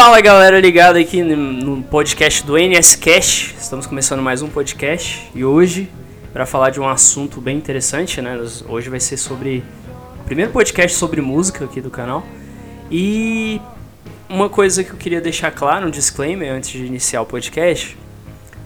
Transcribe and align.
Fala 0.00 0.20
galera 0.20 0.60
ligada 0.60 0.96
aqui 0.96 1.24
no 1.24 1.82
podcast 1.82 2.46
do 2.46 2.56
NS 2.56 2.94
Cash. 2.94 3.56
Estamos 3.58 3.84
começando 3.84 4.22
mais 4.22 4.42
um 4.42 4.48
podcast 4.48 5.28
e 5.34 5.44
hoje 5.44 5.90
para 6.32 6.46
falar 6.46 6.70
de 6.70 6.78
um 6.78 6.88
assunto 6.88 7.40
bem 7.40 7.56
interessante, 7.56 8.22
né? 8.22 8.38
Hoje 8.68 8.88
vai 8.88 9.00
ser 9.00 9.16
sobre 9.16 9.64
o 10.20 10.24
primeiro 10.24 10.52
podcast 10.52 10.96
sobre 10.96 11.20
música 11.20 11.64
aqui 11.64 11.80
do 11.80 11.90
canal. 11.90 12.24
E 12.88 13.60
uma 14.28 14.48
coisa 14.48 14.84
que 14.84 14.90
eu 14.90 14.96
queria 14.96 15.20
deixar 15.20 15.50
claro, 15.50 15.88
um 15.88 15.90
disclaimer 15.90 16.52
antes 16.52 16.70
de 16.70 16.86
iniciar 16.86 17.20
o 17.22 17.26
podcast, 17.26 17.98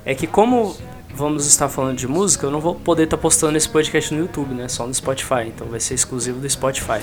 é 0.04 0.14
que 0.14 0.26
como 0.26 0.76
vamos 1.14 1.46
estar 1.46 1.70
falando 1.70 1.96
de 1.96 2.06
música, 2.06 2.46
eu 2.46 2.50
não 2.50 2.60
vou 2.60 2.74
poder 2.74 3.04
estar 3.04 3.16
postando 3.16 3.56
esse 3.56 3.70
podcast 3.70 4.12
no 4.12 4.20
YouTube, 4.20 4.52
né? 4.52 4.68
Só 4.68 4.86
no 4.86 4.92
Spotify, 4.92 5.46
então 5.46 5.66
vai 5.68 5.80
ser 5.80 5.94
exclusivo 5.94 6.40
do 6.40 6.50
Spotify. 6.50 7.00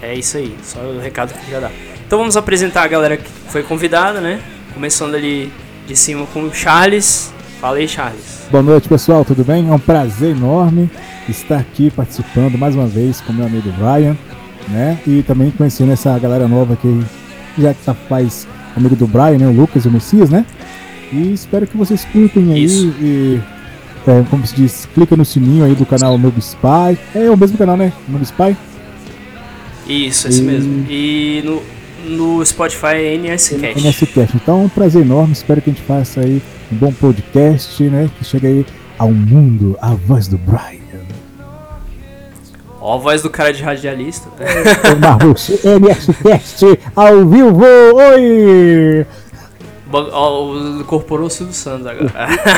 É 0.00 0.14
isso 0.14 0.36
aí, 0.36 0.56
só 0.62 0.78
o 0.78 1.00
recado 1.00 1.34
que 1.34 1.40
queria 1.40 1.62
dar. 1.62 1.95
Então 2.06 2.20
vamos 2.20 2.36
apresentar 2.36 2.84
a 2.84 2.86
galera 2.86 3.16
que 3.16 3.28
foi 3.48 3.64
convidada, 3.64 4.20
né? 4.20 4.40
Começando 4.72 5.16
ali 5.16 5.52
de 5.88 5.96
cima 5.96 6.24
com 6.26 6.44
o 6.44 6.54
Charles. 6.54 7.32
Fala 7.60 7.78
aí, 7.78 7.88
Charles. 7.88 8.46
Boa 8.48 8.62
noite, 8.62 8.88
pessoal, 8.88 9.24
tudo 9.24 9.42
bem? 9.42 9.68
É 9.68 9.72
um 9.72 9.78
prazer 9.78 10.30
enorme 10.36 10.88
estar 11.28 11.58
aqui 11.58 11.90
participando 11.90 12.56
mais 12.56 12.76
uma 12.76 12.86
vez 12.86 13.20
com 13.20 13.32
meu 13.32 13.44
amigo 13.44 13.72
Brian, 13.72 14.16
né? 14.68 15.00
E 15.04 15.24
também 15.24 15.50
conhecendo 15.50 15.90
essa 15.90 16.16
galera 16.16 16.46
nova 16.46 16.76
que 16.76 17.02
já 17.58 17.74
tá, 17.84 17.92
faz 17.92 18.46
amigo 18.76 18.94
do 18.94 19.08
Brian, 19.08 19.38
né? 19.38 19.48
O 19.48 19.52
Lucas 19.52 19.84
e 19.84 19.88
o 19.88 19.90
Messias, 19.90 20.30
né? 20.30 20.46
E 21.12 21.32
espero 21.32 21.66
que 21.66 21.76
vocês 21.76 22.04
curtem 22.04 22.52
aí 22.52 22.62
Isso. 22.62 22.94
e, 23.00 23.40
é, 24.06 24.24
como 24.30 24.46
se 24.46 24.54
diz, 24.54 24.88
clica 24.94 25.16
no 25.16 25.24
sininho 25.24 25.64
aí 25.64 25.74
do 25.74 25.84
canal 25.84 26.16
Noob 26.16 26.38
Spy. 26.38 26.96
É 27.16 27.28
o 27.28 27.36
mesmo 27.36 27.58
canal, 27.58 27.76
né? 27.76 27.92
Noob 28.08 28.24
Spy. 28.24 28.56
Isso, 29.88 30.28
esse 30.28 30.40
e... 30.40 30.44
mesmo. 30.44 30.86
E 30.88 31.42
no, 31.44 31.62
no 32.04 32.44
Spotify 32.44 33.16
NSCast. 33.18 33.80
NSCast. 33.80 34.36
Então, 34.36 34.64
um 34.64 34.68
prazer 34.68 35.02
enorme. 35.02 35.32
Espero 35.32 35.60
que 35.60 35.70
a 35.70 35.72
gente 35.72 35.82
faça 35.82 36.20
aí 36.20 36.42
um 36.72 36.76
bom 36.76 36.92
podcast, 36.92 37.82
né? 37.84 38.10
Que 38.18 38.24
chegue 38.24 38.46
aí 38.46 38.66
ao 38.98 39.10
mundo, 39.10 39.76
a 39.80 39.94
voz 39.94 40.28
do 40.28 40.38
Brian. 40.38 40.86
Ó, 42.80 42.94
a 42.94 42.98
voz 42.98 43.22
do 43.22 43.30
cara 43.30 43.52
de 43.52 43.62
radialista. 43.62 44.28
É, 44.38 44.94
Marcos, 44.94 45.50
NSCast 45.64 46.78
ao 46.94 47.26
vivo! 47.26 47.64
Oi! 47.64 49.06
Incorporou 50.80 51.26
o 51.26 51.30
Silvio 51.30 51.54
Santos 51.54 51.86
agora. 51.86 52.12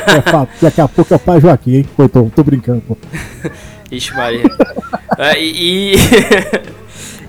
É, 0.08 0.48
daqui 0.60 0.80
a 0.80 0.88
pouco 0.88 1.14
é 1.14 1.16
o 1.16 1.20
pai 1.20 1.40
Joaquim, 1.40 1.76
hein? 1.76 1.86
Pô, 1.96 2.08
tô, 2.08 2.24
tô 2.34 2.42
brincando, 2.42 2.82
pô. 2.82 2.96
Ixi, 3.90 4.14
Maria. 4.14 4.44
é, 5.16 5.40
e, 5.40 5.94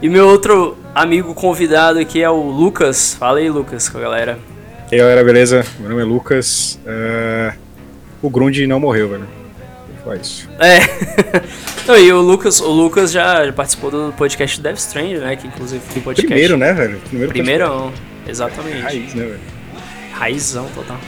e 0.01 0.09
meu 0.09 0.27
outro 0.27 0.77
amigo 0.93 1.33
convidado 1.33 1.99
aqui 1.99 2.21
é 2.21 2.29
o 2.29 2.41
Lucas. 2.41 3.15
Fala 3.15 3.39
aí, 3.39 3.49
Lucas, 3.49 3.89
com 3.89 3.97
a 3.97 4.01
galera. 4.01 4.39
E 4.91 4.95
aí, 4.95 4.99
galera, 4.99 5.23
beleza? 5.23 5.65
Meu 5.79 5.89
nome 5.89 6.01
é 6.01 6.05
Lucas. 6.05 6.79
Uh, 6.85 7.57
o 8.21 8.29
Grund 8.29 8.57
não 8.67 8.79
morreu, 8.79 9.09
velho. 9.09 9.27
Foi 10.03 10.17
isso. 10.17 10.49
É. 10.59 10.79
Não, 11.85 11.97
e 11.97 12.11
o 12.11 12.21
Lucas, 12.21 12.59
o 12.61 12.71
Lucas 12.71 13.11
já, 13.11 13.51
participou 13.51 13.91
do 13.91 14.13
podcast 14.15 14.61
Death 14.61 14.77
Strange, 14.77 15.17
né? 15.17 15.35
Que 15.35 15.47
inclusive 15.47 15.81
foi 15.83 16.01
podcast. 16.01 16.27
Primeiro, 16.27 16.57
né, 16.57 16.73
velho? 16.73 16.99
Primeiro 16.99 17.31
Primeirão, 17.31 17.91
exatamente. 18.27 18.81
Raiz, 18.81 19.13
né, 19.13 19.25
velho? 19.25 19.39
Raizão 20.13 20.67
total. 20.75 20.99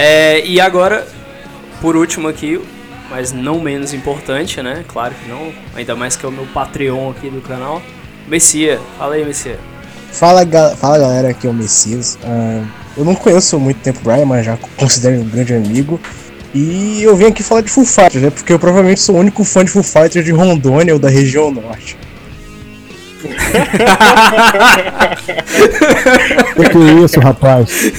É, 0.00 0.46
e 0.46 0.60
agora, 0.60 1.04
por 1.80 1.96
último 1.96 2.28
aqui, 2.28 2.60
mas 3.10 3.32
não 3.32 3.58
menos 3.58 3.92
importante, 3.92 4.62
né? 4.62 4.84
Claro 4.86 5.12
que 5.12 5.28
não, 5.28 5.52
ainda 5.74 5.96
mais 5.96 6.14
que 6.14 6.24
é 6.24 6.28
o 6.28 6.30
meu 6.30 6.46
Patreon 6.54 7.10
aqui 7.10 7.28
do 7.28 7.40
canal. 7.40 7.82
Messia, 8.28 8.78
fala 8.96 9.16
aí, 9.16 9.24
Messia. 9.24 9.58
Fala, 10.12 10.44
ga 10.44 10.76
fala 10.76 11.00
galera, 11.00 11.30
aqui 11.30 11.48
é 11.48 11.50
o 11.50 11.52
Messias. 11.52 12.16
Uh, 12.22 12.64
eu 12.96 13.04
não 13.04 13.16
conheço 13.16 13.58
muito 13.58 13.80
tempo 13.80 13.98
o 13.98 14.02
Brian, 14.04 14.24
mas 14.24 14.46
já 14.46 14.56
considero 14.76 15.20
um 15.20 15.28
grande 15.28 15.52
amigo. 15.52 16.00
E 16.54 17.02
eu 17.02 17.16
vim 17.16 17.24
aqui 17.26 17.42
falar 17.42 17.62
de 17.62 17.68
Full 17.68 17.84
Fighters, 17.84 18.22
né? 18.22 18.30
Porque 18.30 18.52
eu 18.52 18.58
provavelmente 18.58 19.00
sou 19.00 19.16
o 19.16 19.18
único 19.18 19.42
fã 19.42 19.64
de 19.64 19.70
Full 19.72 19.82
Fighters 19.82 20.24
de 20.24 20.30
Rondônia 20.30 20.94
ou 20.94 21.00
da 21.00 21.08
região 21.08 21.50
norte. 21.50 21.96
O 26.56 26.70
que 26.70 26.78
é 26.78 27.04
isso, 27.04 27.20
rapaz? 27.20 27.92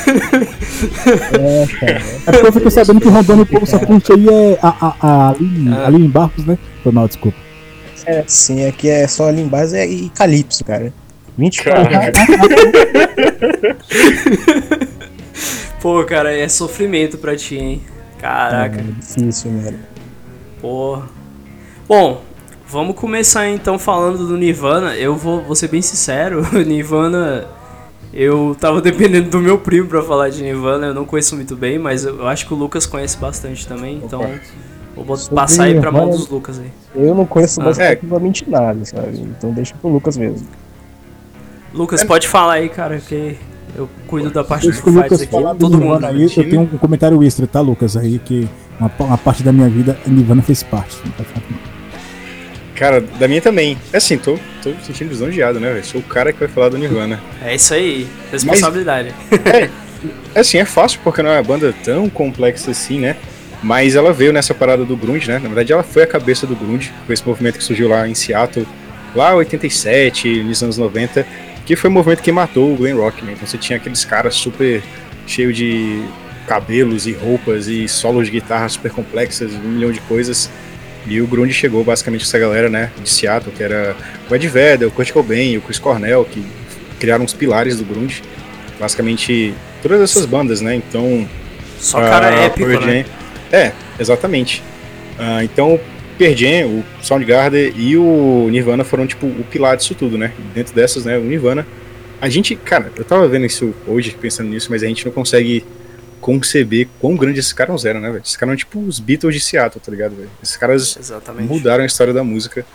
É, 1.33 1.67
cara. 1.79 2.01
É 2.27 2.31
porque 2.31 2.47
eu 2.47 2.53
fiquei 2.53 2.71
sabendo 2.71 3.01
que 3.01 3.09
Rondônia 3.09 3.43
o 3.43 3.45
povo 3.45 3.65
só 3.65 3.79
curte 3.79 4.11
aí 4.11 4.27
é 4.27 4.59
a, 4.61 4.67
a, 4.67 4.95
a, 5.01 5.29
ali, 5.29 5.69
ah. 5.69 5.87
ali 5.87 5.97
em 5.97 6.09
Barcos, 6.09 6.45
né? 6.45 6.57
Foi 6.83 6.91
mal, 6.91 7.07
desculpa. 7.07 7.37
É, 8.05 8.23
sim, 8.27 8.65
aqui 8.65 8.89
é 8.89 9.07
só 9.07 9.27
ali 9.27 9.41
em 9.41 9.47
base 9.47 9.77
é, 9.77 9.85
e 9.85 10.09
Calypso, 10.09 10.63
cara. 10.63 10.93
24 11.37 11.83
Pô, 15.81 16.03
cara, 16.03 16.35
é 16.35 16.49
sofrimento 16.49 17.17
pra 17.17 17.37
ti, 17.37 17.55
hein? 17.55 17.81
Caraca. 18.19 18.79
É 18.79 18.83
difícil, 18.83 19.51
velho. 19.59 19.79
Porra. 20.59 21.07
Bom, 21.87 22.21
vamos 22.69 22.95
começar 22.95 23.49
então 23.49 23.79
falando 23.79 24.27
do 24.27 24.37
Nirvana. 24.37 24.95
Eu 24.95 25.15
vou, 25.15 25.41
vou 25.41 25.55
ser 25.55 25.67
bem 25.67 25.81
sincero, 25.81 26.45
Nirvana. 26.65 27.47
Eu 28.13 28.55
tava 28.59 28.81
dependendo 28.81 29.29
do 29.29 29.39
meu 29.39 29.57
primo 29.57 29.87
pra 29.87 30.01
falar 30.01 30.29
de 30.29 30.41
Nirvana, 30.41 30.87
eu 30.87 30.93
não 30.93 31.05
conheço 31.05 31.35
muito 31.35 31.55
bem, 31.55 31.77
mas 31.77 32.05
eu 32.05 32.27
acho 32.27 32.47
que 32.47 32.53
o 32.53 32.57
Lucas 32.57 32.85
conhece 32.85 33.17
bastante 33.17 33.67
também, 33.67 34.01
então 34.03 34.27
vou 34.95 35.15
passar 35.29 35.65
aí 35.65 35.79
pra 35.79 35.91
mão 35.91 36.09
dos 36.09 36.27
Lucas 36.27 36.59
aí. 36.59 36.71
Eu 36.95 37.13
não 37.13 37.25
conheço 37.25 37.61
ah. 37.61 37.65
basicamente 37.65 38.45
é. 38.47 38.49
nada, 38.49 38.83
sabe? 38.83 39.19
Então 39.19 39.51
deixa 39.51 39.75
pro 39.79 39.91
Lucas 39.91 40.17
mesmo. 40.17 40.47
Lucas, 41.71 42.03
pode 42.03 42.27
falar 42.27 42.53
aí, 42.53 42.69
cara, 42.69 42.97
que 42.97 43.37
eu 43.75 43.87
cuido 44.07 44.31
da 44.31 44.43
parte 44.43 44.65
dos 44.65 44.79
fights 44.79 45.21
aqui. 45.21 45.59
Todo 45.59 45.77
mundo 45.79 46.03
aí, 46.03 46.23
eu 46.23 46.49
tenho 46.49 46.61
um 46.61 46.77
comentário 46.79 47.21
extra, 47.23 47.45
tá, 47.45 47.61
Lucas? 47.61 47.95
Aí 47.95 48.17
que 48.17 48.49
uma, 48.79 48.91
uma 49.01 49.17
parte 49.19 49.43
da 49.43 49.51
minha 49.51 49.69
vida 49.69 49.99
a 50.03 50.09
Nirvana 50.09 50.41
fez 50.41 50.63
parte. 50.63 50.97
Cara, 52.79 53.01
da 53.01 53.27
minha 53.27 53.41
também. 53.41 53.77
É 53.91 53.97
assim, 53.97 54.17
tô, 54.17 54.39
tô 54.63 54.73
sentindo 54.81 55.09
lisonjeado, 55.09 55.59
né, 55.59 55.69
velho? 55.73 55.85
Sou 55.85 55.99
o 55.99 56.03
cara 56.03 56.31
que 56.31 56.39
vai 56.39 56.47
falar 56.47 56.69
do 56.69 56.77
Nirvana. 56.77 57.21
É 57.43 57.53
isso 57.53 57.73
aí, 57.73 58.07
responsabilidade. 58.31 59.13
Mas, 59.29 59.53
é, 59.53 59.69
é 60.33 60.39
assim, 60.39 60.59
é 60.59 60.63
fácil 60.63 61.01
porque 61.03 61.21
não 61.21 61.29
é 61.29 61.33
uma 61.33 61.43
banda 61.43 61.75
tão 61.83 62.09
complexa 62.09 62.71
assim, 62.71 63.01
né? 63.01 63.17
Mas 63.61 63.97
ela 63.97 64.13
veio 64.13 64.31
nessa 64.31 64.53
parada 64.53 64.85
do 64.85 64.95
grunge, 64.95 65.27
né? 65.27 65.39
Na 65.39 65.49
verdade, 65.49 65.73
ela 65.73 65.83
foi 65.83 66.03
a 66.03 66.07
cabeça 66.07 66.47
do 66.47 66.55
grunge, 66.55 66.93
foi 67.05 67.13
esse 67.13 67.27
movimento 67.27 67.57
que 67.57 67.63
surgiu 67.65 67.89
lá 67.89 68.07
em 68.07 68.15
Seattle, 68.15 68.65
lá 69.13 69.33
em 69.33 69.35
87, 69.35 70.43
nos 70.43 70.63
anos 70.63 70.77
90, 70.77 71.27
que 71.65 71.75
foi 71.75 71.89
o 71.89 71.93
movimento 71.93 72.21
que 72.21 72.31
matou 72.31 72.73
o 72.73 72.77
Glen 72.77 72.93
Rock, 72.93 73.25
né? 73.25 73.33
Então 73.33 73.45
você 73.45 73.57
tinha 73.57 73.75
aqueles 73.75 74.05
caras 74.05 74.35
super 74.35 74.81
cheio 75.27 75.51
de 75.51 76.01
cabelos 76.47 77.05
e 77.07 77.11
roupas 77.11 77.67
e 77.67 77.89
solos 77.89 78.27
de 78.27 78.31
guitarra 78.31 78.69
super 78.69 78.89
complexas, 78.89 79.51
um 79.53 79.67
milhão 79.67 79.91
de 79.91 79.99
coisas. 79.99 80.49
E 81.09 81.19
o 81.19 81.27
grunge 81.27 81.53
chegou 81.53 81.83
basicamente 81.83 82.23
essa 82.23 82.37
galera, 82.37 82.69
né, 82.69 82.91
de 83.01 83.09
Seattle, 83.09 83.51
que 83.55 83.63
era 83.63 83.95
o 84.29 84.35
Ed 84.35 84.47
Vedder, 84.47 84.87
o 84.87 84.91
Kurt 84.91 85.11
Cobain, 85.11 85.57
o 85.57 85.61
Chris 85.61 85.79
Cornell, 85.79 86.23
que 86.23 86.45
criaram 86.99 87.25
os 87.25 87.33
pilares 87.33 87.77
do 87.77 87.83
grunge. 87.83 88.21
Basicamente 88.79 89.53
todas 89.81 89.99
essas 90.01 90.25
bandas, 90.25 90.61
né? 90.61 90.75
Então, 90.75 91.27
só 91.79 91.99
cara 91.99 92.29
uh, 92.29 92.39
épico, 92.43 92.67
né? 92.85 93.05
É, 93.51 93.71
exatamente. 93.99 94.61
Uh, 95.17 95.43
então 95.43 95.79
Pearl 96.19 96.35
Jam, 96.35 96.67
o 96.67 96.83
Soundgarden 97.01 97.73
e 97.75 97.97
o 97.97 98.47
Nirvana 98.51 98.83
foram, 98.83 99.07
tipo, 99.07 99.25
o 99.25 99.43
pilar 99.49 99.77
disso 99.77 99.95
tudo, 99.95 100.17
né? 100.17 100.31
Dentro 100.53 100.75
dessas, 100.75 101.05
né, 101.05 101.17
o 101.17 101.21
Nirvana. 101.21 101.65
A 102.21 102.27
gente, 102.27 102.55
cara, 102.55 102.91
eu 102.97 103.05
tava 103.05 103.27
vendo 103.27 103.45
isso 103.45 103.73
hoje, 103.87 104.15
pensando 104.19 104.49
nisso, 104.49 104.67
mas 104.69 104.83
a 104.83 104.87
gente 104.87 105.05
não 105.05 105.13
consegue 105.13 105.63
conceber 106.21 106.87
quão 106.99 107.15
grande 107.15 107.39
esses 107.39 107.53
caras 107.53 107.85
eram, 107.85 107.99
né, 107.99 108.09
velho? 108.09 108.21
Esses 108.23 108.35
caras 108.35 108.51
eram 108.51 108.57
tipo 108.57 108.79
os 108.79 108.99
Beatles 108.99 109.35
de 109.35 109.41
Seattle, 109.41 109.81
tá 109.83 109.91
ligado, 109.91 110.15
velho? 110.15 110.29
Esses 110.41 110.57
caras 110.57 110.97
Exatamente. 110.97 111.47
mudaram 111.47 111.83
a 111.83 111.87
história 111.87 112.13
da 112.13 112.23
música. 112.23 112.65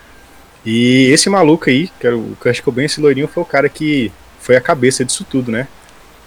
E 0.64 1.10
esse 1.12 1.28
maluco 1.28 1.68
aí, 1.68 1.90
que 2.00 2.06
era 2.06 2.16
o 2.16 2.36
Kurt 2.40 2.60
Cobain, 2.62 2.86
esse 2.86 3.00
loirinho, 3.00 3.28
foi 3.28 3.42
o 3.42 3.46
cara 3.46 3.68
que 3.68 4.10
foi 4.40 4.56
a 4.56 4.60
cabeça 4.60 5.04
disso 5.04 5.24
tudo, 5.28 5.52
né? 5.52 5.68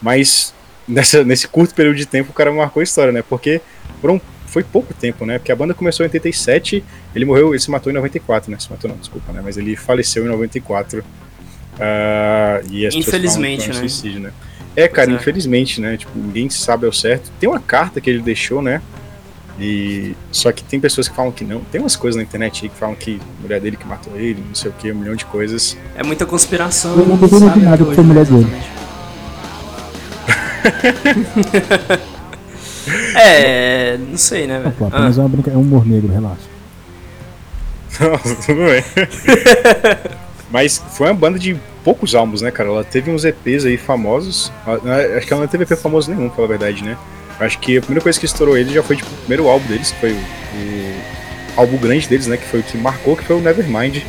Mas 0.02 0.54
nessa, 0.88 1.24
nesse 1.24 1.48
curto 1.48 1.74
período 1.74 1.98
de 1.98 2.06
tempo 2.06 2.32
o 2.32 2.34
cara 2.34 2.52
marcou 2.52 2.80
a 2.80 2.84
história, 2.84 3.12
né? 3.12 3.24
Porque 3.28 3.62
foram 4.00 4.22
foi 4.48 4.64
pouco 4.64 4.94
tempo, 4.94 5.26
né? 5.26 5.38
Porque 5.38 5.52
a 5.52 5.56
banda 5.56 5.74
começou 5.74 6.06
em 6.06 6.08
87, 6.08 6.84
ele 7.14 7.26
morreu, 7.26 7.54
ele 7.54 7.60
se 7.60 7.70
matou 7.70 7.92
em 7.92 7.96
94, 7.96 8.50
né? 8.50 8.58
Se 8.58 8.72
matou 8.72 8.90
não, 8.90 8.98
desculpa, 8.98 9.32
né? 9.34 9.42
Mas 9.44 9.58
ele 9.58 9.76
faleceu 9.76 10.24
em 10.26 10.28
94. 10.30 11.00
Uh, 11.00 11.04
ah, 11.80 12.62
e 12.72 12.88
as 12.88 12.96
Infelizmente, 12.96 13.68
né? 13.68 13.74
Suicídio, 13.74 14.20
né? 14.22 14.32
É, 14.78 14.88
cara, 14.88 15.12
é. 15.12 15.16
infelizmente, 15.16 15.82
né? 15.82 15.98
Tipo, 15.98 16.12
ninguém 16.16 16.48
sabe 16.52 16.86
ao 16.86 16.94
certo. 16.94 17.32
Tem 17.40 17.50
uma 17.50 17.60
carta 17.60 18.00
que 18.00 18.08
ele 18.08 18.22
deixou, 18.22 18.62
né? 18.62 18.80
E 19.60 20.16
só 20.32 20.52
que 20.52 20.64
tem 20.64 20.80
pessoas 20.80 21.08
que 21.08 21.16
falam 21.16 21.32
que 21.32 21.44
não. 21.44 21.62
Tem 21.62 21.82
umas 21.82 21.96
coisas 21.96 22.16
na 22.16 22.22
internet 22.22 22.64
aí 22.64 22.70
que 22.70 22.78
falam 22.78 22.94
que 22.94 23.20
a 23.20 23.42
mulher 23.42 23.60
dele 23.60 23.76
que 23.76 23.88
matou 23.88 24.16
ele, 24.16 24.44
não 24.48 24.54
sei 24.54 24.70
o 24.70 24.74
que, 24.76 24.92
um 24.92 24.96
milhão 24.96 25.16
de 25.16 25.26
coisas. 25.26 25.76
É 25.96 26.04
muita 26.04 26.28
conspiração. 26.28 26.96
Eu 26.96 27.08
não 27.08 27.18
duvido 27.18 27.60
nada 27.60 27.84
que 27.84 27.96
foi 27.96 28.04
a 28.04 28.08
mulher 28.08 28.26
dele. 28.26 28.48
é, 33.16 33.98
não 33.98 34.18
sei, 34.18 34.46
né, 34.46 34.60
velho? 34.60 34.76
Pô, 34.78 34.86
apenas 34.86 35.18
Ah, 35.18 35.22
é 35.22 35.24
uma 35.24 35.30
brinca... 35.30 35.50
é 35.50 35.58
um 35.58 35.62
humor 35.62 35.88
negro, 35.88 36.14
relaxa. 36.14 36.46
Não, 38.00 38.16
tudo 38.46 38.66
bem. 38.66 38.84
Mas 40.52 40.78
foi 40.92 41.08
uma 41.08 41.16
banda 41.16 41.40
de 41.40 41.58
poucos 41.88 42.14
álbuns, 42.14 42.42
né, 42.42 42.52
cara? 42.52 42.68
Ela 42.68 42.84
teve 42.84 43.10
uns 43.10 43.24
EPs 43.24 43.64
aí 43.64 43.78
famosos. 43.78 44.52
Ela- 44.68 45.18
Acho 45.18 45.26
que 45.26 45.32
ela 45.32 45.42
não 45.44 45.48
teve 45.48 45.64
EP 45.64 45.74
famoso 45.80 46.12
nenhum, 46.14 46.28
pra 46.28 46.36
falar 46.36 46.48
a 46.48 46.50
verdade, 46.50 46.84
né? 46.84 46.98
Acho 47.40 47.58
que 47.60 47.78
a 47.78 47.82
primeira 47.82 48.04
coisa 48.04 48.20
que 48.20 48.26
estourou 48.26 48.58
ele 48.58 48.74
já 48.74 48.84
foi 48.84 48.98
tipo, 48.98 49.10
o 49.10 49.18
primeiro 49.20 49.48
álbum 49.48 49.66
deles, 49.68 49.92
que 49.92 50.00
foi 50.02 50.12
o, 50.12 50.16
o 50.18 50.94
álbum 51.56 51.78
grande 51.78 52.06
deles, 52.10 52.28
né? 52.28 52.36
Que 52.36 52.44
foi 52.46 52.60
o 52.60 52.64
que 52.64 52.78
marcou, 52.78 53.16
que 53.16 53.24
foi 53.24 53.38
o 53.38 53.40
Nevermind. 53.40 54.02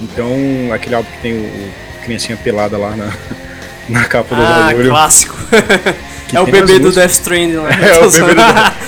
Então, 0.00 0.26
aquele 0.72 0.94
álbum 0.94 1.10
que 1.10 1.18
tem 1.18 1.34
o, 1.34 1.36
o 1.44 1.70
criancinha 2.02 2.38
pelada 2.42 2.78
lá 2.78 2.96
na, 2.96 3.12
na 3.90 4.04
capa 4.06 4.34
do 4.34 4.40
ah 4.40 4.68
bagulho. 4.68 4.88
clássico. 4.88 5.36
que 6.30 6.34
é 6.38 6.40
o 6.40 6.46
bebê 6.46 6.78
do 6.78 6.90
Death 6.92 7.10
Stranding 7.10 7.56
lá. 7.56 7.68
É 7.74 7.98
o 7.98 8.10
bebê 8.10 8.34
do... 8.34 8.40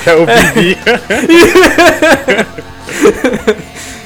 É 0.07 0.15
o 0.15 0.27
Bibi. 0.55 0.79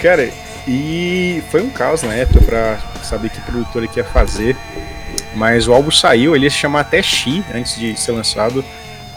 Cara, 0.02 0.28
e 0.66 1.40
foi 1.52 1.62
um 1.62 1.70
caos 1.70 2.02
na 2.02 2.14
época 2.14 2.40
pra 2.40 2.78
saber 3.08 3.30
que 3.30 3.40
produtora 3.40 3.86
que 3.86 3.98
ia 3.98 4.04
fazer. 4.04 4.56
Mas 5.34 5.68
o 5.68 5.72
álbum 5.72 5.90
saiu, 5.90 6.34
ele 6.34 6.44
ia 6.44 6.50
se 6.50 6.56
chamar 6.56 6.80
até 6.80 7.02
She 7.02 7.42
antes 7.54 7.78
de 7.78 7.98
ser 7.98 8.12
lançado. 8.12 8.64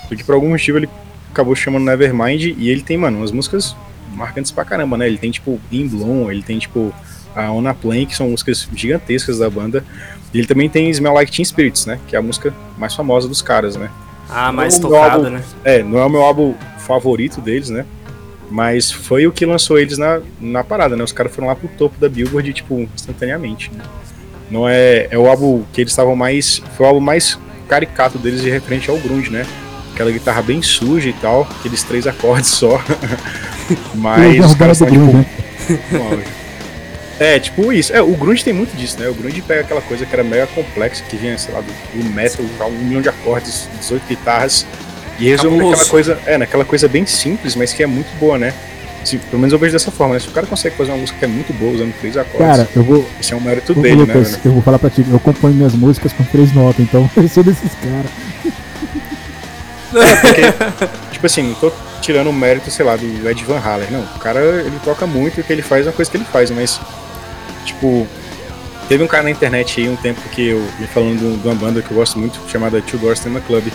Porque 0.08 0.24
por 0.24 0.36
algum 0.36 0.50
motivo 0.50 0.78
ele 0.78 0.90
acabou 1.32 1.56
chamando 1.56 1.86
Nevermind 1.86 2.56
e 2.58 2.70
ele 2.70 2.82
tem, 2.82 2.98
mano, 2.98 3.18
umas 3.18 3.32
músicas 3.32 3.76
marcantes 4.14 4.52
pra 4.52 4.66
caramba, 4.66 4.98
né? 4.98 5.08
Ele 5.08 5.18
tem 5.18 5.32
tipo 5.32 5.60
In 5.72 5.88
Bloom, 5.88 6.30
ele 6.30 6.44
tem 6.44 6.60
tipo 6.60 6.94
a 7.36 7.52
On 7.52 7.66
a 7.68 7.74
Plane, 7.74 8.06
que 8.06 8.16
são 8.16 8.30
músicas 8.30 8.68
gigantescas 8.76 9.40
da 9.40 9.50
banda. 9.50 9.84
E 10.34 10.38
ele 10.38 10.48
também 10.48 10.70
tem 10.70 10.90
Smell 10.90 11.14
Like 11.14 11.32
Teen 11.32 11.46
Spirits, 11.46 11.86
né? 11.86 12.00
Que 12.08 12.16
é 12.16 12.20
a 12.20 12.22
música 12.22 12.54
mais 12.78 12.94
famosa 12.94 13.28
dos 13.28 13.42
caras, 13.42 13.76
né? 13.76 13.90
Ah, 14.30 14.52
mais 14.52 14.80
tocada, 14.80 15.30
né? 15.30 15.44
É, 15.64 15.84
não 15.84 16.00
é 16.00 16.06
o 16.06 16.10
meu 16.10 16.22
álbum 16.22 16.56
favorito 16.80 17.42
deles, 17.42 17.70
né? 17.70 17.86
Mas 18.52 18.92
foi 18.92 19.26
o 19.26 19.32
que 19.32 19.46
lançou 19.46 19.80
eles 19.80 19.98
na, 19.98 20.20
na 20.40 20.62
parada, 20.62 20.96
né? 20.98 21.04
Os 21.04 21.14
caras 21.14 21.34
foram 21.34 21.48
lá 21.48 21.56
pro 21.56 21.70
topo 21.70 21.98
da 21.98 22.10
Billboard, 22.10 22.52
tipo, 22.52 22.82
instantaneamente. 22.94 23.72
Né? 23.74 23.82
Não 24.52 24.68
é. 24.68 25.08
É 25.10 25.18
o 25.18 25.28
álbum 25.28 25.64
que 25.72 25.80
eles 25.80 25.94
estavam 25.94 26.18
mais. 26.18 26.62
Foi 26.76 26.86
o 26.86 26.90
álbum 26.90 27.00
mais 27.00 27.40
caricato 27.70 28.18
deles 28.18 28.42
de 28.42 28.50
referente 28.50 28.90
ao 28.90 28.98
Grunge, 28.98 29.32
né? 29.32 29.46
Aquela 29.94 30.12
guitarra 30.12 30.42
bem 30.42 30.62
suja 30.62 31.08
e 31.08 31.14
tal, 31.14 31.48
aqueles 31.60 31.82
três 31.84 32.06
acordes 32.06 32.50
só. 32.50 32.84
Mas 33.96 34.46
os 34.46 34.56
caras 34.56 34.78
são 34.78 34.88
tipo. 34.88 35.06
Né? 35.06 35.26
É, 37.22 37.40
tipo 37.40 37.72
isso. 37.72 37.94
É, 37.94 38.02
o 38.02 38.16
Grunge 38.16 38.44
tem 38.44 38.52
muito 38.52 38.76
disso, 38.76 39.00
né? 39.00 39.08
O 39.08 39.14
Grunge 39.14 39.44
pega 39.44 39.62
aquela 39.62 39.82
coisa 39.82 40.08
que 40.08 40.12
era 40.12 40.24
mega 40.24 40.48
complexa, 40.48 41.04
que 41.08 41.16
vinha, 41.16 41.38
sei 41.38 41.54
lá, 41.54 41.62
do, 41.62 41.68
do 41.68 42.10
metal, 42.10 42.44
um 42.68 42.72
milhão 42.72 43.00
de 43.00 43.10
acordes, 43.10 43.70
18 43.80 44.08
guitarras, 44.08 44.66
e 45.28 45.36
Cabuloso. 45.36 45.70
naquela 45.70 45.86
coisa, 45.90 46.20
é, 46.26 46.38
naquela 46.38 46.66
coisa 46.66 46.88
bem 46.88 47.06
simples, 47.06 47.56
mas 47.56 47.72
que 47.74 47.84
é 47.84 47.88
muito 47.88 48.08
boa, 48.20 48.38
né? 48.38 48.54
Se- 49.04 49.18
pelo 49.18 49.40
menos 49.40 49.52
eu 49.54 49.58
vejo 49.60 49.74
dessa 49.74 49.90
forma, 49.92 50.14
né? 50.14 50.20
Se 50.20 50.28
o 50.28 50.32
cara 50.32 50.46
consegue 50.46 50.76
fazer 50.76 50.92
uma 50.92 50.98
música 51.00 51.18
que 51.18 51.26
é 51.26 51.28
muito 51.28 51.52
boa 51.54 51.74
usando 51.74 51.94
três 52.00 52.16
acordes, 52.18 52.40
Cara, 52.40 52.70
eu 52.76 52.84
vou. 52.84 53.08
esse 53.20 53.34
é 53.34 53.36
um 53.36 53.42
mérito 53.42 53.74
dele, 53.74 53.96
né? 53.96 54.02
Lucas, 54.14 54.30
velho? 54.32 54.42
eu 54.46 54.52
vou 54.54 54.62
falar 54.62 54.78
pra 54.80 54.90
ti, 54.90 55.04
eu 55.10 55.20
componho 55.20 55.54
minhas 55.56 55.74
músicas 55.74 56.14
com 56.14 56.24
três 56.26 56.54
notas, 56.54 56.80
então 56.82 57.10
eu 57.18 57.28
sou 57.28 57.44
desses 57.44 57.72
caras. 57.82 58.12
Tipo 61.12 61.26
assim, 61.26 61.44
não 61.44 61.54
tô 61.56 61.72
tirando 62.02 62.28
o 62.30 62.34
mérito, 62.34 62.72
sei 62.72 62.86
lá, 62.86 62.96
do 62.96 63.30
Ed 63.30 63.44
Van 63.46 63.60
Halen. 63.60 63.92
Não, 63.92 64.02
o 64.02 64.20
cara, 64.20 64.40
ele 64.40 64.80
toca 64.84 65.06
muito 65.06 65.38
e 65.38 65.42
o 65.42 65.44
que 65.44 65.52
ele 65.54 65.62
faz 65.62 65.86
é 65.86 65.90
uma 65.90 65.96
coisa 65.96 66.10
que 66.10 66.18
ele 66.18 66.26
faz, 66.26 66.50
mas, 66.50 66.80
tipo, 67.66 68.08
teve 68.88 69.04
um 69.04 69.08
cara 69.08 69.24
na 69.24 69.32
internet 69.32 69.82
aí 69.82 69.90
um 69.90 69.96
tempo 69.96 70.22
que 70.30 70.48
eu 70.50 70.64
vi 70.80 70.88
falando 70.88 71.20
de 71.36 71.42
de 71.42 71.48
uma 71.48 71.56
banda 71.56 71.82
que 71.82 71.92
eu 71.92 71.98
gosto 71.98 72.18
muito, 72.18 72.40
chamada 72.50 72.82
Two 72.82 73.00
Doors 73.00 73.20
Cinema 73.20 73.42
Club. 73.42 73.66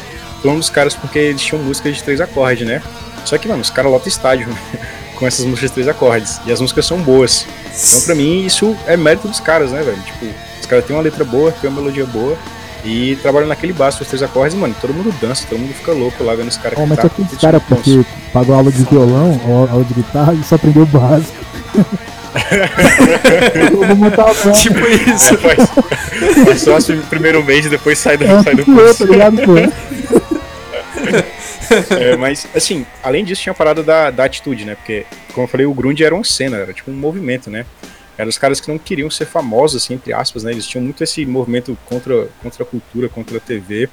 Um 0.44 0.58
dos 0.58 0.70
caras 0.70 0.94
porque 0.94 1.18
eles 1.18 1.40
tinham 1.42 1.62
músicas 1.62 1.96
de 1.96 2.02
três 2.02 2.20
acordes, 2.20 2.66
né? 2.66 2.82
Só 3.24 3.36
que, 3.38 3.48
mano, 3.48 3.60
os 3.62 3.70
caras 3.70 3.90
lotam 3.90 4.08
estádio 4.08 4.48
com 5.16 5.26
essas 5.26 5.44
músicas 5.44 5.70
de 5.70 5.74
três 5.74 5.88
acordes. 5.88 6.40
E 6.46 6.52
as 6.52 6.60
músicas 6.60 6.86
são 6.86 6.98
boas. 6.98 7.46
Então, 7.88 8.00
pra 8.02 8.14
mim, 8.14 8.44
isso 8.46 8.76
é 8.86 8.96
mérito 8.96 9.26
dos 9.28 9.40
caras, 9.40 9.72
né, 9.72 9.82
velho? 9.82 9.98
Tipo, 10.02 10.26
os 10.60 10.66
caras 10.66 10.84
têm 10.84 10.94
uma 10.94 11.02
letra 11.02 11.24
boa, 11.24 11.50
têm 11.52 11.68
uma 11.68 11.80
melodia 11.80 12.06
boa. 12.06 12.36
E 12.84 13.16
trabalham 13.20 13.48
naquele 13.48 13.72
baixo, 13.72 14.00
os 14.02 14.06
três 14.08 14.22
acordes, 14.22 14.54
e, 14.56 14.60
mano, 14.60 14.72
todo 14.80 14.94
mundo 14.94 15.12
dança, 15.20 15.44
todo 15.50 15.58
mundo 15.58 15.74
fica 15.74 15.90
louco 15.92 16.22
lá 16.22 16.36
vendo 16.36 16.46
os 16.48 16.56
caras 16.56 16.78
Ó, 16.78 16.86
mas 16.86 16.96
cantar. 16.98 17.08
só 17.08 17.14
tem 17.16 17.24
esse 17.24 17.34
Eles 17.34 17.40
cara 17.40 17.58
são 17.58 17.68
bons. 17.76 17.82
porque 17.82 18.04
pagou 18.32 18.54
aula 18.54 18.70
de 18.70 18.84
violão, 18.84 19.40
ou 19.44 19.68
aula 19.68 19.82
de 19.84 19.94
guitarra 19.94 20.34
e 20.34 20.44
só 20.44 20.54
aprendeu 20.54 20.82
o 20.84 20.86
básico. 20.86 21.34
vou 23.74 23.96
montar. 23.96 24.32
Tipo 24.52 24.78
isso. 24.86 25.34
É, 25.34 25.36
faz, 25.38 26.64
faz 26.64 26.84
só 26.84 26.92
o 26.92 27.02
primeiro 27.08 27.42
mês 27.42 27.66
e 27.66 27.70
depois 27.70 27.98
sai 27.98 28.16
do, 28.16 28.24
É 28.24 28.42
sai 28.42 28.54
do 28.54 28.64
curso. 28.64 29.04
tá 29.06 29.12
ligado, 29.12 29.36
pô? 29.42 29.54
É, 31.99 32.17
mas, 32.17 32.47
assim, 32.55 32.87
além 33.03 33.25
disso, 33.25 33.43
tinha 33.43 33.53
a 33.53 33.55
parada 33.55 33.82
da, 33.82 34.11
da 34.11 34.25
atitude, 34.25 34.64
né? 34.64 34.75
Porque, 34.75 35.05
como 35.32 35.44
eu 35.44 35.49
falei, 35.49 35.67
o 35.67 35.75
Grunge 35.75 36.05
era 36.05 36.14
uma 36.14 36.25
cena, 36.25 36.58
era 36.58 36.73
tipo 36.73 36.91
um 36.91 36.94
movimento, 36.94 37.50
né? 37.50 37.67
Eram 38.19 38.29
os 38.29 38.38
caras 38.38 38.61
que 38.61 38.69
não 38.69 38.79
queriam 38.79 39.11
ser 39.11 39.26
famosos, 39.26 39.82
assim, 39.82 39.94
entre 39.94 40.12
aspas, 40.12 40.43
né? 40.44 40.53
Eles 40.53 40.67
tinham 40.67 40.82
muito 40.82 41.03
esse 41.05 41.26
movimento 41.26 41.76
contra, 41.85 42.29
contra 42.43 42.62
a 42.62 42.67
cultura, 42.67 43.08
contra 43.08 43.37
a 43.37 43.41
TV. 43.41 43.88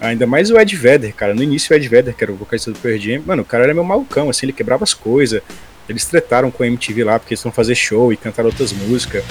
Ainda 0.00 0.26
mais 0.26 0.50
o 0.50 0.58
Ed 0.58 0.74
Vedder, 0.74 1.14
cara. 1.14 1.34
No 1.34 1.42
início, 1.42 1.72
o 1.72 1.76
Ed 1.76 1.88
Vedder, 1.88 2.14
que 2.14 2.24
era 2.24 2.32
o 2.32 2.36
vocalista 2.36 2.72
do 2.72 2.78
Pearl 2.78 2.98
Jam, 2.98 3.22
mano, 3.24 3.42
o 3.42 3.44
cara 3.44 3.64
era 3.64 3.74
meio 3.74 3.86
malucão, 3.86 4.28
assim, 4.28 4.46
ele 4.46 4.52
quebrava 4.52 4.82
as 4.82 4.92
coisas. 4.92 5.40
Eles 5.88 6.04
tretaram 6.04 6.50
com 6.50 6.62
a 6.62 6.66
MTV 6.66 7.04
lá, 7.04 7.18
porque 7.18 7.34
eles 7.34 7.44
iam 7.44 7.52
fazer 7.52 7.74
show 7.74 8.12
e 8.12 8.16
cantar 8.16 8.44
outras 8.44 8.72
músicas. 8.72 9.22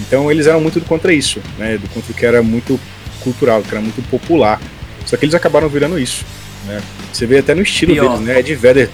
Então, 0.00 0.30
eles 0.30 0.46
eram 0.46 0.60
muito 0.60 0.80
contra 0.82 1.12
isso, 1.12 1.40
né? 1.58 1.78
Do 1.78 1.88
contra 1.88 2.12
o 2.12 2.14
que 2.14 2.26
era 2.26 2.42
muito 2.42 2.78
cultural, 3.22 3.62
que 3.62 3.70
era 3.70 3.80
muito 3.80 4.02
popular. 4.10 4.60
Só 5.06 5.16
que 5.16 5.24
eles 5.24 5.34
acabaram 5.34 5.68
virando 5.68 5.98
isso, 5.98 6.24
né? 6.66 6.80
Você 7.12 7.26
vê 7.26 7.38
até 7.38 7.54
no 7.54 7.62
estilo 7.62 7.92
Pior. 7.92 8.10
deles, 8.10 8.26
né? 8.26 8.38
Ed 8.38 8.54
Vedder, 8.54 8.90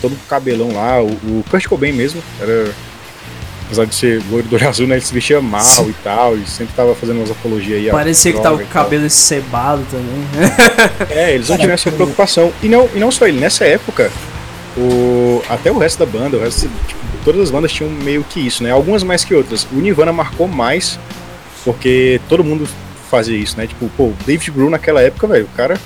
todo 0.00 0.16
com 0.16 0.26
cabelão 0.26 0.72
lá, 0.72 1.02
o, 1.02 1.06
o 1.06 1.44
Kurt 1.50 1.66
Cobain 1.66 1.92
mesmo, 1.92 2.22
era 2.40 2.70
apesar 3.72 3.86
de 3.86 3.94
ser 3.94 4.22
loiro 4.30 4.46
do 4.48 4.56
olho 4.56 4.68
azul, 4.68 4.86
né? 4.86 4.96
Ele 4.96 5.04
se 5.04 5.14
vestia 5.14 5.40
mal 5.40 5.62
Sim. 5.62 5.88
e 5.88 5.94
tal, 6.04 6.36
e 6.36 6.46
sempre 6.46 6.74
tava 6.74 6.94
fazendo 6.94 7.16
umas 7.18 7.30
apologias 7.30 7.78
aí. 7.78 7.90
Parecia 7.90 8.32
que 8.32 8.40
tava 8.40 8.58
com 8.58 8.64
o 8.64 8.68
cabelo 8.68 9.08
cebado 9.08 9.84
também. 9.90 10.22
É, 11.10 11.34
eles 11.34 11.48
não 11.48 11.56
tiveram 11.56 11.74
essa 11.74 11.90
preocupação. 11.90 12.52
E 12.62 12.68
não, 12.68 12.88
e 12.94 12.98
não 12.98 13.10
só 13.10 13.26
ele, 13.26 13.40
nessa 13.40 13.64
época, 13.64 14.10
o, 14.76 15.42
até 15.48 15.70
o 15.70 15.78
resto 15.78 15.98
da 15.98 16.06
banda, 16.06 16.36
o 16.36 16.40
resto, 16.40 16.68
tipo, 16.86 17.00
todas 17.24 17.40
as 17.40 17.50
bandas 17.50 17.72
tinham 17.72 17.90
meio 17.90 18.24
que 18.24 18.40
isso, 18.40 18.62
né? 18.62 18.70
Algumas 18.70 19.02
mais 19.02 19.24
que 19.24 19.34
outras. 19.34 19.66
O 19.72 19.76
Nirvana 19.76 20.12
marcou 20.12 20.46
mais, 20.46 20.98
porque 21.64 22.20
todo 22.28 22.44
mundo 22.44 22.68
fazia 23.10 23.36
isso, 23.36 23.56
né? 23.56 23.66
Tipo, 23.66 23.88
pô, 23.96 24.04
o 24.04 24.16
David 24.26 24.50
Grohl 24.50 24.70
naquela 24.70 25.00
época, 25.02 25.26
velho, 25.26 25.44
o 25.44 25.56
cara. 25.56 25.78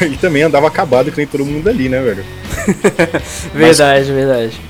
Ele 0.00 0.16
também 0.18 0.42
andava 0.42 0.66
acabado 0.66 1.10
que 1.10 1.16
nem 1.16 1.26
todo 1.26 1.44
mundo 1.44 1.68
ali, 1.68 1.88
né, 1.88 2.00
velho? 2.00 2.24
verdade, 3.54 4.12
verdade. 4.12 4.60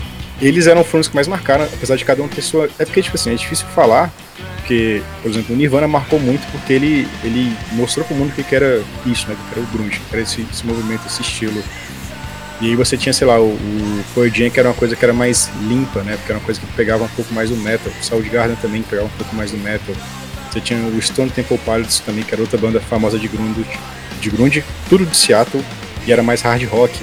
eles 0.41 0.67
eram 0.67 0.85
os 0.93 1.09
que 1.09 1.15
mais 1.15 1.29
marcaram, 1.29 1.65
apesar 1.65 1.97
de 1.97 2.05
cada 2.05 2.23
um 2.23 2.29
ter 2.29 2.43
sua. 2.43 2.69
É 2.79 2.85
porque, 2.85 3.03
tipo 3.03 3.17
assim, 3.17 3.33
é 3.33 3.35
difícil 3.35 3.67
falar, 3.75 4.13
porque, 4.57 5.03
por 5.23 5.31
exemplo, 5.31 5.55
o 5.55 5.59
Nirvana 5.59 5.87
marcou 5.87 6.19
muito 6.19 6.47
porque 6.51 6.73
ele, 6.73 7.07
ele 7.23 7.55
mostrou 7.73 8.05
pro 8.05 8.17
mundo 8.17 8.31
o 8.31 8.33
que 8.33 8.43
que 8.43 8.55
era 8.55 8.83
isso, 9.07 9.29
né? 9.29 9.37
Que 9.37 9.59
era 9.59 9.67
o 9.67 9.71
grunge, 9.71 10.01
que 10.01 10.15
era 10.15 10.23
esse, 10.23 10.47
esse 10.51 10.67
movimento, 10.67 11.07
esse 11.07 11.23
estilo. 11.23 11.63
E 12.61 12.69
aí 12.69 12.77
você 12.77 12.97
tinha, 12.97 13.13
sei 13.13 13.27
lá, 13.27 13.39
o, 13.39 13.49
o 13.49 14.05
Pearl 14.15 14.29
Jam, 14.29 14.49
que 14.49 14.59
era 14.59 14.69
uma 14.69 14.75
coisa 14.75 14.97
que 14.97 15.05
era 15.05 15.13
mais 15.13 15.51
limpa, 15.69 16.03
né? 16.03 16.17
Porque 16.17 16.33
era 16.33 16.39
uma 16.39 16.45
coisa 16.45 16.61
que 16.61 16.67
pegava 16.69 17.05
um 17.05 17.09
pouco 17.09 17.35
mais 17.35 17.51
do 17.51 17.57
metal. 17.57 17.93
O 18.01 18.05
Soundgarden 18.05 18.57
também 18.57 18.83
pegava 18.83 19.09
um 19.09 19.19
pouco 19.19 19.35
mais 19.35 19.51
do 19.51 19.59
metal. 19.59 19.95
Você 20.51 20.61
tinha 20.61 20.79
o 20.79 21.03
Stone 21.03 21.31
Temple 21.31 21.59
Pilots 21.59 22.01
também, 22.01 22.23
que 22.23 22.33
era 22.33 22.41
outra 22.41 22.57
banda 22.57 22.81
famosa 22.81 23.19
de 23.19 23.27
grunge, 23.27 23.67
de 24.25 24.31
grunge 24.31 24.65
tudo 24.89 25.05
de 25.05 25.17
Seattle, 25.17 25.63
e 26.07 26.13
era 26.13 26.23
mais 26.23 26.43
hard 26.43 26.65
rock. 26.65 26.99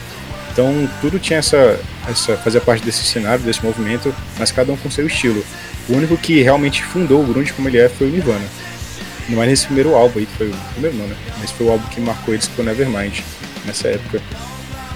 Então 0.52 0.90
tudo 1.00 1.20
tinha 1.20 1.40
essa, 1.40 1.80
essa 2.08 2.36
fazia 2.38 2.60
parte 2.60 2.84
desse 2.84 3.04
cenário, 3.04 3.44
desse 3.44 3.64
movimento, 3.64 4.14
mas 4.38 4.52
cada 4.52 4.72
um 4.72 4.78
com 4.78 4.90
seu 4.92 5.08
estilo. 5.08 5.44
O 5.88 5.94
único 5.94 6.18
que 6.18 6.42
realmente 6.42 6.84
fundou 6.84 7.22
o 7.22 7.26
grunge 7.26 7.54
como 7.54 7.68
ele 7.68 7.80
é 7.80 7.90
foi 7.90 8.08
o 8.08 8.10
Nirvana. 8.10 8.46
Não 9.30 9.38
mais 9.38 9.50
nesse 9.50 9.66
primeiro 9.66 9.96
álbum 9.96 10.20
aí, 10.20 10.26
que 10.26 10.36
foi 10.36 10.48
o 10.48 10.56
primeiro 10.74 10.98
não, 10.98 11.08
né? 11.08 11.16
Mas 11.40 11.52
foi 11.52 11.68
o 11.68 11.72
álbum 11.72 11.88
que 11.88 12.02
marcou 12.02 12.34
eles, 12.34 12.48
que 12.48 12.56
foi 12.56 12.66
o 12.66 12.68
Nevermind, 12.68 13.20
nessa 13.66 13.88
época. 13.88 14.22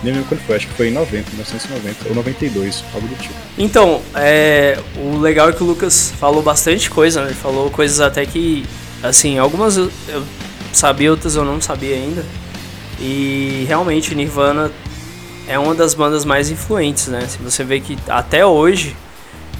Nem 0.04 0.14
lembro 0.14 0.28
quando 0.28 0.42
foi, 0.42 0.58
acho 0.58 0.68
que 0.68 0.74
foi 0.74 0.90
em 0.90 0.92
90, 0.92 1.30
1990, 1.32 2.10
ou 2.10 2.16
92, 2.16 2.84
algo 2.94 3.08
do 3.08 3.16
tipo. 3.16 3.34
Então, 3.58 4.02
é, 4.14 4.78
o 4.98 5.18
legal 5.18 5.50
é 5.50 5.54
que 5.54 5.64
o 5.64 5.66
Lucas 5.66 6.14
falou 6.20 6.44
bastante 6.44 6.90
coisa, 6.90 7.22
né? 7.22 7.28
Ele 7.28 7.36
falou 7.36 7.72
coisas 7.72 8.02
até 8.02 8.26
que, 8.26 8.66
assim, 9.02 9.38
algumas 9.40 9.78
eu 9.78 9.90
sabia, 10.76 11.12
outras 11.12 11.36
eu 11.36 11.44
não 11.44 11.62
sabia 11.62 11.96
ainda. 11.96 12.26
E 13.00 13.66
realmente 13.68 14.16
Nirvana 14.16 14.72
é 15.48 15.60
uma 15.60 15.76
das 15.76 15.94
bandas 15.94 16.26
mais 16.26 16.50
influentes, 16.50 17.08
né? 17.08 17.26
Se 17.28 17.38
você 17.40 17.64
vê 17.64 17.80
que 17.80 17.98
até 18.08 18.46
hoje 18.46 18.96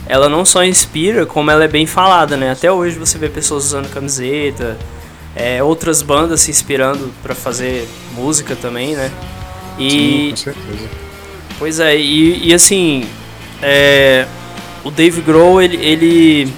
ela 0.08 0.30
não 0.30 0.46
só 0.46 0.64
inspira, 0.64 1.26
como 1.26 1.50
ela 1.50 1.64
é 1.64 1.68
bem 1.68 1.86
falada, 1.86 2.38
né? 2.38 2.52
Até 2.52 2.72
hoje 2.72 2.98
você 2.98 3.18
vê 3.18 3.30
pessoas 3.30 3.66
usando 3.66 3.92
camiseta, 3.92 4.78
é, 5.36 5.62
outras 5.62 6.02
bandas 6.02 6.42
se 6.42 6.52
inspirando 6.52 7.12
para 7.22 7.36
fazer 7.36 7.88
música 8.14 8.56
também, 8.56 8.96
né? 8.96 9.12
E 9.78 9.90
Sim, 9.90 10.30
com 10.30 10.36
certeza. 10.38 10.90
Pois 11.58 11.80
é, 11.80 11.98
e, 11.98 12.50
e 12.50 12.54
assim, 12.54 13.06
é, 13.62 14.28
o 14.84 14.92
Dave 14.92 15.22
Grohl, 15.22 15.62
ele, 15.62 15.78
ele. 15.78 16.54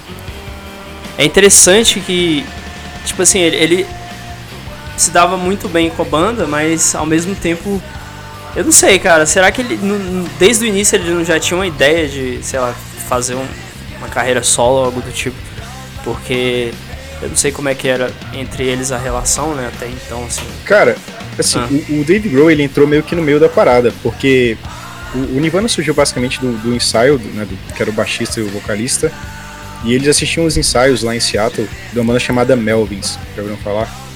É 1.18 1.26
interessante 1.26 2.00
que, 2.00 2.46
tipo 3.06 3.22
assim, 3.22 3.40
ele, 3.40 3.56
ele, 3.56 3.86
se 4.98 5.12
dava 5.12 5.38
muito 5.38 5.70
bem 5.70 5.90
com 5.90 6.02
a 6.02 6.06
banda, 6.06 6.48
mas 6.48 6.94
ao 6.96 7.06
mesmo 7.06 7.36
tempo. 7.36 7.82
Eu 8.56 8.66
não 8.66 8.72
sei, 8.72 8.98
cara. 8.98 9.26
Será 9.26 9.52
que 9.52 9.62
ele. 9.62 9.80
Desde 10.40 10.66
o 10.66 10.68
início 10.68 10.96
ele 10.96 11.12
não 11.12 11.24
já 11.24 11.40
tinha 11.40 11.58
uma 11.58 11.68
ideia 11.68 12.08
de, 12.08 12.40
sei 12.42 12.60
lá, 12.60 12.74
fazer 13.08 13.36
um, 13.36 13.46
uma 14.00 14.08
carreira 14.08 14.44
solo 14.44 14.80
ou 14.80 14.86
algo 14.86 15.02
do 15.02 15.12
tipo? 15.12 15.38
Porque 16.04 16.74
eu 17.22 17.30
não 17.30 17.36
sei 17.36 17.52
como 17.52 17.70
é 17.70 17.76
que 17.76 17.88
era 17.88 18.12
entre 18.34 18.66
eles 18.66 18.92
a 18.92 18.98
relação, 18.98 19.56
né, 19.56 19.70
até 19.74 19.88
então, 19.88 20.24
assim. 20.26 20.46
Cara, 20.66 20.96
assim, 21.38 21.60
ah. 21.60 21.68
o, 21.90 22.02
o 22.02 22.04
Dave 22.04 22.30
Grohl, 22.30 22.52
ele 22.52 22.64
entrou 22.64 22.88
meio 22.88 23.04
que 23.04 23.16
no 23.16 23.22
meio 23.22 23.40
da 23.40 23.50
parada, 23.50 23.94
porque 24.04 24.58
o, 25.14 25.38
o 25.38 25.40
Nirvana 25.40 25.68
surgiu 25.68 25.94
basicamente 25.94 26.40
do, 26.40 26.54
do 26.58 26.76
ensaio, 26.76 27.20
né, 27.34 27.46
do, 27.46 27.74
que 27.74 27.82
era 27.82 27.90
o 27.90 27.94
baixista 27.94 28.40
e 28.40 28.44
o 28.44 28.50
vocalista, 28.50 29.12
e 29.84 29.94
eles 29.94 30.08
assistiam 30.08 30.46
os 30.46 30.58
ensaios 30.58 31.04
lá 31.04 31.16
em 31.16 31.20
Seattle 31.20 31.68
de 31.92 32.00
uma 32.00 32.06
banda 32.06 32.20
chamada 32.20 32.56
Melvins, 32.56 33.18
já 33.36 33.42
ouviram 33.42 33.58
falar? 33.62 34.07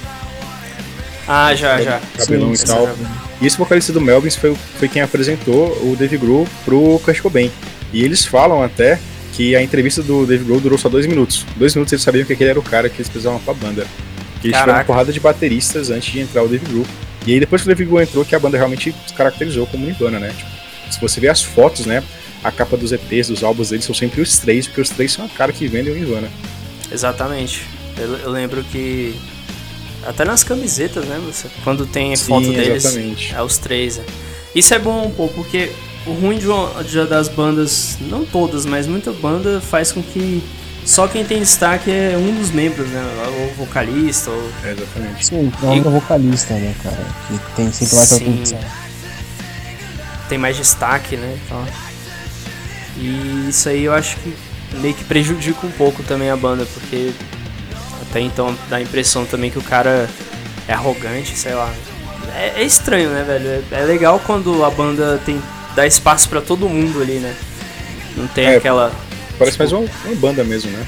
Ah, 1.28 1.54
já, 1.56 1.82
já. 1.82 2.02
Cabelão 2.18 2.56
Sim, 2.56 2.64
e 2.64 2.68
tal. 2.68 2.90
E 3.42 3.48
esse 3.48 3.58
vocalista 3.58 3.94
do 3.94 4.02
Melvins 4.02 4.36
foi, 4.36 4.56
foi 4.78 4.88
quem 4.88 5.02
apresentou 5.02 5.70
o 5.84 5.96
Dave 5.98 6.18
Grohl 6.18 6.48
pro 6.66 7.00
Kurt 7.04 7.22
Cobain. 7.22 7.52
E 7.94 8.04
eles 8.04 8.26
falam 8.26 8.64
até 8.64 9.00
que 9.34 9.56
a 9.56 9.62
entrevista 9.62 10.02
do 10.02 10.26
Dave 10.26 10.44
Grohl 10.44 10.60
durou 10.60 10.78
só 10.78 10.90
dois 10.90 11.06
minutos. 11.06 11.46
Dois 11.56 11.74
minutos 11.74 11.94
eles 11.94 12.04
sabiam 12.04 12.26
que 12.26 12.34
aquele 12.34 12.50
era 12.50 12.60
o 12.60 12.64
cara 12.64 12.90
que 12.90 12.98
eles 12.98 13.10
precisavam 13.10 13.40
pra 13.40 13.54
banda. 13.54 13.86
Que 14.42 14.48
eles 14.48 14.58
tiveram 14.58 14.80
uma 14.80 14.84
porrada 14.84 15.12
de 15.14 15.20
bateristas 15.20 15.90
antes 15.90 16.12
de 16.12 16.20
entrar 16.20 16.44
o 16.44 16.48
Dave 16.48 16.66
Grohl. 16.66 16.86
E 17.26 17.34
aí 17.34 17.40
depois 17.40 17.62
que 17.62 17.68
o 17.68 17.70
Dave 17.74 17.86
Grohl 17.86 18.02
entrou, 18.02 18.26
que 18.26 18.36
a 18.36 18.40
banda 18.40 18.58
realmente 18.58 18.94
se 19.08 19.14
caracterizou 19.14 19.68
como 19.68 19.86
Nirvana, 19.86 20.20
né? 20.20 20.30
Tipo, 20.30 20.92
se 20.92 21.00
você 21.00 21.20
ver 21.20 21.30
as 21.30 21.42
fotos, 21.42 21.86
né? 21.86 22.04
A 22.44 22.52
capa 22.52 22.76
dos 22.76 22.92
EPs, 22.92 23.28
dos 23.28 23.44
álbuns 23.44 23.70
deles 23.70 23.86
são 23.86 23.94
sempre 23.94 24.20
os 24.22 24.40
três, 24.40 24.66
porque 24.66 24.82
os 24.82 24.90
três 24.90 25.12
são 25.12 25.26
a 25.26 25.30
cara 25.30 25.54
que 25.54 25.68
vendem 25.68 25.94
o 25.94 25.96
Nirvana. 25.96 26.28
Exatamente. 26.92 27.64
Eu, 27.98 28.18
eu 28.18 28.30
lembro 28.32 28.64
que 28.64 29.16
até 30.06 30.26
nas 30.26 30.44
camisetas, 30.44 31.06
né? 31.06 31.20
Você, 31.26 31.48
quando 31.64 31.86
tem 31.86 32.16
Sim, 32.16 32.26
foto 32.26 32.48
deles, 32.52 32.86
exatamente. 32.86 33.34
é 33.36 33.42
os 33.42 33.58
três. 33.58 33.98
Né? 33.98 34.06
Isso 34.56 34.74
é 34.74 34.80
bom 34.80 35.06
um 35.06 35.12
pouco, 35.12 35.36
porque 35.36 35.72
o 36.06 36.14
ruim 36.14 36.38
de, 36.38 36.48
uma, 36.48 36.84
de 36.84 37.06
das 37.06 37.28
bandas, 37.28 37.98
não 38.02 38.26
todas, 38.26 38.66
mas 38.66 38.88
muita 38.88 39.12
banda 39.12 39.62
faz 39.62 39.92
com 39.92 40.02
que 40.02 40.44
só 40.84 41.08
quem 41.08 41.24
tem 41.24 41.40
destaque 41.40 41.92
é 41.92 42.18
um 42.18 42.34
dos 42.36 42.52
membros, 42.52 42.88
né? 42.90 43.02
O 43.54 43.56
vocalista. 43.56 44.32
Ou... 44.32 44.52
É, 44.64 44.72
exatamente. 44.72 45.26
Sim, 45.26 45.52
o 45.62 45.74
e... 45.74 45.80
vocalista, 45.80 46.54
né, 46.56 46.74
cara? 46.82 47.06
Que 47.28 47.56
tem 47.56 47.72
sempre 47.72 47.96
mais 47.96 48.14
atenção. 48.14 48.60
Tem 50.28 50.38
mais 50.38 50.58
destaque, 50.58 51.16
né? 51.18 51.38
Então... 51.46 51.66
E 52.98 53.48
isso 53.50 53.70
aí 53.70 53.86
eu 53.86 53.94
acho 53.94 54.18
que 54.18 54.34
meio 54.78 54.94
que 54.94 55.04
prejudica 55.04 55.66
um 55.66 55.72
pouco 55.72 56.04
também 56.04 56.30
a 56.30 56.36
banda, 56.36 56.66
porque 56.66 57.14
até 58.12 58.20
então 58.20 58.54
dá 58.70 58.76
a 58.76 58.82
impressão 58.82 59.26
também 59.26 59.50
que 59.50 59.58
o 59.58 59.62
cara 59.62 60.10
é 60.68 60.74
arrogante, 60.74 61.38
sei 61.38 61.54
lá. 61.54 61.74
É, 62.36 62.62
é 62.62 62.64
estranho, 62.64 63.10
né, 63.10 63.24
velho? 63.24 63.64
É, 63.72 63.82
é, 63.82 63.86
legal 63.86 64.22
quando 64.26 64.66
a 64.66 64.70
banda 64.70 65.18
tem 65.26 65.42
dá 65.76 65.88
espaço 65.88 66.28
para 66.28 66.42
todo 66.42 66.68
mundo 66.68 67.02
ali, 67.02 67.20
né? 67.20 67.34
Não 68.18 68.28
tem 68.28 68.48
é, 68.48 68.58
aquela. 68.58 68.92
Parece 69.40 69.58
mais 69.58 69.72
uma, 69.72 69.86
uma, 70.06 70.16
banda 70.16 70.44
mesmo, 70.44 70.70
né? 70.72 70.86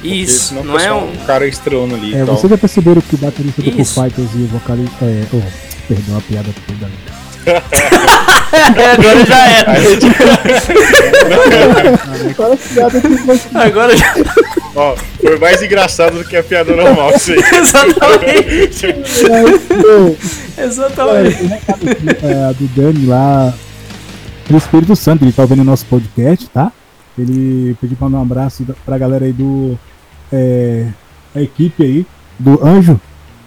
Isso, 0.00 0.54
não, 0.54 0.62
não 0.62 0.78
é 0.78 0.92
um... 0.92 1.10
um 1.10 1.16
cara 1.26 1.44
estrelando 1.48 1.96
ali. 1.96 2.14
É, 2.14 2.24
vocês 2.24 2.48
já 2.48 2.56
perceberam 2.56 3.00
que 3.00 3.16
o 3.16 3.18
baterista 3.18 3.60
do 3.60 3.72
Foo 3.72 3.84
Fighters 3.84 4.30
e 4.34 4.38
o 4.38 4.46
vocalista. 4.46 5.04
É, 5.04 5.24
oh, 5.32 5.42
perdão 5.88 6.18
a 6.18 6.20
piada 6.20 6.50
toda. 6.68 6.88
agora 8.94 9.26
já 9.26 9.48
era. 9.48 9.72
agora 13.64 13.96
já. 13.96 14.14
Ó, 14.78 14.94
foi 15.20 15.36
mais 15.40 15.60
engraçado 15.60 16.18
do 16.18 16.24
que 16.24 16.36
a 16.36 16.42
piada 16.44 16.72
normal, 16.76 17.12
isso 17.16 17.32
aí. 17.34 17.38
Exatamente. 17.38 18.86
Exatamente. 20.56 22.24
É, 22.24 22.44
a 22.44 22.52
do 22.52 22.68
Dani 22.68 23.06
lá, 23.06 23.52
do 24.48 24.56
Espírito 24.56 24.94
Santo, 24.94 25.24
ele 25.24 25.32
tá 25.32 25.42
ouvindo 25.42 25.64
nosso 25.64 25.84
podcast, 25.86 26.48
tá? 26.50 26.70
Ele 27.18 27.76
pediu 27.80 27.96
pra 27.96 28.08
mandar 28.08 28.18
um 28.18 28.22
abraço 28.22 28.64
pra 28.86 28.96
galera 28.96 29.24
aí 29.24 29.32
do. 29.32 29.76
É, 30.32 30.86
a 31.34 31.42
equipe 31.42 31.82
aí, 31.82 32.06
do 32.38 32.64
Anjo. 32.64 33.00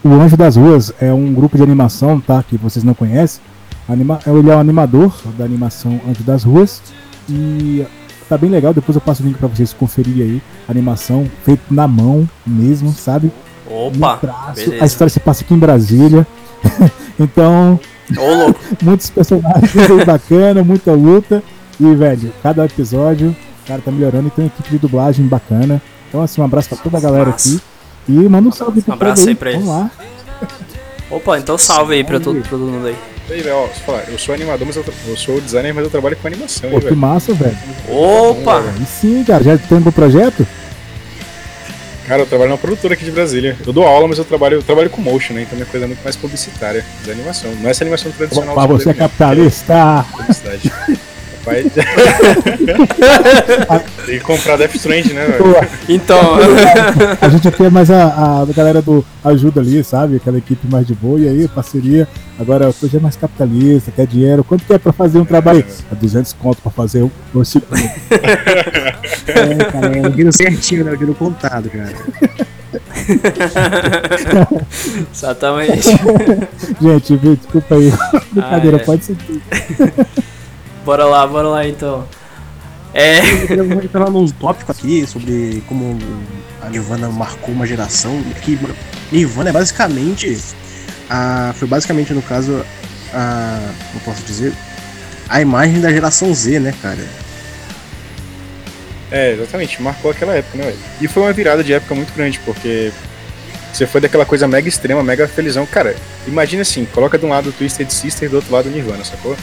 O 0.03 0.09
Anjo 0.09 0.35
das 0.35 0.57
Ruas 0.57 0.93
é 0.99 1.13
um 1.13 1.33
grupo 1.33 1.55
de 1.55 1.63
animação, 1.63 2.19
tá? 2.19 2.43
Que 2.43 2.57
vocês 2.57 2.83
não 2.83 2.93
conhecem. 2.93 3.41
Anima, 3.87 4.19
ele 4.27 4.49
é 4.49 4.55
o 4.55 4.59
animador 4.59 5.13
da 5.37 5.45
animação 5.45 6.01
Anjo 6.09 6.23
das 6.23 6.43
Ruas. 6.43 6.81
E 7.29 7.85
tá 8.31 8.37
bem 8.37 8.49
legal, 8.49 8.73
depois 8.73 8.95
eu 8.95 9.01
passo 9.01 9.21
o 9.21 9.25
link 9.25 9.37
pra 9.37 9.49
vocês 9.49 9.73
conferirem 9.73 10.23
aí. 10.23 10.41
Animação 10.69 11.29
feita 11.43 11.61
na 11.69 11.85
mão 11.85 12.27
mesmo, 12.47 12.93
sabe? 12.93 13.29
Opa! 13.69 14.19
A 14.79 14.85
história 14.85 15.09
se 15.09 15.19
passa 15.19 15.43
aqui 15.43 15.53
em 15.53 15.57
Brasília. 15.57 16.25
então, 17.19 17.77
muitos 18.81 19.09
personagens 19.09 19.73
bem 19.73 20.05
bacana, 20.05 20.63
muita 20.63 20.93
luta. 20.93 21.43
E, 21.77 21.93
velho, 21.93 22.31
cada 22.41 22.63
episódio, 22.63 23.35
o 23.63 23.67
cara 23.67 23.81
tá 23.81 23.91
melhorando 23.91 24.29
e 24.29 24.31
tem 24.31 24.45
uma 24.45 24.51
equipe 24.51 24.69
de 24.69 24.77
dublagem 24.77 25.25
bacana. 25.25 25.81
Então, 26.07 26.21
assim, 26.21 26.39
um 26.39 26.45
abraço 26.45 26.69
pra 26.69 26.77
toda 26.77 26.97
a 26.97 27.01
galera 27.01 27.31
aqui. 27.31 27.59
E 28.07 28.13
manda 28.13 28.47
um 28.47 28.51
salve 28.53 28.81
Um 28.87 28.93
abraço 28.93 29.27
aí, 29.27 29.35
pra 29.35 29.51
eles. 29.51 29.65
Vamos 29.65 29.77
lá. 29.77 29.91
Opa, 31.09 31.37
então 31.37 31.57
salve 31.57 31.95
aí 31.95 32.03
pra 32.05 32.17
todo, 32.17 32.41
todo 32.49 32.61
mundo 32.61 32.87
aí. 32.87 32.95
Aí, 33.31 33.41
velho, 33.41 33.55
ó, 33.55 33.67
falar, 33.67 34.03
eu 34.09 34.19
sou 34.19 34.35
animador, 34.35 34.67
mas 34.67 34.75
eu, 34.75 34.83
eu, 35.07 35.15
sou 35.15 35.39
designer, 35.39 35.73
mas 35.73 35.85
eu 35.85 35.89
trabalho 35.89 36.17
com 36.17 36.27
animação. 36.27 36.69
Pô, 36.69 36.81
que 36.81 36.93
massa, 36.93 37.33
velho. 37.33 37.57
Opa! 37.87 38.61
E 38.81 38.85
sim, 38.85 39.23
cara, 39.23 39.41
já 39.41 39.57
tem 39.57 39.77
um 39.77 39.83
projeto? 39.83 40.45
Cara, 42.05 42.23
eu 42.23 42.25
trabalho 42.25 42.49
numa 42.49 42.57
produtora 42.57 42.93
aqui 42.93 43.05
de 43.05 43.11
Brasília. 43.11 43.57
Eu 43.65 43.71
dou 43.71 43.87
aula, 43.87 44.05
mas 44.05 44.17
eu 44.17 44.25
trabalho, 44.25 44.55
eu 44.55 44.63
trabalho 44.63 44.89
com 44.89 45.01
motion, 45.01 45.33
né? 45.33 45.43
Então 45.43 45.55
minha 45.55 45.65
coisa 45.65 45.85
é 45.85 45.87
muito 45.87 46.03
mais 46.03 46.17
publicitária 46.17 46.83
de 47.05 47.09
animação. 47.09 47.55
Não 47.55 47.69
é 47.69 47.71
essa 47.71 47.85
animação 47.85 48.11
tradicional. 48.11 48.53
Mas 48.53 48.67
você 48.67 48.89
é 48.89 48.93
capitalista! 48.93 50.05
Publicidade. 50.11 50.73
Rapaz. 51.41 51.73
Tem 54.05 54.19
que 54.19 54.23
comprar 54.23 54.57
Death 54.57 54.75
Strange, 54.75 55.13
né, 55.13 55.25
velho? 55.25 55.55
Então. 55.89 56.35
a 57.19 57.29
gente 57.29 57.47
aqui 57.47 57.65
é 57.65 57.69
mais 57.69 57.89
a, 57.89 58.41
a 58.41 58.45
galera 58.53 58.79
do 58.81 59.03
Ajuda 59.23 59.61
ali, 59.61 59.83
sabe? 59.83 60.17
Aquela 60.17 60.37
equipe 60.37 60.67
mais 60.67 60.85
de 60.85 60.93
boa. 60.93 61.19
E 61.19 61.27
aí, 61.27 61.47
parceria. 61.47 62.07
Agora, 62.39 62.69
o 62.69 62.73
projeto 62.73 62.99
é 62.99 63.03
mais 63.03 63.15
capitalista, 63.15 63.91
quer 63.91 64.05
dinheiro. 64.07 64.43
Quanto 64.43 64.65
que 64.65 64.73
é 64.73 64.77
pra 64.77 64.93
fazer 64.93 65.19
um 65.19 65.25
trabalho? 65.25 65.65
É 65.91 65.95
200 65.95 66.33
conto 66.33 66.61
pra 66.61 66.71
fazer 66.71 67.03
um, 67.03 67.11
um 67.35 67.43
segundo. 67.43 67.75
é, 69.27 69.71
cara, 69.71 69.97
eu 69.97 70.11
viro 70.11 70.31
certinho, 70.31 70.85
né? 70.85 70.93
Eu 70.93 70.99
viro 70.99 71.13
contado, 71.13 71.69
cara. 71.69 71.93
Exatamente. 75.11 75.89
Gente, 76.81 77.17
desculpa 77.17 77.75
aí. 77.75 77.93
Brincadeira, 78.31 78.77
ah, 78.77 78.81
é. 78.81 78.83
pode 78.83 79.05
ser 79.05 79.15
tudo. 79.15 79.41
Bora 80.83 81.05
lá, 81.05 81.25
bora 81.27 81.47
lá 81.47 81.67
então. 81.67 82.07
É. 82.93 83.19
Eu 83.49 83.67
vou 83.67 83.81
entrar 83.81 84.09
num 84.09 84.27
tópico 84.27 84.71
aqui 84.71 85.05
sobre 85.07 85.63
como 85.67 85.97
a 86.61 86.69
Nirvana 86.69 87.09
marcou 87.09 87.53
uma 87.53 87.65
geração. 87.65 88.21
Que 88.41 88.59
Nirvana 89.11 89.49
é 89.49 89.53
basicamente. 89.53 90.37
A, 91.09 91.53
foi 91.57 91.67
basicamente, 91.67 92.13
no 92.13 92.21
caso, 92.21 92.65
a. 93.13 93.59
Como 93.91 94.03
posso 94.03 94.23
dizer? 94.23 94.53
A 95.29 95.41
imagem 95.41 95.79
da 95.79 95.89
geração 95.89 96.33
Z, 96.33 96.59
né, 96.59 96.73
cara? 96.81 96.99
É, 99.09 99.33
exatamente, 99.33 99.81
marcou 99.81 100.11
aquela 100.11 100.33
época, 100.33 100.57
né, 100.57 100.63
velho? 100.65 100.77
E 101.01 101.07
foi 101.07 101.23
uma 101.23 101.33
virada 101.33 101.63
de 101.63 101.73
época 101.73 101.93
muito 101.93 102.13
grande, 102.13 102.39
porque 102.39 102.91
você 103.71 103.85
foi 103.85 103.99
daquela 103.99 104.25
coisa 104.25 104.47
mega 104.47 104.67
extrema, 104.67 105.03
mega 105.03 105.27
felizão. 105.27 105.65
Cara, 105.65 105.95
imagina 106.25 106.61
assim, 106.61 106.85
coloca 106.85 107.17
de 107.17 107.25
um 107.25 107.29
lado 107.29 107.49
o 107.49 107.53
Twisted 107.53 107.89
Sister 107.89 108.27
e 108.27 108.29
do 108.29 108.37
outro 108.37 108.53
lado 108.53 108.67
o 108.67 108.71
Nirvana, 108.71 109.03
sacou? 109.03 109.35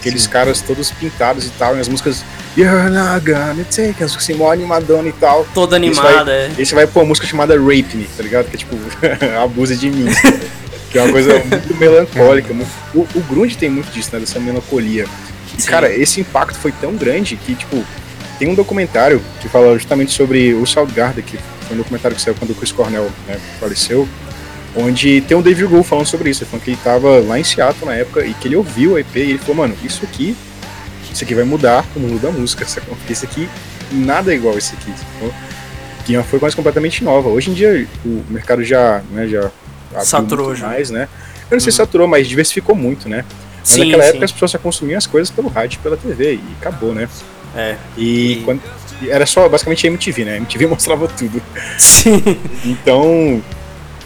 Aqueles 0.00 0.22
Sim. 0.22 0.30
caras 0.30 0.60
todos 0.62 0.90
pintados 0.90 1.46
e 1.46 1.50
tal, 1.50 1.76
e 1.76 1.80
as 1.80 1.88
músicas 1.88 2.24
You're 2.56 2.90
not 2.90 3.24
gonna 3.24 3.64
take, 3.64 4.02
as 4.02 4.16
assim, 4.16 4.34
mó 4.34 4.50
animadona 4.50 5.08
e 5.08 5.12
tal. 5.12 5.46
Toda 5.54 5.76
animada, 5.76 6.32
é. 6.32 6.50
Esse 6.58 6.74
vai 6.74 6.86
pôr 6.86 7.00
uma 7.00 7.10
música 7.10 7.26
chamada 7.26 7.54
Rape 7.54 7.96
Me, 7.96 8.08
tá 8.16 8.22
ligado? 8.22 8.48
Que 8.50 8.56
é 8.56 8.58
tipo, 8.58 8.76
abuse 9.40 9.76
de 9.76 9.90
mim. 9.90 10.06
que 10.90 10.98
é 10.98 11.02
uma 11.02 11.12
coisa 11.12 11.34
muito 11.38 11.76
melancólica. 11.76 12.52
Muito... 12.52 12.70
O, 12.92 13.06
o 13.14 13.20
Grunge 13.28 13.56
tem 13.56 13.70
muito 13.70 13.92
disso, 13.92 14.10
né? 14.12 14.18
Dessa 14.18 14.40
melancolia. 14.40 15.06
E, 15.56 15.62
cara, 15.62 15.92
esse 15.94 16.20
impacto 16.20 16.58
foi 16.58 16.72
tão 16.72 16.96
grande 16.96 17.36
que, 17.36 17.54
tipo, 17.54 17.84
tem 18.38 18.48
um 18.48 18.54
documentário 18.54 19.22
que 19.40 19.48
fala 19.48 19.74
justamente 19.74 20.10
sobre 20.10 20.52
o 20.54 20.66
Soundgarden, 20.66 21.22
que 21.22 21.38
foi 21.68 21.76
um 21.76 21.78
documentário 21.78 22.16
que 22.16 22.22
saiu 22.22 22.34
quando 22.34 22.50
o 22.50 22.54
Chris 22.54 22.72
Cornell 22.72 23.08
né, 23.28 23.38
faleceu 23.60 24.08
onde 24.76 25.20
tem 25.22 25.36
o 25.36 25.42
Dave 25.42 25.66
Grohl 25.66 25.82
falando 25.82 26.06
sobre 26.06 26.30
isso, 26.30 26.46
falando 26.46 26.64
que 26.64 26.70
ele 26.70 26.78
tava 26.82 27.20
lá 27.20 27.38
em 27.38 27.44
Seattle 27.44 27.86
na 27.86 27.94
época 27.94 28.24
e 28.24 28.34
que 28.34 28.48
ele 28.48 28.56
ouviu 28.56 28.92
o 28.92 28.98
EP 28.98 29.16
e 29.16 29.20
ele 29.20 29.38
falou, 29.38 29.56
mano, 29.56 29.76
isso 29.82 30.04
aqui, 30.04 30.36
isso 31.12 31.24
aqui 31.24 31.34
vai 31.34 31.44
mudar 31.44 31.84
o 31.96 32.00
mundo 32.00 32.20
da 32.20 32.30
música, 32.30 32.64
porque 32.86 33.12
isso 33.12 33.24
aqui 33.24 33.48
nada 33.92 34.32
é 34.32 34.36
igual 34.36 34.56
esse 34.56 34.74
aqui, 34.74 34.92
sacou? 34.96 35.32
que 36.04 36.22
foi 36.24 36.38
mais 36.40 36.54
completamente 36.54 37.04
nova. 37.04 37.28
Hoje 37.28 37.50
em 37.50 37.54
dia 37.54 37.86
o 38.04 38.24
mercado 38.28 38.64
já, 38.64 39.02
né, 39.10 39.28
já 39.28 39.50
saturou 40.02 40.54
já. 40.54 40.66
mais, 40.66 40.90
né? 40.90 41.08
Eu 41.50 41.56
não 41.56 41.60
sei 41.60 41.72
se 41.72 41.80
uhum. 41.80 41.86
saturou, 41.86 42.08
mas 42.08 42.28
diversificou 42.28 42.74
muito, 42.74 43.08
né? 43.08 43.24
Mas 43.58 43.68
sim, 43.68 43.84
naquela 43.84 44.02
sim. 44.04 44.08
época 44.10 44.24
as 44.24 44.32
pessoas 44.32 44.50
só 44.52 44.58
consumiam 44.58 44.98
as 44.98 45.06
coisas 45.06 45.30
pelo 45.30 45.48
rádio 45.48 45.80
pela 45.80 45.96
TV 45.96 46.34
e 46.34 46.42
acabou, 46.60 46.94
né? 46.94 47.08
É. 47.56 47.76
E, 47.96 48.32
e... 48.32 48.42
Quando, 48.44 48.62
era 49.08 49.26
só 49.26 49.48
basicamente 49.48 49.86
a 49.86 49.90
MTV, 49.90 50.24
né? 50.24 50.34
A 50.34 50.36
MTV 50.38 50.66
mostrava 50.68 51.08
tudo. 51.08 51.42
Sim. 51.78 52.22
Então, 52.64 53.42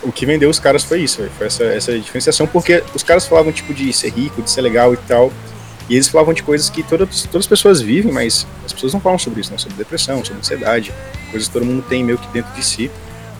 o 0.05 0.13
que 0.13 0.27
vendeu 0.27 0.51
os 0.51 0.59
caras 0.59 0.85
foi 0.85 1.01
isso, 1.01 1.19
véio, 1.19 1.31
foi 1.37 1.47
essa, 1.47 1.65
essa 1.65 1.99
diferenciação, 1.99 2.47
porque 2.47 2.83
os 2.95 3.03
caras 3.03 3.27
falavam 3.27 3.53
tipo 3.53 3.73
de 3.73 3.93
ser 3.93 4.11
rico, 4.11 4.43
de 4.43 4.51
ser 4.51 4.61
legal 4.61 4.93
e 4.95 4.97
tal, 4.97 5.33
e 5.89 5.95
eles 5.95 6.09
falavam 6.09 6.33
de 6.33 6.43
coisas 6.43 6.71
que 6.71 6.83
todas, 6.83 7.23
todas 7.25 7.45
as 7.45 7.47
pessoas 7.47 7.81
vivem, 7.81 8.13
mas 8.13 8.47
as 8.65 8.73
pessoas 8.73 8.93
não 8.93 9.01
falam 9.01 9.19
sobre 9.19 9.41
isso, 9.41 9.51
né? 9.51 9.59
sobre 9.59 9.77
depressão, 9.77 10.25
sobre 10.25 10.41
ansiedade, 10.41 10.93
coisas 11.31 11.49
que 11.49 11.53
todo 11.53 11.65
mundo 11.65 11.85
tem 11.89 12.05
meio 12.05 12.19
que 12.19 12.27
dentro 12.29 12.53
de 12.55 12.65
si, 12.65 12.91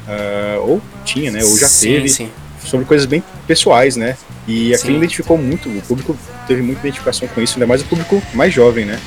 uh, 0.09 0.61
ou 0.61 0.83
tinha, 1.05 1.31
né, 1.31 1.45
ou 1.45 1.57
já 1.57 1.69
sim, 1.69 1.89
teve, 1.89 2.09
sim. 2.09 2.31
sobre 2.65 2.87
coisas 2.87 3.07
bem 3.07 3.23
pessoais, 3.47 3.97
né, 3.97 4.17
e 4.47 4.75
aquilo 4.75 4.97
identificou 4.97 5.39
muito, 5.39 5.69
o 5.69 5.83
público 5.83 6.17
teve 6.47 6.63
muita 6.63 6.81
identificação 6.81 7.29
com 7.29 7.41
isso, 7.41 7.55
ainda 7.55 7.67
mais 7.67 7.83
o 7.83 7.85
público 7.85 8.23
mais 8.33 8.53
jovem, 8.53 8.85
né. 8.85 9.01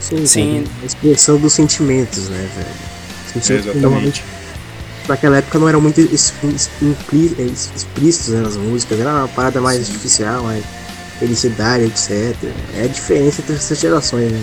Sim, 0.00 0.26
Sim. 0.26 0.64
a 0.82 0.86
expressão 0.86 1.38
dos 1.38 1.52
sentimentos, 1.52 2.28
né, 2.28 2.48
velho? 2.56 2.92
Sentimentos 3.32 3.80
normalmente 3.80 4.20
Exatamente. 4.20 4.41
Naquela 5.08 5.38
época 5.38 5.58
não 5.58 5.68
eram 5.68 5.80
muito 5.80 6.00
es- 6.00 6.32
explícitos 7.74 8.28
né, 8.28 8.40
nas 8.40 8.56
músicas, 8.56 9.00
era 9.00 9.10
uma 9.10 9.28
parada 9.28 9.60
mais 9.60 9.80
artificial, 9.80 10.42
mais 10.44 10.64
felicidade, 11.18 11.84
etc. 11.84 12.34
É 12.76 12.84
a 12.84 12.86
diferença 12.88 13.40
entre 13.40 13.54
essas 13.56 13.78
gerações, 13.78 14.30
né? 14.32 14.42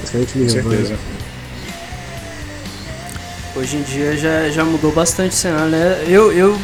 Basicamente 0.00 0.32
Com 0.32 0.38
Nirvana. 0.38 0.76
certeza. 0.76 0.98
Hoje 3.56 3.76
em 3.76 3.82
dia 3.82 4.16
já, 4.16 4.48
já 4.50 4.64
mudou 4.64 4.92
bastante 4.92 5.32
o 5.32 5.36
cenário, 5.36 5.70
né? 5.70 6.04
Eu, 6.06 6.32
eu 6.32 6.58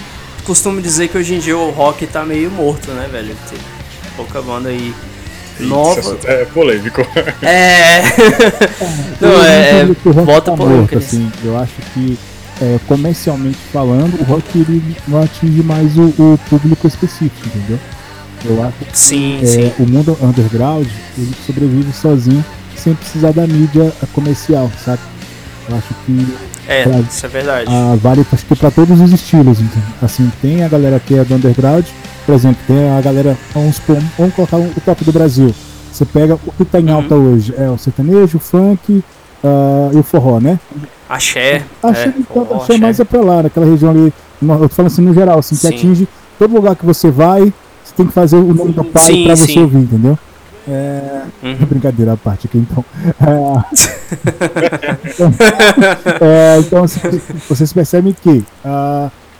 costumo 0.44 0.80
dizer 0.80 1.08
que 1.08 1.18
hoje 1.18 1.34
em 1.34 1.38
dia 1.40 1.56
o 1.56 1.70
rock 1.70 2.06
tá 2.06 2.24
meio 2.24 2.50
morto, 2.50 2.90
né, 2.92 3.08
velho? 3.10 3.34
Tem 3.50 3.58
pouca 4.16 4.40
banda 4.40 4.68
aí 4.68 4.94
nova. 5.58 6.18
É 6.24 6.44
polêmico. 6.44 7.00
É. 7.42 8.02
Não, 9.20 9.44
é. 9.44 9.80
é 9.80 9.84
bota 10.24 10.52
tá 10.52 10.56
polêmica 10.56 10.98
assim. 10.98 11.30
Eu 11.44 11.58
acho 11.58 11.72
que, 11.92 12.16
é, 12.64 12.78
comercialmente 12.86 13.58
falando, 13.72 14.18
o 14.20 14.24
rock 14.24 14.58
ele 14.58 14.96
não 15.06 15.22
atinge 15.22 15.62
mais 15.62 15.96
o, 15.98 16.04
o 16.18 16.38
público 16.48 16.86
específico, 16.86 17.46
entendeu? 17.46 17.78
Eu 18.46 18.62
acho 18.62 18.76
que 18.78 18.98
Sim, 18.98 19.40
é, 19.42 19.46
sim. 19.46 19.72
o 19.78 19.86
mundo 19.88 20.16
underground 20.22 20.86
ele 21.16 21.32
sobrevive 21.46 21.92
sozinho 21.92 22.44
sem 22.76 22.94
precisar 22.94 23.32
da 23.32 23.46
mídia 23.46 23.92
comercial, 24.12 24.70
sabe? 24.84 25.00
Eu 25.68 25.76
acho 25.76 25.94
que 26.04 26.34
É, 26.68 26.82
pra- 26.84 27.00
isso 27.00 27.24
é 27.24 27.28
verdade. 27.28 27.64
ah, 27.68 27.96
vale 28.02 28.26
acho 28.30 28.44
que 28.46 28.54
para 28.56 28.70
todos 28.70 29.00
os 29.00 29.12
estilos, 29.12 29.60
então. 29.60 29.82
Assim, 30.02 30.30
tem 30.42 30.62
a 30.62 30.68
galera 30.68 31.00
que 31.00 31.14
é 31.14 31.24
do 31.24 31.34
underground, 31.34 31.86
por 32.26 32.34
exemplo, 32.34 32.58
tem 32.66 32.90
a 32.90 33.00
galera, 33.00 33.36
vamos, 33.54 33.80
vamos 34.18 34.34
colocar 34.34 34.56
o 34.58 34.70
top 34.84 35.04
do 35.04 35.12
Brasil. 35.12 35.54
Você 35.90 36.04
pega 36.04 36.34
o 36.34 36.52
que 36.52 36.64
tá 36.66 36.80
em 36.80 36.88
Uhum. 36.90 36.94
alta 36.96 37.14
hoje, 37.14 37.54
é 37.56 37.68
o 37.70 37.78
sertanejo, 37.78 38.36
o 38.36 38.40
funk 38.40 39.02
ah, 39.44 39.90
e 39.92 39.96
o 39.98 40.02
forró, 40.02 40.40
né? 40.40 40.58
Axé. 41.08 41.62
Achei, 41.82 42.04
é, 42.10 42.14
então, 42.18 42.44
forró, 42.46 42.62
achei 42.62 42.78
mais 42.78 42.98
é 42.98 43.04
pra 43.04 43.20
lá, 43.20 43.42
naquela 43.42 43.66
região 43.66 43.90
ali, 43.90 44.12
eu 44.42 44.58
tô 44.60 44.68
falando 44.70 44.90
assim 44.92 45.02
no 45.02 45.12
geral, 45.14 45.38
assim, 45.38 45.54
que 45.54 45.60
Sim. 45.68 45.74
atinge 45.74 46.08
todo 46.38 46.54
lugar 46.54 46.74
que 46.74 46.84
você 46.84 47.10
vai, 47.10 47.52
você 47.84 47.94
tem 47.96 48.06
que 48.06 48.12
fazer 48.12 48.36
o 48.36 48.54
nome 48.54 48.72
do 48.72 48.84
pai 48.84 49.22
pra 49.24 49.36
você 49.36 49.58
ouvir, 49.60 49.78
entendeu? 49.78 50.18
É, 50.66 51.22
Uhum. 51.42 51.56
Brincadeira 51.68 52.14
à 52.14 52.16
parte 52.16 52.46
aqui, 52.46 52.56
então. 52.58 52.84
É, 53.20 54.98
então, 55.10 55.34
é, 56.20 56.58
então, 56.60 56.84
vocês 57.48 57.72
percebem 57.72 58.14
que 58.22 58.44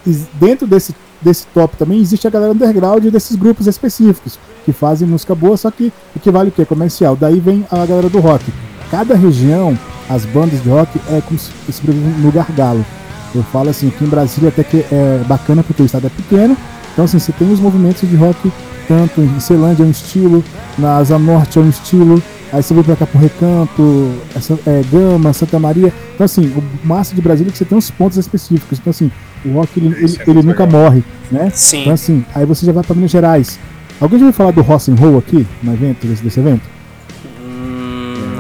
is- 0.07 0.27
dentro 0.35 0.67
desse, 0.67 0.95
desse 1.21 1.47
top 1.55 1.77
também 1.77 2.01
existe 2.01 2.27
a 2.27 2.31
galera 2.31 2.53
underground 2.53 3.05
desses 3.07 3.37
grupos 3.37 3.67
específicos 3.67 4.39
que 4.65 4.73
fazem 4.73 5.07
música 5.09 5.35
boa, 5.35 5.57
só 5.57 5.71
que 5.71 5.93
equivale 6.17 6.49
o 6.49 6.53
quê? 6.53 6.65
Comercial. 6.65 7.17
Daí 7.17 7.39
vem 7.41 7.65
a 7.71 7.85
galera 7.87 8.09
do 8.09 8.19
rock. 8.21 8.45
Cada 8.95 9.17
região, 9.17 9.77
as 10.09 10.25
bandas 10.25 10.63
de 10.63 10.69
rock 10.69 11.01
é 11.11 11.21
como 11.21 11.37
se 11.37 11.51
sobrevivem 11.73 12.13
no 12.21 12.31
gargalo. 12.31 12.87
Eu 13.35 13.43
falo 13.43 13.69
assim, 13.69 13.89
aqui 13.89 14.05
em 14.05 14.07
Brasília 14.07 14.51
até 14.51 14.63
que 14.63 14.87
é 14.89 15.21
bacana 15.27 15.65
porque 15.65 15.83
o 15.83 15.85
estado 15.85 16.07
é 16.07 16.11
pequeno, 16.11 16.57
então 16.93 17.05
assim, 17.05 17.19
você 17.19 17.33
tem 17.33 17.53
os 17.53 17.59
movimentos 17.59 18.09
de 18.09 18.15
rock 18.15 18.53
tanto 18.87 19.21
em 19.21 19.41
Ceilândia 19.41 19.83
é 19.83 19.87
um 19.87 19.91
estilo, 19.91 20.45
na 20.79 20.99
Asa 20.99 21.19
Norte 21.19 21.59
é 21.59 21.63
um 21.63 21.69
estilo, 21.69 22.23
aí 22.53 22.63
você 22.63 22.73
vem 22.73 22.85
pra 22.85 22.95
cá 22.95 23.05
pro 23.05 23.19
Recanto, 23.19 24.13
essa, 24.33 24.57
é, 24.65 24.83
Gama, 24.93 25.33
Santa 25.33 25.59
Maria. 25.59 25.93
Então 26.15 26.25
assim, 26.25 26.47
o 26.57 26.63
massa 26.87 27.17
de 27.17 27.21
Brasília 27.21 27.51
é 27.51 27.53
que 27.53 27.59
você 27.59 27.65
tem 27.65 27.77
uns 27.77 27.91
pontos 27.91 28.17
específicos. 28.17 28.79
Então 28.79 28.93
assim, 28.93 29.11
o 29.45 29.55
rock 29.55 29.71
ele, 29.77 29.89
é 29.89 29.99
ele 29.99 30.35
muito 30.35 30.47
nunca 30.47 30.67
legal. 30.67 30.83
morre, 30.83 31.03
né? 31.33 31.51
Sim. 31.53 31.81
Então 31.81 31.95
assim, 31.95 32.25
aí 32.33 32.47
você 32.47 32.65
já 32.65 32.71
vai 32.71 32.85
pra 32.85 32.95
Minas 32.95 33.11
Gerais. 33.11 33.59
Alguém 34.01 34.21
já 34.21 34.27
ouviu 34.27 34.37
falar 34.37 34.53
do 34.53 34.63
Rock 34.63 34.89
and 34.89 34.95
Roll 34.95 35.19
aqui, 35.19 35.45
no 35.65 35.73
evento, 35.73 36.07
desse, 36.07 36.23
desse 36.23 36.39
evento? 36.39 36.74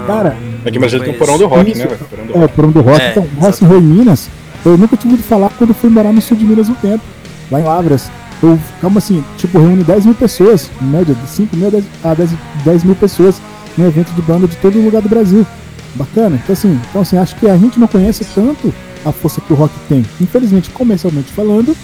Cara, 0.07 0.37
Aqui 0.65 0.77
em 0.77 0.81
Brasília 0.81 1.05
tem 1.05 1.15
o 1.15 1.19
porão 1.19 1.39
do 1.39 1.47
rock, 1.47 1.71
Isso. 1.71 1.79
né, 1.79 1.87
velho? 1.87 2.05
Porão 2.05 2.27
do 2.27 2.33
É, 2.35 2.45
o. 2.45 2.49
Porão 2.49 2.71
do 2.71 2.81
Rock. 2.81 3.01
É, 3.03 3.11
então, 3.11 3.29
Rock 3.39 3.65
Roll 3.65 3.79
em 3.79 3.83
Minas, 3.83 4.31
eu 4.65 4.79
nunca 4.79 4.97
tive 4.97 5.13
ouvido 5.13 5.27
falar 5.27 5.51
quando 5.59 5.75
fui 5.75 5.91
morar 5.91 6.13
no 6.13 6.23
sul 6.23 6.37
de 6.37 6.45
Minas 6.45 6.69
um 6.69 6.75
tempo, 6.75 7.03
lá 7.51 7.61
em 7.61 7.65
Lavras. 7.65 8.11
Eu, 8.43 8.59
como 8.81 8.99
assim, 8.99 9.23
tipo, 9.37 9.59
reúne 9.59 9.85
10 9.85 10.07
mil 10.07 10.15
pessoas, 10.15 10.71
em 10.81 10.87
média, 10.87 11.15
de 11.15 11.29
5 11.29 11.57
mil 11.57 11.69
a 11.69 11.71
10, 11.71 11.85
a 12.03 12.15
10, 12.15 12.31
10 12.65 12.85
mil 12.85 12.95
pessoas 12.95 13.41
num 13.77 13.87
evento 13.87 14.11
de 14.13 14.23
banda 14.23 14.47
de 14.47 14.57
todo 14.57 14.79
lugar 14.83 15.03
do 15.03 15.09
Brasil. 15.09 15.47
Bacana. 15.95 16.41
Então 16.43 16.53
assim, 16.53 16.81
então, 16.91 17.03
assim, 17.03 17.19
acho 17.19 17.37
que 17.37 17.49
a 17.49 17.57
gente 17.57 17.79
não 17.79 17.87
conhece 17.87 18.25
tanto 18.35 18.75
a 19.05 19.13
força 19.13 19.41
que 19.41 19.53
o 19.53 19.57
rock 19.57 19.73
tem. 19.89 20.05
Infelizmente, 20.21 20.71
comercialmente 20.71 21.31
falando, 21.33 21.77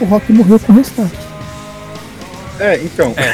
o 0.00 0.04
rock 0.04 0.32
morreu 0.32 0.58
com 0.58 0.72
o 0.72 0.76
restart. 0.76 1.12
É, 2.62 2.76
então. 2.76 3.14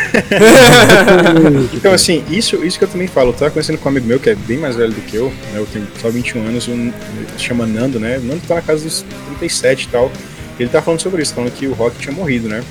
Então, 1.74 1.92
assim, 1.92 2.24
isso, 2.30 2.64
isso 2.64 2.78
que 2.78 2.84
eu 2.84 2.88
também 2.88 3.06
falo. 3.06 3.30
Eu 3.30 3.34
tava 3.34 3.50
conversando 3.50 3.78
com 3.78 3.88
um 3.88 3.92
amigo 3.92 4.06
meu 4.06 4.18
que 4.18 4.30
é 4.30 4.34
bem 4.34 4.58
mais 4.58 4.76
velho 4.76 4.92
do 4.92 5.00
que 5.02 5.16
eu, 5.16 5.28
né? 5.52 5.58
Eu 5.58 5.66
tenho 5.66 5.86
só 6.00 6.08
21 6.08 6.46
anos, 6.46 6.68
um, 6.68 6.90
se 7.36 7.44
chama 7.44 7.66
Nando, 7.66 8.00
né? 8.00 8.18
O 8.18 8.22
Nando 8.22 8.40
tá 8.46 8.56
na 8.56 8.62
casa 8.62 8.84
dos 8.84 9.04
37 9.38 9.84
e 9.84 9.88
tal. 9.88 10.10
Ele 10.58 10.68
tá 10.68 10.82
falando 10.82 11.00
sobre 11.00 11.22
isso, 11.22 11.34
falando 11.34 11.52
que 11.52 11.66
o 11.66 11.72
rock 11.74 11.98
tinha 11.98 12.14
morrido, 12.14 12.48
né? 12.48 12.62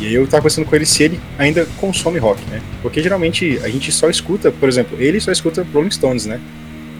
E 0.00 0.06
aí 0.06 0.14
eu 0.14 0.26
tava 0.26 0.42
conversando 0.42 0.64
com 0.64 0.74
ele 0.74 0.86
se 0.86 1.02
ele 1.02 1.20
ainda 1.38 1.66
consome 1.78 2.18
rock, 2.18 2.42
né? 2.50 2.60
Porque 2.80 3.02
geralmente 3.02 3.60
a 3.62 3.68
gente 3.68 3.92
só 3.92 4.08
escuta, 4.08 4.50
por 4.50 4.68
exemplo, 4.68 5.00
ele 5.00 5.20
só 5.20 5.30
escuta 5.30 5.66
Rolling 5.72 5.90
Stones, 5.90 6.26
né? 6.26 6.40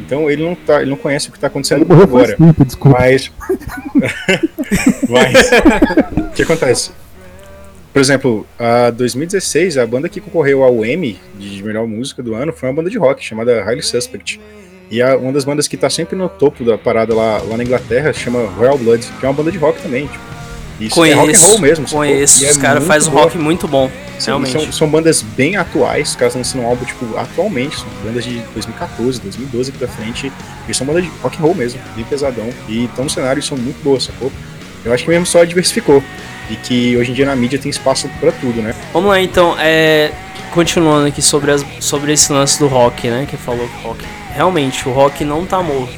Então 0.01 0.31
ele 0.31 0.45
não, 0.45 0.55
tá, 0.55 0.81
ele 0.83 0.91
não 0.91 0.97
conhece 0.97 1.29
o 1.29 1.33
que 1.33 1.39
tá 1.39 1.47
acontecendo 1.47 1.87
agora. 1.91 2.37
tempo, 2.37 2.65
desculpa. 2.65 2.99
Mas. 3.01 3.33
Mas. 5.09 5.51
O 6.29 6.31
que 6.33 6.43
acontece? 6.43 6.91
Por 7.93 8.01
exemplo, 8.01 8.47
a 8.59 8.91
2016, 8.91 9.77
a 9.77 9.87
banda 9.87 10.09
que 10.09 10.21
concorreu 10.21 10.63
ao 10.63 10.85
Emmy 10.85 11.21
de 11.39 11.63
melhor 11.63 11.87
música 11.87 12.23
do 12.23 12.35
ano 12.35 12.53
foi 12.53 12.69
uma 12.69 12.75
banda 12.75 12.89
de 12.89 12.97
rock 12.97 13.23
chamada 13.23 13.63
Highly 13.63 13.83
Suspect. 13.83 14.41
E 14.91 15.03
a, 15.03 15.17
uma 15.17 15.33
das 15.33 15.45
bandas 15.45 15.69
que 15.69 15.77
tá 15.77 15.91
sempre 15.91 16.17
no 16.17 16.29
topo 16.29 16.65
da 16.65 16.79
parada 16.79 17.15
lá, 17.15 17.39
lá 17.39 17.57
na 17.57 17.63
Inglaterra 17.63 18.13
chama 18.13 18.47
Royal 18.57 18.79
Blood, 18.79 19.07
que 19.21 19.27
é 19.27 19.29
uma 19.29 19.35
banda 19.35 19.53
de 19.53 19.59
rock 19.59 19.81
também. 19.83 20.07
Tipo. 20.07 20.33
Isso 20.81 21.05
é 21.05 21.13
rock 21.13 21.21
and 21.21 21.25
Conheço. 21.25 21.47
roll 21.47 21.59
mesmo. 21.59 21.89
Conheço. 21.89 22.45
É 22.45 22.51
Os 22.51 22.57
caras 22.57 22.85
fazem 22.85 23.13
um 23.13 23.15
rock 23.15 23.39
muito 23.39 23.69
bom. 23.69 23.91
Sim, 24.19 24.27
realmente. 24.27 24.53
São, 24.53 24.73
são 24.73 24.89
bandas 24.89 25.23
bem 25.23 25.57
atuais, 25.57 26.11
os 26.11 26.17
caras 26.17 26.35
lançando 26.35 26.63
um 26.63 26.67
álbum, 26.67 26.85
tipo, 26.85 27.17
atualmente, 27.17 27.77
são 27.77 27.89
bandas 28.05 28.25
de 28.25 28.41
2014, 28.55 29.21
2012 29.21 29.73
pra 29.73 29.87
frente, 29.87 30.33
e 30.69 30.75
são 30.75 30.87
bandas 30.87 31.05
de 31.05 31.11
rock 31.23 31.37
and 31.37 31.41
roll 31.43 31.55
mesmo, 31.55 31.81
bem 31.95 32.05
pesadão, 32.05 32.49
e 32.69 32.85
estão 32.85 33.05
no 33.05 33.11
cenário 33.11 33.41
e 33.41 33.43
são 33.43 33.57
muito 33.57 33.83
boas, 33.83 34.05
sacou? 34.05 34.33
Eu 34.85 34.93
acho 34.93 35.05
que 35.05 35.11
mesmo 35.11 35.27
só 35.27 35.45
diversificou, 35.45 36.03
e 36.53 36.57
que 36.57 36.97
hoje 36.97 37.11
em 37.11 37.15
dia 37.15 37.27
na 37.27 37.35
mídia 37.37 37.59
tem 37.59 37.71
espaço 37.71 38.09
pra 38.21 38.31
tudo, 38.33 38.61
né? 38.63 38.75
Vamos 38.93 39.09
lá 39.11 39.21
então, 39.21 39.57
é, 39.59 40.11
continuando 40.53 41.07
aqui 41.07 41.23
sobre, 41.23 41.51
as, 41.51 41.65
sobre 41.81 42.13
esse 42.13 42.33
lance 42.33 42.59
do 42.59 42.67
rock, 42.69 43.09
né? 43.09 43.27
Que 43.29 43.37
falou 43.37 43.67
que 43.67 43.83
rock. 43.83 44.05
Realmente, 44.35 44.89
o 44.89 44.93
rock 44.93 45.25
não 45.25 45.45
tá 45.45 45.63
morto. 45.63 45.93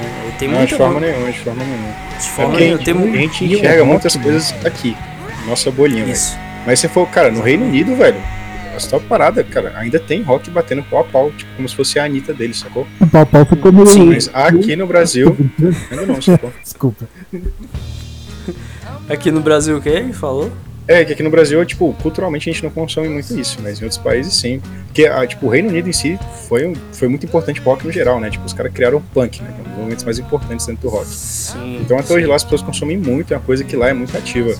É, 0.00 0.30
tem 0.38 0.48
Não, 0.48 0.56
muita 0.58 0.72
de 0.72 0.76
forma 0.76 1.00
nenhuma, 1.00 1.30
de 1.30 1.38
forma 1.38 1.62
nenhuma. 1.64 1.88
de 1.88 2.16
É 2.16 2.28
forma 2.30 2.54
a 2.54 2.56
nenhuma, 2.58 2.76
gente, 2.78 2.84
tem 2.84 2.94
a 3.14 3.16
gente 3.16 3.44
enxerga 3.44 3.78
rock, 3.80 3.90
muitas 3.90 4.14
né? 4.16 4.22
coisas 4.22 4.54
aqui, 4.64 4.96
nossa 5.46 5.70
bolinha, 5.70 6.04
velho. 6.04 6.14
Isso. 6.14 6.38
Mas 6.66 6.80
se 6.80 6.88
for, 6.88 7.06
cara, 7.08 7.30
no 7.30 7.42
Reino 7.42 7.64
Unido, 7.66 7.94
velho, 7.96 8.20
a 8.76 8.80
top 8.88 9.04
parada, 9.06 9.44
cara, 9.44 9.72
ainda 9.76 9.98
tem 9.98 10.22
rock 10.22 10.50
batendo 10.50 10.82
pau 10.84 11.00
a 11.00 11.04
pau, 11.04 11.30
tipo, 11.32 11.50
como 11.56 11.68
se 11.68 11.74
fosse 11.76 11.98
a 11.98 12.04
Anitta 12.04 12.32
deles, 12.32 12.58
sacou? 12.60 12.86
O 13.00 13.06
pau 13.06 13.26
pau 13.26 13.44
ficou 13.44 13.72
meio. 13.72 13.86
Sim, 13.86 14.06
Mas 14.06 14.30
aqui 14.32 14.74
no 14.76 14.86
Brasil, 14.86 15.36
ainda 15.90 16.06
não, 16.06 16.22
sacou? 16.22 16.52
Desculpa. 16.62 17.06
Aqui 19.10 19.30
no 19.30 19.40
Brasil 19.40 19.76
o 19.76 19.80
quê? 19.80 20.04
Falou? 20.12 20.50
É, 20.88 21.04
que 21.04 21.12
aqui 21.12 21.22
no 21.22 21.30
Brasil, 21.30 21.64
tipo, 21.64 21.92
culturalmente 22.02 22.48
a 22.48 22.52
gente 22.52 22.62
não 22.64 22.70
consome 22.70 23.08
muito 23.08 23.38
isso, 23.38 23.58
mas 23.62 23.80
em 23.80 23.84
outros 23.84 23.98
países 24.00 24.34
sim. 24.34 24.60
Porque, 24.86 25.06
ah, 25.06 25.24
tipo, 25.26 25.46
o 25.46 25.48
Reino 25.48 25.68
Unido 25.68 25.88
em 25.88 25.92
si 25.92 26.18
foi, 26.48 26.66
um- 26.66 26.74
foi 26.92 27.06
muito 27.06 27.24
importante 27.24 27.60
pro 27.60 27.70
rock 27.70 27.86
no 27.86 27.92
geral, 27.92 28.18
né? 28.18 28.28
Tipo, 28.30 28.44
os 28.44 28.52
caras 28.52 28.72
criaram 28.72 28.98
o 28.98 29.00
punk, 29.00 29.40
né? 29.42 29.50
Que 29.54 29.60
é 29.60 29.60
um 29.60 29.68
dos 29.68 29.76
movimentos 29.76 30.04
mais 30.04 30.18
importantes 30.18 30.66
dentro 30.66 30.82
do 30.82 30.88
rock. 30.88 31.06
Sim. 31.06 31.78
Então 31.80 31.96
até 31.98 32.12
hoje 32.14 32.26
lá 32.26 32.34
as 32.34 32.42
pessoas 32.42 32.62
consomem 32.62 32.96
muito, 32.98 33.32
é 33.32 33.36
uma 33.36 33.42
coisa 33.42 33.62
que 33.62 33.76
lá 33.76 33.88
é 33.88 33.92
muito 33.92 34.16
ativa. 34.16 34.52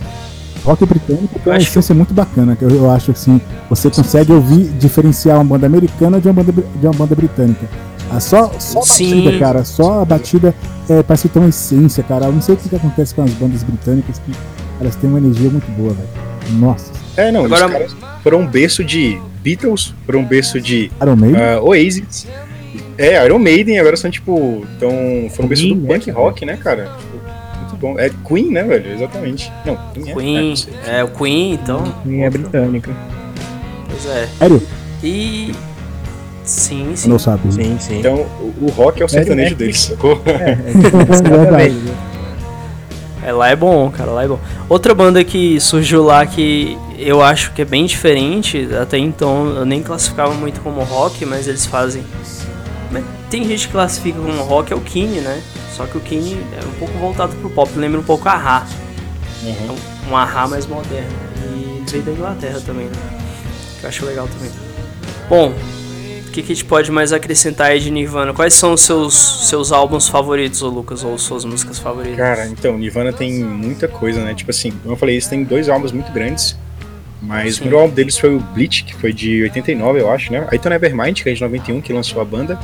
Rock 0.65 0.85
britânico 0.85 1.39
tem 1.39 1.53
uma 1.53 1.59
que- 1.59 1.65
essência 1.65 1.95
muito 1.95 2.13
bacana, 2.15 2.55
que 2.55 2.63
eu, 2.65 2.71
eu 2.71 2.91
acho 2.91 3.11
assim, 3.11 3.41
você 3.69 3.91
consegue 3.91 4.31
ouvir, 4.31 4.69
diferenciar 4.79 5.37
uma 5.39 5.45
banda 5.45 5.67
americana 5.67 6.21
de 6.21 6.29
uma 6.29 6.35
banda, 6.35 6.53
de 6.53 6.87
uma 6.87 6.93
banda 6.95 7.15
britânica. 7.15 7.67
Ah, 8.11 8.19
só, 8.21 8.51
só 8.59 8.81
a 8.81 8.83
Sim. 8.83 9.23
batida, 9.25 9.39
cara, 9.39 9.65
só 9.65 10.01
a 10.03 10.05
batida 10.05 10.55
é, 10.89 11.03
parece 11.03 11.29
que 11.29 11.35
tem 11.35 11.43
uma 11.43 11.49
essência, 11.49 12.03
cara. 12.03 12.27
Eu 12.27 12.33
não 12.33 12.43
sei 12.43 12.55
o 12.55 12.59
que, 12.59 12.69
que 12.69 12.77
acontece 12.77 13.15
com 13.15 13.23
as 13.23 13.31
bandas 13.33 13.63
britânicas, 13.63 14.19
que 14.19 14.33
elas 14.81 14.97
têm 14.97 15.09
uma 15.11 15.19
energia 15.19 15.49
muito 15.51 15.71
boa, 15.73 15.93
velho. 15.95 16.09
Nossa, 16.59 16.91
É, 17.17 17.31
não, 17.31 17.45
Agora- 17.45 17.67
os 17.67 17.73
caras 17.73 17.97
foram 18.23 18.41
um 18.41 18.47
berço 18.47 18.83
de 18.85 19.21
Beatles, 19.43 19.95
foram 20.05 20.21
um 20.21 20.25
berço 20.25 20.61
de 20.61 20.91
Iron 21.01 21.17
Maiden, 21.17 21.41
ah, 21.41 21.61
Oasis, 21.63 22.27
é, 22.99 23.25
Iron 23.25 23.39
Maiden, 23.39 23.79
agora 23.79 23.97
são 23.97 24.11
tipo, 24.11 24.67
tão, 24.79 24.91
foram 25.31 25.45
um 25.45 25.49
berço 25.49 25.63
Sim, 25.65 25.75
do 25.79 25.87
punk 25.87 26.07
cara? 26.07 26.19
rock, 26.19 26.45
né, 26.45 26.57
cara? 26.57 26.85
Tipo, 26.99 27.61
muito 27.61 27.77
bom. 27.77 27.99
É 27.99 28.11
Queen, 28.27 28.51
né, 28.51 28.63
velho? 28.65 28.93
Exatamente. 28.95 29.53
Não, 29.65 29.77
Queen, 29.95 30.15
Queen, 30.15 30.37
é. 30.37 30.43
não 30.43 30.57
sei. 30.57 30.73
é, 30.87 31.05
o 31.05 31.09
Queen, 31.09 31.53
então. 31.55 31.95
E 32.07 32.21
é 32.23 32.29
britânica. 32.31 32.91
Pois 33.89 34.07
é. 34.07 34.29
Sério? 34.39 34.63
E. 35.03 35.53
Sim, 36.45 36.93
sim. 36.97 37.09
Não 37.09 37.19
sabe. 37.19 37.53
Sim, 37.53 37.77
sim. 37.79 37.99
Então, 37.99 38.27
o, 38.61 38.71
rock 38.71 39.03
é 39.03 39.05
o 39.05 39.09
sertanejo 39.09 39.55
deles, 39.55 39.81
sacou? 39.81 40.21
Verdade. 40.25 41.77
É, 43.23 43.33
lá 43.33 43.49
é 43.49 43.57
bom, 43.57 43.91
cara, 43.91 44.11
lá 44.11 44.25
é 44.25 44.29
bom. 44.29 44.39
Outra 44.69 44.95
banda 44.95 45.23
que 45.23 45.61
surgiu 45.61 46.03
lá 46.03 46.25
que 46.25 46.79
eu 46.99 47.23
acho 47.23 47.53
que 47.53 47.63
é 47.63 47.65
bem 47.65 47.85
diferente, 47.85 48.69
até 48.81 48.97
então 48.99 49.47
eu 49.57 49.65
nem 49.65 49.83
classificava 49.83 50.33
muito 50.33 50.61
como 50.61 50.83
rock, 50.83 51.25
mas 51.27 51.47
eles 51.47 51.67
fazem. 51.67 52.03
Mas 52.91 53.05
tem 53.29 53.45
gente 53.45 53.67
que 53.67 53.73
classifica 53.73 54.19
como 54.19 54.43
rock, 54.43 54.73
é 54.73 54.77
o 54.77 54.81
Kine, 54.81 55.21
né? 55.21 55.43
Só 55.77 55.85
que 55.87 55.99
o 55.99 56.01
Kine 56.01 56.39
é 56.53 56.67
um 56.67 56.79
pouco 56.79 56.99
voltado 56.99 57.37
pro 57.37 57.51
pop, 57.51 57.71
lembra 57.77 58.01
um 58.01 58.05
pouco 58.05 58.29
a 58.29 58.37
Ra. 58.37 58.67
Uhum. 59.43 59.77
um 60.11 60.17
ahá 60.17 60.47
mais 60.47 60.67
moderno. 60.67 61.09
E 61.45 61.83
veio 61.91 62.03
da 62.03 62.13
Inglaterra 62.13 62.61
também, 62.65 62.87
né? 62.87 62.93
Que 63.79 63.85
eu 63.85 63.89
acho 63.89 64.05
legal 64.05 64.29
também. 64.29 64.51
Bom, 65.29 65.55
o 66.31 66.33
que, 66.33 66.43
que 66.43 66.53
a 66.53 66.55
gente 66.55 66.65
pode 66.65 66.93
mais 66.93 67.13
acrescentar 67.13 67.73
aí 67.73 67.81
de 67.81 67.91
Nirvana? 67.91 68.33
Quais 68.33 68.55
são 68.55 68.73
os 68.73 68.83
seus, 68.83 69.49
seus 69.49 69.73
álbuns 69.73 70.09
favoritos, 70.09 70.63
ô 70.63 70.69
Lucas, 70.69 71.03
ou 71.03 71.19
suas 71.19 71.45
músicas 71.45 71.81
favoritas? 71.81 72.17
Cara, 72.17 72.47
então, 72.47 72.79
Nirvana 72.79 73.13
tem 73.13 73.43
muita 73.43 73.89
coisa, 73.89 74.23
né? 74.23 74.33
Tipo 74.33 74.53
assim, 74.53 74.71
como 74.71 74.95
eu 74.95 74.97
falei, 74.97 75.17
eles 75.17 75.27
têm 75.27 75.43
dois 75.43 75.69
álbuns 75.69 75.91
muito 75.91 76.13
grandes. 76.13 76.57
Mas 77.21 77.55
Sim. 77.55 77.61
o 77.61 77.63
primeiro 77.63 77.83
álbum 77.83 77.95
deles 77.95 78.17
foi 78.17 78.35
o 78.35 78.39
Bleach, 78.39 78.85
que 78.85 78.95
foi 78.95 79.13
de 79.13 79.43
89, 79.43 80.01
eu 80.01 80.11
acho, 80.11 80.33
né? 80.33 80.47
Aí 80.51 80.59
tem 80.59 80.71
o 80.71 80.71
Nevermind, 80.71 81.21
que 81.21 81.29
é 81.29 81.35
de 81.35 81.41
91, 81.41 81.81
que 81.81 81.93
lançou 81.93 82.23
a 82.23 82.25
banda. 82.25 82.59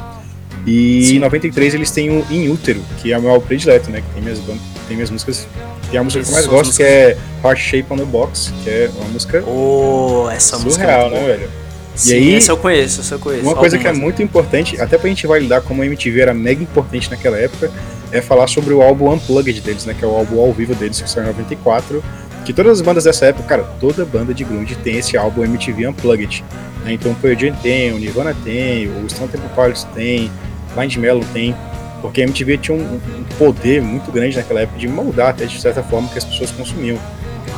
E 0.64 1.05
Sim. 1.05 1.16
em 1.16 1.18
93 1.18 1.74
eles 1.74 1.90
têm 1.90 2.09
o 2.09 2.24
In 2.31 2.48
Utero, 2.48 2.81
que 3.02 3.12
é 3.12 3.18
o 3.18 3.22
meu 3.22 3.33
álbum 3.33 3.46
predileto, 3.46 3.90
né? 3.90 4.00
Que 4.00 4.14
tem 4.14 4.22
minhas, 4.22 4.38
tem 4.87 4.96
minhas 4.96 5.11
músicas. 5.11 5.46
Tem 5.90 5.98
a 5.98 6.05
música 6.05 6.22
que 6.24 6.31
eu 6.31 6.35
mais 6.35 6.46
gosto, 6.46 6.76
que 6.76 6.83
é 6.85 7.16
Heart 7.44 7.59
Shape 7.59 7.87
on 7.90 7.96
the 7.96 8.05
Box, 8.05 8.52
que 8.62 8.70
é 8.70 8.90
uma 8.96 9.09
música 9.09 9.42
Oh, 9.44 10.29
essa 10.31 10.57
música 10.59 10.85
é 10.85 10.87
surreal, 10.87 11.11
muito 11.11 11.14
né, 11.14 11.20
boa. 11.20 11.37
velho? 11.37 11.50
Sim, 11.97 12.15
aí, 12.15 12.35
essa 12.35 12.53
eu 12.53 12.57
conheço, 12.57 13.01
essa 13.01 13.15
eu 13.15 13.19
conheço. 13.19 13.43
Uma 13.43 13.55
coisa 13.55 13.79
que 13.79 13.87
é 13.89 13.93
muito 13.93 14.23
importante, 14.23 14.81
até 14.81 14.99
pra 14.99 15.09
gente 15.09 15.27
validar 15.27 15.63
como 15.63 15.83
a 15.83 15.87
MTV 15.87 16.21
era 16.21 16.35
mega 16.35 16.63
importante 16.63 17.11
naquela 17.11 17.39
época, 17.39 17.71
é 18.13 18.21
falar 18.21 18.47
sobre 18.47 18.73
o 18.75 18.83
álbum 18.83 19.13
Unplugged 19.13 19.61
deles, 19.61 19.85
né? 19.87 19.95
Que 19.99 20.05
é 20.05 20.09
o 20.09 20.15
álbum 20.15 20.39
ao 20.41 20.53
vivo 20.53 20.75
deles, 20.75 21.01
que 21.01 21.09
saiu 21.09 21.25
em 21.25 21.29
94. 21.29 22.03
Que 22.45 22.53
todas 22.53 22.73
as 22.73 22.81
bandas 22.81 23.05
dessa 23.05 23.27
época, 23.27 23.49
cara, 23.49 23.65
toda 23.81 24.05
banda 24.05 24.33
de 24.33 24.45
grunge 24.45 24.77
tem 24.77 24.99
esse 24.99 25.17
álbum 25.17 25.43
MTV 25.45 25.89
Unplugged. 25.89 26.45
né? 26.85 26.93
Então 26.93 27.11
o 27.11 27.15
Pearl 27.17 27.39
Jam 27.39 27.55
tem, 27.63 27.93
o 27.93 27.99
Nirvana 27.99 28.37
tem, 28.45 28.87
o 28.87 29.09
Stone 29.11 29.29
Temple 29.29 29.49
Pilots 29.55 29.85
tem, 29.95 30.31
Blind 30.75 30.97
Melon 30.97 31.25
tem. 31.33 31.57
Porque 32.01 32.21
a 32.21 32.25
MTV 32.25 32.59
tinha 32.59 32.77
um, 32.77 32.83
um 32.83 33.25
poder 33.39 33.83
muito 33.83 34.13
grande 34.13 34.37
naquela 34.37 34.61
época 34.61 34.79
de 34.79 34.87
moldar 34.87 35.31
até 35.31 35.47
de 35.47 35.61
certa 35.61 35.83
forma 35.83 36.09
que 36.09 36.19
as 36.19 36.25
pessoas 36.25 36.51
consumiam. 36.53 36.99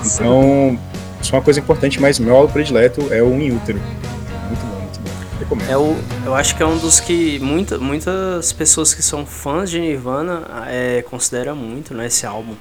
Então, 0.06 0.78
isso 1.20 1.34
é 1.34 1.36
uma 1.38 1.44
coisa 1.44 1.60
importante, 1.60 2.00
mas 2.00 2.18
meu 2.18 2.34
álbum 2.34 2.52
predileto 2.52 3.08
é 3.10 3.22
o 3.22 3.34
In 3.34 3.50
Utero. 3.56 3.80
Recomendo. 5.38 5.70
É 5.70 5.76
o, 5.76 5.96
eu 6.24 6.34
acho 6.34 6.56
que 6.56 6.62
é 6.62 6.66
um 6.66 6.78
dos 6.78 7.00
que 7.00 7.38
muita, 7.38 7.78
muitas 7.78 8.52
pessoas 8.52 8.92
que 8.94 9.02
são 9.02 9.24
fãs 9.24 9.70
de 9.70 9.78
Nirvana 9.80 10.64
é, 10.68 11.02
consideram 11.02 11.54
muito 11.54 11.94
né, 11.94 12.06
esse 12.06 12.26
álbum. 12.26 12.54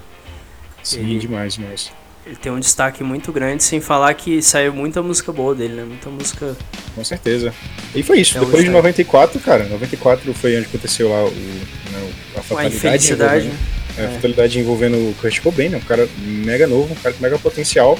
Sim, 0.83 1.05
E- 1.15 1.19
demais, 1.19 1.55
demais. 1.55 1.91
Ele 2.25 2.35
tem 2.35 2.51
um 2.51 2.59
destaque 2.59 3.05
muito 3.05 3.31
grande, 3.31 3.63
sem 3.63 3.79
falar 3.79 4.13
que 4.13 4.41
saiu 4.41 4.73
muita 4.73 5.01
música 5.01 5.31
boa 5.31 5.55
dele, 5.55 5.75
né? 5.75 5.83
Muita 5.85 6.09
música. 6.09 6.57
Com 6.93 7.01
certeza. 7.01 7.53
E 7.95 8.03
foi 8.03 8.19
isso. 8.19 8.35
É 8.37 8.41
Depois 8.41 8.63
de 8.63 8.69
Einstein. 8.69 8.75
94, 8.75 9.39
cara, 9.39 9.63
94 9.63 10.33
foi 10.33 10.57
onde 10.57 10.65
aconteceu 10.65 11.07
lá 11.07 11.23
o, 11.23 11.29
né, 11.31 12.11
a 12.35 12.39
a 12.39 12.43
fatalidade. 12.43 12.75
infelicidade. 12.75 13.45
envolvendo- 13.45 13.59
é, 13.97 14.05
a 14.05 14.09
fatalidade 14.09 14.59
envolvendo 14.59 14.95
o 14.97 15.15
Kurt 15.21 15.39
Cobain, 15.39 15.69
né, 15.69 15.77
um 15.77 15.87
cara 15.87 16.05
mega 16.17 16.67
novo, 16.67 16.91
um 16.91 16.95
cara 16.97 17.15
com 17.15 17.23
mega 17.23 17.39
potencial. 17.39 17.97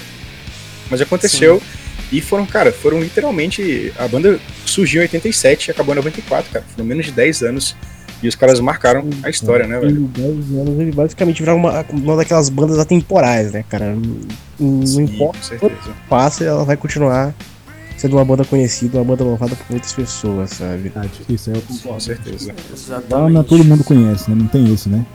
Mas 0.89 0.99
aconteceu. 0.99 1.61
E 2.11 2.19
foram, 2.19 2.45
cara, 2.45 2.73
foram 2.73 2.99
literalmente. 2.99 3.93
A 3.97 4.09
banda 4.09 4.37
surgiu 4.77 5.01
em 5.01 5.05
87 5.05 5.67
e 5.67 5.71
acabou 5.71 5.93
em 5.93 5.97
94, 5.97 6.51
cara. 6.51 6.65
Foram 6.69 6.85
menos 6.87 7.05
de 7.05 7.11
10 7.11 7.41
anos. 7.43 7.75
E 8.21 8.27
os 8.27 8.35
caras 8.35 8.59
marcaram 8.59 9.07
a 9.21 9.29
história, 9.29 9.67
né, 9.67 9.79
velho? 9.79 9.97
Em 10.01 10.05
10 10.05 10.27
anos 10.59 10.79
ele 10.79 10.91
basicamente 10.91 11.39
virava 11.39 11.57
uma, 11.57 11.85
uma 11.91 12.15
daquelas 12.15 12.49
bandas 12.49 12.79
atemporais, 12.79 13.51
né, 13.51 13.63
cara? 13.69 13.95
Não, 14.59 14.85
Sim, 14.85 15.03
importa 15.03 15.37
com 15.37 15.43
certeza. 15.43 15.71
o 15.75 15.83
que 15.83 15.89
passe, 16.09 16.43
ela 16.43 16.63
vai 16.65 16.75
continuar 16.77 17.33
sendo 17.95 18.15
uma 18.15 18.25
banda 18.25 18.43
conhecida, 18.45 18.97
uma 18.99 19.05
banda 19.05 19.23
louvada 19.23 19.55
por 19.55 19.65
muitas 19.69 19.93
pessoas, 19.93 20.51
sabe? 20.51 20.91
Isso 21.29 21.51
é 21.51 21.53
o 21.57 21.61
Com 21.61 21.99
certeza. 21.99 22.53
Exatamente. 22.73 23.09
Banda 23.33 23.43
todo 23.43 23.63
mundo 23.63 23.83
conhece, 23.83 24.29
né? 24.29 24.35
Não 24.39 24.47
tem 24.47 24.65
isso, 24.73 24.89
né? 24.89 25.05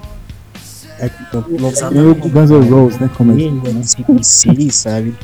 Nem 1.92 2.07
o 2.11 2.14
Guns 2.14 2.51
N' 2.51 2.68
Roses, 2.70 3.01
né? 3.01 3.11
Como 3.16 3.33
é 3.33 3.37
que- 3.37 3.51
né? 3.51 3.83
Sabe? 4.70 5.14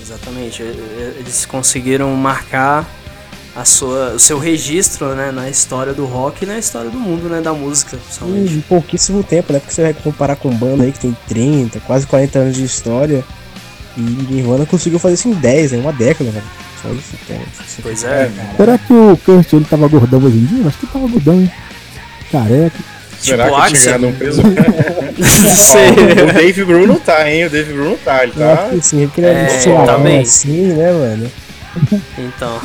Exatamente. 0.00 0.62
Eles 0.62 1.44
conseguiram 1.44 2.14
marcar 2.14 2.88
a 3.58 3.64
sua, 3.64 4.10
o 4.12 4.18
seu 4.20 4.38
registro 4.38 5.14
né, 5.16 5.32
na 5.32 5.50
história 5.50 5.92
do 5.92 6.04
rock 6.06 6.44
e 6.44 6.46
na 6.46 6.58
história 6.58 6.88
do 6.90 6.98
mundo, 6.98 7.28
né? 7.28 7.40
Da 7.40 7.52
música, 7.52 7.96
principalmente. 7.96 8.52
Em 8.54 8.60
pouquíssimo 8.60 9.24
tempo, 9.24 9.52
né? 9.52 9.58
Porque 9.58 9.74
você 9.74 9.82
vai 9.82 9.94
comparar 9.94 10.36
com 10.36 10.48
banda 10.54 10.84
aí 10.84 10.92
que 10.92 11.00
tem 11.00 11.16
30, 11.26 11.80
quase 11.80 12.06
40 12.06 12.38
anos 12.38 12.56
de 12.56 12.64
história. 12.64 13.24
E 13.96 14.00
Nirvana 14.00 14.64
conseguiu 14.64 15.00
fazer 15.00 15.14
isso 15.14 15.28
em 15.28 15.32
10, 15.32 15.72
né? 15.72 15.78
Uma 15.78 15.92
década, 15.92 16.30
velho. 16.30 16.44
Só 16.80 16.88
isso, 16.90 17.14
cara. 17.26 17.40
Pois 17.82 18.04
é. 18.04 18.30
Será 18.56 18.78
que 18.78 18.92
o 18.92 19.16
Kurt 19.24 19.52
ele 19.52 19.64
tava 19.64 19.88
gordão 19.88 20.22
hoje 20.22 20.36
em 20.36 20.44
dia? 20.44 20.66
Acho 20.68 20.78
que 20.78 20.84
ele 20.86 20.92
tava 20.92 21.08
gordão, 21.08 21.34
hein? 21.34 21.50
Careca. 22.30 22.78
Será 23.18 23.46
Tipo 23.46 23.56
que 23.56 23.62
Axel? 23.62 23.98
tinha 23.98 24.08
um 24.08 24.12
peso? 24.14 24.42
Não 25.18 25.56
sei. 25.56 25.90
o 26.22 26.32
Dave 26.32 26.64
Bruno 26.64 27.00
tá, 27.00 27.28
hein? 27.28 27.46
O 27.46 27.50
Dave 27.50 27.72
Bruno 27.72 27.98
tá. 28.04 28.22
Ele 28.22 28.32
tá. 28.32 28.70
sim, 28.80 29.04
porque 29.08 29.20
ele 29.20 29.26
é, 29.26 29.32
É, 29.32 29.52
musculadão 29.52 29.86
tá 29.86 29.98
bem. 29.98 30.20
assim, 30.20 30.62
né, 30.74 30.92
mano? 30.92 31.28
Então. 32.18 32.60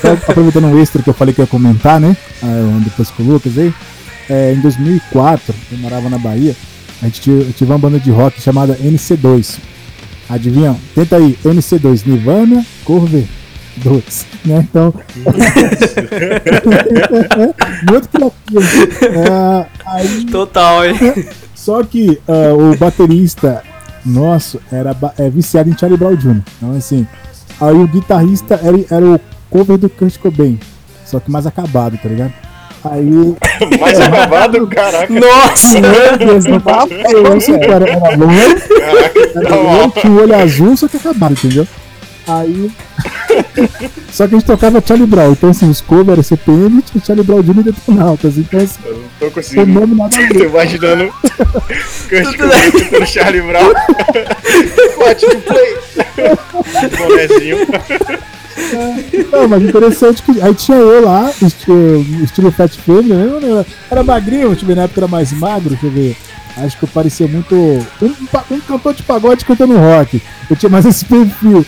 Só 0.00 0.12
aproveitando 0.12 0.66
um 0.66 0.80
extra 0.80 1.02
que 1.02 1.08
eu 1.08 1.14
falei 1.14 1.34
que 1.34 1.40
eu 1.40 1.44
ia 1.44 1.50
comentar, 1.50 2.00
né? 2.00 2.16
ah, 2.42 2.80
depois 2.84 3.10
com 3.10 3.22
o 3.22 3.26
Lucas 3.26 3.58
aí. 3.58 3.72
É, 4.28 4.52
em 4.52 4.60
2004, 4.60 5.54
eu 5.72 5.78
morava 5.78 6.08
na 6.08 6.18
Bahia. 6.18 6.54
A 7.02 7.06
gente 7.06 7.28
eu 7.28 7.52
tive 7.52 7.70
uma 7.70 7.78
banda 7.78 7.98
de 7.98 8.10
rock 8.10 8.40
chamada 8.40 8.76
NC2. 8.76 9.58
Adivinha? 10.28 10.76
Tenta 10.94 11.16
aí, 11.16 11.36
NC2, 11.44 12.06
Nirvana 12.06 12.64
Cover 12.84 13.24
2. 13.76 14.26
Né? 14.44 14.66
Então. 14.70 14.94
Muito 17.90 18.08
criativo. 18.08 18.62
É, 19.02 19.66
aí, 19.86 20.24
Total, 20.26 20.86
hein? 20.86 20.96
só 21.54 21.82
que 21.82 22.20
ah, 22.26 22.54
o 22.54 22.76
baterista 22.76 23.62
nosso 24.04 24.60
era 24.70 24.94
é, 25.18 25.30
viciado 25.30 25.70
em 25.70 25.76
Charlie 25.76 25.98
Brown 25.98 26.16
Jr. 26.16 26.40
Então, 26.58 26.76
assim, 26.76 27.06
aí 27.64 27.76
o 27.76 27.86
guitarrista 27.86 28.60
era, 28.62 28.84
era 28.90 29.06
o 29.06 29.20
cover 29.50 29.78
do 29.78 29.88
Kurt 29.88 30.18
Cobain, 30.18 30.58
só 31.04 31.20
que 31.20 31.30
mais 31.30 31.46
acabado, 31.46 31.98
tá 31.98 32.08
ligado? 32.08 32.32
Aí, 32.84 33.34
Mais 33.80 33.98
acabado, 33.98 34.66
caraca. 34.66 35.12
Nossa! 35.12 35.80
meu 35.80 36.18
Deus, 36.18 36.44
não 36.44 36.60
feio, 36.60 37.32
assim, 37.32 37.58
cara, 37.60 37.88
era 37.88 38.16
loiro, 38.16 38.62
era 39.36 39.48
tá 39.48 39.56
loiro, 39.56 39.92
tinha 39.92 40.12
o 40.12 40.20
olho 40.20 40.34
azul, 40.34 40.76
só 40.76 40.86
que 40.86 40.98
acabado, 40.98 41.32
entendeu? 41.32 41.66
Aí. 42.26 42.70
só 44.10 44.26
que 44.26 44.34
a 44.34 44.38
gente 44.38 44.46
tocava 44.46 44.82
Charlie 44.86 45.06
Brown, 45.06 45.32
então 45.32 45.50
assim, 45.50 45.68
os 45.68 45.80
covers 45.80 46.08
eram 46.10 46.22
CPM 46.22 46.78
e 46.78 46.82
tinha 46.82 47.04
Charlie 47.04 47.24
Brown 47.26 47.42
Jr. 47.42 47.58
e 47.60 47.62
Detonautas, 47.64 48.38
então 48.38 48.60
assim, 48.60 48.78
Eu 48.84 48.94
não 48.94 49.02
tô 49.20 49.26
o 49.26 49.30
conseguindo. 49.30 49.80
nome 49.80 49.94
nada 49.94 50.16
a 50.16 50.28
Tô 50.28 50.34
ver. 50.34 50.48
imaginando 50.48 51.12
Kurt 52.08 52.36
Cobain 52.38 52.70
cantando 52.70 53.06
Charlie 53.06 53.42
Brown. 53.42 53.72
To 55.14 55.40
play. 55.42 55.76
Bonezinho. 56.96 57.58
Não, 59.30 59.48
mas 59.48 59.62
interessante 59.62 60.22
que 60.22 60.40
aí 60.40 60.54
tinha 60.54 60.78
eu 60.78 61.04
lá, 61.04 61.30
estilo, 61.42 62.00
estilo 62.24 62.50
Fat 62.52 62.70
Family, 62.78 63.12
né? 63.12 63.26
Eu 63.26 63.66
Era 63.90 64.02
magrinho, 64.02 64.54
tipo, 64.56 64.74
na 64.74 64.82
época 64.84 65.00
era 65.00 65.08
mais 65.08 65.32
magro, 65.32 65.70
deixa 65.70 65.86
eu 65.86 65.90
ver. 65.90 66.16
Acho 66.56 66.78
que 66.78 66.84
eu 66.84 66.88
parecia 66.88 67.26
muito. 67.26 67.54
Um, 67.54 68.14
um 68.50 68.60
cantor 68.60 68.94
de 68.94 69.02
pagode 69.02 69.44
cantando 69.44 69.76
rock. 69.76 70.22
Eu 70.48 70.56
tinha 70.56 70.70
mais 70.70 70.86
esse 70.86 71.04
perfil. 71.04 71.66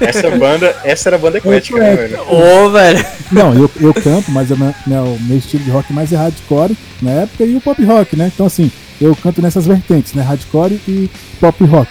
Essa 0.00 0.30
banda, 0.30 0.76
essa 0.84 1.08
era 1.08 1.16
a 1.16 1.18
banda 1.18 1.38
eclética, 1.38 1.78
né, 1.78 1.96
velho? 1.96 2.20
Ô, 2.28 2.70
velho. 2.70 3.04
Não, 3.32 3.54
eu, 3.54 3.70
eu 3.80 3.94
canto, 3.94 4.30
mas 4.30 4.50
o 4.50 4.56
meu, 4.56 4.74
meu, 4.86 5.18
meu 5.22 5.38
estilo 5.38 5.64
de 5.64 5.70
rock 5.70 5.92
mais 5.92 6.12
é 6.12 6.16
hardcore 6.16 6.76
na 7.02 7.10
época 7.10 7.44
e 7.44 7.56
o 7.56 7.60
pop 7.60 7.82
rock, 7.84 8.16
né? 8.16 8.30
Então, 8.32 8.46
assim, 8.46 8.70
eu 9.00 9.16
canto 9.16 9.42
nessas 9.42 9.66
vertentes, 9.66 10.12
né? 10.14 10.22
Hardcore 10.22 10.80
e 10.86 11.10
pop 11.40 11.64
rock. 11.64 11.90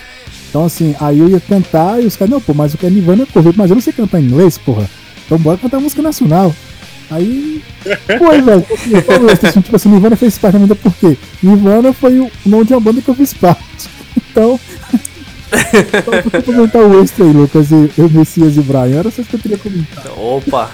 Então, 0.49 0.63
assim, 0.63 0.95
aí 1.01 1.19
eu 1.19 1.27
ia 1.27 1.39
cantar 1.39 2.01
e 2.01 2.05
os 2.05 2.15
caras, 2.15 2.31
não, 2.31 2.39
pô, 2.39 2.53
mas 2.53 2.73
o 2.73 2.77
que 2.77 2.85
é 2.85 2.89
Nirvana 2.89 3.23
é 3.23 3.25
cover, 3.25 3.53
mas 3.57 3.69
eu 3.69 3.75
não 3.75 3.81
sei 3.81 3.91
cantar 3.91 4.21
em 4.21 4.25
inglês, 4.25 4.57
porra. 4.57 4.89
Então 5.25 5.37
bora 5.37 5.57
cantar 5.57 5.79
música 5.79 6.01
nacional. 6.01 6.53
Aí. 7.09 7.63
Foi, 8.17 8.41
velho. 8.41 8.65
Assim, 9.47 9.61
tipo 9.61 9.75
assim, 9.75 9.89
Nirvana 9.89 10.15
fez 10.15 10.37
parte 10.37 10.53
da 10.53 10.59
minha 10.59 10.73
vida 10.73 10.81
por 10.81 10.93
quê? 10.97 11.17
Nirvana 11.41 11.93
foi 11.93 12.19
o 12.19 12.31
nome 12.45 12.65
de 12.65 12.73
uma 12.73 12.79
banda 12.79 13.01
que 13.01 13.09
eu 13.09 13.15
fiz 13.15 13.33
parte. 13.33 13.89
Então. 14.31 14.59
Só 16.03 16.29
pra 16.29 16.41
comentar 16.41 16.81
o 16.81 17.01
extra 17.03 17.23
aí, 17.25 17.31
Lucas, 17.31 17.71
e 17.71 17.91
eu, 17.97 18.09
Messias 18.09 18.57
e 18.57 18.61
Brian, 18.61 18.99
era 18.99 19.11
só 19.11 19.21
isso 19.21 19.29
que 19.29 19.35
eu 19.35 19.39
queria 19.39 19.57
comentar. 19.57 20.05
Opa. 20.17 20.71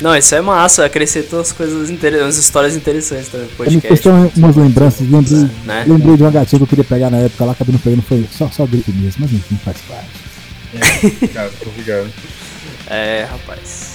Não, 0.00 0.16
isso 0.16 0.34
é 0.34 0.40
massa, 0.40 0.84
acrescentou 0.86 1.40
as 1.40 1.52
coisas 1.52 1.90
interessantes, 1.90 2.38
histórias 2.38 2.74
interessantes 2.74 3.28
também 3.28 3.46
no 3.46 3.64
Eu 3.64 3.70
me 3.70 3.80
podcast. 3.80 4.08
umas 4.36 4.56
lembranças, 4.56 5.06
lembrei, 5.10 5.50
Né? 5.64 5.84
lembrei 5.86 6.16
de 6.16 6.22
uma 6.22 6.30
gatinha 6.30 6.58
que 6.58 6.62
eu 6.62 6.66
queria 6.66 6.84
pegar 6.84 7.10
na 7.10 7.18
época 7.18 7.44
lá, 7.44 7.52
acabei 7.52 7.72
não 7.74 7.80
pegando, 7.80 8.02
foi 8.02 8.26
só, 8.32 8.48
só 8.48 8.64
gripe 8.66 8.90
mesmo, 8.92 9.16
mas 9.20 9.32
enfim, 9.32 9.58
faz 9.62 9.76
parte. 9.88 11.28
Cara, 11.34 11.50
obrigado. 11.66 12.08
É, 12.88 13.26
rapaz. 13.30 13.89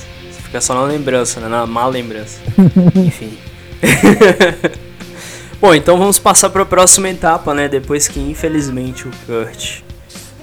Fica 0.55 0.61
só 0.61 0.73
na 0.73 0.83
lembrança, 0.83 1.41
né? 1.41 1.49
Na 1.49 1.65
má 1.65 1.85
lembrança. 1.85 2.39
Enfim. 2.95 3.37
Bom, 5.59 5.75
então 5.75 5.97
vamos 5.97 6.17
passar 6.17 6.49
para 6.49 6.61
a 6.61 6.65
próxima 6.65 7.09
etapa, 7.09 7.53
né? 7.53 7.67
Depois 7.67 8.07
que 8.07 8.21
infelizmente 8.21 9.05
o 9.05 9.11
Kurt 9.25 9.79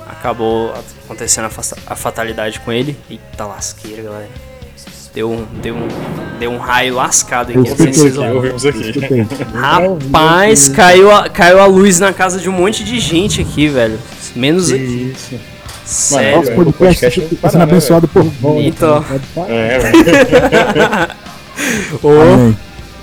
acabou 0.06 0.74
acontecendo 1.04 1.46
a, 1.46 1.48
fa- 1.48 1.76
a 1.86 1.96
fatalidade 1.96 2.60
com 2.60 2.70
ele. 2.70 2.94
Eita 3.08 3.46
lasqueira, 3.46 4.02
galera. 4.02 4.28
Deu 5.14 5.30
um, 5.30 5.46
deu 5.62 5.76
um, 5.76 5.88
deu 6.38 6.50
um 6.50 6.58
raio 6.58 6.94
lascado 6.94 7.50
aqui. 7.50 7.58
Eu 7.70 7.74
vocês 7.76 8.18
aqui. 8.18 8.90
Escutei. 8.90 9.26
Rapaz, 9.54 10.68
caiu 10.68 11.10
a, 11.10 11.30
caiu 11.30 11.58
a 11.58 11.64
luz 11.64 11.98
na 12.00 12.12
casa 12.12 12.38
de 12.38 12.50
um 12.50 12.52
monte 12.52 12.84
de 12.84 13.00
gente 13.00 13.40
aqui, 13.40 13.66
velho. 13.66 13.98
Menos 14.36 14.70
aqui. 14.70 15.14
Isso. 15.14 15.51
Sério. 15.92 16.36
Nosso 16.38 16.52
podcast 16.52 16.70
o 16.70 16.72
podcast 16.72 17.20
para, 17.36 17.50
sendo 17.50 17.58
né, 17.58 17.64
abençoado 17.64 18.08
por. 18.08 18.24
Então. 18.60 19.02
Pode 19.02 19.24
falar. 19.34 19.50
É, 19.50 19.78
velho. 22.00 22.56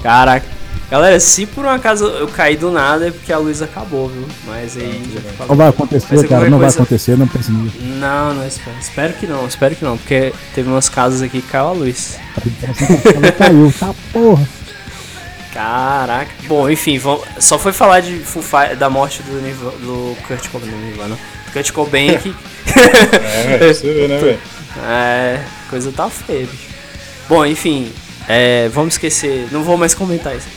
Caraca. 0.04 0.46
Galera, 0.90 1.20
se 1.20 1.46
por 1.46 1.64
um 1.66 1.70
acaso 1.70 2.06
eu 2.06 2.28
cair 2.28 2.58
do 2.58 2.72
nada 2.72 3.08
é 3.10 3.12
porque 3.12 3.32
a 3.32 3.38
luz 3.38 3.62
acabou, 3.62 4.10
viu? 4.10 4.26
Mas 4.48 4.76
aí 4.76 5.04
já 5.14 5.46
Não 5.46 5.56
vai 5.56 5.68
acontecer, 5.68 6.28
cara, 6.28 6.50
não 6.50 6.58
vai 6.58 6.66
coisa- 6.68 6.78
acontecer, 6.82 7.16
não 7.16 7.28
precisa. 7.28 7.54
Não, 7.80 8.34
não 8.34 8.48
espero. 8.48 8.76
Espero 8.82 9.14
que 9.14 9.28
não, 9.28 9.46
espero 9.48 9.76
que 9.76 9.86
não, 9.86 9.98
porque 9.98 10.34
teve 10.56 10.68
umas 10.68 10.90
casas 10.90 11.22
aqui 11.22 11.44
que 11.44 11.48
caiu 11.48 11.68
a 11.68 11.72
luz. 11.74 12.18
Ela 13.16 13.32
caiu, 13.34 13.72
tá 13.80 13.94
porra. 14.12 14.48
Caraca. 15.54 16.32
Bom, 16.48 16.68
enfim, 16.68 16.98
vamos- 16.98 17.24
só 17.38 17.60
foi 17.60 17.72
falar 17.72 18.00
de 18.00 18.18
Fi- 18.18 18.76
da 18.76 18.90
morte 18.90 19.22
do, 19.22 19.40
Nirva- 19.42 19.72
do 19.80 20.16
Kurt 20.28 20.48
Cobain, 20.50 20.72
não, 20.72 20.78
Nirvana. 20.80 21.18
Kurt 21.52 21.72
Cobain 21.72 22.18
que 22.18 22.36
É. 22.76 23.74
Você 23.74 23.94
vê, 23.94 24.08
né, 24.08 24.18
velho? 24.22 24.40
é, 24.88 25.40
coisa 25.70 25.92
tá 25.92 26.10
feia, 26.10 26.46
bicho. 26.46 26.70
Bom, 27.28 27.46
enfim, 27.46 27.92
é, 28.28 28.70
vamos 28.70 28.94
esquecer, 28.96 29.48
não 29.52 29.64
vou 29.64 29.78
mais 29.78 29.94
comentar 29.94 30.36
isso. 30.36 30.48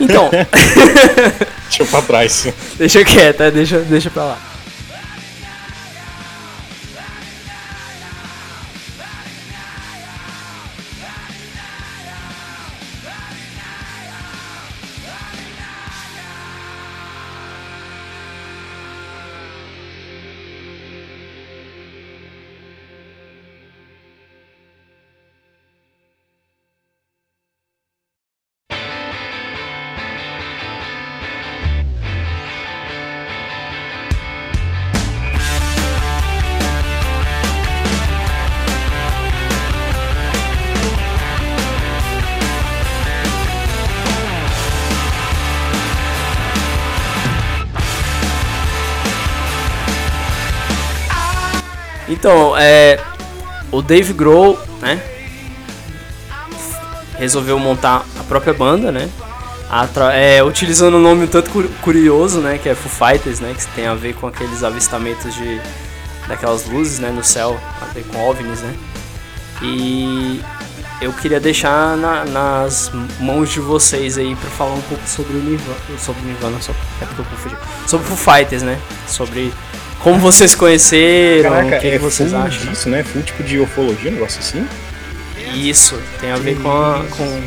Então, 0.00 0.30
Deixa 1.68 1.82
eu 1.82 1.86
pra 1.86 2.02
trás. 2.02 2.46
deixa 2.78 3.04
quieto, 3.04 3.40
é, 3.42 3.50
deixa, 3.50 3.78
deixa 3.80 4.10
pra 4.10 4.24
lá. 4.24 4.38
Então, 52.28 52.56
é, 52.58 52.98
o 53.70 53.80
Dave 53.80 54.12
Grohl, 54.12 54.58
né, 54.80 55.00
resolveu 57.16 57.56
montar 57.56 58.04
a 58.18 58.24
própria 58.24 58.52
banda, 58.52 58.90
né, 58.90 59.08
atra- 59.70 60.12
é, 60.12 60.42
utilizando 60.42 60.96
um 60.96 61.00
nome 61.00 61.22
um 61.22 61.26
tanto 61.28 61.50
cu- 61.52 61.68
curioso, 61.82 62.40
né, 62.40 62.58
que 62.60 62.68
é 62.68 62.74
Foo 62.74 62.90
Fighters, 62.90 63.38
né, 63.38 63.54
que 63.56 63.64
tem 63.76 63.86
a 63.86 63.94
ver 63.94 64.14
com 64.16 64.26
aqueles 64.26 64.64
avistamentos 64.64 65.32
de 65.36 65.60
daquelas 66.26 66.66
luzes, 66.66 66.98
né, 66.98 67.10
no 67.12 67.22
céu, 67.22 67.56
a 67.80 67.84
ver 67.94 68.02
com 68.06 68.18
OVNIs, 68.28 68.60
né, 68.60 68.74
e 69.62 70.40
eu 71.00 71.12
queria 71.12 71.38
deixar 71.38 71.96
na- 71.96 72.24
nas 72.24 72.90
mãos 73.20 73.50
de 73.50 73.60
vocês 73.60 74.18
aí 74.18 74.34
pra 74.34 74.50
falar 74.50 74.72
um 74.74 74.82
pouco 74.82 75.06
sobre 75.08 75.32
o 75.36 75.40
Nirvana, 75.40 75.78
sobre 76.04 76.22
o 76.22 76.24
Nirvana, 76.24 76.56
só, 76.60 76.72
é 77.00 77.04
porque 77.04 77.20
eu 77.20 77.24
confundi, 77.26 77.56
sobre 77.86 78.04
Foo 78.04 78.16
Fighters, 78.34 78.64
né, 78.64 78.76
sobre 79.06 79.52
como 80.02 80.18
vocês 80.18 80.54
conheceram, 80.54 81.50
Caraca, 81.50 81.76
o 81.76 81.80
que, 81.80 81.86
é 81.86 81.90
que 81.92 81.98
vocês 81.98 82.30
full 82.30 82.38
acham. 82.40 82.70
disso, 82.70 82.88
né? 82.88 83.02
Full 83.02 83.22
tipo 83.22 83.42
de 83.42 83.58
ufologia, 83.58 84.10
um 84.10 84.14
negócio 84.14 84.40
assim. 84.40 84.66
Isso, 85.54 85.98
tem 86.20 86.32
a 86.32 86.36
ver 86.36 86.56
com, 86.60 86.68
a, 86.70 87.02
com 87.10 87.42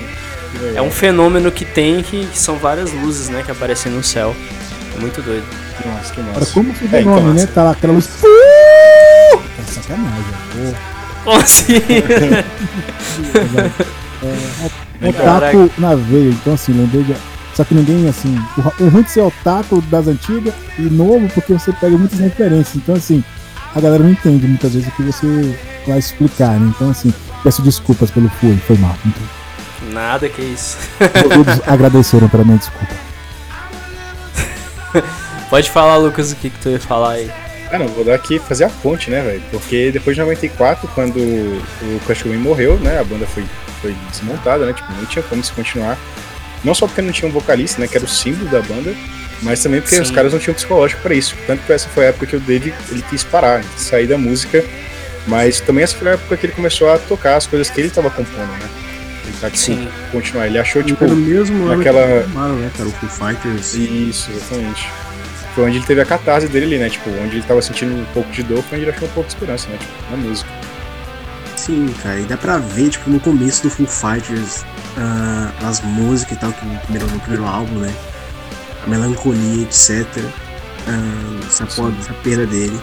é 0.75 0.81
um 0.81 0.89
fenômeno 0.89 1.51
que 1.51 1.63
tem 1.63 2.01
que, 2.01 2.25
que 2.25 2.39
são 2.39 2.55
várias 2.57 2.91
luzes, 2.91 3.29
né, 3.29 3.43
que 3.45 3.51
aparecem 3.51 3.91
no 3.91 4.03
céu. 4.03 4.35
É 4.95 4.99
muito 4.99 5.21
doido. 5.21 5.45
Nossa, 5.85 6.13
que 6.13 6.19
Agora, 6.19 6.39
massa. 6.39 6.51
como 6.53 6.75
se 6.75 6.83
É, 6.95 7.01
então, 7.01 7.15
nome, 7.15 7.33
né? 7.35 7.43
assim. 7.43 7.53
Tá 7.53 7.63
lá 7.63 7.71
aquela 7.71 7.93
luz. 7.93 8.07
Tá 8.07 9.63
sacanagem. 9.65 10.23
pô. 10.51 10.75
Como 11.23 11.37
assim? 11.37 11.73
É 15.01 15.13
Caraca. 15.13 15.57
otaku 15.57 15.71
na 15.77 15.95
veia, 15.95 16.29
então 16.29 16.53
assim, 16.53 16.73
lembrei 16.73 17.03
de. 17.03 17.15
Só 17.59 17.65
que 17.65 17.75
ninguém, 17.75 18.07
assim. 18.07 18.33
O 18.57 18.85
o 18.85 18.87
ruim 18.87 19.03
de 19.03 19.11
ser 19.11 19.19
otaku 19.19 19.81
das 19.81 20.07
antigas 20.07 20.53
e 20.77 20.83
novo, 20.83 21.27
porque 21.33 21.51
você 21.51 21.73
pega 21.73 21.97
muitas 21.97 22.17
referências. 22.17 22.77
Então, 22.77 22.95
assim, 22.95 23.21
a 23.75 23.81
galera 23.81 24.01
não 24.01 24.11
entende 24.11 24.47
muitas 24.47 24.73
vezes 24.73 24.87
o 24.87 24.91
que 24.93 25.03
você 25.03 25.59
vai 25.85 25.99
explicar, 25.99 26.57
né? 26.57 26.71
Então, 26.73 26.89
assim, 26.89 27.13
peço 27.43 27.61
desculpas 27.61 28.11
pelo 28.11 28.29
fui, 28.29 28.55
foi 28.65 28.77
mal. 28.77 28.95
Então, 29.05 29.91
Nada 29.91 30.29
que 30.29 30.41
isso. 30.41 30.77
todos 31.21 31.59
agradeceram 31.67 32.29
pela 32.29 32.45
minha 32.45 32.59
desculpa. 32.59 32.95
Pode 35.49 35.69
falar, 35.69 35.97
Lucas, 35.97 36.31
o 36.31 36.37
que, 36.37 36.49
que 36.51 36.59
tu 36.59 36.69
ia 36.69 36.79
falar 36.79 37.11
aí. 37.15 37.29
Ah, 37.73 37.77
não, 37.77 37.89
vou 37.89 38.05
dar 38.05 38.15
aqui 38.15 38.39
fazer 38.39 38.63
a 38.63 38.69
ponte, 38.69 39.11
né, 39.11 39.21
velho? 39.21 39.43
Porque 39.51 39.91
depois 39.91 40.15
de 40.15 40.21
94, 40.21 40.87
quando 40.95 41.17
o 41.17 41.99
Cobain 42.05 42.37
morreu, 42.37 42.79
né, 42.79 43.01
a 43.01 43.03
banda 43.03 43.27
foi, 43.27 43.43
foi 43.81 43.93
desmontada, 44.09 44.65
né? 44.65 44.71
Tipo, 44.71 44.93
não 44.93 45.05
tinha 45.05 45.23
como 45.23 45.43
se 45.43 45.51
continuar. 45.51 45.97
Não 46.63 46.73
só 46.75 46.87
porque 46.87 47.01
não 47.01 47.11
tinha 47.11 47.29
um 47.29 47.31
vocalista, 47.31 47.79
né, 47.81 47.87
que 47.87 47.95
era 47.97 48.05
o 48.05 48.09
símbolo 48.09 48.49
da 48.49 48.61
banda, 48.61 48.93
mas 49.41 49.63
também 49.63 49.79
porque 49.81 49.95
Sim. 49.95 50.01
os 50.01 50.11
caras 50.11 50.33
não 50.33 50.39
tinham 50.39 50.53
psicológico 50.53 51.01
pra 51.01 51.13
isso. 51.13 51.35
Tanto 51.47 51.63
que 51.65 51.71
essa 51.71 51.87
foi 51.89 52.05
a 52.05 52.09
época 52.09 52.25
que 52.25 52.35
o 52.35 52.39
Dave 52.39 52.73
ele 52.91 53.01
quis 53.09 53.23
parar, 53.23 53.63
sair 53.77 54.07
da 54.07 54.17
música, 54.17 54.63
mas 55.27 55.61
também 55.61 55.83
essa 55.83 55.95
foi 55.95 56.09
a 56.09 56.11
época 56.13 56.35
que 56.37 56.45
ele 56.45 56.53
começou 56.53 56.91
a 56.91 56.97
tocar 56.97 57.35
as 57.37 57.47
coisas 57.47 57.69
que 57.69 57.79
ele 57.79 57.89
tava 57.89 58.09
compondo, 58.09 58.47
né? 58.59 58.69
Ele 59.25 59.37
tá, 59.39 59.49
Sim. 59.53 59.87
continuar. 60.11 60.47
Ele 60.47 60.57
achou, 60.57 60.81
tipo, 60.83 61.05
no 61.05 61.15
mesmo 61.15 61.65
ano 61.67 61.77
naquela- 61.77 62.05
que 62.05 62.23
formaram, 62.23 62.55
né, 62.55 62.71
cara? 62.75 62.89
O 62.89 62.91
Foo 62.91 63.09
Fighters. 63.09 63.73
Isso, 63.75 64.31
exatamente. 64.31 64.89
Foi 65.55 65.65
onde 65.65 65.77
ele 65.77 65.85
teve 65.85 66.01
a 66.01 66.05
catarse 66.05 66.47
dele 66.47 66.65
ali, 66.65 66.77
né? 66.79 66.89
Tipo, 66.89 67.09
onde 67.11 67.35
ele 67.37 67.43
tava 67.43 67.61
sentindo 67.61 67.93
um 67.95 68.05
pouco 68.13 68.29
de 68.31 68.43
dor, 68.43 68.61
foi 68.63 68.79
onde 68.79 68.87
ele 68.87 68.95
achou 68.95 69.07
um 69.07 69.11
pouco 69.11 69.29
de 69.29 69.35
esperança, 69.35 69.67
né? 69.69 69.77
Tipo, 69.77 70.11
na 70.11 70.17
música. 70.17 70.49
Sim, 71.55 71.93
cara, 72.01 72.19
e 72.19 72.23
dá 72.23 72.37
pra 72.37 72.57
ver, 72.57 72.89
tipo, 72.89 73.09
no 73.09 73.19
começo 73.19 73.63
do 73.63 73.69
Foo 73.69 73.85
Fighters, 73.85 74.63
ah, 74.97 75.51
as 75.67 75.81
músicas 75.81 76.37
e 76.37 76.39
tal, 76.39 76.51
que 76.51 76.65
no 76.65 76.79
primeiro, 76.79 77.07
no 77.07 77.19
primeiro 77.19 77.45
álbum, 77.45 77.79
né? 77.79 77.93
A 78.83 78.87
melancolia, 78.89 79.63
etc. 79.63 80.05
ah, 80.87 81.45
essa, 81.45 81.65
foda, 81.65 81.95
essa 81.99 82.13
perda 82.13 82.45
dele. 82.45 82.79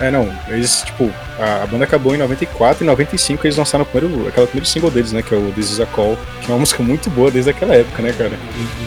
É, 0.00 0.10
não, 0.12 0.32
eles, 0.46 0.82
tipo, 0.82 1.12
a, 1.40 1.64
a 1.64 1.66
banda 1.66 1.84
acabou 1.84 2.14
em 2.14 2.18
94 2.18 2.82
e 2.82 2.84
em 2.84 2.86
95 2.86 3.46
eles 3.46 3.56
lançaram 3.56 3.82
o 3.82 3.86
primeiro, 3.86 4.28
aquela 4.28 4.46
primeiro 4.46 4.68
single 4.68 4.90
deles, 4.90 5.12
né? 5.12 5.22
Que 5.22 5.34
é 5.34 5.38
o 5.38 5.50
This 5.52 5.72
Is 5.72 5.80
a 5.80 5.86
Call, 5.86 6.16
que 6.40 6.50
é 6.50 6.54
uma 6.54 6.60
música 6.60 6.82
muito 6.82 7.10
boa 7.10 7.30
desde 7.30 7.50
aquela 7.50 7.74
época, 7.74 8.02
né, 8.02 8.12
cara? 8.16 8.38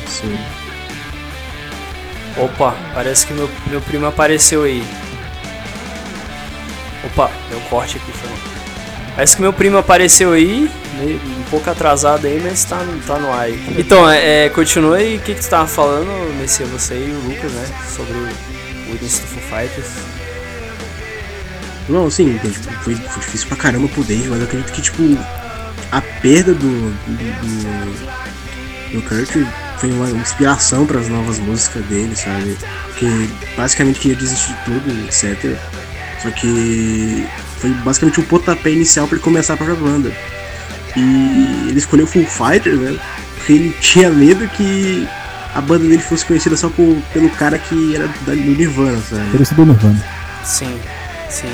Sim. 0.08 0.38
Opa, 2.38 2.76
parece 2.94 3.28
que 3.28 3.34
meu, 3.34 3.50
meu 3.68 3.82
primo 3.82 4.06
apareceu 4.06 4.64
aí. 4.64 4.84
Opa, 7.06 7.30
deu 7.50 7.58
um 7.58 7.62
corte 7.64 7.98
aqui, 7.98 8.12
foi. 8.14 8.51
Parece 9.15 9.36
que 9.36 9.41
meu 9.41 9.52
primo 9.52 9.78
apareceu 9.78 10.32
aí, 10.32 10.69
um 11.02 11.43
pouco 11.50 11.69
atrasado 11.69 12.26
aí, 12.26 12.39
mas 12.41 12.63
tá, 12.63 12.80
tá 13.06 13.19
no 13.19 13.32
ar 13.32 13.41
aí. 13.41 13.62
Então, 13.78 14.10
é, 14.10 14.45
é, 14.45 14.50
continua 14.50 14.97
aí, 14.97 15.17
o 15.17 15.19
que, 15.19 15.36
que 15.36 15.41
tu 15.41 15.50
tava 15.50 15.67
falando, 15.67 16.08
Messia, 16.39 16.65
você 16.67 16.95
e 16.95 17.12
o 17.12 17.30
Lucas, 17.30 17.52
né? 17.52 17.65
Sobre 17.95 18.13
o, 18.13 18.91
o 18.91 18.95
início 18.95 19.21
do 19.21 19.28
Foo 19.28 19.41
Fighters. 19.41 19.89
Não, 21.89 22.10
sim, 22.10 22.39
foi, 22.84 22.95
foi 22.95 23.21
difícil 23.21 23.47
pra 23.47 23.58
caramba 23.58 23.88
pro 23.89 24.04
Dave, 24.04 24.30
mas 24.30 24.39
eu 24.39 24.45
acredito 24.45 24.71
que, 24.71 24.82
tipo, 24.82 25.04
a 25.91 26.02
perda 26.02 26.54
do, 26.54 26.60
do, 26.60 27.17
do, 27.41 28.93
do 28.93 29.02
Kurt 29.02 29.45
foi 29.78 29.91
uma 29.91 30.10
inspiração 30.12 30.86
para 30.86 31.00
as 31.00 31.10
novas 31.10 31.38
músicas 31.39 31.84
dele, 31.86 32.15
sabe? 32.15 32.58
Que 32.97 33.30
basicamente 33.58 34.00
queria 34.00 34.15
desistir 34.15 34.54
de 34.54 34.63
tudo, 34.63 35.06
etc. 35.06 35.58
Só 36.21 36.32
que 36.32 37.28
foi 37.62 37.69
basicamente 37.71 38.19
um 38.19 38.24
pontapé 38.24 38.71
inicial 38.71 39.08
para 39.08 39.15
ele 39.15 39.24
começar 39.24 39.54
a 39.54 39.58
própria 39.58 39.78
banda. 39.78 40.12
E 40.95 41.67
ele 41.69 41.78
escolheu 41.78 42.06
Full 42.08 42.26
Fighters, 42.26 42.80
né? 42.80 43.00
Porque 43.36 43.54
ele 43.54 43.76
tinha 43.80 44.10
medo 44.10 44.47
que 44.50 45.08
a 45.56 45.62
banda 45.62 45.86
dele 45.88 46.00
fosse 46.02 46.26
conhecida 46.26 46.58
só 46.58 46.69
por, 46.69 46.97
pelo 47.13 47.30
cara 47.30 47.58
que 47.58 47.95
era 47.95 48.08
da, 48.26 48.34
do 48.34 48.36
Nirvana, 48.36 49.00
sabe? 49.10 49.41
Isso 49.41 49.56
do 49.56 49.65
Nirvana. 49.65 50.04
Sim, 50.43 50.80
sim. 51.30 51.47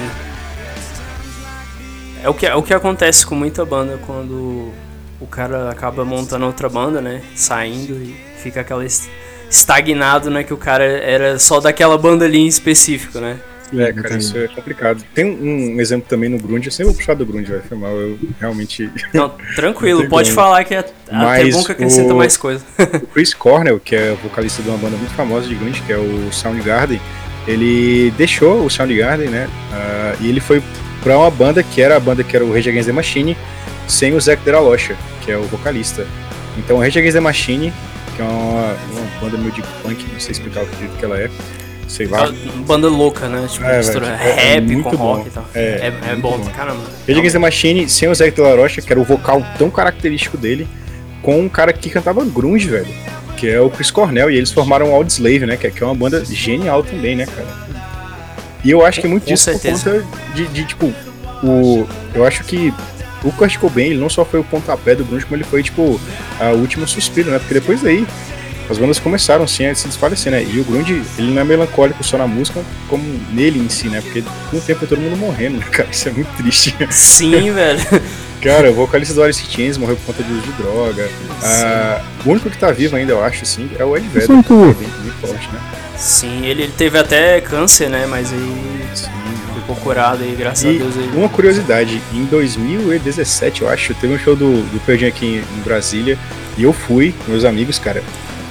É 2.23 2.29
o 2.29 2.33
que, 2.33 2.45
é 2.45 2.55
o 2.55 2.63
que 2.63 2.73
acontece 2.73 3.25
com 3.25 3.35
muita 3.35 3.63
banda 3.65 3.99
quando 4.05 4.71
o 5.19 5.27
cara 5.27 5.69
acaba 5.69 6.03
montando 6.03 6.45
outra 6.45 6.67
banda, 6.67 6.99
né? 7.01 7.21
Saindo 7.35 7.93
e 7.93 8.15
fica 8.41 8.61
aquela 8.61 8.83
est- 8.85 9.09
estagnado, 9.49 10.29
né? 10.29 10.43
Que 10.43 10.53
o 10.53 10.57
cara 10.57 10.83
era 10.83 11.37
só 11.39 11.59
daquela 11.59 11.97
banda 11.97 12.25
ali 12.25 12.39
em 12.39 12.47
específico, 12.47 13.19
né? 13.19 13.37
É, 13.75 13.91
cara, 13.91 14.17
isso 14.17 14.37
é 14.37 14.47
complicado. 14.47 15.03
Tem 15.13 15.25
um, 15.25 15.75
um 15.75 15.81
exemplo 15.81 16.07
também 16.07 16.29
no 16.29 16.37
Grunge, 16.37 16.67
eu 16.67 16.71
sempre 16.71 16.85
vou 16.85 16.95
puxar 16.95 17.13
do 17.15 17.25
Grunge, 17.25 17.51
vai, 17.51 17.61
foi 17.61 17.77
mal, 17.77 17.91
eu 17.91 18.17
realmente... 18.39 18.89
Não, 19.13 19.29
tranquilo, 19.55 20.01
Tem 20.01 20.09
pode 20.09 20.31
falar 20.31 20.63
que 20.63 20.73
é 20.73 20.79
até 20.79 20.93
Mas 21.11 21.55
bom 21.55 21.63
que 21.63 21.71
acrescenta 21.73 22.13
o- 22.13 22.17
mais 22.17 22.37
coisa. 22.37 22.63
O 23.03 23.07
Chris 23.07 23.33
Cornell, 23.33 23.79
que 23.79 23.95
é 23.95 24.15
vocalista 24.23 24.61
de 24.63 24.69
uma 24.69 24.77
banda 24.77 24.95
muito 24.97 25.13
famosa 25.13 25.47
de 25.47 25.55
grunge, 25.55 25.81
que 25.81 25.91
é 25.91 25.97
o 25.97 26.31
Soundgarden, 26.31 26.99
ele 27.47 28.11
deixou 28.17 28.65
o 28.65 28.69
Soundgarden, 28.69 29.27
né? 29.29 29.49
ah, 29.71 30.15
e 30.21 30.29
ele 30.29 30.39
foi 30.39 30.61
pra 31.03 31.17
uma 31.17 31.31
banda 31.31 31.63
que 31.63 31.81
era 31.81 31.95
a 31.95 31.99
banda 31.99 32.23
que 32.23 32.35
era 32.35 32.43
o 32.45 32.53
Rage 32.53 32.69
Against 32.69 32.87
the 32.87 32.93
Machine, 32.93 33.37
sem 33.87 34.13
o 34.13 34.19
Zac 34.19 34.43
de 34.43 34.51
la 34.51 34.59
Rocha, 34.59 34.95
que 35.23 35.31
é 35.31 35.37
o 35.37 35.43
vocalista. 35.43 36.05
Então, 36.57 36.77
o 36.77 36.79
Rage 36.79 36.99
Against 36.99 37.15
the 37.15 37.21
Machine, 37.21 37.71
que 38.15 38.21
é 38.21 38.25
uma, 38.25 38.73
uma 38.91 39.21
banda 39.21 39.37
meio 39.37 39.51
de 39.51 39.61
punk, 39.81 40.05
não 40.11 40.19
sei 40.19 40.31
explicar 40.31 40.63
o 40.63 40.67
que 40.67 40.87
que 40.99 41.05
ela 41.05 41.17
é, 41.19 41.29
sei 41.87 42.07
lá. 42.07 42.31
Banda 42.65 42.87
louca, 42.89 43.27
né? 43.27 43.47
Tipo, 43.49 43.65
É, 43.65 43.77
mistura 43.77 44.05
velho, 44.07 44.19
é- 44.21 44.29
é 44.31 44.53
rap 44.55 44.63
muito 44.65 44.89
com 44.89 44.97
bom. 44.97 45.15
rock 45.15 45.27
e 45.27 45.31
tal. 45.31 45.45
É, 45.55 45.59
É, 45.61 45.87
é 45.87 45.91
muito 46.11 46.21
bom 46.21 46.37
bom. 46.37 46.43
pra 46.43 46.53
caramba. 46.53 46.81
Rage 47.07 47.19
Against 47.19 47.33
the 47.33 47.39
Machine, 47.39 47.89
sem 47.89 48.09
o 48.09 48.15
Zac 48.15 48.31
de 48.31 48.41
la 48.41 48.55
Rocha, 48.55 48.81
que 48.81 48.91
era 48.91 48.99
o 48.99 49.03
vocal 49.03 49.43
tão 49.57 49.69
característico 49.69 50.37
dele, 50.37 50.67
com 51.21 51.39
um 51.39 51.49
cara 51.49 51.71
que 51.73 51.89
cantava 51.89 52.23
grunge, 52.25 52.67
velho. 52.67 52.87
Que 53.37 53.47
é 53.49 53.59
o 53.61 53.69
Chris 53.69 53.91
Cornell, 53.91 54.31
e 54.31 54.35
eles 54.37 54.51
formaram 54.51 54.89
o 54.91 54.95
Audioslave, 54.95 55.45
né? 55.45 55.57
Que 55.57 55.67
é, 55.67 55.69
que 55.69 55.83
é 55.83 55.85
uma 55.85 55.93
banda 55.95 56.23
genial 56.25 56.81
também, 56.83 57.15
né, 57.15 57.25
cara? 57.25 57.47
E 58.63 58.71
eu 58.71 58.83
acho 58.85 58.99
que 58.99 59.07
muito 59.07 59.23
Com 59.23 59.29
disso 59.31 59.43
certeza. 59.45 59.89
por 59.91 60.01
conta 60.03 60.33
de, 60.35 60.47
de, 60.47 60.65
tipo, 60.65 60.91
o. 61.43 61.87
Eu 62.15 62.25
acho 62.25 62.43
que 62.43 62.73
o 63.23 63.31
Kurt 63.31 63.57
Cobain, 63.57 63.85
ele 63.91 63.99
não 63.99 64.09
só 64.09 64.25
foi 64.25 64.39
o 64.39 64.43
pontapé 64.43 64.95
do 64.95 65.05
grunge, 65.05 65.25
como 65.25 65.35
ele 65.37 65.43
foi, 65.43 65.61
tipo, 65.61 65.99
a 66.39 66.49
último 66.51 66.87
suspiro, 66.87 67.29
né? 67.31 67.37
Porque 67.39 67.53
depois 67.53 67.81
daí, 67.81 68.05
as 68.69 68.77
bandas 68.77 68.99
começaram, 68.99 69.43
assim, 69.43 69.65
a 69.65 69.73
se 69.75 69.87
desfalecer, 69.87 70.31
né? 70.31 70.43
E 70.43 70.59
o 70.59 70.63
grunge, 70.63 71.01
ele 71.17 71.31
não 71.31 71.41
é 71.41 71.45
melancólico 71.45 72.03
só 72.03 72.17
na 72.17 72.27
música, 72.27 72.61
como 72.89 73.03
nele 73.31 73.59
em 73.59 73.69
si, 73.69 73.87
né? 73.87 74.01
Porque 74.01 74.23
com 74.49 74.57
o 74.57 74.61
tempo 74.61 74.83
é 74.83 74.87
todo 74.87 74.99
mundo 74.99 75.15
morrendo, 75.17 75.57
né, 75.59 75.65
cara? 75.71 75.89
Isso 75.91 76.09
é 76.09 76.11
muito 76.11 76.35
triste. 76.37 76.75
Sim, 76.89 77.51
velho. 77.53 77.79
Cara, 78.41 78.69
o 78.69 78.73
vocalista 78.73 79.13
do 79.15 79.23
Alice 79.23 79.43
in 79.43 79.49
Chains 79.49 79.77
morreu 79.77 79.95
por 79.97 80.13
conta 80.13 80.23
de 80.23 80.31
uso 80.31 80.41
de 80.41 80.51
droga. 80.53 81.09
Ah, 81.43 82.01
o 82.25 82.29
único 82.29 82.49
que 82.49 82.57
tá 82.57 82.71
vivo 82.71 82.95
ainda, 82.95 83.13
eu 83.13 83.23
acho, 83.23 83.43
assim, 83.43 83.69
é 83.79 83.83
o 83.83 83.97
Ed 83.97 84.07
Vedder. 84.07 84.27
Sonic 84.27 84.47
que 84.47 84.53
é 84.53 84.57
bem, 84.57 84.89
bem 85.01 85.11
forte, 85.21 85.49
né? 85.51 85.59
Sim, 85.97 86.45
ele, 86.45 86.63
ele 86.63 86.73
teve 86.77 86.97
até 86.99 87.41
câncer, 87.41 87.89
né? 87.89 88.05
Mas 88.07 88.31
aí 88.31 88.87
Sim. 88.93 89.09
ficou 89.55 89.75
curado 89.77 90.23
aí, 90.23 90.35
graças 90.37 90.65
a 90.65 90.69
E 90.69 90.77
Deus. 90.77 90.95
Aí. 90.95 91.09
uma 91.15 91.27
curiosidade, 91.27 91.99
em 92.13 92.25
2017, 92.25 93.63
eu 93.63 93.69
acho, 93.69 93.95
teve 93.95 94.13
um 94.13 94.19
show 94.19 94.35
do, 94.35 94.61
do 94.71 94.79
Pearl 94.85 95.07
aqui 95.07 95.25
em, 95.25 95.37
em 95.57 95.61
Brasília, 95.63 96.17
e 96.55 96.63
eu 96.63 96.71
fui 96.71 97.15
com 97.25 97.31
meus 97.31 97.43
amigos, 97.43 97.79
cara. 97.79 98.03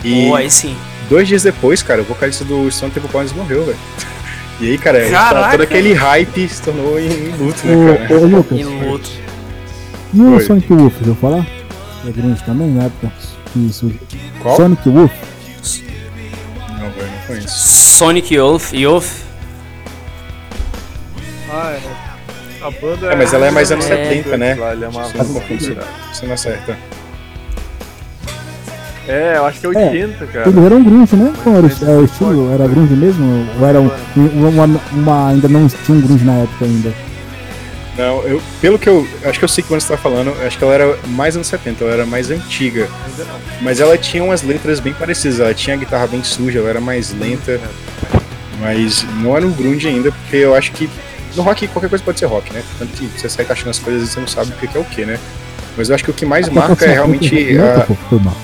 E 0.07 0.29
Pô, 0.29 0.35
aí 0.37 0.51
sim. 0.51 0.77
dois 1.09 1.27
dias 1.27 1.43
depois, 1.43 1.83
cara, 1.83 2.03
o 2.03 2.05
vocalista 2.05 2.45
do 2.45 2.71
Stone 2.71 2.93
Temple 2.93 3.09
Pilots 3.11 3.33
morreu, 3.33 3.65
velho. 3.65 3.79
E 4.59 4.71
aí, 4.71 4.79
cara, 4.79 5.07
Caraca! 5.11 5.51
todo 5.51 5.61
aquele 5.65 5.93
hype 5.93 6.49
se 6.49 6.63
tornou 6.63 6.99
em, 6.99 7.05
em 7.09 7.37
luto, 7.37 7.67
né, 7.67 7.75
Ô, 7.93 7.99
cara? 8.09 8.15
ô, 8.21 8.25
Lucas, 8.27 8.59
Em 8.59 8.65
luto. 8.65 9.11
e 10.15 10.19
o 10.23 10.33
Oi. 10.35 10.41
Sonic 10.45 10.73
Wolf, 10.73 10.95
vou 11.03 11.15
falar? 11.17 11.47
É 12.09 12.11
grande 12.11 12.43
também, 12.43 12.69
na 12.71 12.85
época 12.85 13.13
que 13.53 13.71
surgiu. 13.71 14.01
Qual? 14.41 14.57
Sonic 14.57 14.89
Wolf. 14.89 15.13
Não, 16.71 16.91
velho, 16.91 17.11
não 17.11 17.27
conheço. 17.27 17.69
Sonic 17.99 18.35
Youth. 18.35 18.73
Youth. 18.73 19.09
Ah, 21.51 21.73
é. 21.73 22.65
A 22.65 22.71
banda 22.71 23.13
É, 23.13 23.15
mas 23.15 23.35
ela 23.35 23.47
é 23.47 23.51
mais 23.51 23.71
anos 23.71 23.85
É. 23.91 24.09
70, 24.09 24.37
né? 24.39 24.55
Lá, 24.55 24.73
ele 24.73 24.85
é 24.87 24.89
uma 24.89 25.05
Você 25.05 25.19
não 25.19 25.25
você 26.13 26.27
não 26.27 26.33
acerta. 26.33 26.79
É, 29.09 29.35
eu 29.37 29.47
acho 29.47 29.61
que 29.61 29.67
é 29.67 29.69
80, 29.69 30.27
cara. 30.27 30.49
Eles 30.49 30.65
eram 30.65 30.83
grunge, 30.83 31.17
né? 31.17 31.33
Qual 31.43 31.57
era 31.57 31.67
o, 31.67 31.71
é, 31.71 31.97
o 31.99 32.05
estilo? 32.05 32.53
Era 32.53 32.67
grunge 32.67 32.95
mesmo? 32.95 33.47
Ou 33.61 33.67
era 33.67 33.81
um, 33.81 33.91
uma, 34.17 34.81
uma- 34.93 35.29
ainda 35.31 35.49
não 35.49 35.69
tinha 35.69 35.97
um 35.97 36.01
grunge 36.01 36.25
na 36.25 36.35
época 36.39 36.65
ainda? 36.65 36.93
Não, 37.97 38.23
eu, 38.25 38.43
pelo 38.61 38.79
que 38.79 38.89
eu. 38.89 39.07
Acho 39.25 39.39
que 39.39 39.45
eu 39.45 39.49
sei 39.49 39.63
que 39.63 39.69
quando 39.69 39.81
você 39.81 39.89
tá 39.89 39.97
falando, 39.97 40.35
acho 40.45 40.59
que 40.59 40.65
ela 40.65 40.75
era 40.75 40.99
mais 41.07 41.35
anos 41.35 41.47
70, 41.47 41.83
ela 41.85 41.93
era 41.95 42.07
mais 42.07 42.31
antiga. 42.31 42.89
Mas 43.63 43.81
ela 43.81 43.97
tinha 43.97 44.23
umas 44.23 44.43
letras 44.43 44.81
bem 44.81 44.93
parecidas, 44.93 45.41
ela 45.41 45.55
tinha 45.55 45.75
a 45.77 45.79
guitarra 45.79 46.07
bem 46.07 46.23
suja, 46.23 46.59
ela 46.59 46.69
era 46.69 46.81
mais 46.81 47.15
lenta. 47.19 47.59
Mas 48.61 49.05
não 49.23 49.37
era 49.37 49.47
um 49.47 49.51
grunge 49.53 49.87
ainda, 49.89 50.11
porque 50.13 50.37
eu 50.37 50.55
acho 50.55 50.73
que 50.73 50.91
no 51.37 51.43
rock 51.43 51.67
qualquer 51.69 51.89
coisa 51.89 52.05
pode 52.05 52.19
ser 52.19 52.27
rock, 52.27 52.53
né? 52.53 52.63
Tanto 52.79 52.93
que 52.93 53.07
você 53.19 53.29
sai 53.29 53.45
taxando 53.45 53.71
as 53.71 53.79
coisas 53.79 54.09
e 54.09 54.13
você 54.13 54.21
não 54.21 54.27
sabe 54.27 54.51
o 54.51 54.55
que 54.55 54.77
é 54.77 54.81
o 54.81 54.85
que, 54.85 55.05
né? 55.07 55.19
Mas 55.77 55.89
eu 55.89 55.95
acho 55.95 56.05
que 56.05 56.11
o 56.11 56.15
que 56.15 56.25
mais 56.27 56.49
marca 56.49 56.85
é 56.87 56.93
realmente 56.95 57.57
a, 57.59 57.87
foi 58.09 58.19
mal. 58.19 58.37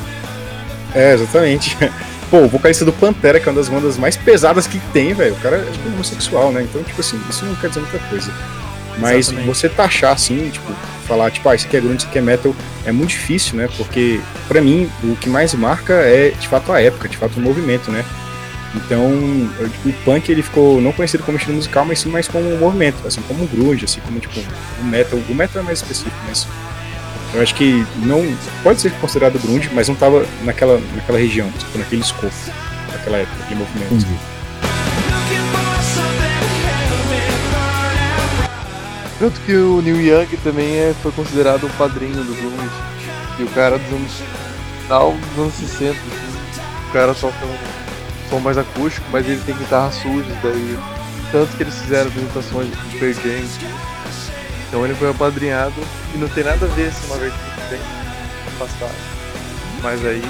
É, 0.95 1.15
exatamente. 1.15 1.77
Pô, 2.31 2.39
o 2.39 2.49
vocalista 2.49 2.85
do 2.85 2.93
Pantera, 2.93 3.39
que 3.39 3.49
é 3.49 3.53
uma 3.53 3.59
das 3.59 3.69
bandas 3.69 3.99
mais 3.99 4.17
pesadas 4.17 4.67
que 4.67 4.79
tem, 4.93 5.13
velho. 5.13 5.35
O 5.35 5.41
cara 5.41 5.57
é 5.57 5.71
tipo 5.71 5.89
homossexual, 5.89 6.51
né? 6.51 6.63
Então, 6.63 6.83
tipo 6.83 7.01
assim, 7.01 7.21
isso 7.29 7.45
não 7.45 7.55
quer 7.57 7.69
dizer 7.69 7.81
muita 7.81 7.99
coisa. 8.09 8.33
Mas 8.99 9.29
Exatamente. 9.29 9.47
você 9.47 9.69
taxar 9.69 10.13
assim, 10.13 10.51
tipo, 10.51 10.73
falar, 11.07 11.31
tipo, 11.31 11.49
ah, 11.49 11.55
isso 11.55 11.67
aqui 11.67 11.77
é 11.77 11.81
grunge, 11.81 11.99
isso 11.99 12.07
aqui 12.07 12.19
é 12.19 12.23
metal, 12.23 12.55
é 12.85 12.93
muito 12.93 13.11
difícil, 13.11 13.57
né? 13.57 13.69
Porque, 13.77 14.21
pra 14.49 14.61
mim, 14.61 14.91
o 15.05 15.17
que 15.17 15.29
mais 15.29 15.53
marca 15.55 15.93
é, 15.93 16.31
de 16.31 16.49
fato, 16.49 16.73
a 16.73 16.81
época, 16.81 17.09
de 17.09 17.17
fato, 17.17 17.39
o 17.39 17.41
movimento, 17.41 17.91
né? 17.91 18.05
Então, 18.75 19.11
tipo, 19.71 19.89
o 19.91 19.93
punk, 20.05 20.31
ele 20.31 20.43
ficou 20.43 20.81
não 20.81 20.93
conhecido 20.93 21.23
como 21.25 21.37
estilo 21.37 21.57
musical, 21.57 21.85
mas 21.85 22.01
sim 22.01 22.09
mais 22.09 22.27
como 22.27 22.49
um 22.49 22.59
movimento, 22.59 23.07
assim, 23.07 23.21
como 23.29 23.45
o 23.45 23.47
grunge, 23.47 23.85
assim, 23.85 24.01
como, 24.01 24.19
tipo, 24.19 24.41
o 24.81 24.85
metal. 24.85 25.19
O 25.29 25.35
metal 25.35 25.63
é 25.63 25.65
mais 25.65 25.81
específico, 25.81 26.17
mas 26.27 26.47
eu 27.35 27.43
acho 27.43 27.55
que 27.55 27.87
não 27.97 28.23
pode 28.63 28.81
ser 28.81 28.93
considerado 28.95 29.39
grunge, 29.39 29.71
mas 29.73 29.89
não 29.89 29.95
tava 29.95 30.27
naquela, 30.43 30.81
naquela 30.95 31.19
região, 31.19 31.51
tipo, 31.53 31.79
naquele 31.79 32.03
escopo, 32.03 32.33
naquela 32.93 33.19
época, 33.19 33.39
naquele 33.41 33.61
movimento. 33.61 33.95
Entendi. 33.95 34.19
Tanto 39.19 39.41
que 39.43 39.55
o 39.55 39.81
Neil 39.81 40.01
Young 40.01 40.37
também 40.43 40.77
é, 40.77 40.95
foi 41.01 41.13
considerado 41.13 41.65
o 41.65 41.71
padrinho 41.71 42.25
do 42.25 42.35
grunge. 42.35 42.75
E 43.39 43.45
o 43.45 43.49
cara 43.49 43.79
dos 43.79 43.93
anos 43.93 44.13
final 44.83 45.13
dos 45.13 45.39
anos 45.39 45.55
60, 45.55 45.93
assim, 45.93 46.61
o 46.89 46.93
cara 46.93 47.15
toca 47.15 47.47
um 47.47 48.29
som 48.29 48.41
mais 48.41 48.59
acústico, 48.59 49.07
mas 49.11 49.27
ele 49.27 49.41
tem 49.47 49.55
guitarras 49.57 49.95
sujas 49.95 50.37
daí. 50.43 50.79
Tanto 51.31 51.57
que 51.57 51.63
eles 51.63 51.75
fizeram 51.75 52.09
apresentações 52.09 52.69
de 52.69 52.99
Pearl 52.99 53.13
Jam. 53.13 53.92
Então 54.73 54.87
ele 54.87 54.95
foi 54.95 55.11
apadrinhado 55.11 55.75
e 56.15 56.19
não 56.19 56.27
tem 56.29 56.43
nada 56.45 56.65
a 56.65 56.69
ver 56.71 56.91
se 56.91 57.05
uma 57.07 57.17
vertente 57.17 57.43
bem 57.69 57.79
afastada. 58.55 58.95
Mas 59.83 60.03
aí 60.07 60.23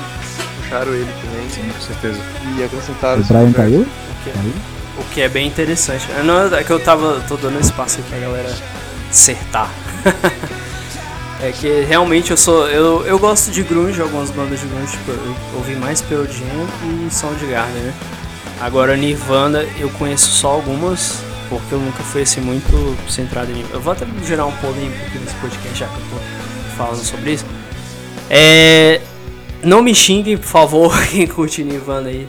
puxaram 0.61 0.93
ele 0.93 1.09
também 1.23 1.49
Sim, 1.49 1.71
com 1.73 1.81
certeza. 1.81 2.19
e 2.59 2.65
acrescentaram 2.65 3.21
O 3.21 3.25
Brian 3.25 3.53
caiu? 3.53 3.81
O 3.83 4.25
que, 4.25 4.31
Caiu? 4.33 4.53
o 4.99 5.05
que 5.15 5.21
é 5.21 5.29
bem 5.29 5.47
interessante. 5.47 6.09
É, 6.19 6.25
Não, 6.25 6.53
é 6.57 6.65
que 6.65 6.73
eu 6.73 6.81
tava. 6.81 7.21
tô 7.29 7.37
dando 7.37 7.61
espaço 7.61 7.99
aí 7.99 8.05
pra 8.09 8.19
galera 8.19 8.53
acertar. 9.09 9.71
é 11.41 11.53
que 11.53 11.85
realmente 11.85 12.33
eu 12.33 12.37
sou. 12.37 12.67
Eu, 12.69 13.07
eu 13.07 13.21
gosto 13.21 13.53
de 13.53 13.63
grunge, 13.63 14.01
algumas 14.03 14.31
bandas 14.31 14.59
de 14.59 14.67
grunge, 14.67 14.91
tipo, 14.91 15.13
eu 15.13 15.37
ouvi 15.55 15.77
mais 15.77 16.01
Pearl 16.01 16.25
Jam 16.25 16.67
e 17.07 17.15
Soundgarden, 17.15 17.81
né? 17.83 17.95
Agora 18.61 18.97
Nirvana 18.97 19.65
eu 19.79 19.89
conheço 19.91 20.31
só 20.31 20.49
algumas, 20.49 21.19
porque 21.49 21.75
eu 21.75 21.79
nunca 21.81 22.03
fui 22.03 22.23
assim 22.23 22.41
muito 22.41 22.97
centrado 23.11 23.51
em. 23.53 23.65
Eu 23.73 23.81
vou 23.81 23.93
até 23.93 24.07
gerar 24.27 24.47
um 24.47 24.53
polêmico 24.53 24.97
aqui 25.07 25.19
nesse 25.19 25.35
podcast 25.37 25.79
já 25.79 25.87
que 25.87 25.95
eu 25.95 26.01
tô 26.11 26.77
falando 26.77 27.03
sobre 27.05 27.33
isso. 27.33 27.45
É. 28.31 29.01
Não 29.63 29.81
me 29.83 29.95
xinguem, 29.95 30.37
por 30.37 30.47
favor, 30.47 30.93
quem 31.09 31.27
curte 31.27 31.63
Nirvana 31.63 32.09
aí. 32.09 32.27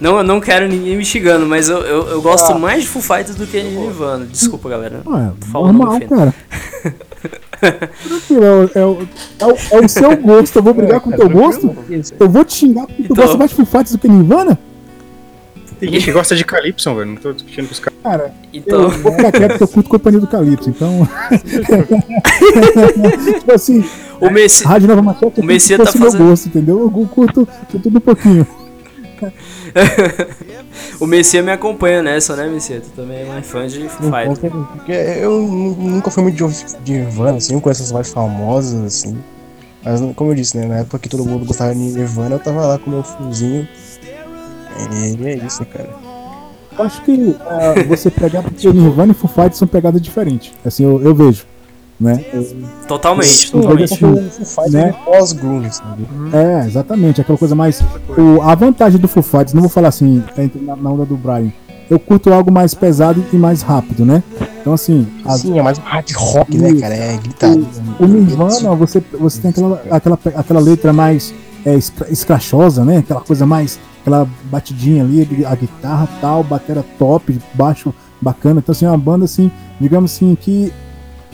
Não, 0.00 0.18
eu 0.18 0.22
não 0.22 0.40
quero 0.40 0.68
ninguém 0.68 0.94
me 0.96 1.04
xingando, 1.04 1.46
mas 1.46 1.68
eu, 1.70 1.78
eu, 1.78 2.06
eu 2.10 2.22
gosto 2.22 2.52
Ah. 2.52 2.58
mais 2.58 2.82
de 2.82 2.88
Foo 2.88 3.00
Fighters 3.00 3.34
do 3.34 3.46
que 3.46 3.58
de 3.60 3.70
Nirvana. 3.70 4.26
Desculpa, 4.26 4.68
galera. 4.68 5.00
Por 5.04 5.48
favor, 5.48 5.72
não 5.72 5.78
normal, 5.86 6.00
cara. 6.08 6.34
Tranquilo, 8.06 8.44
é 8.44 8.50
o, 8.50 8.70
é, 8.74 8.84
o, 8.84 9.08
é, 9.40 9.46
o, 9.46 9.56
é 9.70 9.84
o 9.84 9.88
seu 9.88 10.16
gosto. 10.18 10.56
Eu 10.58 10.62
vou 10.62 10.74
brigar 10.74 11.00
com 11.00 11.10
o 11.10 11.16
teu 11.16 11.28
gosto? 11.28 11.74
Eu 12.20 12.28
vou 12.28 12.44
te 12.44 12.52
xingar 12.54 12.86
porque 12.86 13.02
tu 13.04 13.12
Então- 13.12 13.16
gosta 13.24 13.38
mais 13.38 13.50
de 13.50 13.56
Foo 13.56 13.64
Fighters 13.66 13.92
do 13.92 13.98
que 13.98 14.08
Nirvana? 14.08 14.58
Tem 15.78 15.90
gente 15.90 16.04
que 16.06 16.12
gosta 16.12 16.34
de 16.34 16.44
Calypso, 16.44 16.94
velho. 16.94 17.06
Não 17.06 17.16
tô 17.16 17.32
discutindo 17.32 17.66
com 17.66 17.72
os 17.72 17.80
caras. 17.80 17.98
Cara, 18.02 18.34
Então, 18.52 18.82
eu 18.84 18.90
vou 18.90 19.12
ficar 19.12 19.32
quieto 19.32 19.48
porque 19.50 19.64
eu 19.64 19.68
curto 19.68 19.88
companhia 19.90 20.20
do 20.20 20.26
Calypso, 20.26 20.70
então. 20.70 21.06
tipo 23.38 23.52
assim, 23.52 23.84
o 24.20 24.30
Messi. 24.30 24.64
Rádio 24.64 24.88
Nova 24.88 25.02
Machete 25.02 25.40
O 25.40 25.44
Messias 25.44 25.78
tá 25.78 25.98
meu 25.98 26.10
fazendo- 26.10 26.28
gosto, 26.28 26.46
entendeu? 26.48 26.80
Eu 26.80 26.90
curto, 26.90 27.46
curto 27.46 27.46
tudo 27.78 27.98
um 27.98 28.00
pouquinho. 28.00 28.46
O 31.00 31.06
Messias 31.06 31.44
me 31.44 31.50
acompanha 31.50 32.02
nessa, 32.02 32.36
né, 32.36 32.46
Messias? 32.48 32.82
Tu 32.84 32.90
também 32.90 33.22
é 33.22 33.24
mais 33.24 33.46
fã 33.46 33.66
de 33.66 33.88
Foo 33.88 34.06
Não, 34.10 34.12
Fighters. 34.18 34.52
porque 34.72 34.92
eu 34.92 35.40
nu- 35.42 35.74
nunca 35.74 36.10
fui 36.10 36.22
muito 36.22 36.36
de 36.84 36.92
Nirvana, 36.92 37.38
assim, 37.38 37.54
não 37.54 37.60
conheço 37.60 37.82
as 37.82 37.92
mais 37.92 38.10
famosas, 38.12 38.82
assim. 38.84 39.16
Mas, 39.84 40.00
como 40.14 40.30
eu 40.30 40.34
disse, 40.34 40.56
né, 40.58 40.66
na 40.66 40.78
época 40.78 40.98
que 40.98 41.08
todo 41.08 41.24
mundo 41.24 41.46
gostava 41.46 41.72
de 41.74 41.78
Nirvana, 41.80 42.34
eu 42.34 42.38
tava 42.38 42.66
lá 42.66 42.78
com 42.78 42.90
o 42.90 42.94
meu 42.94 43.02
fuzinho. 43.02 43.66
E 45.20 45.26
é 45.26 45.36
isso, 45.46 45.64
cara. 45.66 45.88
Eu 46.78 46.84
acho 46.84 47.02
que 47.02 47.34
ah, 47.40 47.74
você 47.88 48.10
pegar 48.10 48.42
porque 48.42 48.70
Nirvana 48.70 49.12
e 49.12 49.14
Foo 49.14 49.28
Fighters 49.30 49.56
são 49.58 49.66
pegadas 49.68 50.00
diferentes. 50.00 50.52
Assim, 50.64 50.84
eu, 50.84 51.00
eu 51.02 51.14
vejo. 51.14 51.44
Né? 51.98 52.22
Totalmente, 52.86 53.50
totalmente. 53.50 53.94
O 53.94 53.96
Foo 53.96 54.14
Fighters 54.44 54.72
Né? 54.72 54.88
é 54.90 54.92
pós-grunge? 54.92 55.70
É, 56.32 56.66
exatamente, 56.66 57.20
aquela 57.22 57.38
coisa 57.38 57.54
mais. 57.54 57.80
O, 58.18 58.42
a 58.42 58.54
vantagem 58.54 59.00
do 59.00 59.08
Foo 59.08 59.22
Fighters, 59.22 59.54
não 59.54 59.62
vou 59.62 59.70
falar 59.70 59.88
assim, 59.88 60.22
na, 60.60 60.76
na 60.76 60.90
onda 60.90 61.06
do 61.06 61.16
Brian. 61.16 61.50
Eu 61.88 61.98
curto 62.00 62.30
algo 62.32 62.50
mais 62.52 62.74
pesado 62.74 63.24
e 63.32 63.36
mais 63.36 63.62
rápido, 63.62 64.04
né? 64.04 64.22
Então, 64.60 64.74
assim, 64.74 65.06
as- 65.24 65.40
Sim, 65.42 65.58
é 65.58 65.62
mais 65.62 65.78
um 65.78 65.82
hard 65.82 66.12
rock, 66.16 66.58
né, 66.58 66.74
cara? 66.80 66.94
É 66.94 67.16
gritaria. 67.16 67.64
o 68.00 68.04
Nirvana, 68.06 68.74
você, 68.74 69.02
você 69.18 69.40
tem 69.40 69.50
aquela, 69.52 69.82
aquela, 69.90 70.18
aquela 70.34 70.60
letra 70.60 70.92
mais 70.92 71.32
é, 71.66 71.74
escra- 71.74 72.08
escrachosa, 72.10 72.84
né? 72.84 72.98
Aquela 72.98 73.20
coisa 73.20 73.44
mais. 73.44 73.78
Aquela 74.00 74.26
batidinha 74.44 75.02
ali, 75.02 75.44
a 75.44 75.54
guitarra 75.56 76.08
tal, 76.20 76.44
batera 76.44 76.84
top, 76.96 77.36
baixo 77.54 77.92
bacana. 78.22 78.60
Então, 78.60 78.72
assim, 78.72 78.86
é 78.86 78.88
uma 78.88 78.96
banda, 78.96 79.24
assim, 79.24 79.50
digamos 79.80 80.12
assim, 80.14 80.36
que 80.40 80.72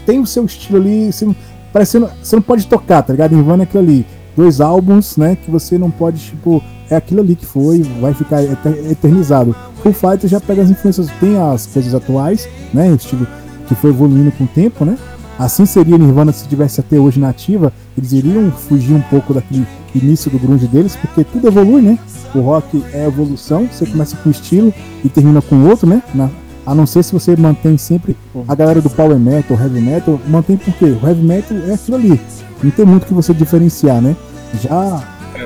tem 0.07 0.19
o 0.19 0.27
seu 0.27 0.45
estilo 0.47 0.79
ali, 0.79 1.09
assim, 1.09 1.37
parecendo. 1.71 2.09
Você 2.23 2.35
não 2.35 2.43
pode 2.43 2.67
tocar, 2.67 3.03
tá 3.03 3.13
ligado? 3.13 3.37
Nirvana 3.37 3.63
é 3.63 3.65
aquilo 3.65 3.83
ali. 3.83 4.07
Dois 4.35 4.61
álbuns, 4.63 5.19
né? 5.19 5.37
Que 5.37 5.51
você 5.51 5.77
não 5.77 5.91
pode, 5.91 6.19
tipo. 6.19 6.63
É 6.91 6.97
aquilo 6.97 7.21
ali 7.21 7.37
que 7.37 7.47
foi, 7.47 7.83
vai 8.01 8.13
ficar 8.13 8.43
eter- 8.43 8.91
eternizado. 8.91 9.55
Full 9.83 9.93
Fighters 9.95 10.31
já 10.31 10.41
pega 10.41 10.63
as 10.63 10.71
influências, 10.71 11.09
tem 11.21 11.39
as 11.39 11.67
coisas 11.67 11.95
atuais, 11.95 12.47
né? 12.73 12.91
O 12.91 12.97
estilo 12.97 13.27
que 13.67 13.75
foi 13.75 13.91
evoluindo 13.91 14.31
com 14.33 14.45
o 14.45 14.47
tempo, 14.47 14.85
né? 14.85 14.99
Assim 15.39 15.67
seria 15.67 15.99
Nirvana 15.99 16.33
se 16.33 16.47
tivesse 16.47 16.81
até 16.81 16.99
hoje 16.99 17.19
na 17.19 17.29
ativa, 17.31 17.73
eles 17.97 18.13
iriam 18.13 18.51
fugir 18.51 18.95
um 18.95 19.01
pouco 19.01 19.35
daquele 19.35 19.67
início 19.95 20.31
do 20.31 20.39
grunge 20.39 20.67
deles, 20.67 20.95
porque 20.97 21.25
tudo 21.25 21.49
evolui, 21.49 21.83
né? 21.83 21.99
O 22.35 22.41
rock 22.41 22.83
é 22.93 23.07
evolução, 23.07 23.69
você 23.71 23.85
começa 23.87 24.17
com 24.17 24.29
um 24.29 24.33
estilo 24.33 24.73
e 25.05 25.09
termina 25.09 25.43
com 25.43 25.65
outro, 25.67 25.87
né? 25.89 26.03
Na- 26.15 26.31
a 26.65 26.75
não 26.75 26.87
ser 26.87 27.03
se 27.03 27.13
você 27.13 27.35
mantém 27.37 27.77
sempre 27.77 28.17
a 28.47 28.55
galera 28.55 28.81
do 28.81 28.89
power 28.89 29.19
metal, 29.19 29.59
heavy 29.61 29.81
metal, 29.81 30.21
mantém 30.29 30.57
porque 30.57 30.85
o 30.85 31.01
heavy 31.05 31.23
metal 31.23 31.57
é 31.69 31.75
aquilo 31.75 31.97
ali. 31.97 32.21
Não 32.63 32.71
tem 32.71 32.85
muito 32.85 33.07
que 33.07 33.13
você 33.13 33.35
diferenciar, 33.35 34.01
né? 34.01 34.15
Já 34.63 35.03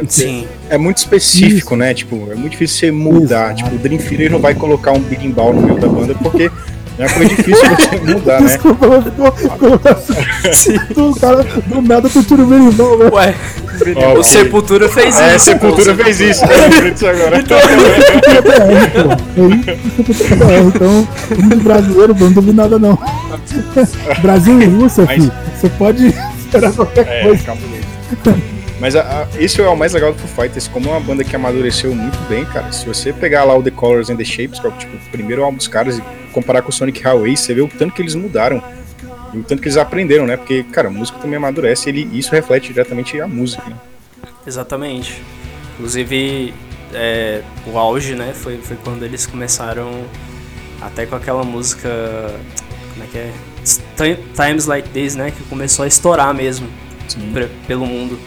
Sim. 0.09 0.47
É 0.68 0.76
muito 0.76 0.99
específico, 0.99 1.74
né? 1.74 1.95
Tipo, 1.95 2.16
é 2.30 2.34
muito 2.34 2.51
difícil 2.53 2.78
você 2.78 2.91
mudar. 2.91 3.53
Exato. 3.53 3.55
Tipo, 3.64 3.76
o 3.76 3.78
Dream 3.78 3.99
Theater 3.99 4.30
não 4.30 4.41
vai 4.41 4.55
colocar 4.55 4.93
um 4.93 5.01
Big 5.01 5.26
Ball 5.30 5.55
no 5.55 5.62
meio 5.62 5.80
da 5.80 5.89
banda 5.89 6.14
porque 6.16 6.51
é 6.99 7.07
uma 7.07 7.13
coisa 7.15 7.35
difícil 7.35 7.65
você 7.69 7.97
mudar, 8.15 8.41
né? 8.41 8.47
Desculpa, 8.47 8.87
mas 8.89 9.05
ficou, 9.05 9.33
ficou 9.33 9.81
assim. 10.51 10.95
Do 10.95 11.15
cara, 11.21 11.43
do 11.45 11.83
nada 11.83 12.09
o 12.09 12.47
meu 12.47 12.71
irmão, 12.71 12.99
velho. 12.99 13.15
Ué, 13.15 13.35
Ó, 13.97 14.19
o. 14.19 14.23
Sepultura 14.25 14.89
fez 14.89 15.19
É, 15.21 15.37
isso. 15.37 15.45
Sepultura 15.47 15.95
fez 15.95 16.21
isso, 16.21 16.47
né? 16.47 16.55
Eu 16.57 16.71
lembrei 16.71 16.91
disso 16.93 17.07
agora. 17.07 17.43
BR, 17.43 18.91
pô. 19.35 19.43
É 19.71 19.75
isso. 19.75 20.25
Então, 20.75 21.09
um 21.39 21.59
brasileiro, 21.59 22.15
não 22.19 22.33
duvido 22.33 22.57
nada 22.57 22.79
não. 22.79 22.99
Brasil 24.23 24.61
e 24.63 24.65
Rússia, 24.67 25.05
Mas- 25.05 25.17
filho. 25.17 25.33
Você 25.57 25.69
pode 25.71 26.15
esperar 26.39 26.73
qualquer 26.73 27.07
É, 27.09 27.23
coisa. 27.23 27.55
Mas 28.79 28.95
a, 28.95 29.01
a, 29.01 29.27
isso 29.43 29.63
é 29.63 29.69
o 29.69 29.75
mais 29.77 29.95
legal 29.95 30.13
do 30.13 30.19
Foo 30.19 30.29
Fighters, 30.45 30.69
como 30.69 30.89
é 30.89 30.93
uma 30.93 31.01
banda 31.01 31.25
que 31.25 31.35
amadureceu 31.35 31.95
muito 31.95 32.19
bem, 32.29 32.45
cara. 32.45 32.71
Se 32.73 32.85
você 32.87 33.11
pegar 33.13 33.45
lá 33.45 33.57
o 33.57 33.63
The 33.63 33.71
Colors 33.71 34.11
and 34.11 34.17
the 34.17 34.25
Shapes, 34.25 34.61
que 34.61 34.67
é 34.67 34.69
o, 34.69 34.73
tipo, 34.73 34.95
o 34.97 35.11
primeiro 35.11 35.43
álbum 35.43 35.57
dos 35.57 35.67
caras, 35.67 35.97
e 35.99 36.03
comparar 36.37 36.61
com 36.62 36.68
o 36.68 36.72
Sonic 36.72 37.03
Highway, 37.03 37.34
você 37.37 37.55
vê 37.55 37.62
o 37.62 37.68
tanto 37.68 37.95
que 37.95 38.03
eles 38.03 38.14
mudaram. 38.14 38.62
E 39.32 39.39
o 39.39 39.43
tanto 39.43 39.61
que 39.62 39.68
eles 39.68 39.76
aprenderam, 39.78 40.26
né? 40.26 40.37
Porque, 40.37 40.62
cara, 40.64 40.89
a 40.89 40.91
música 40.91 41.18
também 41.18 41.37
amadurece 41.37 41.91
e 41.91 42.18
isso 42.18 42.30
reflete 42.32 42.68
diretamente 42.68 43.18
a 43.20 43.26
música, 43.26 43.62
né? 43.68 43.76
Exatamente. 44.47 45.20
Inclusive, 45.74 46.53
é, 46.95 47.41
o 47.66 47.78
auge, 47.78 48.14
né, 48.14 48.32
foi, 48.34 48.59
foi 48.59 48.76
quando 48.84 49.03
eles 49.05 49.26
começaram 49.26 49.91
até 50.80 51.07
com 51.07 51.16
aquela 51.16 51.43
música. 51.43 51.89
Como 52.93 53.05
é 53.05 53.07
que 53.11 53.18
é? 53.18 53.30
Ti- 53.64 54.18
Times 54.34 54.66
Like 54.66 54.89
This, 54.91 55.16
né? 55.16 55.30
Que 55.30 55.43
começou 55.45 55.84
a 55.84 55.89
estourar 55.89 56.32
mesmo 56.34 56.68
pelo 57.66 57.87
mundo. 57.87 58.18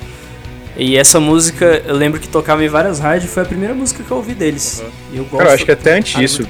E 0.78 0.96
essa 0.98 1.20
música, 1.20 1.82
eu 1.86 1.96
lembro 1.96 2.20
que 2.20 2.28
tocava 2.28 2.64
em 2.64 2.68
várias 2.70 3.00
rádios, 3.00 3.32
foi 3.34 3.44
a 3.44 3.46
primeira 3.46 3.74
música 3.74 4.04
que 4.04 4.12
eu 4.12 4.18
ouvi 4.18 4.34
deles. 4.34 4.84
E 5.12 5.18
eu 5.18 5.24
gosto. 5.26 5.38
Cara, 5.38 5.50
eu 5.50 5.54
acho 5.56 5.66
que 5.66 5.72
até 5.72 5.98
antes 5.98 6.18
disso. 6.20 6.44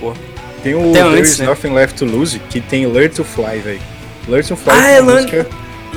Tem 0.59 0.75
o 0.75 0.89
Até 0.91 1.03
There 1.03 1.17
antes, 1.19 1.31
Is 1.31 1.39
né? 1.39 1.45
Nothing 1.47 1.69
Left 1.73 1.97
to 1.97 2.05
Lose, 2.05 2.39
que 2.49 2.59
tem 2.61 2.85
Learn 2.85 3.09
to 3.09 3.23
Fly, 3.23 3.59
velho. 3.59 3.81
Learn 4.27 4.47
to 4.47 4.55
Fly 4.55 4.73
Ah, 4.73 4.89
é 4.89 5.01
uma 5.01 5.11
Learn- 5.13 5.31
música 5.31 5.47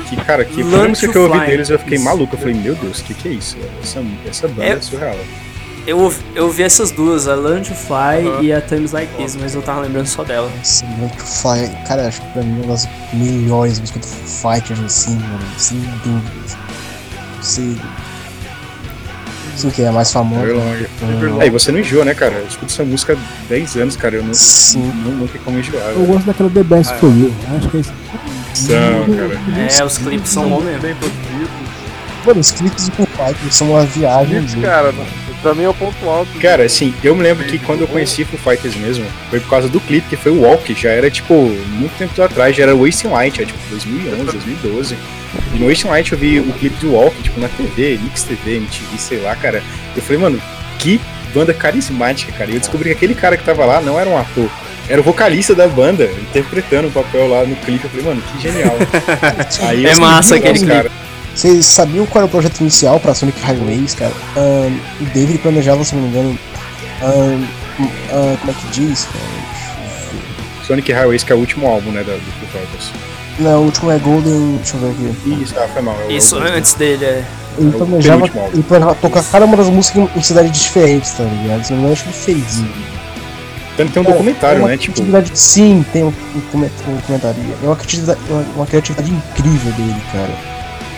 que, 0.09 0.15
cara, 0.17 0.43
que 0.45 0.53
a 0.53 0.55
Learn 0.55 0.69
primeira 0.69 0.89
música 0.89 1.07
to 1.07 1.11
que 1.13 1.17
eu 1.17 1.23
ouvi 1.23 1.37
Fly. 1.37 1.47
deles, 1.47 1.69
eu 1.69 1.79
fiquei 1.79 1.95
Isso. 1.97 2.05
maluco. 2.05 2.35
Eu 2.35 2.39
falei, 2.39 2.53
meu 2.55 2.75
Deus, 2.75 2.99
o 2.99 3.03
que, 3.03 3.13
que 3.13 3.27
é 3.27 3.31
isso? 3.31 3.57
Essa, 3.81 4.03
essa 4.27 4.47
banda 4.47 4.63
é, 4.65 4.69
É- 4.71 4.81
surreal. 4.81 5.15
Eu, 5.85 5.99
ouvi- 5.99 6.23
eu 6.33 6.45
ouvi 6.45 6.63
essas 6.63 6.91
duas, 6.91 7.27
a 7.27 7.35
Learn 7.35 7.61
to 7.61 7.73
Fly 7.75 8.41
e 8.45 8.53
a 8.53 8.61
Times 8.61 8.93
Like 8.93 9.13
This, 9.17 9.35
mas 9.35 9.53
eu 9.53 9.61
tava 9.61 9.81
lembrando 9.81 10.07
só 10.07 10.23
dela. 10.23 10.49
Esse 10.63 10.85
Muito 10.85 11.21
Fly, 11.21 11.69
cara, 11.85 12.07
acho 12.07 12.21
que 12.21 12.27
pra 12.29 12.41
mim 12.41 12.53
é 12.61 12.63
uma 12.63 12.67
das 12.73 12.87
melhores 13.11 13.79
músicas 13.81 14.01
do 14.11 14.15
Fighters, 14.29 14.79
assim, 14.79 15.15
mano, 15.15 15.43
sem 15.57 15.77
dúvidas. 16.05 16.57
Sei. 17.41 17.75
Sim, 19.55 19.69
que 19.69 19.81
é 19.81 19.91
mais 19.91 20.11
famosa. 20.11 20.43
Everlong. 20.43 20.87
Uhum. 21.01 21.41
Aí 21.41 21.49
você 21.49 21.71
não 21.71 21.79
enjoa, 21.79 22.03
né, 22.05 22.13
cara? 22.13 22.33
Eu 22.33 22.47
escuto 22.47 22.71
essa 22.71 22.83
música 22.83 23.13
há 23.13 23.47
10 23.49 23.75
anos, 23.77 23.95
cara. 23.95 24.15
Eu 24.15 24.23
não, 24.23 24.33
Sim. 24.33 24.91
não, 25.05 25.11
não 25.11 25.27
tem 25.27 25.39
como 25.41 25.59
enjoar. 25.59 25.89
Eu 25.91 26.05
gosto 26.05 26.25
daquela 26.25 26.49
The 26.49 26.63
Best 26.63 26.93
For 26.95 27.09
You. 27.09 27.33
Acho 27.57 27.69
que 27.69 27.77
é 27.77 27.79
isso. 27.79 27.93
São, 28.53 29.15
cara. 29.15 29.39
É, 29.79 29.83
os 29.83 29.97
clipes 29.97 30.29
são 30.29 30.49
bons 30.49 30.63
mesmo. 30.63 30.81
Bem 30.81 30.95
produzido. 30.95 31.49
Mano, 32.25 32.39
os 32.39 32.51
clipes 32.51 32.87
do 32.89 33.05
Fighters 33.05 33.55
são 33.55 33.71
uma 33.71 33.85
viagem. 33.85 34.37
Clipes, 34.37 34.51
gente. 34.51 34.63
cara, 34.63 34.93
pra 35.43 35.53
mim 35.53 35.63
é 35.63 35.69
o 35.69 35.73
ponto 35.73 36.09
alto. 36.09 36.31
Cara, 36.39 36.63
assim, 36.63 36.93
eu 37.03 37.15
me 37.15 37.21
lembro 37.21 37.45
que 37.45 37.59
quando 37.59 37.81
eu 37.81 37.87
conheci 37.87 38.23
Foo 38.23 38.39
Fighters 38.39 38.75
mesmo, 38.75 39.05
foi 39.29 39.39
por 39.39 39.49
causa 39.49 39.67
do 39.69 39.79
clipe, 39.79 40.09
que 40.09 40.15
foi 40.15 40.31
o 40.31 40.41
Walk, 40.41 40.73
já 40.73 40.89
era, 40.89 41.11
tipo, 41.11 41.33
muito 41.67 41.95
tempo 41.97 42.19
atrás, 42.21 42.55
já 42.55 42.63
era 42.63 42.75
Wasting 42.75 43.09
Light, 43.09 43.41
é, 43.41 43.45
tipo, 43.45 43.59
2011, 43.69 44.23
2012. 44.23 44.97
E 45.53 45.59
no 45.59 45.67
Wasting 45.67 45.89
Light 45.89 46.11
eu 46.11 46.17
vi 46.17 46.39
o 46.39 46.53
clipe 46.53 46.77
do 46.77 46.93
Walk, 46.93 47.21
tipo, 47.21 47.39
na 47.39 47.49
TV, 47.49 47.99
Mix 48.01 48.23
TV, 48.23 48.55
MTV, 48.55 48.97
sei 48.97 49.19
lá, 49.19 49.35
cara. 49.35 49.61
Eu 49.95 50.01
falei, 50.01 50.21
mano, 50.21 50.41
que 50.79 50.99
banda 51.33 51.53
carismática, 51.53 52.31
cara. 52.31 52.49
E 52.49 52.55
eu 52.55 52.59
descobri 52.59 52.89
que 52.89 52.95
aquele 52.95 53.13
cara 53.13 53.35
que 53.35 53.43
tava 53.43 53.65
lá 53.65 53.81
não 53.81 53.99
era 53.99 54.09
um 54.09 54.17
ator, 54.17 54.49
era 54.87 54.99
o 54.99 55.03
vocalista 55.03 55.55
da 55.55 55.67
banda, 55.67 56.09
interpretando 56.21 56.87
o 56.87 56.91
papel 56.91 57.27
lá 57.27 57.43
no 57.45 57.55
clipe. 57.57 57.83
Eu 57.85 57.89
falei, 57.89 58.05
mano, 58.05 58.21
que 58.21 58.41
genial. 58.41 58.75
Aí 59.67 59.83
eu 59.83 59.91
É 59.91 59.95
massa 59.95 60.35
aquele 60.35 60.65
cara. 60.65 60.91
Vocês 61.35 61.65
sabiam 61.65 62.05
qual 62.05 62.21
era 62.21 62.27
o 62.27 62.29
projeto 62.29 62.59
inicial 62.61 62.99
pra 62.99 63.13
Sonic 63.13 63.39
Highways, 63.41 63.95
cara? 63.95 64.13
Ahn, 64.37 64.77
o 65.01 65.05
David 65.13 65.39
planejava, 65.39 65.83
se 65.83 65.95
não 65.95 66.03
me 66.03 66.09
engano. 66.09 66.37
ahn, 67.01 67.43
como 68.39 68.51
é 68.51 68.53
que 68.53 68.67
diz? 68.71 69.05
cara? 69.05 69.23
Sonic 70.67 70.91
Highways, 70.91 71.23
que 71.23 71.31
é 71.33 71.35
o 71.35 71.39
último 71.39 71.67
álbum, 71.67 71.91
né, 71.91 72.03
da, 72.03 72.13
do 72.13 72.19
Foo 72.19 72.47
Fighters. 72.51 72.91
Não, 73.39 73.61
o 73.63 73.65
último 73.65 73.91
é 73.91 73.97
Golden. 73.97 74.57
Deixa 74.57 74.77
eu 74.77 74.93
ver 74.93 75.09
aqui. 75.11 75.43
Isso, 75.43 75.55
ah, 75.57 75.67
foi 75.73 75.81
mal. 75.81 75.97
é 76.07 76.13
Isso 76.13 76.35
é 76.35 76.39
o- 76.39 76.53
antes 76.55 76.73
dele, 76.75 77.03
é. 77.03 77.23
Ele 77.57 77.69
É 77.69 77.71
planejava, 77.77 78.25
ele 78.53 78.63
planejava 78.63 78.95
tocar 78.95 79.23
cada 79.23 79.45
uma 79.45 79.57
das 79.57 79.69
músicas 79.69 80.07
em 80.15 80.21
cidades 80.21 80.59
diferentes, 80.59 81.11
tá 81.11 81.23
ligado? 81.23 81.63
Se 81.63 81.71
não 81.73 81.77
me 81.79 81.83
engano, 81.85 81.93
acho 81.93 82.03
que 82.03 82.09
ele 82.09 82.17
fez 82.41 82.53
isso. 82.57 82.67
Tanto 83.75 83.91
tem 83.91 84.01
um 84.01 84.05
É, 84.05 84.09
é 84.09 84.11
documentário, 84.11 84.59
uma 84.59 84.67
né? 84.69 84.77
Tipo, 84.77 85.01
Sim, 85.33 85.83
tem 85.91 86.03
um, 86.03 86.07
um, 86.07 86.37
um 86.93 87.01
comentário. 87.01 87.35
É 87.63 87.65
uma 87.65 87.75
criatividade, 87.75 88.19
uma, 88.29 88.45
uma 88.55 88.65
criatividade 88.67 89.11
incrível 89.11 89.71
dele, 89.73 90.01
cara. 90.11 90.52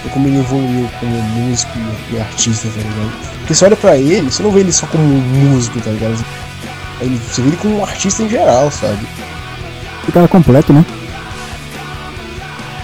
É 0.06 0.10
como 0.10 0.28
ele 0.28 0.38
evoluiu 0.39 0.89
como 0.99 1.22
músico 1.22 1.72
e, 2.12 2.16
e 2.16 2.20
artista, 2.22 2.68
tá 2.68 2.78
ligado? 2.78 3.12
Porque 3.39 3.53
você 3.56 3.66
olha 3.66 3.76
pra 3.76 3.97
ele, 3.97 4.30
você 4.32 4.43
não 4.43 4.51
vê 4.51 4.60
ele 4.62 4.72
só 4.72 4.86
como 4.88 5.03
um 5.03 5.22
músico, 5.22 5.80
tá 5.82 5.89
ligado? 5.91 6.24
Ele, 7.01 7.20
você 7.30 7.41
vê 7.41 7.49
ele 7.49 7.58
como 7.58 7.80
um 7.80 7.84
artista 7.84 8.24
em 8.24 8.30
geral, 8.30 8.70
sabe? 8.72 9.06
O 10.08 10.12
cara 10.12 10.28
completo, 10.28 10.72
né? 10.72 10.86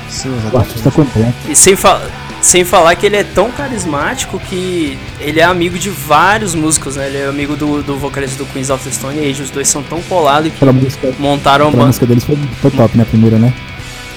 Sim, 0.09 0.29
O 0.29 0.33
exatamente. 0.33 0.57
artista 0.67 0.91
completo. 0.91 1.33
E 1.47 1.55
sem, 1.55 1.75
fa 1.75 2.01
sem 2.41 2.65
falar 2.65 2.95
que 2.95 3.05
ele 3.05 3.15
é 3.17 3.23
tão 3.23 3.51
carismático 3.51 4.39
que 4.39 4.97
ele 5.19 5.39
é 5.39 5.43
amigo 5.43 5.77
de 5.77 5.89
vários 5.89 6.55
músicos, 6.55 6.95
né? 6.95 7.07
Ele 7.07 7.17
é 7.19 7.25
amigo 7.27 7.55
do, 7.55 7.81
do 7.83 7.97
vocalista 7.97 8.37
do 8.43 8.45
Queens 8.51 8.69
of 8.69 8.83
the 8.83 8.91
Stone 8.91 9.19
Age. 9.19 9.43
Os 9.43 9.49
dois 9.51 9.67
são 9.67 9.83
tão 9.83 10.01
colados 10.03 10.51
que 10.51 10.65
música, 10.65 11.13
montaram 11.19 11.65
uma 11.65 11.71
banda. 11.71 11.85
música 11.85 12.05
deles 12.05 12.23
foi, 12.23 12.37
foi 12.61 12.71
top, 12.71 12.97
né? 12.97 13.03
A 13.03 13.05
primeira, 13.05 13.37
né? 13.37 13.53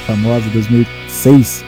Famosa, 0.07 0.49
2006. 0.53 1.65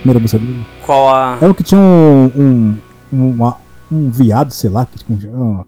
Primeira 0.00 0.20
música 0.20 0.38
dele. 0.38 0.60
Qual 0.86 1.08
a. 1.14 1.36
É 1.42 1.46
o 1.48 1.54
que 1.54 1.62
tinha 1.64 1.80
um. 1.80 2.30
Um, 2.36 2.78
um, 3.12 3.30
uma- 3.30 3.56
um 3.90 4.10
viado, 4.10 4.50
sei 4.52 4.70
lá, 4.70 4.86
que 4.86 5.04
com, 5.04 5.64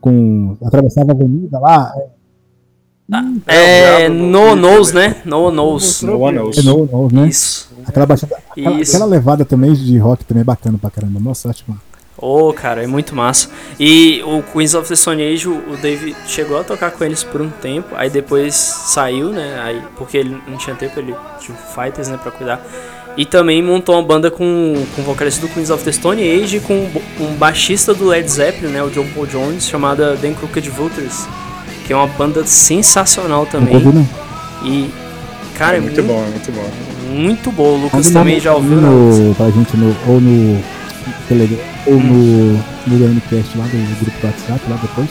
com. 0.00 0.56
atravessava 0.64 1.12
a 1.12 1.14
avenida 1.14 1.58
lá. 1.58 1.92
É. 1.96 2.12
É, 3.46 4.08
o 4.08 4.12
No 4.14 4.40
Diabo, 4.40 4.56
Knows, 4.56 4.92
né? 4.92 5.16
No 5.24 5.50
Knows. 5.50 6.02
No 6.02 6.30
Knows. 6.32 6.58
É 6.58 6.62
no, 6.62 7.08
né? 7.12 7.28
Isso. 7.28 7.70
Aquela, 7.86 8.06
baixada, 8.06 8.36
aquela, 8.50 8.80
Isso. 8.80 8.92
aquela 8.96 9.10
levada 9.10 9.44
também 9.44 9.74
de 9.74 9.98
rock 9.98 10.24
também 10.24 10.40
é 10.40 10.44
bacana 10.44 10.78
pra 10.78 10.90
caramba. 10.90 11.20
Nossa, 11.20 11.50
acho 11.50 11.64
que. 11.64 11.72
Ô, 12.16 12.52
cara, 12.52 12.84
é 12.84 12.86
muito 12.86 13.14
massa. 13.16 13.48
E 13.80 14.22
o 14.24 14.42
Queens 14.42 14.74
of 14.74 14.88
the 14.88 14.94
Stone 14.94 15.20
Age, 15.22 15.48
o 15.48 15.76
Dave 15.80 16.14
chegou 16.26 16.58
a 16.60 16.62
tocar 16.64 16.90
com 16.92 17.02
eles 17.04 17.24
por 17.24 17.40
um 17.40 17.50
tempo, 17.50 17.88
aí 17.96 18.08
depois 18.08 18.54
saiu, 18.54 19.30
né? 19.30 19.58
Aí, 19.60 19.82
porque 19.96 20.18
ele 20.18 20.40
não 20.46 20.56
tinha 20.56 20.76
tempo, 20.76 20.98
ele 21.00 21.14
tinha 21.40 21.56
Fighters, 21.56 22.08
né, 22.08 22.18
pra 22.22 22.30
cuidar. 22.30 22.64
E 23.16 23.26
também 23.26 23.62
montou 23.62 23.94
uma 23.94 24.02
banda 24.02 24.30
com, 24.30 24.74
com 24.96 25.02
o 25.02 25.04
vocalista 25.04 25.40
do 25.46 25.52
Queens 25.52 25.70
of 25.70 25.84
the 25.84 25.92
Stone 25.92 26.22
Age 26.22 26.56
e 26.56 26.60
com 26.60 26.88
um 27.20 27.34
baixista 27.34 27.92
do 27.92 28.06
Led 28.06 28.26
Zeppelin, 28.30 28.72
né, 28.72 28.82
o 28.82 28.88
John 28.88 29.06
Paul 29.14 29.26
Jones, 29.26 29.68
chamada 29.68 30.16
The 30.16 30.30
Crooked 30.30 30.70
Vultures, 30.70 31.28
que 31.86 31.92
é 31.92 31.96
uma 31.96 32.06
banda 32.06 32.46
sensacional 32.46 33.44
também. 33.44 33.74
ouvi, 33.74 33.88
não. 33.88 34.08
E, 34.64 34.90
cara, 35.58 35.74
é 35.74 35.78
é 35.78 35.80
muito 35.82 36.02
muito, 36.02 36.14
bom, 36.14 36.24
é 36.24 36.30
muito 36.30 36.52
bom. 36.52 36.70
muito 37.10 37.52
bom. 37.52 37.74
O 37.74 37.82
Lucas 37.82 38.06
Manda 38.06 38.18
também 38.20 38.38
um 38.38 38.40
já 38.40 38.54
ouviu, 38.54 38.80
no, 38.80 39.34
pra 39.34 39.50
gente 39.50 39.76
no, 39.76 39.94
ou 40.08 40.20
no 40.20 40.62
Telegram 41.28 41.58
ou 41.86 41.94
no, 41.94 42.52
no 42.86 42.98
DMCast 42.98 43.58
lá 43.58 43.64
do 43.64 44.00
grupo 44.00 44.20
do 44.20 44.26
WhatsApp 44.26 44.60
lá 44.70 44.76
depois. 44.80 45.08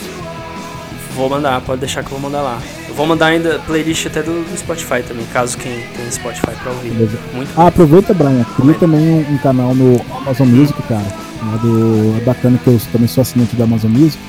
Vou 1.15 1.29
mandar, 1.29 1.61
pode 1.61 1.81
deixar 1.81 2.03
que 2.03 2.11
eu 2.11 2.17
vou 2.17 2.29
mandar 2.29 2.41
lá. 2.41 2.61
Eu 2.91 2.95
vou 2.95 3.07
mandar 3.07 3.27
ainda 3.27 3.57
playlist 3.59 4.05
até 4.05 4.21
do, 4.21 4.43
do 4.43 4.57
Spotify 4.57 5.01
também, 5.01 5.25
caso 5.31 5.57
quem 5.57 5.71
tem 5.95 6.11
Spotify 6.11 6.51
pra 6.61 6.73
ouvir. 6.73 6.89
Beleza. 6.89 7.17
Muito 7.33 7.49
Ah, 7.55 7.67
aproveita, 7.67 8.13
Brian. 8.13 8.45
Cria 8.57 8.73
também 8.73 8.99
um, 8.99 9.33
um 9.33 9.37
canal 9.37 9.73
no 9.73 10.01
Amazon 10.17 10.49
Music, 10.49 10.83
cara. 10.83 11.05
Lá 11.41 11.55
do, 11.55 12.17
é 12.17 12.19
bacana 12.25 12.59
que 12.61 12.67
eu 12.67 12.77
também 12.91 13.07
sou 13.07 13.21
assinante 13.21 13.55
do 13.55 13.63
Amazon 13.63 13.91
Music. 13.91 14.21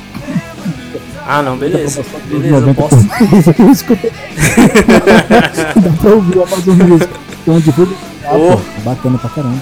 Ah, 1.27 1.43
não, 1.43 1.57
beleza. 1.57 2.05
Beleza, 2.29 2.55
eu 2.55 2.61
90 2.61 2.81
posso. 2.81 3.03
Dá 5.83 5.91
pra 6.01 6.11
ouvir 6.13 6.39
o 6.39 6.43
Amazon 6.45 6.77
Music. 6.77 7.13
Um 7.49 7.59
divulga. 7.59 7.97
Oh. 8.31 8.57
bacana 8.85 9.19
pra 9.19 9.29
caramba. 9.31 9.59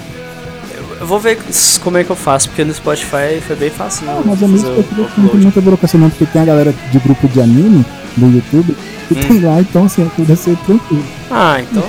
Eu 1.00 1.06
vou 1.06 1.18
ver 1.18 1.38
como 1.82 1.96
é 1.96 2.04
que 2.04 2.10
eu 2.10 2.16
faço, 2.16 2.48
porque 2.50 2.62
no 2.62 2.74
Spotify 2.74 3.40
foi 3.46 3.56
bem 3.56 3.70
fácil. 3.70 4.04
né, 4.06 4.12
Ah, 4.18 4.46
Music 4.46 4.68
o 4.68 4.70
eu 4.70 4.76
não 4.76 4.82
tem 4.82 5.04
upload. 5.06 5.36
muita 5.38 5.60
burocracia 5.62 5.98
não, 5.98 6.10
porque 6.10 6.26
tem 6.26 6.42
a 6.42 6.44
galera 6.44 6.74
de 6.92 6.98
grupo 6.98 7.26
de 7.26 7.40
anime 7.40 7.84
no 8.18 8.30
YouTube 8.34 8.76
que 9.08 9.14
Hum. 9.14 9.20
tem 9.28 9.40
lá, 9.40 9.60
então 9.60 9.86
assim, 9.86 10.10
tudo 10.14 10.36
ser 10.36 10.56
tranquilo. 10.58 11.04
Ah, 11.30 11.58
então, 11.60 11.82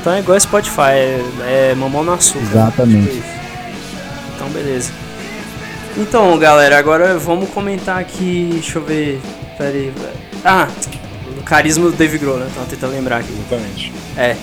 então 0.00 0.12
é 0.12 0.18
igual 0.20 0.38
Spotify, 0.38 0.80
é, 0.92 1.22
é 1.70 1.74
mamão 1.74 2.04
no 2.04 2.12
açúcar. 2.12 2.40
né? 2.40 2.48
Exatamente. 2.50 3.10
Tipo. 3.12 3.24
Então, 4.36 4.48
beleza. 4.50 4.92
Então, 5.96 6.38
galera, 6.38 6.78
agora 6.78 7.18
vamos 7.18 7.48
comentar 7.50 7.98
aqui. 7.98 8.50
Deixa 8.52 8.78
eu 8.78 8.84
ver. 8.84 9.20
Pera 9.58 9.70
aí. 9.70 9.92
Ah, 10.44 10.68
o 11.38 11.42
carisma 11.42 11.90
do 11.90 11.96
Dave 11.96 12.16
Grohl, 12.18 12.38
né? 12.38 12.46
Tava 12.54 12.66
tentando 12.66 12.92
lembrar 12.92 13.18
aqui. 13.18 13.32
Exatamente. 13.32 13.92
É. 14.16 14.36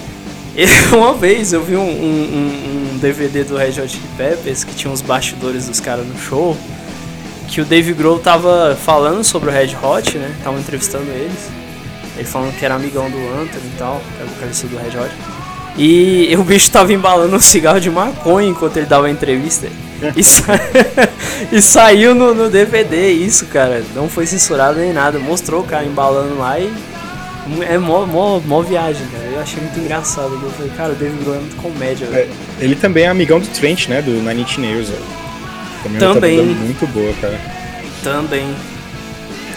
Uma 0.91 1.13
vez 1.13 1.53
eu 1.53 1.63
vi 1.63 1.75
um, 1.75 1.81
um- 1.81 2.91
um 2.93 2.97
DVD 2.97 3.43
do 3.43 3.55
Red 3.57 3.79
Hot 3.79 3.87
Chili 3.89 4.03
Peppers 4.17 4.63
que 4.63 4.73
tinha 4.73 4.91
os 4.91 5.01
bastidores 5.01 5.67
dos 5.67 5.79
caras 5.79 6.05
no 6.05 6.17
show. 6.19 6.57
Que 7.47 7.61
o 7.61 7.65
Dave 7.65 7.93
Grohl 7.93 8.19
tava 8.19 8.77
falando 8.83 9.23
sobre 9.23 9.49
o 9.49 9.53
Red 9.53 9.75
Hot, 9.81 10.17
né? 10.17 10.31
Tava 10.43 10.59
entrevistando 10.59 11.05
eles. 11.11 11.49
Ele 12.17 12.25
falando 12.27 12.57
que 12.57 12.65
era 12.65 12.75
amigão 12.75 13.09
do 13.09 13.17
Anthony 13.17 13.67
e 13.73 13.77
tal, 13.77 14.01
que 14.15 14.21
era 14.21 14.25
o 14.25 14.33
vocalista 14.33 14.67
do 14.67 14.77
Red 14.77 14.97
Hot. 14.99 15.11
E 15.77 16.35
o 16.37 16.43
bicho 16.43 16.69
tava 16.71 16.91
embalando 16.91 17.35
um 17.35 17.39
cigarro 17.39 17.79
de 17.79 17.89
maconha 17.91 18.49
enquanto 18.49 18.77
ele 18.77 18.87
dava 18.87 19.07
a 19.07 19.11
entrevista. 19.11 19.67
E, 20.15 20.23
sa- 20.23 20.59
e 21.51 21.61
saiu 21.61 22.13
no, 22.15 22.33
no 22.33 22.49
DVD 22.49 23.11
isso, 23.11 23.45
cara. 23.45 23.83
Não 23.95 24.09
foi 24.09 24.25
censurado 24.25 24.79
nem 24.79 24.91
nada. 24.91 25.17
Mostrou 25.19 25.61
o 25.61 25.65
cara 25.65 25.85
embalando 25.85 26.37
lá 26.39 26.59
e 26.59 26.69
é 27.67 27.77
mó, 27.77 28.05
mó, 28.05 28.39
mó 28.39 28.61
viagem, 28.61 29.05
cara. 29.07 29.23
Eu 29.25 29.39
achei 29.41 29.61
muito 29.61 29.79
engraçado. 29.79 30.39
Eu 30.41 30.51
falei, 30.51 30.71
cara, 30.75 30.91
o 30.93 30.95
David 30.95 31.23
Grohl 31.23 31.35
é 31.37 31.39
muito 31.39 31.55
comédia, 31.57 32.07
velho. 32.07 32.29
Ele 32.59 32.75
também 32.75 33.03
é 33.05 33.07
amigão 33.07 33.39
do 33.39 33.47
Trent, 33.47 33.87
né? 33.87 34.01
Do 34.01 34.11
Nine 34.11 34.41
Inch 34.41 34.57
Nails, 34.57 34.89
velho. 34.89 35.03
Também. 35.83 35.97
é 35.97 36.13
Também. 36.13 36.37
banda 36.37 36.53
muito 36.59 36.87
boa, 36.87 37.13
cara. 37.21 37.39
Também. 38.03 38.55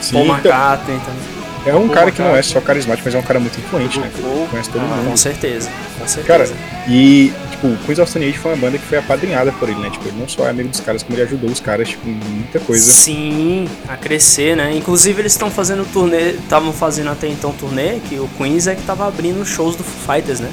Sim, 0.00 0.12
Paul 0.12 0.24
então, 0.24 0.34
McCartney 0.36 0.98
também. 0.98 1.22
é 1.66 1.74
um 1.74 1.80
Paul 1.82 1.90
cara 1.90 2.10
que 2.10 2.22
não 2.22 2.34
é 2.36 2.42
só 2.42 2.60
carismático, 2.60 3.02
mas 3.06 3.14
é 3.14 3.18
um 3.18 3.22
cara 3.22 3.38
muito 3.40 3.58
influente, 3.60 3.98
né? 4.00 4.10
Conhece 4.50 4.70
todo 4.70 4.80
Com 4.82 4.88
mundo. 4.88 5.16
certeza, 5.16 5.70
com 5.98 6.06
certeza. 6.06 6.26
Cara, 6.26 6.50
e, 6.88 7.32
tipo, 7.60 7.66
o 7.68 7.76
Queens 7.84 7.98
of 7.98 8.10
Stone 8.10 8.24
Age 8.26 8.38
foi 8.38 8.52
uma 8.52 8.56
banda 8.56 8.78
que 8.78 8.84
foi 8.86 8.98
apadrinhada 8.98 9.52
por 9.52 9.68
ele, 9.68 9.78
né? 9.80 9.90
Tipo, 9.90 10.08
ele 10.08 10.18
não 10.18 10.26
só 10.28 10.46
é 10.46 10.50
amigo 10.50 10.68
dos 10.70 10.80
caras, 10.80 11.02
como 11.02 11.14
ele 11.16 11.22
ajudou 11.24 11.50
os 11.50 11.60
caras, 11.60 11.88
tipo, 11.90 12.08
em 12.08 12.12
muita 12.12 12.58
coisa. 12.60 12.90
Sim, 12.90 13.68
a 13.88 13.96
crescer, 13.96 14.56
né? 14.56 14.74
Inclusive 14.74 15.20
eles 15.20 15.32
estão 15.32 15.50
fazendo 15.50 15.84
turnê, 15.92 16.30
estavam 16.30 16.72
fazendo 16.72 17.10
até 17.10 17.28
então 17.28 17.52
turnê, 17.52 18.00
que 18.08 18.18
o 18.18 18.28
Queens 18.38 18.66
é 18.66 18.74
que 18.74 18.82
tava 18.82 19.06
abrindo 19.06 19.44
shows 19.44 19.76
do 19.76 19.84
Foo 19.84 20.14
Fighters, 20.14 20.40
né? 20.40 20.50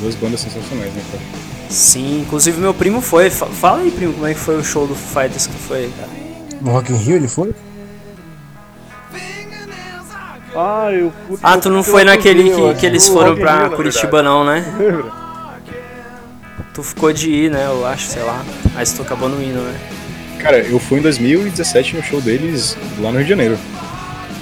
Duas 0.00 0.14
bandas 0.14 0.40
sensacionais, 0.40 0.92
né, 0.94 1.02
cara? 1.10 1.22
Sim, 1.68 2.22
inclusive 2.22 2.60
meu 2.60 2.74
primo 2.74 3.00
foi. 3.00 3.30
Fa- 3.30 3.46
Fala 3.46 3.78
aí, 3.80 3.90
primo, 3.90 4.12
como 4.14 4.26
é 4.26 4.34
que 4.34 4.40
foi 4.40 4.56
o 4.58 4.64
show 4.64 4.86
do 4.86 4.94
Foo 4.94 5.22
Fighters 5.22 5.46
que 5.46 5.54
foi, 5.56 5.90
cara? 5.96 6.10
No 6.60 6.72
Rock 6.72 6.92
in 6.92 6.96
Rio 6.96 7.16
ele 7.16 7.28
foi? 7.28 7.54
Ah, 10.54 10.88
eu 10.92 11.12
fui. 11.28 11.38
Ah, 11.42 11.56
tu 11.58 11.70
não 11.70 11.82
foi 11.84 12.02
naquele 12.02 12.50
que, 12.50 12.74
que 12.80 12.86
eles 12.86 13.06
foram 13.06 13.36
pra 13.36 13.70
Curitiba, 13.70 14.20
não, 14.22 14.44
né? 14.44 14.64
Lembra? 14.78 15.19
Tu 16.80 16.84
ficou 16.84 17.12
de 17.12 17.30
ir, 17.30 17.50
né? 17.50 17.66
Eu 17.66 17.84
acho, 17.84 18.06
sei 18.06 18.22
lá. 18.22 18.42
Mas 18.74 18.90
tu 18.90 19.02
acabou 19.02 19.28
não 19.28 19.42
indo, 19.42 19.60
né? 19.60 19.78
Cara, 20.38 20.60
eu 20.60 20.78
fui 20.78 20.98
em 20.98 21.02
2017 21.02 21.96
no 21.96 22.02
show 22.02 22.22
deles 22.22 22.74
lá 22.98 23.10
no 23.10 23.18
Rio 23.18 23.24
de 23.24 23.28
Janeiro. 23.28 23.58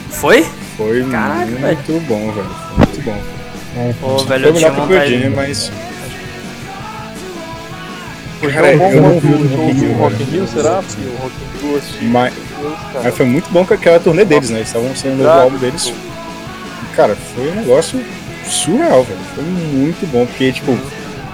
Foi? 0.08 0.46
Foi 0.76 1.04
Caraca, 1.10 1.46
muito 1.46 2.06
bom, 2.06 2.30
velho. 2.30 2.48
Foi 2.48 2.76
muito 2.76 3.02
bom. 3.02 3.22
Ô, 4.06 4.18
velho, 4.18 4.40
Foi 4.40 4.50
eu 4.50 4.54
tinha 4.54 4.70
melhor 4.70 4.86
que 4.86 4.94
o 4.94 5.20
Jam, 5.20 5.30
mas. 5.34 5.72
Cara, 8.52 8.76
bom 8.76 8.88
eu 8.88 9.02
não 9.02 9.18
vi 9.18 9.32
o 9.32 9.40
o 9.40 9.48
show 9.48 9.56
Rock 9.58 9.72
in 9.72 9.74
do 9.74 9.80
Rio, 9.80 9.92
Rock 9.94 10.14
in 10.14 10.18
velho. 10.18 10.30
Rio, 10.30 10.46
será? 10.46 10.82
Porque 10.82 11.02
o 11.02 11.16
Rock 11.20 11.34
in 11.34 11.66
Rio 11.66 11.76
assisti 11.76 12.04
Mas, 12.04 12.34
cara. 12.92 13.00
mas 13.02 13.16
foi 13.16 13.26
muito 13.26 13.50
bom 13.50 13.66
com 13.66 13.74
aquela 13.74 13.98
turnê 13.98 14.24
deles, 14.24 14.50
né? 14.50 14.58
Eles 14.58 14.68
estavam 14.68 14.94
sendo 14.94 15.14
o 15.14 15.24
novo 15.24 15.40
álbum 15.40 15.58
deles. 15.58 15.92
Cara, 16.94 17.16
foi 17.34 17.50
um 17.50 17.54
negócio 17.56 18.00
surreal, 18.48 19.02
velho. 19.02 19.18
Foi 19.34 19.42
muito 19.42 20.06
bom, 20.12 20.24
porque, 20.24 20.52
tipo, 20.52 20.78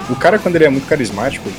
o 0.09 0.15
cara, 0.15 0.37
quando 0.39 0.55
ele 0.55 0.65
é 0.65 0.69
muito 0.69 0.87
carismático, 0.87 1.49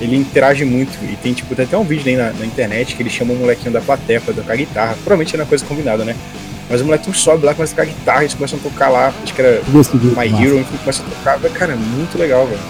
ele 0.00 0.16
interage 0.16 0.64
muito. 0.64 0.92
E 1.04 1.16
tem, 1.16 1.32
tipo, 1.32 1.54
tem 1.54 1.64
até 1.64 1.76
um 1.76 1.84
vídeo 1.84 2.08
aí 2.08 2.16
na, 2.16 2.32
na 2.32 2.44
internet 2.44 2.96
que 2.96 3.02
ele 3.02 3.10
chama 3.10 3.32
o 3.32 3.36
molequinho 3.36 3.72
da 3.72 3.80
plateia 3.80 4.20
pra 4.20 4.34
tocar 4.34 4.56
guitarra. 4.56 4.94
Provavelmente 4.94 5.34
era 5.34 5.44
uma 5.44 5.48
coisa 5.48 5.64
combinada, 5.64 6.04
né? 6.04 6.16
Mas 6.68 6.80
o 6.80 6.84
molequinho 6.84 7.14
sobe 7.14 7.44
lá, 7.44 7.54
começa 7.54 7.72
a 7.74 7.76
tocar 7.76 7.86
guitarra, 7.86 8.22
eles 8.22 8.34
começam 8.34 8.58
a 8.58 8.62
tocar 8.62 8.88
lá, 8.88 9.12
acho 9.22 9.34
que 9.34 9.42
era. 9.42 9.62
My. 10.16 10.44
Hero, 10.44 10.58
enfim, 10.58 10.76
começa 10.78 11.02
a 11.02 11.38
tocar. 11.38 11.50
Cara, 11.50 11.76
muito 11.76 12.18
legal, 12.18 12.46
velho. 12.46 12.60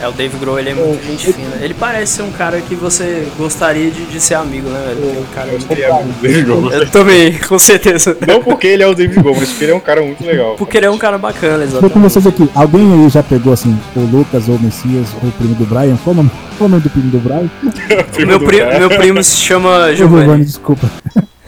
É, 0.00 0.06
o 0.06 0.12
Dave 0.12 0.36
Grohl, 0.38 0.60
ele 0.60 0.70
é 0.70 0.74
muito 0.74 1.04
gente 1.04 1.32
fina. 1.32 1.56
Ele 1.60 1.74
parece 1.74 2.12
ser 2.12 2.22
um 2.22 2.30
cara 2.30 2.60
que 2.60 2.74
você 2.76 3.26
gostaria 3.36 3.90
de, 3.90 4.04
de 4.06 4.20
ser 4.20 4.34
amigo, 4.34 4.68
né, 4.68 4.80
velho? 4.86 5.16
É 5.16 5.20
um 5.20 5.34
cara 5.34 5.48
Eu 5.48 5.58
queria 5.58 5.92
o 5.94 6.04
David 6.22 6.42
Grohl. 6.44 6.72
Eu 6.72 6.88
também, 6.90 7.32
com 7.38 7.58
certeza. 7.58 8.16
Não 8.26 8.40
porque 8.40 8.68
ele 8.68 8.82
é 8.84 8.86
o 8.86 8.94
David 8.94 9.20
Grohl, 9.20 9.34
mas 9.36 9.48
porque 9.48 9.64
ele 9.64 9.72
é 9.72 9.74
um 9.74 9.80
cara 9.80 10.00
muito 10.02 10.24
legal. 10.24 10.54
Porque 10.56 10.76
ele 10.76 10.86
é 10.86 10.90
um 10.90 10.98
cara 10.98 11.18
bacana, 11.18 11.64
Tô 11.66 11.70
com 11.72 11.78
exatamente. 11.78 11.98
vocês 12.12 12.26
aqui. 12.28 12.48
Alguém 12.54 12.92
aí 13.04 13.08
já 13.08 13.22
pegou 13.24 13.52
assim, 13.52 13.76
o 13.96 14.00
Lucas 14.00 14.48
ou 14.48 14.54
o 14.54 14.60
Messias 14.60 15.08
ou 15.20 15.28
o 15.28 15.32
primo 15.32 15.54
do 15.56 15.64
Brian? 15.66 15.96
Qual 16.04 16.14
o 16.14 16.16
nome, 16.16 16.30
qual 16.56 16.68
o 16.68 16.70
nome 16.70 16.82
do 16.82 16.90
primo 16.90 17.10
do 17.10 17.18
Brian? 17.18 17.48
Primo 18.12 18.30
Meu, 18.30 18.38
do 18.38 18.44
pri- 18.46 18.58
cara. 18.58 18.78
meu 18.78 18.90
primo 18.90 19.22
se 19.24 19.36
chama 19.36 19.94
Giovanni, 19.96 20.20
Giovanni. 20.22 20.44
desculpa. 20.44 20.88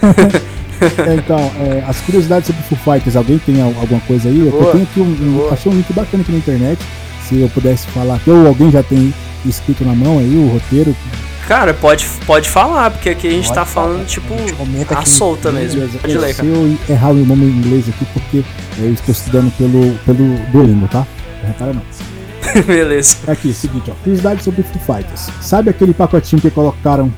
É, 1.06 1.14
então, 1.14 1.38
é, 1.38 1.84
as 1.86 1.98
curiosidades 2.00 2.46
sobre 2.46 2.62
Foo 2.62 2.78
Fighters, 2.94 3.14
alguém 3.14 3.36
tem 3.38 3.60
al- 3.60 3.74
alguma 3.78 4.00
coisa 4.00 4.30
aí? 4.30 4.40
Eu 4.40 4.50
Boa. 4.50 4.72
tenho 4.72 4.84
aqui 4.84 4.98
um, 5.00 5.04
um- 5.46 5.52
achei 5.52 5.70
um 5.70 5.74
link 5.74 5.92
bacana 5.92 6.22
aqui 6.22 6.32
na 6.32 6.38
internet. 6.38 6.78
Se 7.30 7.40
eu 7.40 7.48
pudesse 7.48 7.86
falar 7.86 8.16
aqui, 8.16 8.28
ou 8.30 8.46
alguém 8.46 8.70
já 8.72 8.82
tem 8.82 9.14
escrito 9.46 9.84
na 9.84 9.94
mão 9.94 10.18
aí 10.18 10.34
o 10.36 10.48
roteiro. 10.48 10.94
Cara, 11.46 11.72
pode, 11.72 12.06
pode 12.26 12.48
falar, 12.48 12.90
porque 12.90 13.08
aqui 13.10 13.26
a 13.28 13.30
gente 13.30 13.44
Pode 13.46 13.54
tá 13.54 13.64
falar. 13.64 13.86
falando, 13.88 14.06
tipo, 14.06 14.34
a 14.34 14.98
aqui. 14.98 15.08
solta 15.08 15.50
mesmo. 15.50 15.88
Pode 16.00 16.18
ler, 16.18 16.28
Se 16.34 16.42
cara. 16.42 16.48
eu 16.48 16.76
errar 16.88 17.10
o 17.10 17.24
nome 17.24 17.46
em 17.46 17.50
inglês 17.50 17.88
aqui, 17.88 18.04
porque 18.12 18.44
eu 18.78 18.92
estou 18.92 19.12
estudando 19.12 19.50
pelo, 19.56 19.94
pelo 20.04 20.36
Duolingo, 20.52 20.86
tá? 20.88 21.06
Não 21.40 21.48
repara 21.48 21.72
não. 21.72 21.82
Beleza. 22.66 23.16
Aqui, 23.28 23.52
seguinte, 23.52 23.90
ó. 23.90 23.94
Curiosidade 24.02 24.42
sobre 24.44 24.62
Foo 24.62 24.80
Fighters. 24.96 25.28
Sabe 25.40 25.70
aquele 25.70 25.94
pacotinho 25.94 26.42
que 26.42 26.50
colocaram 26.50 27.12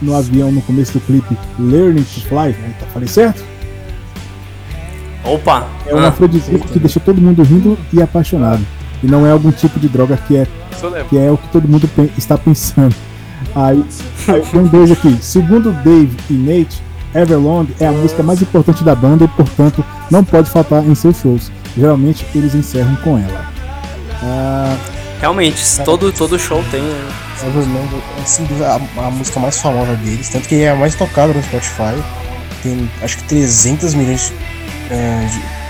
no 0.00 0.14
avião 0.16 0.50
no 0.52 0.60
começo 0.62 0.92
do 0.94 1.00
clipe 1.00 1.36
Learning 1.58 2.02
to 2.02 2.20
Fly? 2.22 2.48
Eita, 2.48 2.86
falei 2.92 3.08
certo? 3.08 3.44
Opa. 5.24 5.68
É 5.86 5.94
um 5.94 5.98
Ah, 5.98 6.08
afrodisíaco 6.08 6.66
que 6.68 6.78
deixa 6.78 6.98
todo 7.00 7.20
mundo 7.20 7.42
rindo 7.42 7.78
e 7.92 8.02
apaixonado. 8.02 8.64
E 9.02 9.06
não 9.06 9.26
é 9.26 9.32
algum 9.32 9.50
tipo 9.50 9.80
de 9.80 9.88
droga 9.88 10.16
que 10.16 10.36
é, 10.36 10.46
que 11.08 11.18
é 11.18 11.30
o 11.30 11.36
que 11.36 11.48
todo 11.48 11.68
mundo 11.68 11.88
está 12.16 12.38
pensando. 12.38 12.94
Aí, 13.54 13.84
aí 14.28 14.40
tem 14.42 14.64
dois 14.66 14.90
aqui. 14.90 15.18
Segundo 15.20 15.72
Dave 15.82 16.16
e 16.30 16.32
Nate, 16.34 16.82
Everlong 17.14 17.68
é 17.78 17.86
a 17.86 17.92
música 17.92 18.22
mais 18.22 18.40
importante 18.40 18.82
da 18.82 18.94
banda 18.94 19.24
e, 19.24 19.28
portanto, 19.28 19.84
não 20.10 20.24
pode 20.24 20.48
faltar 20.48 20.84
em 20.84 20.94
seus 20.94 21.18
shows. 21.18 21.50
Geralmente 21.76 22.26
eles 22.34 22.54
encerram 22.54 22.94
com 22.96 23.18
ela. 23.18 23.46
Ah, 24.22 24.76
realmente, 25.20 25.62
todo, 25.84 26.12
todo 26.12 26.38
show 26.38 26.62
tem, 26.70 26.80
né? 26.80 27.08
Everlong 27.46 27.88
é 28.20 28.24
sem 28.24 28.44
dúvida 28.46 28.68
a, 28.68 29.06
a 29.06 29.10
música 29.10 29.40
mais 29.40 29.60
famosa 29.60 29.94
deles, 29.96 30.28
tanto 30.28 30.48
que 30.48 30.62
é 30.62 30.70
a 30.70 30.76
mais 30.76 30.94
tocada 30.94 31.32
no 31.32 31.42
Spotify. 31.42 32.02
Tem 32.62 32.88
acho 33.02 33.18
que 33.18 33.24
300 33.24 33.94
milhões 33.94 34.32
é, 34.90 35.26
de, 35.26 35.61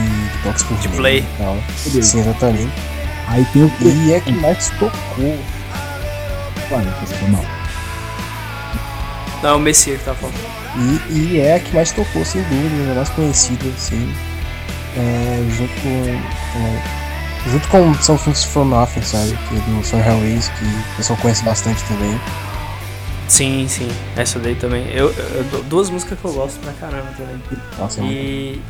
de, 0.00 0.28
de 0.32 0.38
toques 0.42 0.62
por 0.64 0.76
De 0.78 0.88
play. 0.88 1.18
e 1.20 1.38
tal. 1.38 1.56
Sim, 1.76 2.20
exatamente. 2.20 2.72
aí 3.28 3.44
tem 3.52 3.62
o 3.64 3.72
E 3.82 4.12
é 4.12 4.20
que 4.20 4.32
mais 4.32 4.70
tocou. 4.70 4.90
Foi 6.68 7.28
mal. 7.28 7.44
Não, 9.42 9.50
é 9.50 9.52
o 9.54 9.58
Messias 9.60 9.98
que 10.00 10.04
tá 10.04 10.14
falando. 10.14 10.34
E, 11.10 11.12
e 11.12 11.40
é 11.40 11.54
a 11.56 11.60
que 11.60 11.74
mais 11.74 11.90
tocou, 11.92 12.24
sem 12.24 12.42
dúvida, 12.42 12.92
a 12.92 12.94
mais 12.96 13.08
conhecida, 13.10 13.64
assim. 13.76 14.12
É, 14.96 15.44
junto 15.56 15.72
com. 15.80 16.20
com- 16.52 17.50
junto 17.50 17.68
com 17.68 17.94
Some 18.02 18.18
Things 18.18 18.44
for 18.44 18.64
Nothing, 18.64 19.02
sabe? 19.02 19.30
Que 19.48 19.56
é 19.56 19.60
do 19.60 19.84
Son 19.86 19.98
Hellways, 19.98 20.48
que 20.48 20.64
o 20.64 20.96
pessoal 20.96 21.18
conhece 21.22 21.44
bastante 21.44 21.82
também. 21.84 22.20
Sim, 23.28 23.66
sim. 23.68 23.88
Essa 24.16 24.38
daí 24.40 24.54
também. 24.56 24.86
Eu, 24.90 25.10
eu- 25.12 25.62
duas 25.68 25.88
músicas 25.88 26.18
que 26.18 26.24
eu 26.24 26.32
gosto 26.32 26.58
pra 26.60 26.72
caramba 26.74 27.08
também. 27.16 27.36
Nossa, 27.78 28.00
é 28.00 28.02
muito 28.02 28.18
E. 28.18 28.62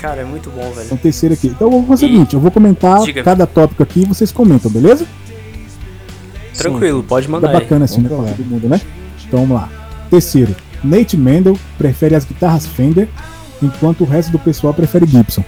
Cara, 0.00 0.22
é 0.22 0.24
muito 0.24 0.48
bom, 0.50 0.70
velho. 0.72 0.86
Então, 0.86 0.96
terceiro 0.98 1.34
aqui. 1.34 1.48
Então, 1.48 1.66
eu 1.68 1.70
vou 1.72 1.86
fazer 1.86 2.06
o 2.06 2.08
seguinte: 2.08 2.34
eu 2.34 2.40
vou 2.40 2.50
comentar 2.50 3.02
Diga. 3.02 3.22
cada 3.22 3.46
tópico 3.46 3.82
aqui 3.82 4.00
e 4.02 4.04
vocês 4.06 4.32
comentam, 4.32 4.70
beleza? 4.70 5.06
Tranquilo, 6.56 7.02
pode 7.02 7.26
Tá 7.26 7.32
mandar 7.32 7.48
aí. 7.50 7.54
bacana 7.60 7.84
assim, 7.84 8.00
né? 8.00 8.08
Vamos 8.08 8.24
Pra 8.24 8.30
lá. 8.32 8.36
todo 8.36 8.46
mundo, 8.46 8.68
né? 8.68 8.80
Então 9.26 9.40
vamos 9.40 9.56
lá. 9.56 9.68
Terceiro, 10.10 10.54
Nate 10.82 11.16
Mendel 11.16 11.56
prefere 11.78 12.14
as 12.14 12.24
guitarras 12.24 12.66
Fender, 12.66 13.08
enquanto 13.62 14.02
o 14.02 14.04
resto 14.06 14.32
do 14.32 14.38
pessoal 14.38 14.74
prefere 14.74 15.06
Gibson. 15.06 15.44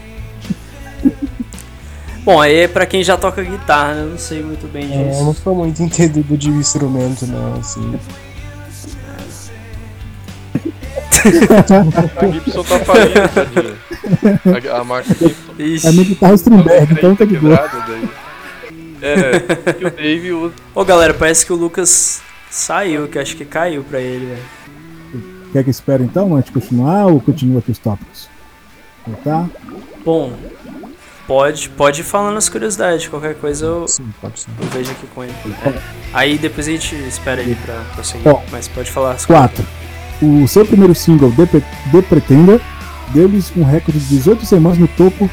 Bom, 2.25 2.41
aí 2.41 2.55
é 2.61 2.69
pra 2.69 2.87
quem 2.87 3.03
já 3.03 3.17
toca 3.17 3.43
guitarra, 3.43 3.95
né? 3.95 4.03
Eu 4.03 4.11
não 4.11 4.19
sei 4.19 4.43
muito 4.43 4.71
bem 4.73 4.85
É, 4.93 5.07
eu 5.07 5.09
disso. 5.11 5.25
não 5.25 5.35
sou 5.35 5.55
muito 5.55 5.83
entendido 5.83 6.37
de 6.37 6.51
instrumento, 6.51 7.27
não, 7.27 7.55
assim. 7.55 7.95
A 11.25 12.27
Gibson 12.33 12.63
tá 12.65 12.79
falindo, 12.81 13.29
tadinha. 13.35 14.73
A, 14.73 14.81
a 14.81 14.85
marca 14.85 15.15
Gibson. 15.15 15.53
Ixi. 15.59 15.87
É 15.87 15.91
a 15.91 15.93
minha 15.93 16.05
guitarra 16.05 16.35
Strindberg, 16.35 16.93
então 16.93 17.17
tá 17.17 17.25
de 17.25 17.37
boa. 17.39 17.71
É, 19.01 19.73
que 19.73 19.85
o 19.85 19.91
Dave 19.91 20.33
usa. 20.33 20.55
Ô 20.75 20.85
galera, 20.85 21.13
parece 21.15 21.45
que 21.45 21.53
o 21.53 21.57
Lucas 21.57 22.23
saiu, 22.51 23.09
que 23.09 23.19
eu 23.19 23.23
acho 23.23 23.37
que 23.37 23.45
caiu 23.45 23.83
pra 23.85 24.01
ele, 24.01 24.27
velho. 24.27 24.43
Quer 25.53 25.65
que 25.65 25.71
espere 25.71 26.05
então, 26.05 26.35
antes 26.35 26.53
de 26.53 26.61
continuar, 26.61 27.07
ou 27.07 27.21
continua 27.21 27.59
aqui 27.59 27.71
os 27.73 27.79
tópicos? 27.79 28.29
Tá? 29.25 29.47
Bom, 30.05 30.33
pode, 31.27 31.69
pode 31.71 32.01
ir 32.01 32.05
falando 32.05 32.37
as 32.39 32.49
curiosidades, 32.49 33.09
qualquer 33.09 33.35
coisa 33.35 33.67
eu, 33.67 33.89
Sim, 33.89 34.09
pode 34.21 34.41
ser. 34.41 34.51
eu 34.61 34.69
vejo 34.69 34.93
aqui 34.93 35.07
com 35.09 35.25
ele. 35.25 35.35
É. 35.67 35.79
Aí 36.13 36.39
depois 36.39 36.69
a 36.69 36.71
gente 36.71 36.95
espera 37.07 37.43
ele 37.43 37.57
pra 37.57 37.75
prosseguir, 37.95 38.33
mas 38.51 38.69
pode 38.69 38.91
falar 38.91 39.13
as 39.13 39.27
4. 39.27 39.65
O 40.23 40.47
seu 40.47 40.65
primeiro 40.65 40.95
single, 40.95 41.33
The, 41.33 41.47
Pre- 41.47 41.65
The 41.91 42.03
Pretender, 42.03 42.61
deu-lhes 43.13 43.53
um 43.57 43.65
recorde 43.65 43.99
de 43.99 44.07
18 44.17 44.47
semanas 44.47 44.79
no 44.79 44.87
topo 44.89 45.29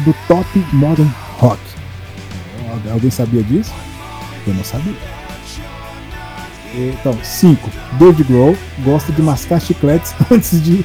do 0.00 0.14
Top 0.28 0.46
Modern 0.72 1.08
Rock. 1.38 1.58
Al- 2.68 2.92
Alguém 2.92 3.10
sabia 3.10 3.42
disso? 3.42 3.72
Eu 4.46 4.52
não 4.54 4.64
sabia. 4.64 4.92
Então, 6.74 7.16
5. 7.22 7.70
David 7.98 8.24
Grohl 8.24 8.56
gosta 8.84 9.12
de 9.12 9.22
mascar 9.22 9.60
chicletes 9.60 10.12
antes 10.30 10.62
de 10.62 10.84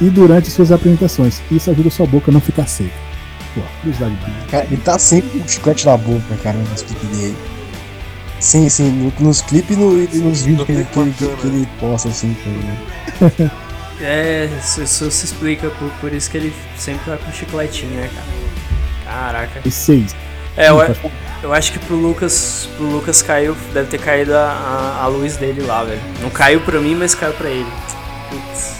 e 0.00 0.08
durante 0.08 0.50
suas 0.50 0.72
apresentações. 0.72 1.42
Isso 1.50 1.70
ajuda 1.70 1.90
sua 1.90 2.06
boca 2.06 2.30
a 2.30 2.32
não 2.32 2.40
ficar 2.40 2.66
seca. 2.66 2.90
Pô. 3.54 3.60
Cara, 4.50 4.64
ele 4.70 4.76
tá 4.78 4.98
sempre 4.98 5.40
com 5.40 5.46
chiclete 5.48 5.84
na 5.84 5.96
boca, 5.96 6.36
cara, 6.42 6.56
clipes 6.82 7.08
dele. 7.18 7.36
Sim, 8.40 8.68
sim, 8.68 8.90
no- 8.90 9.12
nos 9.26 9.40
clipes 9.42 9.76
e, 9.76 9.80
no- 9.80 10.02
e 10.02 10.06
nos 10.18 10.42
vídeos 10.42 10.66
que 10.66 10.72
ele, 10.72 10.84
que, 10.84 10.98
ele, 10.98 11.12
que 11.12 11.46
ele 11.46 11.68
posta, 11.78 12.08
assim, 12.08 12.34
também. 12.42 13.50
É, 14.02 14.48
isso, 14.58 14.82
isso 14.82 15.10
se 15.10 15.26
explica 15.26 15.68
por, 15.68 15.90
por 16.00 16.10
isso 16.10 16.30
que 16.30 16.38
ele 16.38 16.54
sempre 16.78 17.04
tá 17.04 17.18
com 17.18 17.30
chicletinho, 17.32 17.90
né, 18.00 18.08
cara? 18.14 18.26
Caraca. 19.04 19.60
E 19.62 19.70
6. 19.70 20.16
É, 20.56 20.70
eu, 20.70 20.78
eu 21.42 21.52
acho 21.52 21.70
que 21.72 21.78
pro 21.80 21.96
Lucas, 21.96 22.66
pro 22.78 22.86
Lucas 22.86 23.20
caiu, 23.20 23.54
deve 23.74 23.88
ter 23.90 23.98
caído 24.00 24.34
a, 24.34 24.40
a, 25.00 25.04
a 25.04 25.06
luz 25.06 25.36
dele 25.36 25.60
lá, 25.66 25.84
velho. 25.84 26.00
Não 26.22 26.30
caiu 26.30 26.62
pra 26.62 26.80
mim, 26.80 26.94
mas 26.94 27.14
caiu 27.14 27.34
pra 27.34 27.50
ele. 27.50 27.66
Putz. 28.30 28.72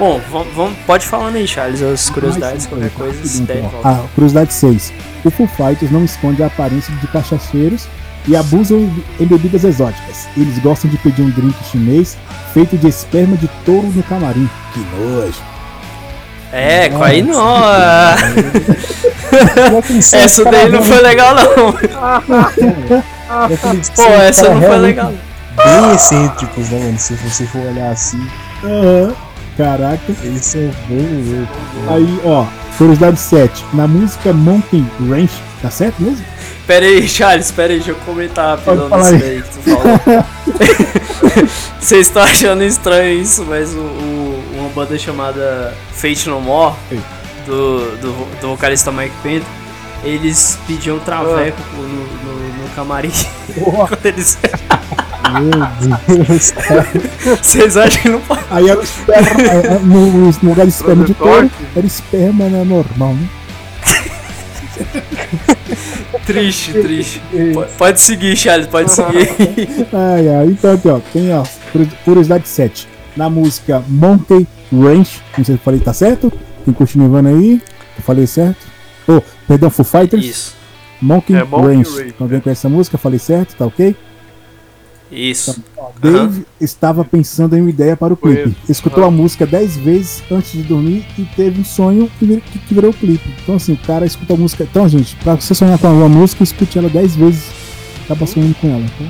Bom, 0.00 0.20
vamos, 0.32 0.52
vamos- 0.52 0.78
pode 0.84 1.06
falar 1.06 1.28
aí, 1.28 1.46
Charles, 1.46 1.80
as 1.80 2.10
curiosidades, 2.10 2.66
qualquer 2.66 2.90
coisa, 2.90 3.24
se 3.24 3.42
der, 3.42 3.62
volta. 3.62 3.88
Ah, 3.88 4.04
curiosidade 4.16 4.52
6. 4.52 4.92
O 5.24 5.30
Foo 5.30 5.46
Fighters 5.46 5.92
não 5.92 6.04
esconde 6.04 6.42
a 6.42 6.46
aparência 6.48 6.92
de 6.96 7.06
cachaceiros 7.06 7.86
e 8.28 8.36
abusam 8.36 8.90
em 9.18 9.26
bebidas 9.26 9.64
exóticas. 9.64 10.28
Eles 10.36 10.58
gostam 10.58 10.90
de 10.90 10.98
pedir 10.98 11.22
um 11.22 11.30
drink 11.30 11.56
chinês 11.70 12.16
feito 12.52 12.76
de 12.76 12.86
esperma 12.88 13.36
de 13.36 13.48
touro 13.64 13.88
no 13.88 14.02
camarim. 14.04 14.48
Que 14.72 14.80
nojo. 14.96 15.42
É, 16.52 16.88
com 16.88 17.02
aí 17.02 17.22
não. 17.22 17.64
Essa 20.12 20.44
daí 20.44 20.70
não 20.70 20.82
foi 20.82 21.00
legal, 21.00 21.34
não. 21.34 21.72
Pô, 23.94 24.02
essa 24.22 24.54
não 24.54 24.62
foi 24.62 24.78
legal. 24.78 25.12
Bem 25.56 25.92
excêntricos, 25.94 26.70
né, 26.70 26.78
mano? 26.78 26.98
Se 26.98 27.14
você 27.14 27.44
for 27.46 27.60
olhar 27.60 27.90
assim, 27.90 28.26
Aham. 28.64 29.14
Caraca. 29.56 30.12
eles 30.22 30.44
são 30.44 30.70
bem 30.88 31.24
loucos. 31.26 31.56
Aí, 31.90 32.20
ó. 32.24 32.46
Curiosidade 32.78 33.18
7. 33.18 33.64
Na 33.74 33.88
música 33.88 34.32
Mountain 34.32 34.88
Ranch, 35.10 35.32
tá 35.60 35.68
certo 35.68 36.00
mesmo? 36.00 36.24
Pera 36.68 36.84
aí, 36.84 37.08
Charles, 37.08 37.50
pera 37.50 37.72
aí, 37.72 37.78
deixa 37.78 37.92
eu 37.92 37.96
comentar 38.04 38.58
rapidão 38.58 38.88
nisso 38.90 39.14
aí. 39.14 39.18
daí 39.18 39.42
que 39.42 39.48
tu 39.48 39.58
falou. 39.70 40.24
Vocês 41.80 42.06
estão 42.06 42.22
achando 42.22 42.62
estranho 42.62 43.20
isso, 43.22 43.42
mas 43.48 43.72
o, 43.74 43.78
o- 43.78 44.44
uma 44.58 44.68
banda 44.68 44.98
chamada 44.98 45.74
Fate 45.94 46.28
No 46.28 46.40
More, 46.42 46.76
do, 47.46 47.96
do, 47.96 48.12
do 48.40 48.48
vocalista 48.48 48.92
Mike 48.92 49.14
Pento, 49.22 49.46
eles 50.04 50.58
pediam 50.66 50.98
traveco 50.98 51.58
no, 51.74 51.82
no, 51.82 52.62
no 52.62 52.68
camarim. 52.76 53.10
Quando 53.88 54.04
eles... 54.06 54.38
Meu 56.06 56.16
Deus. 56.26 56.52
Vocês 57.42 57.76
acham 57.78 58.02
que 58.02 58.08
não 58.10 58.20
pode? 58.20 58.42
Aí 58.50 58.68
era 58.68 58.78
o 58.78 58.82
esperma. 58.82 59.28
é, 59.40 59.66
é, 59.74 59.78
no, 59.78 60.06
no 60.06 60.34
lugar 60.42 60.66
de 60.66 60.72
esperma 60.72 61.04
de 61.06 61.14
touro, 61.14 61.50
era 61.74 61.86
esperma 61.86 62.44
né, 62.44 62.62
normal, 62.64 63.14
né? 63.14 63.28
Triste, 66.32 66.72
triste. 66.80 67.22
Pode, 67.54 67.72
pode 67.72 68.00
seguir, 68.00 68.36
Charles, 68.36 68.66
pode 68.68 68.90
seguir. 68.92 69.28
Ai, 69.92 70.28
ai. 70.28 70.46
Então 70.46 70.74
aqui, 70.74 70.88
ó. 70.88 71.00
Tem, 71.12 71.32
ó. 71.32 71.42
curi- 71.72 71.90
Curiosidade 72.04 72.46
7. 72.46 72.86
Na 73.16 73.28
música 73.30 73.82
Monkey 73.88 74.46
Ranch. 74.72 75.20
Não 75.36 75.44
sei 75.44 75.46
se 75.46 75.52
eu 75.52 75.58
falei, 75.58 75.80
tá 75.80 75.92
certo? 75.92 76.32
Quem 76.64 76.72
continua 76.74 77.20
aí? 77.28 77.60
Eu 77.96 78.02
falei 78.04 78.26
certo? 78.26 78.66
Oh, 79.08 79.20
perdão, 79.46 79.70
Foo 79.70 79.84
Fighters. 79.84 80.24
Isso, 80.24 80.56
Monkey, 81.00 81.34
É, 81.34 81.42
Monkey 81.44 81.66
Ranch. 81.76 81.88
Ranch, 81.96 82.14
Alguém 82.20 82.40
conhece 82.40 82.60
essa 82.60 82.68
música? 82.68 82.98
Falei 82.98 83.18
certo? 83.18 83.56
Tá 83.56 83.66
ok? 83.66 83.96
Isso. 85.10 85.62
Dave 86.00 86.44
estava 86.60 87.04
pensando 87.04 87.56
em 87.56 87.60
uma 87.60 87.70
ideia 87.70 87.96
para 87.96 88.12
o 88.12 88.16
clipe. 88.16 88.54
Escutou 88.68 89.04
a 89.04 89.10
música 89.10 89.46
10 89.46 89.76
vezes 89.78 90.22
antes 90.30 90.52
de 90.52 90.62
dormir 90.62 91.04
e 91.18 91.22
teve 91.36 91.60
um 91.60 91.64
sonho 91.64 92.10
que 92.18 92.24
vir- 92.26 92.40
que 92.42 92.58
que 92.58 92.74
virou 92.74 92.90
o 92.90 92.94
clipe. 92.94 93.28
Então, 93.42 93.54
assim, 93.56 93.72
o 93.72 93.76
cara 93.78 94.04
escuta 94.06 94.34
a 94.34 94.36
música. 94.36 94.64
Então, 94.64 94.88
gente, 94.88 95.16
pra 95.16 95.34
você 95.34 95.54
sonhar 95.54 95.78
com 95.78 95.88
uma 95.88 96.08
música, 96.08 96.42
escute 96.44 96.78
ela 96.78 96.88
10 96.88 97.16
vezes. 97.16 97.44
Acaba 98.04 98.26
sonhando 98.26 98.54
com 98.60 98.68
ela. 98.68 98.80
Então, 98.84 99.06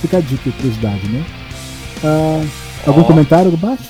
fica 0.00 0.16
a 0.18 0.20
dica 0.20 0.48
e 0.48 0.52
curiosidade, 0.52 1.06
né? 1.08 1.24
Ah, 2.04 2.44
algum 2.86 3.00
Ó. 3.02 3.04
comentário 3.04 3.52
abaixo? 3.52 3.84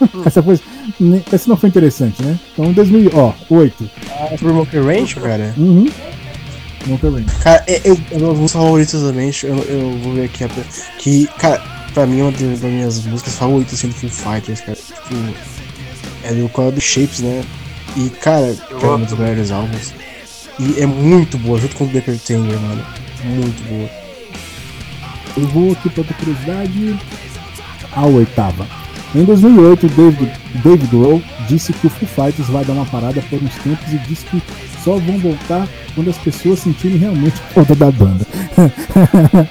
essa, 0.24 0.42
foi, 0.42 0.58
ne- 0.98 1.22
essa 1.32 1.48
não 1.48 1.56
foi 1.56 1.68
interessante, 1.68 2.22
né? 2.22 2.38
Então, 2.52 2.72
2000, 2.72 3.10
ó, 3.14 3.32
8. 3.50 3.88
Ah, 4.10 4.36
Monkey 4.42 4.78
Ranch, 4.80 5.14
cara. 5.16 5.54
Uhum. 5.56 5.86
Ranch. 6.86 7.42
Cara, 7.42 7.64
é- 7.66 7.80
eu, 7.84 7.98
eu, 8.10 8.34
meus 8.34 8.52
favoritos 8.52 9.00
também, 9.00 9.30
eu, 9.42 9.56
eu 9.56 9.98
vou 9.98 10.14
ver 10.14 10.24
aqui. 10.24 10.44
Que, 10.98 11.26
cara, 11.38 11.62
pra 11.92 12.06
mim, 12.06 12.22
uma 12.22 12.32
das 12.32 12.60
minhas 12.60 13.04
músicas 13.04 13.34
favoritas 13.36 13.74
assim, 13.74 13.88
do 13.88 13.94
Foo 13.94 14.10
Fighters, 14.10 14.60
cara. 14.60 14.76
Tipo, 14.76 15.34
é 16.24 16.32
do 16.32 16.62
é 16.62 16.70
do 16.70 16.80
Shapes, 16.80 17.20
né? 17.20 17.44
E, 17.96 18.10
cara, 18.10 18.54
que 18.54 18.84
é 18.84 18.88
um 18.88 19.00
dos 19.00 19.16
melhores 19.18 19.50
álbuns. 19.50 19.92
E 20.58 20.80
é 20.80 20.86
muito 20.86 21.36
boa, 21.38 21.58
junto 21.58 21.76
com 21.76 21.84
o 21.84 21.88
The 21.88 22.00
Pretender, 22.00 22.58
mano. 22.60 22.84
Muito 23.24 23.68
boa. 23.68 23.88
Eu 25.36 25.46
vou 25.48 25.72
aqui 25.72 25.90
para 25.90 26.00
outra 26.00 26.14
curiosidade. 26.16 26.98
A 27.92 28.06
oitava. 28.06 28.66
Em 29.14 29.24
2008, 29.24 29.88
David, 29.88 30.32
David 30.64 30.86
Grohl 30.88 31.22
disse 31.48 31.72
que 31.72 31.86
o 31.86 31.90
Foo 31.90 32.08
Fighters 32.08 32.48
vai 32.48 32.64
dar 32.64 32.72
uma 32.72 32.86
parada 32.86 33.22
por 33.30 33.40
uns 33.40 33.54
tempos 33.56 33.92
e 33.92 33.98
disse 33.98 34.24
que 34.26 34.42
só 34.84 34.96
vão 34.96 35.18
voltar 35.18 35.66
quando 35.94 36.10
as 36.10 36.18
pessoas 36.18 36.58
sentirem 36.60 36.98
realmente 36.98 37.36
falta 37.54 37.74
da 37.74 37.90
banda. 37.90 38.26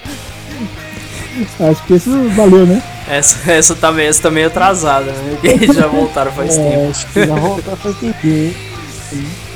Acho 1.59 1.84
que 1.86 1.93
esse 1.95 2.09
valeu, 2.36 2.65
né? 2.65 2.81
Essa, 3.09 3.51
essa, 3.51 3.75
tá, 3.75 3.91
meio- 3.91 4.07
essa 4.09 4.21
tá 4.21 4.29
meio 4.31 4.47
atrasada, 4.47 5.11
né? 5.11 5.38
Porque 5.41 5.65
já 5.73 5.88
voltaram 5.88 6.31
faz 6.31 6.55
tempo. 6.55 6.69
É, 6.69 6.88
acho 6.89 7.07
que 7.07 7.25
já 7.25 7.36
voltar 7.36 7.75
faz 7.75 7.95
hein? 8.03 8.55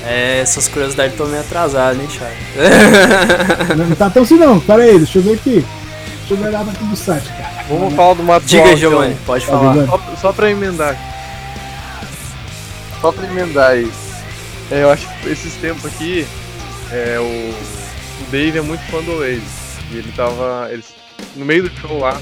É, 0.06 0.40
essas 0.42 0.68
curiosidades 0.68 1.14
estão 1.14 1.28
meio 1.28 1.42
atrasadas, 1.42 2.00
hein, 2.02 2.08
Charles? 2.10 2.38
Não 3.90 3.96
tá 3.96 4.10
tão 4.10 4.24
assim 4.24 4.36
não. 4.38 4.60
Pera 4.60 4.84
aí, 4.84 4.98
deixa 4.98 5.20
eu 5.20 5.22
ver 5.24 5.34
aqui. 5.34 5.66
Deixa 6.20 6.34
eu 6.34 6.38
ver 6.38 6.50
lá 6.50 6.62
aqui 6.62 6.84
do 6.84 6.96
site, 6.96 7.28
cara. 7.30 7.64
Vamos 7.70 7.94
falar 7.94 8.14
do 8.16 8.24
Mato 8.24 8.46
Diga, 8.46 8.76
Giovanni, 8.76 9.16
pode 9.26 9.46
Tá 9.46 9.52
falar. 9.52 9.86
Só, 9.86 10.02
só 10.22 10.34
pra 10.34 10.50
emendar. 10.50 10.98
Só 13.02 13.12
pra 13.12 13.26
emendar 13.28 13.72
aí. 13.72 13.90
É, 14.70 14.84
eu 14.84 14.92
acho 14.92 15.08
que 15.08 15.30
esses 15.30 15.54
tempos 15.56 15.86
aqui, 15.86 16.28
é, 16.92 17.18
o, 17.20 17.24
o 17.24 18.32
Dave 18.32 18.58
é 18.58 18.62
muito 18.62 18.82
fã 18.92 19.02
do 19.02 19.20
Oasis. 19.20 19.78
E 19.92 19.98
ele 19.98 20.12
tava. 20.14 20.68
Ele, 20.72 20.84
no 21.36 21.46
meio 21.46 21.64
do 21.64 21.70
show 21.80 22.00
lá. 22.00 22.20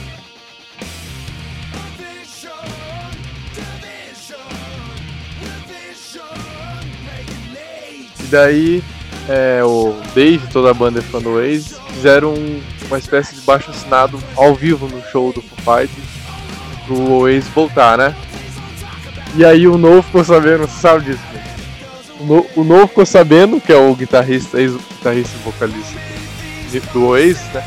E 8.20 8.28
daí 8.28 8.84
é, 9.28 9.64
o 9.64 9.96
Dave, 10.14 10.46
toda 10.48 10.72
a 10.72 10.74
banda 10.74 11.00
é 11.00 11.02
fã 11.02 11.20
do 11.20 11.32
Oasis, 11.32 11.80
fizeram 11.94 12.34
um, 12.34 12.62
uma 12.88 12.98
espécie 12.98 13.36
de 13.36 13.42
baixo 13.42 13.72
assinado 13.72 14.22
ao 14.36 14.54
vivo 14.54 14.88
no 14.88 15.02
show 15.10 15.34
do 15.34 15.42
Foo 15.42 15.78
Fighters 15.78 16.08
pro 16.86 17.12
Oasis 17.12 17.50
voltar, 17.50 17.98
né? 17.98 18.16
E 19.36 19.44
aí 19.44 19.68
o 19.68 19.78
novo 19.78 20.04
ficou 20.04 20.24
sabendo, 20.24 20.68
você 20.68 20.80
sabe 20.80 21.06
disso, 21.06 21.24
no, 22.26 22.46
o 22.56 22.64
Novo 22.64 22.88
ficou 22.88 23.06
sabendo, 23.06 23.62
que 23.62 23.72
é 23.72 23.78
o 23.78 23.96
guitarrista, 23.96 24.60
ex-guitarrista 24.60 25.38
e 25.38 25.44
vocalista 25.44 26.00
do, 26.72 26.94
do 26.94 27.06
Oasis, 27.08 27.42
né? 27.54 27.64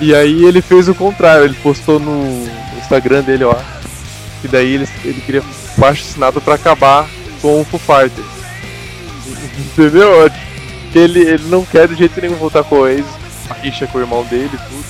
E 0.00 0.14
aí 0.14 0.44
ele 0.44 0.60
fez 0.60 0.88
o 0.88 0.94
contrário, 0.94 1.44
ele 1.44 1.56
postou 1.62 1.98
no 1.98 2.46
Instagram 2.78 3.22
dele, 3.22 3.44
ó. 3.44 3.56
E 4.42 4.48
daí 4.48 4.74
ele, 4.74 4.88
ele 5.04 5.20
queria 5.20 5.42
baixo 5.76 6.02
assinado 6.02 6.40
pra 6.40 6.54
acabar 6.54 7.08
com 7.40 7.60
o 7.60 7.64
Foo 7.64 7.78
Fighters. 7.78 8.26
Entendeu? 9.58 10.30
Ele, 10.94 11.20
ele 11.20 11.44
não 11.48 11.64
quer 11.64 11.88
de 11.88 11.94
jeito 11.94 12.20
nenhum 12.20 12.34
voltar 12.34 12.64
com 12.64 12.76
o 12.76 12.80
Oasis, 12.80 13.06
a 13.48 13.54
rixa 13.54 13.86
com 13.86 13.98
o 13.98 14.00
irmão 14.00 14.24
dele 14.24 14.50
e 14.52 14.58
tudo. 14.58 14.84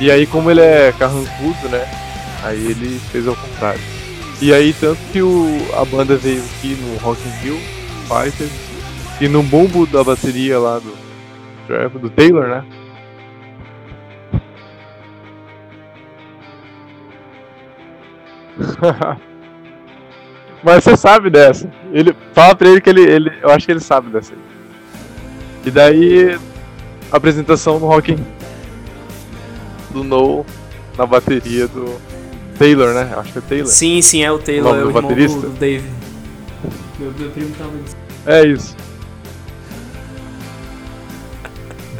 E 0.00 0.10
aí 0.10 0.26
como 0.26 0.50
ele 0.50 0.60
é 0.60 0.92
carrancudo, 0.98 1.68
né? 1.68 1.86
Aí 2.42 2.70
ele 2.70 3.00
fez 3.12 3.26
ao 3.26 3.36
contrário. 3.36 3.80
E 4.40 4.52
aí 4.52 4.72
tanto 4.72 4.98
que 5.12 5.22
o, 5.22 5.58
a 5.74 5.84
banda 5.84 6.16
veio 6.16 6.42
aqui 6.42 6.76
no 6.80 6.96
Rock 6.98 7.20
in 7.26 7.44
Rio, 7.44 7.75
Fighters, 8.06 8.50
e 9.20 9.28
no 9.28 9.42
bumbo 9.42 9.86
da 9.86 10.04
bateria 10.04 10.58
lá 10.58 10.78
do, 10.78 10.96
do 11.98 12.10
Taylor, 12.10 12.48
né? 12.48 12.64
Mas 20.62 20.84
você 20.84 20.96
sabe 20.96 21.30
dessa. 21.30 21.70
Ele 21.92 22.14
fala 22.32 22.54
pra 22.54 22.68
ele 22.68 22.80
que 22.80 22.90
ele, 22.90 23.02
ele 23.02 23.32
eu 23.42 23.50
acho 23.50 23.66
que 23.66 23.72
ele 23.72 23.80
sabe 23.80 24.10
dessa. 24.10 24.32
E 25.64 25.70
daí 25.70 26.38
apresentação 27.10 27.78
no 27.78 27.86
Rock 27.86 28.16
do 29.90 30.02
No 30.02 30.44
na 30.96 31.06
bateria 31.06 31.68
do 31.68 32.00
Taylor, 32.58 32.94
né? 32.94 33.10
Eu 33.12 33.20
acho 33.20 33.32
que 33.32 33.38
é 33.38 33.42
Taylor. 33.42 33.66
Sim, 33.66 34.00
sim, 34.00 34.22
é 34.22 34.32
o 34.32 34.38
Taylor, 34.38 34.72
nome 34.72 34.78
é 34.78 34.82
o 34.82 34.84
do 34.84 34.90
irmão 34.90 35.10
baterista? 35.10 35.40
do 35.40 35.58
Dave. 35.58 35.88
Meu, 36.98 37.12
meu 37.18 37.30
primo 37.30 37.50
tava 37.58 37.70
dizendo. 37.84 37.96
É 38.26 38.46
isso. 38.46 38.74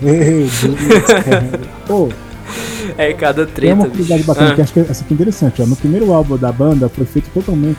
Meu 0.00 0.14
Deus, 0.14 1.06
cara. 1.24 1.60
Pô, 1.86 2.08
É 2.98 3.12
cada 3.12 3.44
tem 3.46 3.54
treta, 3.54 3.74
uma 3.74 3.84
bicho. 3.84 3.90
curiosidade 3.92 4.22
bacana 4.24 4.50
Ah, 4.52 4.54
que 4.54 4.60
acho 4.62 4.72
que 4.72 4.80
essa 4.80 5.04
aqui 5.04 5.12
é 5.12 5.14
interessante. 5.14 5.62
Ó. 5.62 5.66
No 5.66 5.76
primeiro 5.76 6.12
álbum 6.12 6.36
da 6.36 6.52
banda 6.52 6.88
foi 6.88 7.04
feito 7.04 7.28
totalmente 7.30 7.78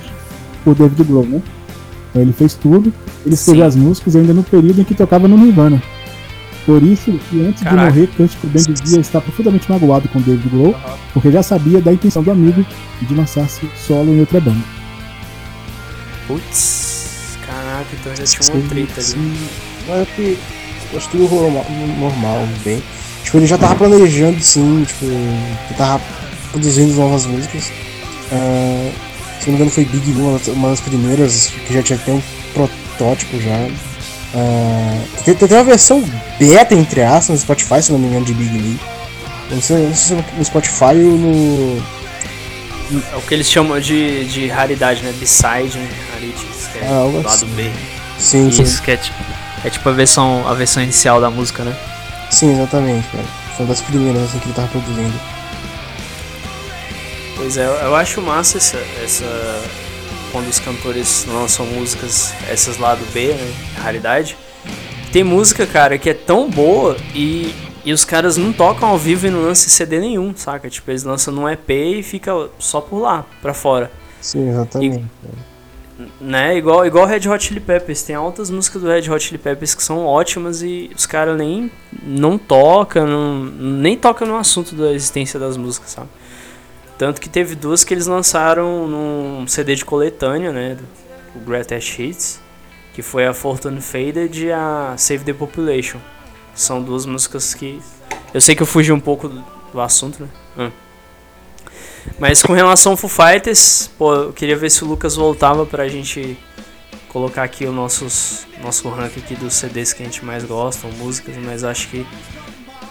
por 0.64 0.76
David 0.76 1.04
Grohl, 1.04 1.26
né? 1.26 1.42
Então 2.10 2.22
ele 2.22 2.34
fez 2.34 2.54
tudo, 2.56 2.92
ele 3.26 3.34
escreveu 3.36 3.66
as 3.66 3.76
músicas 3.76 4.16
ainda 4.16 4.34
no 4.34 4.44
período 4.44 4.82
em 4.82 4.84
que 4.84 4.96
tocava 4.96 5.28
no 5.28 5.38
Nirvana. 5.38 5.82
Por 6.66 6.84
isso 6.84 7.12
que 7.30 7.46
antes 7.46 7.64
Caraca. 7.64 7.92
de 7.92 8.00
morrer, 8.00 8.08
Kurt 8.18 8.36
Cobain 8.42 8.64
dizia 8.74 9.00
estar 9.00 9.22
profundamente 9.22 9.72
magoado 9.72 10.10
com 10.10 10.20
David 10.20 10.50
Grohl, 10.50 10.76
porque 11.14 11.32
já 11.32 11.42
sabia 11.42 11.80
da 11.80 11.94
intenção 11.94 12.22
do 12.24 12.32
amigo 12.32 12.66
de 13.02 13.16
lançar-se 13.16 13.70
solo 13.78 14.12
em 14.14 14.20
outra 14.20 14.42
banda. 14.42 14.60
Putz, 16.28 16.87
caraca, 17.78 17.96
então 18.00 18.16
já 18.16 18.24
tinha 18.24 18.54
uma 18.60 18.70
treta 18.70 18.94
ali. 19.00 19.04
Sim. 19.04 19.38
Mas 19.88 20.02
é 20.02 20.06
que 20.16 20.38
eu 20.92 20.98
acho 20.98 21.10
que 21.10 21.18
tudo 21.18 21.26
rolou 21.28 21.52
ma- 21.52 21.66
normal, 22.00 22.48
bem. 22.64 22.82
Tipo, 23.24 23.38
ele 23.38 23.48
já 23.48 23.58
tava 23.58 23.76
planejando, 23.76 24.42
sim, 24.42 24.86
tipo, 24.88 25.06
ele 25.06 25.76
tava 25.78 26.02
produzindo 26.52 26.94
novas 26.94 27.26
músicas. 27.26 27.72
Ah, 28.32 28.92
se 29.40 29.48
não 29.48 29.54
me 29.54 29.56
engano 29.56 29.72
foi 29.72 29.86
Big 29.86 30.12
Blue, 30.12 30.40
uma 30.54 30.70
das- 30.70 30.80
primeiras, 30.82 31.48
que 31.68 31.74
já 31.74 31.84
tinha 31.84 32.00
até 32.00 32.12
um 32.12 32.22
protótipo 32.54 33.40
já. 33.42 33.68
Ah, 34.34 35.02
tem, 35.26 35.34
tem 35.36 35.46
até 35.46 35.56
uma 35.58 35.64
versão 35.64 36.04
beta, 36.40 36.74
entre 36.74 37.02
aspas, 37.04 37.30
no 37.30 37.38
Spotify, 37.38 37.82
se 37.82 37.92
não 37.92 38.00
me 38.00 38.08
engano, 38.08 38.26
de 38.26 38.34
Big 38.34 38.58
Lee. 38.58 38.80
Não 39.52 39.62
sei, 39.62 39.88
não 39.88 39.96
sei 39.96 40.18
se 40.18 40.22
é 40.24 40.26
no 40.38 40.46
Spotify 40.46 40.96
ou 41.06 41.18
no. 41.18 41.84
É 43.12 43.16
o 43.18 43.22
que 43.22 43.34
eles 43.34 43.50
chamam 43.50 43.80
de, 43.80 44.26
de 44.26 44.48
raridade, 44.48 45.02
né? 45.04 45.14
B-side, 45.20 45.78
né? 45.78 45.90
Rarities, 46.14 46.68
que 46.72 46.80
é 46.80 46.88
Ah, 46.88 47.04
lado 47.04 47.28
assim. 47.28 47.46
B. 47.48 47.72
Sim, 48.18 48.52
sim. 48.52 48.64
Isso, 48.64 48.82
que 48.82 48.92
é 48.92 48.98
tipo, 48.98 49.18
é 49.66 49.70
tipo 49.70 49.90
a 49.90 49.92
versão, 49.92 50.48
a 50.48 50.54
versão 50.54 50.82
inicial 50.82 51.20
da 51.20 51.30
música, 51.30 51.64
né? 51.64 51.76
Sim, 52.32 52.54
exatamente, 52.54 53.08
cara. 53.10 53.26
Foi 53.56 53.66
uma 53.66 53.74
das 53.74 53.82
primeiras 53.82 54.24
assim, 54.24 54.40
que 54.40 54.46
ele 54.46 54.54
tava 54.54 54.68
produzindo. 54.70 55.14
Pois 57.36 57.58
é, 57.58 57.66
eu 57.66 57.96
acho 57.96 58.22
massa 58.22 58.58
essa, 58.58 58.78
essa. 59.04 59.26
Quando 60.32 60.48
os 60.50 60.60
cantores 60.60 61.26
lançam 61.28 61.66
músicas, 61.66 62.34
essas 62.50 62.78
lado 62.78 63.06
B, 63.14 63.34
né? 63.34 63.54
Raridade. 63.82 64.38
Tem 65.12 65.24
música, 65.24 65.66
cara, 65.66 65.98
que 65.98 66.10
é 66.10 66.14
tão 66.14 66.50
boa 66.50 66.98
e, 67.16 67.54
e 67.88 67.94
os 67.94 68.04
caras 68.04 68.36
não 68.36 68.52
tocam 68.52 68.90
ao 68.90 68.98
vivo 68.98 69.28
e 69.28 69.30
não 69.30 69.44
lançam 69.44 69.70
CD 69.70 69.98
nenhum, 69.98 70.36
saca? 70.36 70.70
Tipo, 70.70 70.92
eles 70.92 71.06
lançam 71.06 71.34
num 71.34 71.48
EP 71.48 71.70
e 71.70 72.04
fica 72.04 72.34
só 72.60 72.82
por 72.82 73.00
lá, 73.00 73.26
pra 73.42 73.54
fora. 73.54 73.90
Sim, 74.20 74.50
exatamente. 74.50 75.06
Né? 76.20 76.58
Igual, 76.58 76.86
igual 76.86 77.06
Red 77.06 77.30
Hot 77.30 77.42
Chili 77.42 77.62
Peppers. 77.62 78.04
Tem 78.04 78.14
altas 78.14 78.50
músicas 78.50 78.82
do 78.82 78.90
Red 78.90 79.10
Hot 79.10 79.24
Chili 79.24 79.38
Peppers 79.38 79.74
que 79.74 79.82
são 79.82 80.06
ótimas 80.06 80.62
e 80.62 80.92
os 80.94 81.06
caras 81.06 81.38
nem 81.38 81.72
não 82.04 82.38
tocam, 82.38 83.08
não, 83.08 83.46
nem 83.46 83.96
tocam 83.96 84.28
no 84.28 84.36
assunto 84.36 84.76
da 84.76 84.92
existência 84.92 85.40
das 85.40 85.56
músicas, 85.56 85.92
sabe? 85.92 86.10
Tanto 86.98 87.22
que 87.22 87.30
teve 87.30 87.56
duas 87.56 87.86
que 87.86 87.94
eles 87.94 88.06
lançaram 88.06 88.86
num 88.86 89.48
CD 89.48 89.76
de 89.76 89.86
coletânea, 89.86 90.52
né? 90.52 90.76
Do, 90.76 90.84
o 91.38 91.40
Greatest 91.40 91.98
Hits, 91.98 92.42
que 92.94 93.02
foi 93.02 93.26
a 93.26 93.34
Fortune 93.34 93.80
Faded 93.80 94.44
e 94.44 94.52
a 94.52 94.94
Save 94.98 95.24
the 95.24 95.32
Population. 95.32 96.00
São 96.58 96.82
duas 96.82 97.06
músicas 97.06 97.54
que. 97.54 97.80
Eu 98.34 98.42
sei 98.42 98.56
que 98.56 98.62
eu 98.64 98.68
fugi 98.68 98.92
um 98.92 99.00
pouco 99.00 99.30
do, 99.30 99.80
assunto, 99.80 100.24
né? 100.24 100.30
Hum. 100.58 100.72
Mas 102.20 102.42
com 102.42 102.54
relação 102.54 102.94
ao 102.94 102.98
Foo 102.98 103.10
Fighters, 103.10 103.90
pô, 103.98 104.14
eu 104.14 104.34
queria 104.34 104.56
ver 104.58 104.70
se 104.72 104.84
o 104.84 104.88
Lucas 104.88 105.16
voltava 105.16 105.66
pra 105.66 105.88
gente 105.88 106.38
colocar 107.10 107.44
aqui 107.44 107.66
o 107.66 107.72
nossos, 107.72 108.48
nosso 108.62 108.90
rank 108.90 109.18
aqui 109.18 109.36
dos 109.36 109.54
CDs 109.54 109.94
que 109.94 110.02
a 110.02 110.06
gente 110.06 110.24
mais 110.26 110.44
gosta, 110.44 110.88
músicas, 110.98 111.36
mas 111.38 111.64
acho 111.64 111.88
que 111.90 112.06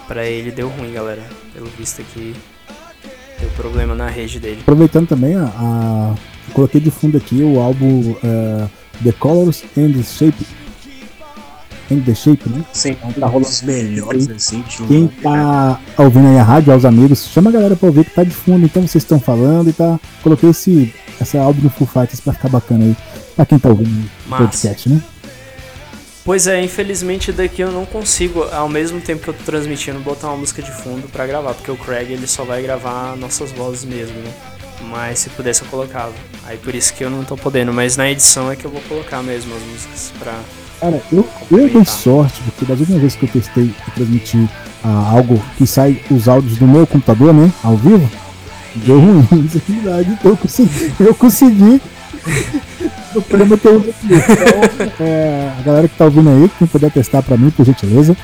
pra 0.07 0.25
ele 0.25 0.49
deu 0.51 0.69
ruim, 0.69 0.93
galera. 0.93 1.23
Pelo 1.53 1.67
visto 1.77 2.01
aqui, 2.01 2.33
deu 3.39 3.49
problema 3.51 3.93
na 3.95 4.07
rede 4.07 4.39
dele. 4.39 4.59
Aproveitando 4.61 5.07
também, 5.07 5.35
a, 5.35 5.45
a- 5.45 6.15
coloquei 6.53 6.79
de 6.79 6.89
fundo 6.91 7.17
aqui 7.17 7.41
o 7.43 7.59
álbum 7.59 8.15
eh, 8.23 8.67
The 9.03 9.11
Colors 9.13 9.63
and 9.77 9.93
the 9.93 10.03
Shape. 10.03 10.45
And 11.91 12.01
the 12.01 12.13
Shape, 12.13 12.49
né? 12.49 12.65
Sim, 12.73 12.95
tá 13.19 13.27
rolando 13.27 13.47
Os 13.47 13.61
melhores, 13.61 14.29
assim, 14.29 14.61
de 14.61 14.83
Quem 14.83 15.07
tá 15.07 15.79
ouvindo 15.97 16.27
aí 16.27 16.37
a 16.37 16.43
rádio, 16.43 16.73
aos 16.73 16.85
amigos, 16.85 17.27
chama 17.27 17.49
a 17.49 17.53
galera 17.53 17.75
pra 17.75 17.87
ouvir 17.87 18.05
que 18.05 18.11
tá 18.11 18.23
de 18.23 18.31
fundo, 18.31 18.65
então 18.65 18.81
vocês 18.81 19.03
estão 19.03 19.19
falando 19.19 19.69
e 19.69 19.73
tá. 19.73 19.99
Coloquei 20.21 20.49
esse, 20.49 20.93
essa 21.19 21.39
álbum 21.39 21.61
do 21.61 21.69
Full 21.69 21.87
Fighters 21.87 22.19
pra 22.19 22.33
ficar 22.33 22.49
bacana 22.49 22.85
aí, 22.85 22.97
pra 23.35 23.45
quem 23.45 23.57
tá 23.57 23.69
ouvindo 23.69 24.09
o 24.25 24.29
podcast, 24.35 24.89
né? 24.89 25.01
Pois 26.27 26.45
é, 26.45 26.61
infelizmente 26.61 27.31
daqui 27.31 27.61
eu 27.61 27.71
não 27.71 27.85
consigo, 27.85 28.43
ao 28.51 28.67
mesmo 28.67 28.99
tempo 28.99 29.23
que 29.23 29.29
eu 29.29 29.33
tô 29.33 29.43
transmitindo, 29.45 29.97
botar 30.01 30.27
uma 30.27 30.35
música 30.35 30.61
de 30.61 30.71
fundo 30.71 31.07
pra 31.07 31.25
gravar, 31.25 31.53
porque 31.53 31.71
o 31.71 31.77
Craig 31.77 32.11
ele 32.11 32.27
só 32.27 32.43
vai 32.43 32.61
gravar 32.61 33.15
nossas 33.15 33.53
vozes 33.53 33.85
mesmo, 33.85 34.17
né? 34.17 34.33
Mas 34.89 35.19
se 35.19 35.29
pudesse 35.29 35.61
eu 35.61 35.69
colocava. 35.69 36.11
Aí 36.47 36.57
por 36.57 36.73
isso 36.73 36.93
que 36.93 37.03
eu 37.03 37.09
não 37.09 37.25
tô 37.25 37.35
podendo, 37.35 37.73
mas 37.73 37.97
na 37.97 38.09
edição 38.09 38.49
é 38.49 38.55
que 38.55 38.63
eu 38.63 38.71
vou 38.71 38.81
colocar 38.87 39.21
mesmo 39.21 39.53
as 39.53 39.61
músicas 39.63 40.13
pra. 40.17 40.33
Cara, 40.79 41.01
eu, 41.11 41.27
eu 41.51 41.69
dei 41.69 41.85
sorte, 41.85 42.41
porque 42.43 42.63
das 42.63 42.79
últimas 42.79 43.01
vezes 43.01 43.17
que 43.17 43.25
eu 43.25 43.29
testei 43.29 43.63
e 43.65 43.91
transmiti 43.91 44.49
ah, 44.83 45.11
algo 45.11 45.43
que 45.57 45.67
sai 45.67 46.01
os 46.09 46.29
áudios 46.29 46.57
do 46.57 46.65
meu 46.65 46.87
computador, 46.87 47.33
né? 47.33 47.51
Ao 47.61 47.75
vivo, 47.75 48.09
deu 48.75 48.97
ruim 48.97 49.27
aqui, 49.55 49.73
verdade. 49.73 50.09
Então 50.11 50.31
eu 50.31 50.37
consegui. 50.37 50.93
Eu 50.99 51.15
consegui 51.15 51.81
o 53.13 53.21
problema 53.21 53.57
que 53.57 53.67
eu 53.67 53.77
uso 53.79 53.89
aqui. 53.89 54.07
Então, 54.07 55.05
é, 55.05 55.51
a 55.59 55.61
galera 55.63 55.87
que 55.89 55.97
tá 55.97 56.05
ouvindo 56.05 56.29
aí, 56.29 56.49
quem 56.57 56.67
puder 56.67 56.91
testar 56.91 57.21
pra 57.23 57.35
mim, 57.35 57.49
por 57.49 57.65
gentileza, 57.65 58.15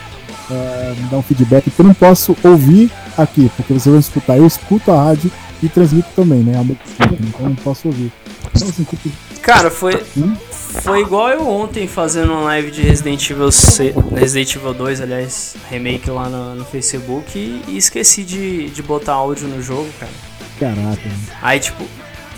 é, 0.50 0.94
me 0.98 1.10
dá 1.10 1.18
um 1.18 1.22
feedback, 1.22 1.66
porque 1.66 1.82
eu 1.82 1.88
não 1.88 1.94
posso 1.94 2.38
ouvir 2.42 2.90
aqui, 3.18 3.52
porque 3.58 3.74
vocês 3.74 3.92
vão 3.92 4.00
escutar. 4.00 4.38
Eu 4.38 4.48
escuto 4.48 4.92
a 4.92 5.04
rádio 5.04 5.30
e 5.64 5.70
transmito 5.70 6.10
também, 6.16 6.40
né? 6.40 6.54
Então 7.00 7.48
não 7.48 7.56
posso 7.56 7.88
ouvir. 7.88 8.12
Então, 8.54 8.68
assim, 8.68 8.84
tipo, 8.84 9.10
Cara, 9.42 9.70
foi. 9.70 10.02
Hum? 10.18 10.36
Foi 10.82 11.02
igual 11.02 11.30
eu 11.30 11.48
ontem 11.48 11.88
fazendo 11.88 12.32
uma 12.32 12.42
live 12.42 12.72
de 12.72 12.82
Resident 12.82 13.30
Evil, 13.30 13.52
C, 13.52 13.94
Resident 14.16 14.56
Evil 14.56 14.74
2, 14.74 15.02
aliás, 15.02 15.56
remake 15.70 16.10
lá 16.10 16.28
no, 16.28 16.56
no 16.56 16.66
Facebook 16.66 17.38
e, 17.38 17.62
e 17.68 17.78
esqueci 17.78 18.24
de, 18.24 18.70
de 18.70 18.82
botar 18.82 19.14
áudio 19.14 19.48
no 19.48 19.62
jogo, 19.62 19.88
cara. 20.00 20.12
caraca. 20.60 21.10
Aí, 21.42 21.60
tipo, 21.60 21.86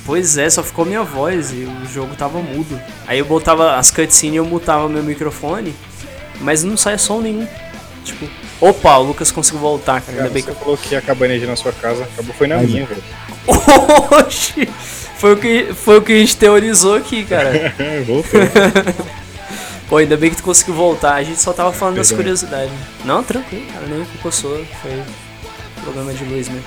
pois 0.06 0.38
é, 0.38 0.50
só 0.50 0.62
ficou 0.62 0.84
minha 0.84 1.04
voz 1.04 1.52
e 1.54 1.64
o 1.64 1.86
jogo 1.94 2.14
tava 2.16 2.42
mudo. 2.42 2.80
Aí 3.08 3.20
eu 3.20 3.26
botava 3.26 3.78
as 3.78 3.90
cutscenes 3.90 4.34
e 4.34 4.38
eu 4.38 4.46
mutava 4.46 4.90
meu 4.90 5.02
microfone, 5.02 5.74
mas 6.42 6.64
não 6.64 6.76
saia 6.76 6.98
som 6.98 7.22
nenhum. 7.22 7.48
Tipo, 8.06 8.30
opa, 8.62 8.98
o 8.98 9.04
Lucas 9.04 9.32
conseguiu 9.32 9.60
voltar, 9.60 10.00
cara. 10.02 10.18
Cara, 10.18 10.22
Ainda 10.24 10.30
bem 10.34 10.44
você 10.44 10.52
que 10.52 10.60
falou 10.60 10.78
que 10.78 10.96
a 10.96 11.02
cabaneja 11.02 11.48
na 11.48 11.56
sua 11.56 11.72
casa 11.74 12.04
acabou 12.04 12.34
foi 12.36 12.48
na 12.48 12.58
Mas 12.58 12.70
minha, 12.70 12.86
velho. 12.86 13.04
Oxi! 14.26 14.70
Foi 15.18 15.34
o, 15.34 15.38
que, 15.38 15.74
foi 15.74 15.98
o 15.98 16.02
que 16.02 16.14
a 16.14 16.18
gente 16.18 16.38
teorizou 16.38 16.96
aqui, 16.96 17.26
cara. 17.26 17.74
Voltou. 18.06 18.42
Pô, 19.90 19.98
ainda 19.98 20.18
bem 20.18 20.30
que 20.30 20.36
tu 20.38 20.44
conseguiu 20.44 20.74
voltar. 20.74 21.16
A 21.16 21.24
gente 21.24 21.42
só 21.42 21.54
tava 21.54 21.72
falando 21.72 21.96
das 21.96 22.08
Perdão. 22.08 22.24
curiosidades. 22.24 22.74
Não, 23.04 23.24
tranquilo, 23.24 23.66
cara. 23.74 23.86
Nem 23.88 24.04
culpa 24.06 24.32
sua. 24.32 24.64
Foi 24.82 25.04
problema 25.84 26.14
de 26.14 26.24
luz 26.26 26.50
mesmo. 26.50 26.64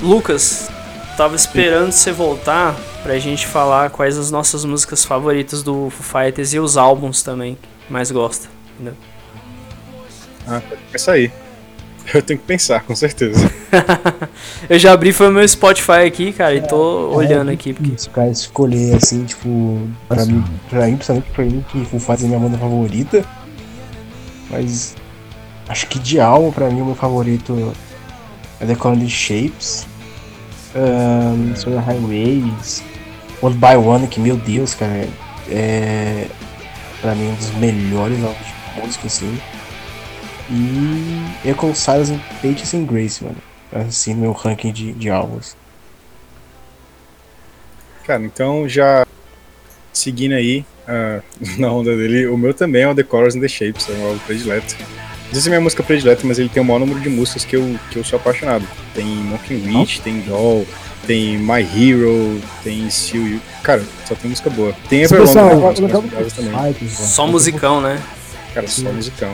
Lucas, 0.00 0.68
tava 1.16 1.34
esperando 1.34 1.92
você 1.92 2.12
voltar 2.12 2.76
pra 3.04 3.18
gente 3.18 3.46
falar 3.46 3.90
quais 3.90 4.16
as 4.16 4.30
nossas 4.30 4.64
músicas 4.64 5.04
favoritas 5.04 5.62
do 5.62 5.90
Foo 5.90 6.22
Fighters 6.22 6.54
e 6.54 6.58
os 6.58 6.78
álbuns 6.78 7.22
também 7.22 7.56
que 7.86 7.92
mais 7.92 8.10
gosta. 8.10 8.48
entendeu? 8.74 8.94
Ah, 10.48 10.60
pode 10.66 10.82
começar 10.86 11.12
aí. 11.12 11.30
Eu 12.12 12.22
tenho 12.22 12.38
que 12.38 12.46
pensar, 12.46 12.82
com 12.82 12.96
certeza. 12.96 13.50
Eu 14.68 14.78
já 14.78 14.92
abri 14.92 15.12
foi 15.12 15.28
o 15.28 15.32
meu 15.32 15.46
Spotify 15.46 16.06
aqui, 16.06 16.32
cara, 16.32 16.54
e 16.54 16.60
tô 16.62 17.10
olhando 17.14 17.50
aqui. 17.50 17.72
Porque... 17.72 17.94
Isso, 17.94 18.10
cara, 18.10 18.30
escolher 18.30 18.96
assim, 18.96 19.24
tipo, 19.24 19.88
pra 20.08 20.24
mim, 20.24 20.44
pra 20.68 20.86
mim, 20.86 20.96
principalmente 20.96 21.30
pra 21.30 21.44
mim, 21.44 21.64
que 21.68 21.84
Foo 21.84 22.00
Fighters 22.00 22.24
é 22.24 22.26
minha 22.26 22.38
banda 22.38 22.58
favorita. 22.58 23.24
Mas 24.50 24.96
acho 25.68 25.86
que 25.88 25.98
de 25.98 26.20
álbum, 26.20 26.52
pra 26.52 26.70
mim, 26.70 26.80
o 26.80 26.86
meu 26.86 26.94
favorito 26.94 27.74
é 28.60 28.66
The 28.66 28.74
Colony 28.74 29.08
Shapes, 29.08 29.86
um, 30.74 31.56
Solar 31.56 31.84
Highways, 31.84 32.82
One 33.44 33.56
by 33.56 33.76
One, 33.76 34.06
que 34.08 34.18
meu 34.18 34.38
Deus, 34.38 34.72
cara, 34.72 35.06
é 35.50 36.26
pra 37.02 37.14
mim 37.14 37.28
um 37.28 37.34
dos 37.34 37.50
melhores 37.56 38.18
álbuns 38.24 38.46
de 38.46 38.80
música, 38.80 39.06
assim. 39.06 39.38
E 40.50 41.48
Echo 41.50 41.74
Silence 41.74 42.14
and 42.14 42.20
Patience 42.36 42.74
and 42.74 42.84
Grace, 42.84 43.22
mano. 43.22 43.36
Assim, 43.70 44.14
meu 44.14 44.32
ranking 44.32 44.72
de, 44.72 44.92
de 44.92 45.10
álbuns. 45.10 45.54
Cara, 48.06 48.22
então 48.22 48.66
já 48.66 49.06
seguindo 49.92 50.32
aí 50.32 50.64
ah, 50.88 51.20
na 51.58 51.70
onda 51.70 51.94
dele, 51.94 52.26
o 52.28 52.38
meu 52.38 52.54
também 52.54 52.80
é 52.80 52.88
o 52.88 52.94
The 52.94 53.02
Colors 53.02 53.36
and 53.36 53.40
the 53.40 53.48
Shapes, 53.48 53.90
é 53.90 53.92
o 53.92 53.96
meu 53.96 54.06
álbum 54.06 54.20
predileto. 54.20 54.74
Não 54.78 55.32
sei 55.32 55.40
se 55.42 55.48
é 55.48 55.50
minha 55.50 55.60
música 55.60 55.82
predileta, 55.82 56.26
mas 56.26 56.38
ele 56.38 56.48
tem 56.48 56.62
o 56.62 56.64
maior 56.64 56.78
número 56.78 56.98
de 56.98 57.10
músicas 57.10 57.44
que 57.44 57.56
eu, 57.56 57.78
que 57.90 57.98
eu 57.98 58.04
sou 58.04 58.18
apaixonado. 58.18 58.66
Tem 58.94 59.04
Monkey 59.04 59.56
Witch, 59.66 59.98
tem 59.98 60.20
Doll, 60.20 60.66
tem 61.06 61.38
My 61.38 61.62
Hero, 61.62 62.40
tem 62.62 62.88
Seal 62.90 63.26
You. 63.26 63.40
Cara, 63.62 63.82
só 64.06 64.14
tem 64.14 64.30
música 64.30 64.50
boa. 64.50 64.74
Tem 64.88 65.02
Everlong, 65.02 65.34
né, 65.34 65.54
velho, 65.54 66.90
Só 66.90 67.26
musicão, 67.26 67.80
né? 67.80 68.00
Cara, 68.52 68.68
só 68.68 68.92
musicão. 68.92 69.32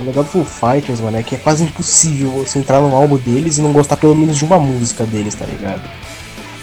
O 0.00 0.04
legal 0.04 0.24
do 0.24 0.30
Foo 0.30 0.44
Fighters, 0.44 1.00
mano, 1.00 1.18
é 1.18 1.22
que 1.22 1.34
é 1.34 1.38
quase 1.38 1.64
impossível 1.64 2.30
você 2.30 2.58
entrar 2.58 2.80
no 2.80 2.94
álbum 2.94 3.16
deles 3.16 3.58
e 3.58 3.60
não 3.60 3.72
gostar 3.72 3.96
pelo 3.96 4.14
menos 4.14 4.36
de 4.36 4.44
uma 4.44 4.58
música 4.58 5.04
deles, 5.04 5.34
tá 5.34 5.44
ligado? 5.44 5.82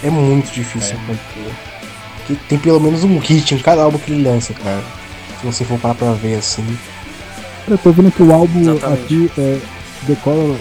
É 0.03 0.09
muito 0.09 0.51
difícil 0.51 0.95
acontecer. 0.95 1.53
Porque 2.17 2.35
tem 2.47 2.57
pelo 2.57 2.79
menos 2.79 3.03
um 3.03 3.19
hit 3.19 3.53
em 3.53 3.59
cada 3.59 3.83
álbum 3.83 3.99
que 3.99 4.11
ele 4.11 4.23
lança, 4.23 4.53
cara. 4.53 4.83
Se 5.39 5.45
você 5.45 5.63
for 5.63 5.79
parar 5.79 5.95
pra 5.95 6.13
ver 6.13 6.35
assim. 6.35 6.65
Eu 7.67 7.77
tô 7.77 7.91
vendo 7.91 8.11
que 8.11 8.23
o 8.23 8.33
álbum 8.33 8.61
Exatamente. 8.61 9.03
aqui 9.03 9.31
é 9.37 9.59
The 10.07 10.15
Color 10.23 10.55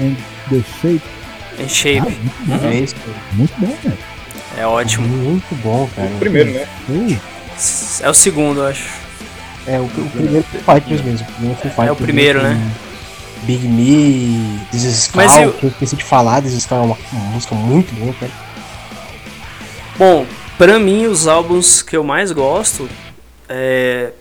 and 0.00 0.16
the 0.50 0.62
Shape. 0.80 1.13
Em 1.58 1.68
shape. 1.68 1.98
Ah, 2.00 2.10
muito 2.10 2.62
bom, 2.62 2.68
É 2.68 2.74
isso, 2.76 2.94
cara. 2.96 3.16
muito 3.32 3.54
bom, 3.58 3.76
velho. 3.82 3.98
É 4.56 4.66
ótimo. 4.66 5.06
Muito 5.08 5.54
bom, 5.62 5.88
cara. 5.94 6.08
O 6.08 6.18
primeiro, 6.18 6.50
né? 6.52 6.66
É 8.00 8.08
o 8.10 8.14
segundo, 8.14 8.60
eu 8.60 8.66
acho. 8.68 8.88
É, 9.66 9.78
o, 9.78 9.84
o 9.84 10.10
primeiro 10.10 10.44
Foo 10.44 10.74
Fighters 10.74 11.02
mesmo. 11.02 11.26
O 11.28 11.32
primeiro 11.32 11.56
Foo 11.60 11.70
Fighters 11.70 11.88
É 11.88 11.92
o 11.92 11.96
primeiro, 11.96 12.42
né? 12.42 12.72
Big 13.42 13.66
Me, 13.68 14.58
This 14.70 14.84
Is 14.84 15.10
Mas 15.14 15.32
Cloud, 15.32 15.46
eu- 15.48 15.52
que 15.54 15.66
eu 15.66 15.70
esqueci 15.70 15.96
de 15.96 16.04
falar, 16.04 16.40
This 16.42 16.52
Is 16.54 16.66
Cloud 16.66 16.84
é 16.90 16.94
uma, 17.12 17.24
música 17.30 17.54
muito 17.54 17.94
boa, 17.94 18.14
cara. 18.14 18.32
Bom, 19.98 20.26
pra 20.58 20.78
mim 20.78 21.06
os 21.06 21.26
álbuns 21.26 21.82
que 21.82 21.96
eu 21.96 22.02
mais 22.02 22.32
gosto 22.32 22.88
é, 23.48 24.12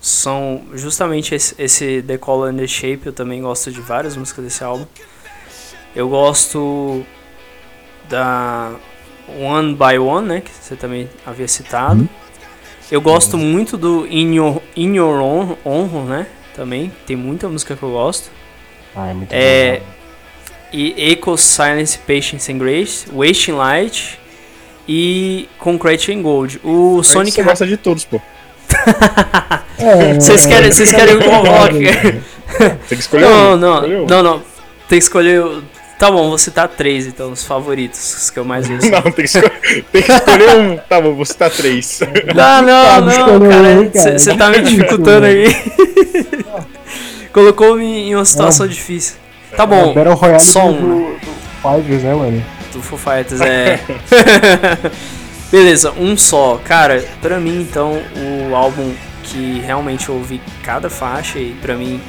são 0.00 0.62
justamente 0.74 1.34
esse, 1.34 1.54
esse 1.58 2.02
The 2.06 2.18
Color 2.18 2.50
and 2.50 2.56
the 2.56 2.66
Shape. 2.66 3.00
Eu 3.06 3.12
também 3.12 3.40
gosto 3.42 3.70
de 3.70 3.80
várias 3.80 4.16
músicas 4.16 4.44
desse 4.44 4.62
álbum. 4.64 4.86
Eu 5.94 6.08
gosto 6.08 7.04
da 8.08 8.72
One 9.28 9.74
by 9.74 9.98
One, 9.98 10.26
né? 10.28 10.40
Que 10.40 10.50
você 10.50 10.76
também 10.76 11.08
havia 11.24 11.48
citado. 11.48 12.08
Eu 12.90 13.00
gosto 13.00 13.38
muito 13.38 13.76
do 13.76 14.06
In 14.06 14.34
Your, 14.34 14.60
In 14.76 14.94
Your 14.96 15.20
Own, 15.20 15.56
Honor, 15.64 16.04
né? 16.04 16.26
Também 16.54 16.92
tem 17.06 17.16
muita 17.16 17.48
música 17.48 17.74
que 17.76 17.82
eu 17.82 17.90
gosto. 17.90 18.30
Ah, 18.94 19.08
é 19.08 19.14
muito 19.14 19.32
É, 19.32 19.78
bom. 19.80 19.84
e 20.72 21.10
Echo, 21.12 21.36
Silence, 21.36 21.98
Patience 21.98 22.52
and 22.52 22.58
Grace, 22.58 23.06
Wasting 23.12 23.52
Light 23.52 24.18
e 24.86 25.48
Concrete 25.58 26.12
and 26.12 26.22
Gold. 26.22 26.60
O 26.62 27.02
Sonic 27.02 27.06
Sonic 27.06 27.32
você 27.32 27.42
gosta 27.42 27.66
de 27.66 27.76
todos, 27.76 28.04
pô. 28.04 28.20
é, 29.78 30.14
Vocês 30.14 30.46
querem, 30.46 30.70
vocês 30.70 30.92
querem 30.92 31.18
que 31.18 31.24
eu 31.24 31.30
coloque? 31.30 31.78
Tem 32.88 32.88
que 32.88 32.94
escolher 32.94 33.24
Não, 33.26 33.54
um. 33.54 33.56
não, 33.56 34.06
não, 34.06 34.22
não. 34.22 34.38
Tem 34.88 34.98
que 34.98 35.04
escolher. 35.04 35.42
Tá 35.98 36.10
bom, 36.10 36.28
vou 36.28 36.38
citar 36.38 36.68
três 36.68 37.06
então, 37.06 37.30
os 37.32 37.44
favoritos, 37.44 38.14
os 38.24 38.30
que 38.30 38.38
eu 38.38 38.44
mais 38.44 38.68
ouço. 38.68 38.88
Não, 38.90 39.02
tem 39.02 39.12
que, 39.12 39.22
escolher, 39.22 39.84
tem 39.92 40.02
que 40.02 40.12
escolher 40.12 40.56
um. 40.56 40.76
Tá 40.76 41.00
bom, 41.00 41.14
vou 41.14 41.24
citar 41.24 41.50
três. 41.50 42.00
Não, 42.34 42.62
não, 42.62 42.84
Sabe 42.84 43.06
não, 43.06 43.36
escolher 43.36 43.92
cara, 43.92 44.18
você 44.18 44.34
tá 44.34 44.50
me 44.50 44.60
dificultando 44.62 45.26
aí. 45.26 45.56
Colocou-me 47.32 47.84
em 48.08 48.14
uma 48.14 48.24
situação 48.24 48.66
difícil. 48.66 49.16
Tá 49.56 49.62
É 49.62 49.66
bom, 49.66 49.94
Battle 49.94 50.14
Royale 50.14 50.44
do, 50.44 50.58
um, 50.60 50.72
do, 50.72 51.18
do 51.20 51.32
Fighters, 51.62 52.02
né, 52.02 52.14
mano? 52.14 52.44
do 52.72 52.82
Foo 52.82 52.98
Fighters, 52.98 53.40
é. 53.40 53.80
Beleza, 55.50 55.92
um 55.92 56.16
só. 56.16 56.60
Cara, 56.64 57.04
pra 57.22 57.38
mim 57.38 57.60
então, 57.60 58.02
o 58.50 58.54
álbum 58.54 58.92
que 59.22 59.60
realmente 59.60 60.08
eu 60.08 60.16
ouvi 60.16 60.40
cada 60.62 60.90
faixa 60.90 61.38
e 61.38 61.54
pra 61.62 61.76
mim, 61.76 62.00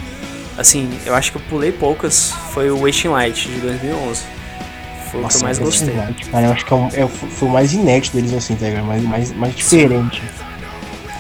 assim, 0.58 0.90
eu 1.06 1.14
acho 1.16 1.32
que 1.32 1.38
eu 1.38 1.42
pulei 1.50 1.72
poucas, 1.72 2.32
foi 2.54 2.70
o 2.72 2.82
Wasting 2.82 3.10
Light 3.10 3.48
de 3.50 3.60
2011. 3.60 4.24
Foi 5.12 5.24
o 5.24 5.28
que 5.28 5.36
eu 5.36 5.42
mais 5.42 5.60
gostei. 5.60 5.96
Light, 5.96 6.26
Cara, 6.30 6.46
eu 6.48 6.52
acho 6.52 6.66
que 6.66 6.74
é, 6.74 6.76
um- 6.76 6.88
é 6.88 7.08
foi 7.08 7.48
o 7.48 7.52
mais 7.52 7.74
inédito 7.74 8.16
deles, 8.16 8.34
assim, 8.34 8.56
tá 8.56 8.66
ligado? 8.66 8.86
Mais, 8.86 9.04
mais, 9.04 9.34
mais 9.34 9.56
diferente. 9.56 10.22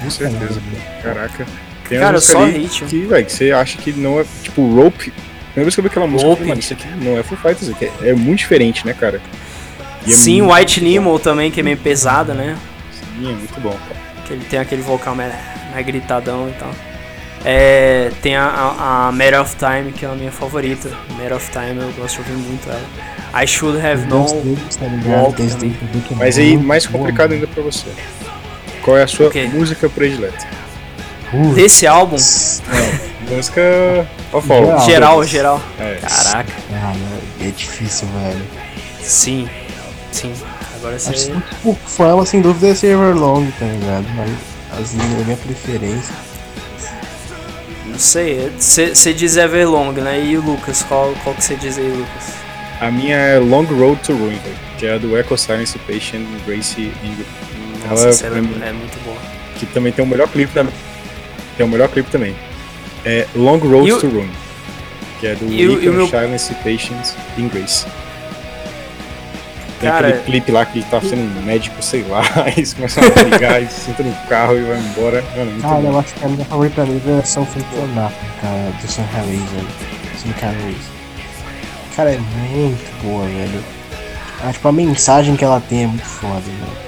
Com 0.01 0.09
certeza. 0.09 0.61
Caraca. 1.01 1.45
Tem 1.87 1.99
Cara, 1.99 2.19
só 2.19 2.45
hit. 2.45 2.83
Que, 2.85 3.01
velho, 3.05 3.25
que 3.25 3.31
você 3.31 3.51
acha 3.51 3.77
que 3.77 3.91
não 3.93 4.19
é. 4.19 4.25
Tipo, 4.43 4.73
Rope. 4.75 5.11
Primeira 5.51 5.63
vez 5.65 5.75
que 5.75 5.79
eu 5.79 5.83
vi 5.83 5.87
aquela 5.89 6.07
música, 6.07 6.27
eu 6.27 6.31
Rope. 6.33 6.45
mano, 6.45 6.59
isso 6.59 6.73
aqui 6.73 6.87
não 7.01 7.17
é 7.17 7.23
Full 7.23 7.37
Fighters, 7.37 7.69
aqui 7.69 7.85
é, 8.01 8.09
é 8.09 8.13
muito 8.13 8.39
diferente, 8.39 8.85
né, 8.85 8.93
cara? 8.93 9.21
E 10.05 10.11
é 10.11 10.15
Sim, 10.15 10.41
muito 10.41 10.53
White. 10.55 10.81
Nemo 10.81 11.17
também, 11.19 11.49
que 11.51 11.59
é 11.59 11.63
meio 11.63 11.77
pesada, 11.77 12.33
né? 12.33 12.57
Sim, 12.91 13.29
é 13.29 13.33
muito 13.33 13.61
bom, 13.61 13.69
cara. 13.69 13.95
Que 14.27 14.33
ele 14.33 14.43
tem 14.45 14.59
aquele 14.59 14.81
vocal 14.81 15.15
mais, 15.15 15.33
mais 15.71 15.85
gritadão 15.85 16.49
e 16.49 16.53
tal. 16.59 16.71
É, 17.47 18.11
tem 18.23 18.35
a, 18.35 18.43
a, 18.43 19.07
a 19.07 19.11
Matter 19.11 19.39
of 19.41 19.55
Time, 19.55 19.91
que 19.91 20.03
é 20.03 20.09
a 20.09 20.13
minha 20.13 20.31
favorita. 20.31 20.89
Matter 21.11 21.35
of 21.35 21.51
Time, 21.51 21.79
eu 21.79 21.91
gosto 21.93 22.23
de 22.23 22.31
ouvir 22.31 22.43
muito 22.43 22.67
ela. 22.69 22.81
I 23.43 23.45
Should 23.47 23.79
Have 23.85 24.07
Known. 24.07 24.25
tá? 24.25 24.85
Walk 25.09 25.35
também. 25.47 25.77
é 26.11 26.15
Mas 26.15 26.37
aí, 26.39 26.57
mais 26.57 26.87
complicado 26.87 27.33
ainda 27.33 27.45
pra 27.47 27.61
você. 27.61 27.85
Qual 28.81 28.97
é 28.97 29.03
a 29.03 29.07
sua 29.07 29.27
O 29.27 29.31
quê? 29.31 29.47
música 29.53 29.87
predileta? 29.89 30.47
Desse 31.53 31.85
álbum, 31.85 32.15
Música 32.15 34.07
of 34.31 34.51
all. 34.51 34.65
Geral. 34.65 34.85
geral, 34.85 35.23
geral. 35.23 35.61
É. 35.79 35.95
Caraca, 36.01 36.51
Cara, 36.71 36.95
é 37.41 37.47
difícil, 37.47 38.07
velho. 38.07 38.45
sim, 39.01 39.49
sim. 40.11 40.31
Agora 40.77 40.95
Acho 40.95 41.09
que 41.11 41.17
você. 41.17 41.31
tipo, 41.31 41.77
fama 41.87 42.25
sem 42.25 42.41
dúvida 42.41 42.67
é 42.69 42.75
ser 42.75 42.93
Everlong, 42.93 43.51
tá 43.59 43.65
ligado? 43.65 44.05
Mas 44.15 44.79
assim, 44.81 44.97
a 44.99 45.23
minha 45.25 45.37
preferência. 45.37 46.13
Não 47.95 47.99
sei, 47.99 48.51
você 48.59 49.13
diz 49.13 49.37
Everlong, 49.37 49.93
né? 50.01 50.21
E 50.21 50.35
o 50.37 50.41
Lucas, 50.41 50.83
qual, 50.83 51.13
qual 51.23 51.33
que 51.33 51.41
você 51.43 51.55
diz 51.55 51.77
aí, 51.77 51.87
Lucas? 51.87 52.33
A 52.81 52.91
minha 52.91 53.15
é 53.15 53.39
Long 53.39 53.63
Road 53.63 54.01
to 54.01 54.11
Ruin, 54.11 54.37
que 54.77 54.85
é 54.85 54.95
a 54.95 54.97
do 54.97 55.17
Echo 55.17 55.37
Silence 55.37 55.79
Patient 55.79 56.25
Gracie 56.45 56.91
Ingrid. 57.01 57.25
Nossa, 57.89 58.25
Ela 58.27 58.35
é, 58.35 58.39
é- 58.39 58.73
muito 58.73 59.01
boa. 59.05 59.15
que 59.57 59.65
também 59.67 59.93
tem 59.93 60.03
o 60.03 60.07
melhor 60.07 60.27
clipe 60.27 60.51
também. 60.53 60.73
Tem 61.55 61.65
o 61.65 61.69
melhor 61.69 61.87
clipe 61.87 62.11
também. 62.11 62.35
É 63.05 63.25
Long 63.33 63.59
Road 63.59 63.89
to 64.01 64.09
Ruin, 64.09 64.29
que 65.21 65.27
é 65.27 65.35
do 65.35 65.45
Echo 65.53 65.93
meu- 65.93 66.07
Silence 66.07 66.53
Patience 66.55 67.13
in 67.37 67.47
Grace. 67.47 67.85
Tem 69.79 69.89
Cara- 69.89 70.07
aquele 70.07 70.23
clipe 70.23 70.51
lá 70.51 70.65
que 70.65 70.79
ele 70.79 70.85
tá 70.89 71.01
sendo 71.01 71.21
um 71.21 71.41
médico, 71.43 71.81
sei 71.83 72.03
lá, 72.03 72.21
aí 72.45 72.53
eles 72.57 72.73
começam 72.73 73.03
a 73.03 73.09
brigar, 73.23 73.61
e 73.61 73.67
senta 73.67 74.03
no 74.03 74.13
carro 74.27 74.57
e 74.57 74.61
vai 74.63 74.77
embora. 74.79 75.21
Mano, 75.35 75.51
muito 75.51 75.61
Cara, 75.61 75.75
bom. 75.81 75.91
eu 75.91 75.99
acho 75.99 76.13
que 76.13 76.25
a 76.25 76.27
minha 76.29 76.45
favorita 76.45 76.85
dele 76.85 77.19
é 77.19 77.21
São 77.25 77.45
Funcionar, 77.45 78.11
cara, 78.41 78.71
do 78.81 78.87
Sam 78.91 79.03
Harris, 79.13 79.39
velho. 79.51 79.67
Sam 80.17 80.31
Harris. 80.41 80.77
Cara, 81.95 82.11
é 82.13 82.17
muito 82.17 83.01
boa, 83.03 83.25
velho. 83.25 83.63
Ah, 84.43 84.51
tipo, 84.53 84.67
a 84.67 84.71
mensagem 84.71 85.35
que 85.35 85.43
ela 85.43 85.61
tem 85.61 85.83
é 85.83 85.87
muito 85.87 86.05
foda, 86.05 86.39
velho. 86.41 86.85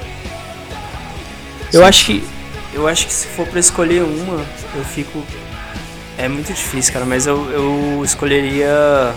Eu 1.73 1.83
acho 1.85 2.05
que. 2.05 2.23
Eu 2.73 2.87
acho 2.87 3.07
que 3.07 3.13
se 3.13 3.27
for 3.27 3.45
pra 3.47 3.59
escolher 3.59 4.03
uma, 4.03 4.45
eu 4.75 4.83
fico. 4.85 5.23
É 6.17 6.27
muito 6.27 6.47
difícil, 6.53 6.93
cara, 6.93 7.05
mas 7.05 7.27
eu, 7.27 7.49
eu 7.51 8.01
escolheria. 8.03 9.13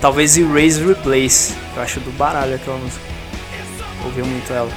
Talvez 0.00 0.36
Erase 0.36 0.84
Replace. 0.84 1.54
Eu 1.76 1.82
acho 1.82 2.00
do 2.00 2.10
baralho 2.12 2.54
aquela 2.54 2.76
música. 2.76 3.04
ouvia 4.04 4.24
muito 4.24 4.52
ela. 4.52 4.70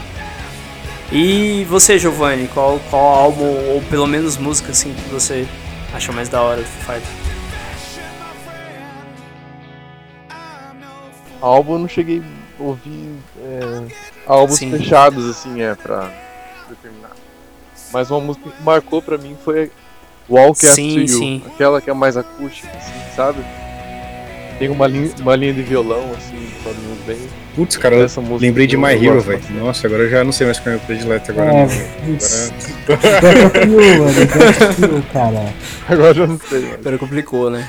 E 1.11 1.63
você, 1.65 1.99
Giovanni, 1.99 2.47
qual, 2.47 2.79
qual 2.89 3.03
álbum, 3.03 3.45
ou 3.73 3.81
pelo 3.89 4.07
menos 4.07 4.37
música, 4.37 4.71
assim, 4.71 4.93
que 4.93 5.09
você 5.09 5.47
acha 5.93 6.11
mais 6.11 6.29
da 6.29 6.41
hora 6.41 6.61
do 6.61 6.67
Foo 6.67 6.95
Fighters? 6.95 7.23
Álbum 11.41 11.73
eu 11.73 11.79
não 11.79 11.87
cheguei 11.87 12.23
a 12.59 12.63
ouvir 12.63 13.15
é, 13.37 13.87
álbuns 14.25 14.59
Sim. 14.59 14.71
fechados, 14.71 15.29
assim, 15.29 15.61
é, 15.61 15.75
pra 15.75 16.09
determinar. 16.69 17.11
Mas 17.91 18.09
uma 18.09 18.21
música 18.21 18.49
que 18.49 18.63
marcou 18.63 19.01
pra 19.01 19.17
mim 19.17 19.37
foi 19.43 19.71
Walk 20.29 20.65
After 20.65 20.73
Sim, 20.73 20.99
You. 20.99 21.07
sim. 21.07 21.43
Aquela 21.45 21.81
que 21.81 21.89
é 21.89 21.93
mais 21.93 22.15
acústica, 22.15 22.69
assim, 22.75 22.93
sabe? 23.15 23.43
Tem 24.60 24.70
uma 24.70 24.88
linha, 24.88 25.10
uma 25.20 25.36
linha 25.36 25.54
de 25.54 25.62
violão, 25.62 26.12
assim, 26.18 26.47
sozinho 26.64 26.97
bem. 27.06 27.18
Putz, 27.56 27.78
cara, 27.78 27.95
Essa 27.97 28.20
música 28.22 28.45
lembrei 28.47 28.66
de 28.66 28.76
My 28.78 28.93
Hero, 28.93 29.20
velho. 29.22 29.41
Nossa, 29.60 29.86
agora 29.86 30.04
eu 30.04 30.10
já 30.10 30.24
não 30.24 30.32
sei 30.32 30.45
mais 30.47 30.60
qual 30.60 30.74
é 30.74 30.76
o 30.76 30.80
meu 30.80 30.88
predileto 30.88 31.32
agora. 31.32 31.47
É. 31.51 31.64
Agora- 31.64 31.72
Death 33.22 33.45
of 33.45 33.60
You, 33.68 33.99
mano. 33.99 34.14
Death 34.14 34.62
of 34.70 34.82
You, 34.82 35.04
cara. 35.14 35.54
Agora 35.89 36.18
eu 36.18 36.28
não 36.28 36.39
sei, 36.49 36.62
mano. 36.62 36.74
Agora 36.80 36.97
complicou, 36.97 37.49
né? 37.49 37.68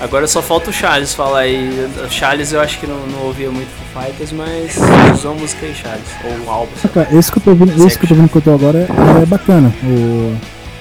Agora 0.00 0.26
só 0.26 0.40
falta 0.42 0.70
o 0.70 0.72
Charles 0.72 1.14
falar 1.14 1.40
aí. 1.40 1.88
O 2.06 2.10
Charles 2.10 2.52
eu 2.52 2.60
acho 2.60 2.78
que 2.78 2.86
não, 2.86 3.06
não 3.06 3.24
ouvia 3.26 3.50
muito 3.50 3.68
Foo 3.92 4.02
Fighters, 4.04 4.32
mas 4.32 4.76
usou 5.14 5.34
música 5.34 5.66
aí, 5.66 5.74
Charles. 5.74 6.04
Ou 6.24 6.46
um 6.46 6.50
álbum. 6.50 6.72
Cara, 6.94 7.08
esse 7.16 7.32
que 7.32 7.38
eu 7.38 7.42
tô 7.42 7.50
ouvindo, 7.50 7.86
esse 7.86 7.98
que 7.98 8.04
eu 8.04 8.08
tô 8.08 8.14
ouvindo 8.14 8.30
que 8.30 8.36
eu 8.38 8.42
tô 8.42 8.54
agora 8.54 8.78
é, 8.78 9.22
é 9.22 9.26
bacana. 9.26 9.72
O 9.84 10.36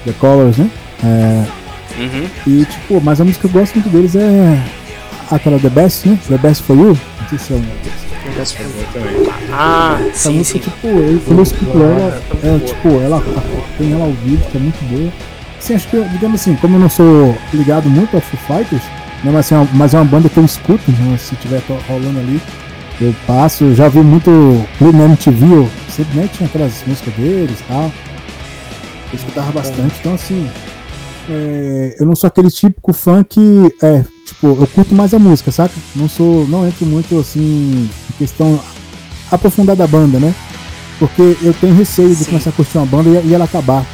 The 0.05 0.13
Colors, 0.19 0.57
né? 0.57 0.69
É, 1.03 1.59
Uhum. 1.99 2.27
e 2.47 2.65
tipo, 2.65 3.01
mas 3.01 3.19
a 3.19 3.25
música 3.25 3.47
que 3.47 3.53
eu 3.55 3.59
gosto 3.59 3.75
muito 3.75 3.89
deles 3.89 4.15
é 4.15 4.57
aquela 5.31 5.59
The 5.59 5.69
Best, 5.69 6.07
né? 6.07 6.17
The 6.27 6.37
Best 6.37 6.63
for 6.63 6.75
You. 6.75 6.97
Não 7.21 7.29
sei 7.29 7.37
se 7.37 7.53
é 7.53 7.55
uma. 7.57 7.65
Eu 7.65 8.85
também. 8.93 9.29
Ah, 9.51 9.97
Essa 10.09 10.29
sim, 10.29 10.37
música, 10.37 10.59
sim. 10.59 10.69
tipo, 10.69 10.87
eu, 10.87 11.19
quando 11.25 11.39
eu 11.39 11.43
escuto 11.43 11.77
ela, 11.81 12.21
é, 12.43 12.59
tipo, 12.59 12.87
ela 13.01 13.23
tem 13.77 13.91
ela 13.93 14.05
ao 14.05 14.11
vivo, 14.11 14.43
que 14.51 14.57
é 14.57 14.59
muito 14.59 14.83
boa. 14.89 15.11
Assim, 15.57 15.73
acho 15.75 15.87
que, 15.89 15.99
digamos 16.09 16.41
assim, 16.41 16.55
como 16.55 16.75
eu 16.75 16.79
não 16.79 16.89
sou 16.89 17.35
ligado 17.53 17.89
muito 17.89 18.15
ao 18.15 18.21
Foo 18.21 18.39
Fighters, 18.47 18.83
né, 19.23 19.31
mas, 19.31 19.35
assim, 19.37 19.55
é 19.55 19.57
uma- 19.57 19.69
mas 19.73 19.93
é 19.93 19.97
uma 19.97 20.05
banda 20.05 20.29
que 20.29 20.37
eu 20.37 20.45
escuto, 20.45 20.91
né, 20.91 21.17
se 21.17 21.35
tiver 21.37 21.61
rolando 21.87 22.19
ali, 22.19 22.39
eu 23.01 23.13
passo, 23.25 23.63
eu 23.65 23.75
já 23.75 23.89
vi 23.89 23.99
muito 23.99 24.29
clipe 24.77 24.95
na 24.95 25.05
MTV, 25.05 25.45
eu 25.55 25.69
sempre 25.89 26.17
né, 26.17 26.29
tinha 26.31 26.47
aquelas 26.47 26.83
músicas 26.85 27.13
deles 27.15 27.59
e 27.59 27.63
tal. 27.63 27.91
Eu 29.11 29.15
escutava 29.17 29.51
bastante, 29.51 29.95
então 29.99 30.13
assim, 30.13 30.49
é, 31.29 31.95
eu 31.99 32.05
não 32.05 32.15
sou 32.15 32.27
aquele 32.27 32.49
típico 32.51 32.93
fã 32.93 33.23
que, 33.23 33.39
é, 33.81 34.03
tipo, 34.29 34.47
eu 34.59 34.67
curto 34.67 34.95
mais 34.95 35.13
a 35.13 35.19
música, 35.19 35.51
saca? 35.51 35.73
Não 35.95 36.07
sou, 36.09 36.47
não 36.47 36.67
entro 36.67 36.85
muito 36.85 37.19
assim, 37.19 37.89
em 38.09 38.13
questão 38.17 38.59
aprofundar 39.31 39.75
da 39.75 39.87
banda, 39.87 40.19
né? 40.19 40.33
Porque 40.97 41.37
eu 41.41 41.53
tenho 41.53 41.75
receio 41.75 42.09
de 42.09 42.15
Sim. 42.15 42.25
começar 42.25 42.49
a 42.49 42.53
curtir 42.53 42.77
uma 42.77 42.85
banda 42.85 43.09
e, 43.09 43.27
e 43.27 43.33
ela 43.33 43.45
acabar. 43.45 43.85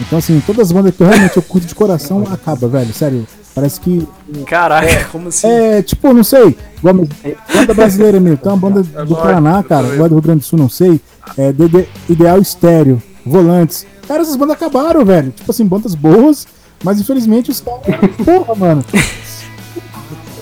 Então, 0.00 0.18
assim, 0.18 0.42
todas 0.44 0.68
as 0.68 0.72
bandas 0.72 0.94
que 0.94 1.02
eu 1.02 1.06
realmente 1.06 1.36
eu 1.36 1.42
curto 1.42 1.66
de 1.66 1.74
coração 1.74 2.24
acaba, 2.30 2.68
velho, 2.68 2.92
sério. 2.92 3.26
Parece 3.54 3.80
que. 3.80 4.06
Caraca, 4.46 5.04
como 5.12 5.28
assim? 5.28 5.46
É, 5.46 5.82
tipo, 5.82 6.12
não 6.12 6.24
sei. 6.24 6.56
Igual, 6.78 7.06
banda 7.54 7.74
brasileira 7.74 8.18
mesmo. 8.18 8.38
Tem 8.38 8.50
uma 8.50 8.58
banda 8.58 8.80
É 8.96 9.04
do 9.04 9.14
Paraná, 9.14 9.58
eu 9.58 9.64
cara, 9.64 9.86
do 9.88 10.14
Rio 10.14 10.22
Grande 10.22 10.40
do 10.40 10.46
Sul, 10.46 10.58
não 10.58 10.70
sei. 10.70 11.00
É 11.36 11.52
DD 11.52 11.86
Ideal 12.08 12.40
Estéreo, 12.40 13.02
Volantes. 13.24 13.86
Cara, 14.08 14.22
essas 14.22 14.36
bandas 14.36 14.56
acabaram, 14.56 15.04
velho. 15.04 15.30
Tipo 15.30 15.50
assim, 15.50 15.66
bandas 15.66 15.94
boas, 15.94 16.46
mas 16.82 16.98
infelizmente 16.98 17.50
os 17.50 17.60
caras. 17.60 17.82
Porra, 18.24 18.54
mano. 18.54 18.84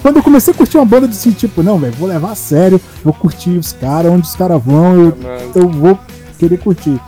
Quando 0.03 0.17
eu 0.17 0.23
comecei 0.23 0.53
a 0.55 0.57
curtir 0.57 0.77
uma 0.79 0.87
banda, 0.87 1.05
eu 1.07 1.11
disse, 1.11 1.31
tipo, 1.33 1.63
não, 1.63 1.79
velho, 1.79 1.93
vou 1.95 2.09
levar 2.09 2.33
a 2.33 2.35
sério, 2.35 2.81
vou 3.05 3.13
curtir 3.13 3.51
os 3.51 3.73
caras, 3.73 4.11
onde 4.11 4.27
os 4.27 4.35
caras 4.35 4.63
vão, 4.65 4.95
eu, 4.99 5.17
eu 5.55 5.69
vou 5.69 5.99
querer 6.39 6.59
curtir. 6.59 6.99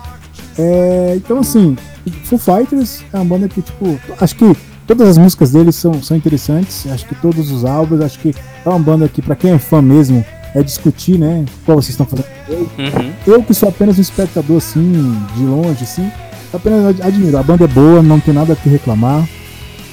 É, 0.59 1.15
então, 1.17 1.39
assim, 1.39 1.77
Foo 2.25 2.39
Fighters 2.39 3.03
é 3.13 3.17
uma 3.17 3.25
banda 3.25 3.49
que, 3.49 3.63
tipo, 3.63 3.99
acho 4.21 4.37
que 4.37 4.57
todas 4.87 5.09
as 5.09 5.17
músicas 5.17 5.53
deles 5.53 5.75
são, 5.75 6.03
são 6.03 6.17
interessantes, 6.17 6.87
acho 6.93 7.07
que 7.07 7.15
todos 7.15 7.51
os 7.51 7.65
álbuns, 7.65 8.03
acho 8.03 8.19
que 8.19 8.35
é 8.65 8.69
uma 8.69 8.79
banda 8.79 9.09
que, 9.09 9.23
pra 9.23 9.35
quem 9.35 9.53
é 9.53 9.59
fã 9.59 9.81
mesmo, 9.81 10.23
é 10.55 10.63
discutir, 10.63 11.19
né, 11.19 11.47
qual 11.65 11.77
vocês 11.81 11.91
estão 11.99 12.05
fazendo. 12.05 12.27
Uhum. 12.51 13.13
Eu 13.27 13.43
que 13.43 13.55
sou 13.55 13.71
apenas 13.71 13.99
um 13.99 14.03
espectador, 14.03 14.59
assim, 14.59 15.17
de 15.35 15.45
longe, 15.45 15.83
assim, 15.85 16.11
apenas 16.53 16.85
ad- 16.91 17.03
admiro. 17.03 17.39
A 17.39 17.43
banda 17.43 17.65
é 17.65 17.69
boa, 17.69 18.03
não 18.03 18.21
tem 18.21 18.35
nada 18.35 18.53
a 18.53 18.57
que 18.57 18.69
reclamar. 18.69 19.27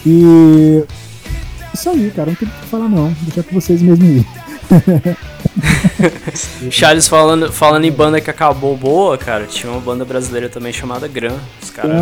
E. 0.05 0.83
Isso 1.79 1.89
aí, 1.89 2.11
cara, 2.13 2.27
não 2.27 2.35
tem 2.35 2.45
o 2.45 2.51
que 2.51 2.65
falar, 2.67 2.89
não. 2.89 3.15
Deixar 3.21 3.43
com 3.43 3.55
vocês 3.55 3.81
mesmo 3.81 4.03
aí. 4.05 4.25
Charles 6.69 7.07
falando, 7.07 7.53
falando 7.53 7.85
em 7.85 7.91
banda 7.91 8.19
que 8.19 8.29
acabou 8.29 8.75
boa, 8.75 9.17
cara, 9.17 9.45
tinha 9.45 9.71
uma 9.71 9.79
banda 9.79 10.03
brasileira 10.03 10.49
também 10.49 10.73
chamada 10.73 11.07
Gran. 11.07 11.35
Os 11.61 11.69
caras 11.69 12.01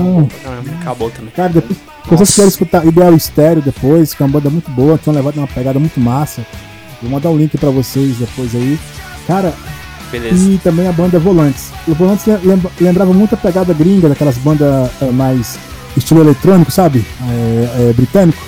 acabou 0.81 1.11
também. 1.11 1.29
Cara, 1.35 1.49
depois, 1.49 1.77
se 1.77 2.09
vocês 2.09 2.29
quiserem 2.29 2.49
escutar 2.49 2.85
Ideal 2.87 3.13
Estéreo 3.13 3.61
depois, 3.61 4.15
que 4.15 4.23
é 4.23 4.25
uma 4.25 4.31
banda 4.31 4.49
muito 4.49 4.71
boa, 4.71 4.97
tinha 4.97 5.13
levado 5.13 5.37
uma 5.37 5.47
pegada 5.47 5.77
muito 5.79 5.99
massa. 5.99 6.43
Vou 6.99 7.11
mandar 7.11 7.29
um 7.29 7.37
link 7.37 7.55
pra 7.57 7.69
vocês 7.69 8.17
depois 8.17 8.55
aí. 8.55 8.79
Cara, 9.27 9.53
Beleza. 10.11 10.49
e 10.49 10.57
também 10.57 10.87
a 10.87 10.91
banda 10.91 11.19
Volantes. 11.19 11.71
O 11.87 11.93
Volantes 11.93 12.25
lembra- 12.43 12.71
lembrava 12.81 13.13
muito 13.13 13.35
a 13.35 13.37
pegada 13.37 13.73
gringa, 13.75 14.09
daquelas 14.09 14.37
bandas 14.39 14.89
eh, 15.01 15.11
mais 15.11 15.59
estilo 15.95 16.21
eletrônico, 16.21 16.71
sabe? 16.71 17.05
É, 17.29 17.89
é, 17.89 17.93
britânico. 17.93 18.41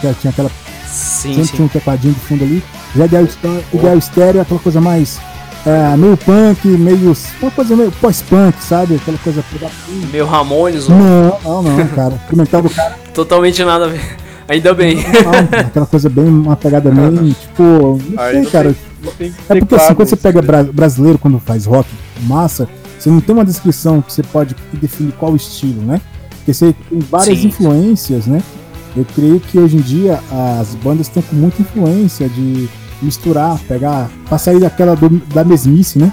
Que 0.00 0.12
tinha 0.14 0.30
aquela 0.32 0.50
Sim, 0.94 1.28
sempre 1.34 1.44
sim. 1.46 1.52
tinha 1.56 1.64
um 1.66 1.68
tecladinho 1.68 2.14
de 2.14 2.20
fundo 2.20 2.44
ali. 2.44 2.62
Já 2.94 3.04
ideal, 3.06 3.24
estéreo- 3.24 3.64
ideal 3.72 3.98
estéreo 3.98 4.38
é 4.38 4.42
aquela 4.42 4.60
coisa 4.60 4.80
mais. 4.80 5.20
é, 5.66 5.96
meio 5.96 6.16
punk, 6.16 6.68
meio. 6.68 7.16
Uma 7.42 7.50
coisa 7.50 7.74
meio 7.74 7.90
pós-punk, 7.92 8.62
sabe? 8.62 8.94
Aquela 8.96 9.18
coisa. 9.18 9.42
Meu 10.12 10.26
Ramones, 10.26 10.88
ó, 10.88 10.92
Não, 10.92 11.38
não, 11.42 11.62
não, 11.62 11.88
cara. 11.88 12.14
Instrumental 12.14 12.62
do 12.62 12.70
cara. 12.70 12.96
totalmente 13.14 13.64
nada 13.64 13.86
a 13.86 13.88
ver. 13.88 14.16
Ainda 14.46 14.74
bem. 14.74 14.96
Não, 14.96 15.60
aquela 15.60 15.86
coisa 15.86 16.08
bem. 16.08 16.24
Uma 16.26 16.54
pegada 16.56 16.90
bem. 16.90 17.32
Tipo. 17.32 17.62
Não 18.10 18.22
Aí 18.22 18.32
sei, 18.34 18.42
não 18.42 18.50
cara. 18.50 18.74
tem- 19.18 19.32
tem 19.32 19.34
É 19.48 19.58
porque 19.58 19.74
assim, 19.74 19.94
quando 19.94 20.08
você 20.08 20.16
pega 20.16 20.42
bra- 20.42 20.62
brasileiro, 20.64 21.18
quando 21.18 21.38
faz 21.38 21.64
rock 21.66 21.88
massa, 22.22 22.68
você 22.98 23.08
não 23.10 23.20
tem 23.20 23.34
uma 23.34 23.44
descrição 23.44 24.00
que 24.02 24.12
você 24.12 24.22
pode 24.22 24.54
definir 24.74 25.12
qual 25.12 25.34
estilo, 25.34 25.80
né? 25.82 26.00
Porque 26.36 26.52
você 26.52 26.74
tem 26.90 26.98
várias 27.00 27.38
Sim. 27.38 27.48
influências, 27.48 28.26
né? 28.26 28.42
Eu 28.96 29.04
creio 29.14 29.40
que 29.40 29.58
hoje 29.58 29.76
em 29.76 29.80
dia 29.80 30.20
as 30.58 30.74
bandas 30.76 31.08
estão 31.08 31.22
com 31.22 31.34
muita 31.36 31.60
influência 31.62 32.28
de 32.28 32.68
misturar, 33.02 33.58
pegar, 33.68 34.08
pra 34.28 34.38
sair 34.38 34.60
daquela 34.60 34.94
do- 34.94 35.20
da 35.34 35.44
mesmice, 35.44 35.98
né? 35.98 36.12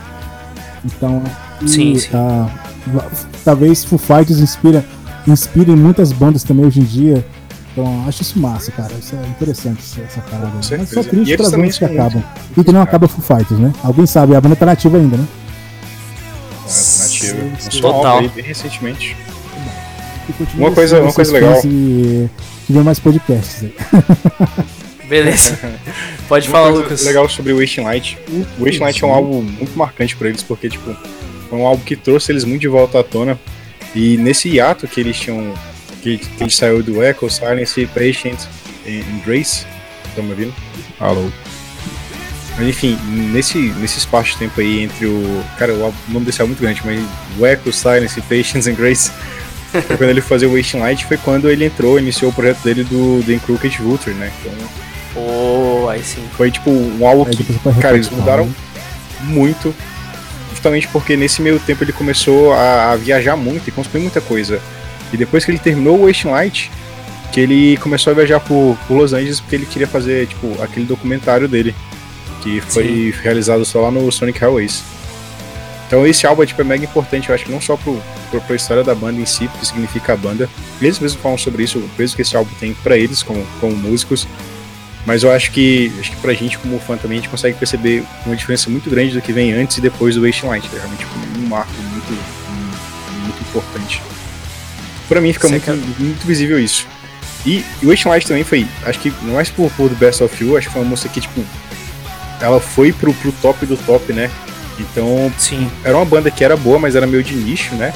Então, 0.83 1.21
e, 1.61 1.67
Sim, 1.69 1.97
sim. 1.97 2.09
ah, 2.13 2.47
va- 2.87 3.05
talvez 3.45 3.83
Foo 3.83 3.99
Fighters 3.99 4.39
inspira, 4.39 4.83
inspire 5.27 5.71
muitas 5.75 6.11
bandas 6.11 6.43
também 6.43 6.65
hoje 6.65 6.79
em 6.79 6.83
dia. 6.83 7.25
Então, 7.71 8.03
acho 8.07 8.23
isso 8.23 8.37
massa, 8.39 8.71
cara. 8.71 8.91
Isso 8.99 9.15
é 9.15 9.27
interessante, 9.27 9.79
essa- 10.01 10.19
parada. 10.21 10.51
Mas 10.55 10.65
só 10.89 11.03
triste 11.03 11.37
para 11.37 11.49
bandas 11.51 11.77
que 11.77 11.85
acabam. 11.85 12.23
E 12.57 12.63
que 12.63 12.71
não 12.71 12.81
acaba 12.81 13.07
Foo 13.07 13.21
Fighters, 13.23 13.59
né? 13.59 13.71
Alguém 13.83 14.05
sabe, 14.07 14.35
a 14.35 14.41
banda 14.41 14.55
tá 14.55 14.65
nativa 14.65 14.97
ainda, 14.97 15.15
né? 15.17 15.27
Alternativa. 16.63 17.37
Lançou 17.43 17.81
Total. 17.81 18.01
um 18.01 18.07
álbum 18.07 18.19
aí 18.19 18.29
bem 18.29 18.43
recentemente. 18.43 19.15
E 20.29 20.33
continua 20.33 20.67
Uma 20.69 20.75
coisa- 20.75 21.01
uma 21.01 21.13
coisa 21.13 21.31
legal. 21.33 21.61
E 21.65 22.29
que 22.67 22.73
mais 22.73 22.99
podcasts 22.99 23.63
aí. 23.63 23.73
Beleza. 25.07 25.57
Pode 26.29 26.47
Uma 26.47 26.51
falar, 26.53 26.67
coisa 26.69 26.83
Lucas. 26.83 27.03
legal 27.05 27.27
sobre 27.27 27.51
o 27.51 27.59
Wasting 27.59 27.81
Light. 27.81 28.17
O 28.57 28.63
Wasting 28.63 28.79
Light 28.79 29.03
é 29.03 29.07
um 29.07 29.11
álbum 29.11 29.41
muito 29.41 29.77
marcante 29.77 30.15
pra 30.15 30.29
eles, 30.29 30.41
porque, 30.41 30.69
tipo, 30.69 30.95
foi 31.49 31.59
um 31.59 31.65
álbum 31.67 31.83
que 31.83 31.97
trouxe 31.97 32.31
eles 32.31 32.45
muito 32.45 32.61
de 32.61 32.69
volta 32.69 32.99
à 32.99 33.03
tona. 33.03 33.37
E 33.93 34.15
nesse 34.17 34.47
hiato 34.47 34.87
que 34.87 35.01
eles 35.01 35.17
tinham. 35.19 35.53
que, 36.01 36.17
que 36.17 36.43
eles 36.43 36.55
saiu 36.55 36.81
do 36.81 37.03
Echo, 37.03 37.29
Silence, 37.29 37.85
Patient 37.87 38.39
e 38.85 39.03
Grace. 39.25 39.65
Estão 40.07 40.23
me 40.23 40.31
ouvindo? 40.31 40.53
Alô. 40.97 41.29
Mas 42.57 42.67
enfim, 42.69 42.97
nesse, 43.33 43.57
nesse 43.57 43.97
espaço 43.97 44.31
de 44.31 44.37
tempo 44.37 44.61
aí 44.61 44.83
entre 44.83 45.07
o. 45.07 45.43
Cara, 45.57 45.73
o, 45.73 45.93
nome 46.07 46.25
desse 46.25 46.41
álbum 46.41 46.53
é 46.53 46.55
muito 46.55 46.61
grande, 46.61 46.81
mas 46.85 47.03
o 47.37 47.45
Echo, 47.45 47.73
Silence, 47.73 48.21
Patience 48.21 48.69
and 48.69 48.75
Grace. 48.75 49.11
Foi 49.71 49.97
quando 49.97 50.09
ele 50.09 50.21
fazia 50.21 50.49
o 50.49 50.55
Wasting 50.55 50.79
Light, 50.79 51.05
foi 51.05 51.17
quando 51.17 51.49
ele 51.49 51.65
entrou, 51.65 51.97
iniciou 51.97 52.31
o 52.31 52.33
projeto 52.33 52.61
dele 52.63 52.83
do 52.83 53.23
The 53.25 53.39
Crooked 53.45 53.77
Vulture, 53.81 54.15
né? 54.15 54.31
Então 54.41 54.53
Oh, 55.15 55.87
aí 55.89 56.03
sim. 56.03 56.23
foi 56.37 56.49
tipo 56.49 56.69
um 56.69 57.05
álbum 57.05 57.25
Aí 57.25 57.35
que 57.35 57.81
Cara, 57.81 57.95
eles 57.95 58.09
mudaram 58.09 58.45
né? 58.45 58.53
muito, 59.23 59.75
justamente 60.51 60.87
porque 60.87 61.17
nesse 61.17 61.41
meio 61.41 61.59
tempo 61.59 61.83
ele 61.83 61.91
começou 61.91 62.53
a, 62.53 62.91
a 62.91 62.95
viajar 62.95 63.35
muito 63.35 63.67
e 63.67 63.71
construir 63.71 64.01
muita 64.01 64.21
coisa. 64.21 64.61
E 65.11 65.17
depois 65.17 65.43
que 65.43 65.51
ele 65.51 65.59
terminou 65.59 65.99
o 65.99 66.05
Wasting 66.05 66.29
Light, 66.29 66.71
que 67.33 67.41
ele 67.41 67.77
começou 67.77 68.11
a 68.11 68.13
viajar 68.13 68.39
por, 68.39 68.77
por 68.87 68.95
Los 68.97 69.11
Angeles 69.11 69.41
porque 69.41 69.55
ele 69.55 69.65
queria 69.65 69.87
fazer, 69.87 70.27
tipo, 70.27 70.61
aquele 70.61 70.85
documentário 70.85 71.47
dele, 71.47 71.75
que 72.41 72.61
foi 72.61 73.13
realizado 73.21 73.65
só 73.65 73.81
lá 73.81 73.91
no 73.91 74.09
Sonic 74.11 74.39
Highways. 74.39 74.81
Então 75.87 76.07
esse 76.07 76.25
álbum 76.25 76.45
tipo, 76.45 76.61
é 76.61 76.63
mega 76.63 76.85
importante, 76.85 77.27
eu 77.27 77.35
acho 77.35 77.45
que 77.45 77.51
não 77.51 77.59
só 77.59 77.75
pro, 77.75 78.01
pro, 78.31 78.41
pra 78.41 78.55
história 78.55 78.83
da 78.83 78.95
banda 78.95 79.19
em 79.19 79.25
si, 79.25 79.47
porque 79.49 79.65
significa 79.65 80.13
a 80.13 80.15
banda. 80.15 80.49
Eles 80.81 80.97
mesmos 80.97 81.21
falam 81.21 81.37
sobre 81.37 81.63
isso, 81.63 81.77
o 81.77 81.89
peso 81.97 82.15
que 82.15 82.23
esse 82.23 82.35
álbum 82.35 82.51
tem 82.59 82.73
pra 82.73 82.97
eles 82.97 83.21
como, 83.21 83.45
como 83.59 83.75
músicos. 83.75 84.27
Mas 85.05 85.23
eu 85.23 85.31
acho 85.31 85.51
que, 85.51 85.91
acho 85.99 86.11
que 86.11 86.17
pra 86.17 86.33
gente, 86.33 86.57
como 86.57 86.79
fã 86.79 86.95
também, 86.95 87.17
a 87.17 87.21
gente 87.21 87.29
consegue 87.29 87.57
perceber 87.57 88.03
uma 88.25 88.35
diferença 88.35 88.69
muito 88.69 88.89
grande 88.89 89.13
do 89.13 89.21
que 89.21 89.33
vem 89.33 89.51
antes 89.53 89.77
e 89.77 89.81
depois 89.81 90.15
do 90.15 90.25
Wasting 90.25 90.47
Light. 90.47 90.69
É 90.73 90.77
realmente 90.77 91.05
um 91.37 91.47
marco 91.47 91.71
muito, 91.73 92.11
muito 93.23 93.41
importante. 93.41 94.01
Pra 95.09 95.19
mim 95.19 95.33
fica 95.33 95.49
muito, 95.49 95.71
muito 95.99 96.25
visível 96.25 96.59
isso. 96.59 96.87
E, 97.45 97.65
e 97.81 97.85
o 97.85 98.09
Light 98.09 98.27
também 98.27 98.43
foi, 98.43 98.67
acho 98.85 98.99
que 98.99 99.11
não 99.23 99.33
mais 99.33 99.49
por, 99.49 99.71
por 99.71 99.89
The 99.89 99.95
Best 99.95 100.23
of 100.23 100.43
You, 100.43 100.57
acho 100.57 100.67
que 100.67 100.73
foi 100.73 100.81
uma 100.83 100.89
música 100.89 101.09
que, 101.09 101.21
tipo, 101.21 101.43
ela 102.39 102.59
foi 102.59 102.93
pro, 102.93 103.13
pro 103.15 103.31
top 103.33 103.65
do 103.65 103.75
top, 103.77 104.13
né? 104.13 104.29
Então, 104.79 105.31
Sim. 105.37 105.69
era 105.83 105.95
uma 105.95 106.05
banda 106.05 106.29
que 106.29 106.43
era 106.43 106.55
boa, 106.55 106.79
mas 106.79 106.95
era 106.95 107.07
meio 107.07 107.23
de 107.23 107.35
nicho, 107.35 107.73
né? 107.75 107.93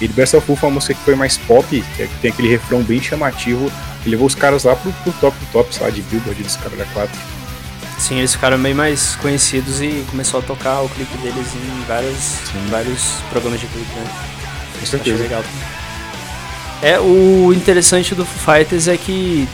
E 0.00 0.08
The 0.08 0.14
Best 0.14 0.36
of 0.36 0.50
You 0.50 0.56
foi 0.56 0.68
uma 0.68 0.74
música 0.76 0.94
que 0.94 1.00
foi 1.00 1.14
mais 1.14 1.36
pop, 1.36 1.66
que, 1.68 2.02
é, 2.02 2.06
que 2.06 2.14
tem 2.20 2.30
aquele 2.30 2.48
refrão 2.48 2.82
bem 2.82 3.00
chamativo, 3.00 3.70
que 4.02 4.08
levou 4.08 4.26
os 4.26 4.34
caras 4.34 4.64
lá 4.64 4.76
pro, 4.76 4.92
pro 4.92 5.12
top 5.12 5.36
do 5.38 5.46
top, 5.52 5.74
sei 5.74 5.86
lá, 5.86 5.90
de 5.90 6.02
Billboard, 6.02 6.42
dos 6.42 6.56
caras 6.56 6.78
da 6.78 6.84
4. 6.86 7.18
Sim, 7.98 8.18
eles 8.18 8.32
ficaram 8.32 8.58
bem 8.58 8.74
mais 8.74 9.16
conhecidos 9.16 9.80
e 9.80 10.04
começou 10.08 10.38
a 10.38 10.42
tocar 10.42 10.82
o 10.82 10.88
clipe 10.88 11.16
deles 11.18 11.48
em 11.54 11.84
vários, 11.86 12.34
em 12.54 12.70
vários 12.70 13.02
programas 13.30 13.60
de 13.60 13.66
clipe, 13.66 13.92
né? 13.96 14.04
Com 14.04 14.76
Achei 14.76 14.86
certeza. 14.86 15.22
legal. 15.22 15.42
É, 16.80 17.00
o 17.00 17.52
interessante 17.52 18.14
do 18.14 18.24
Foo 18.24 18.54
Fighters 18.54 18.86
é 18.86 18.96
que 18.96 19.48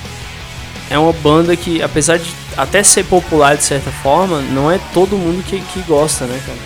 é 0.90 0.98
uma 0.98 1.12
banda 1.14 1.56
que, 1.56 1.82
apesar 1.82 2.18
de 2.18 2.30
até 2.54 2.82
ser 2.82 3.04
popular 3.04 3.56
de 3.56 3.64
certa 3.64 3.90
forma, 3.90 4.42
não 4.42 4.70
é 4.70 4.78
todo 4.92 5.16
mundo 5.16 5.42
que, 5.42 5.60
que 5.60 5.80
gosta, 5.82 6.26
né, 6.26 6.38
cara? 6.44 6.58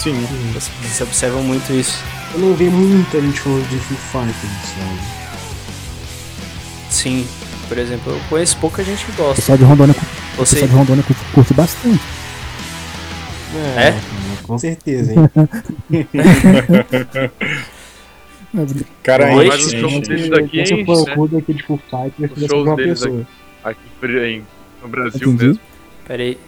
Sim. 0.00 0.26
Você, 0.52 0.70
você 0.82 1.02
observa 1.04 1.40
muito 1.40 1.72
isso. 1.72 2.02
Eu 2.32 2.38
não 2.40 2.54
vi 2.54 2.70
muita 2.70 3.20
gente 3.20 3.40
falando 3.40 3.68
de 3.68 3.78
Foo 3.78 3.96
Fighters, 4.22 4.68
sabe? 4.68 5.00
Sim, 6.90 7.26
por 7.68 7.78
exemplo, 7.78 8.12
eu 8.12 8.20
conheço 8.28 8.56
pouca 8.58 8.82
gente 8.84 9.04
que 9.04 9.10
O 9.12 9.14
gosta. 9.14 9.34
pessoal 9.36 9.58
de 9.58 9.64
Rondônia, 9.64 9.94
o 9.94 10.36
Você, 10.36 10.54
pessoal 10.56 10.68
de 10.70 10.76
Rondônia 10.76 11.02
curte, 11.04 11.22
curte 11.32 11.54
bastante. 11.54 12.00
É? 13.76 13.94
Com 14.44 14.58
certeza, 14.58 15.12
hein? 15.12 15.18
Cara, 19.02 19.32
Oi, 19.34 19.46
Mas 19.46 19.64
os 19.64 19.70
gente- 19.72 19.80
shows 19.80 20.08
deles 20.08 20.28
daqui 20.28 20.66
Se 20.66 20.72
eu 20.72 20.78
enche, 20.80 20.86
for 20.86 21.06
né? 21.06 21.12
o 21.12 21.14
clube 21.14 21.36
aqui 21.36 21.54
de 21.54 21.62
Full 21.62 21.80
Fighters, 21.90 22.30
eu 22.30 22.36
Os 22.36 22.46
shows 22.50 22.66
uma 22.66 22.76
deles 22.76 23.00
pessoa. 23.00 23.26
Aqui 23.64 23.80
em- 24.02 24.42
no 24.82 24.88
Brasil 24.88 25.28
Entendi. 25.28 25.44
mesmo. 25.46 25.60
peraí. 26.06 26.32
O 26.34 26.38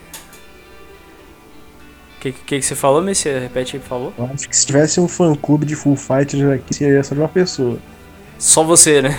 que, 2.23 2.31
que, 2.31 2.61
que 2.61 2.63
você 2.63 2.77
falou, 2.77 3.03
Messi? 3.03 3.29
Repete 3.29 3.77
aí, 3.77 3.81
por 3.81 3.89
favor. 3.89 4.13
Eu 4.17 4.31
acho 4.33 4.49
que 4.49 4.57
se 4.57 4.65
tivesse 4.65 5.01
um 5.01 5.09
fã 5.09 5.35
clube 5.35 5.67
de 5.67 5.75
Full 5.75 5.97
Fighters 5.97 6.43
aqui, 6.45 6.73
seria 6.73 7.03
só 7.03 7.15
de 7.15 7.21
uma 7.21 7.29
pessoa. 7.29 7.79
Só 8.39 8.63
você, 8.63 9.03
né? 9.03 9.19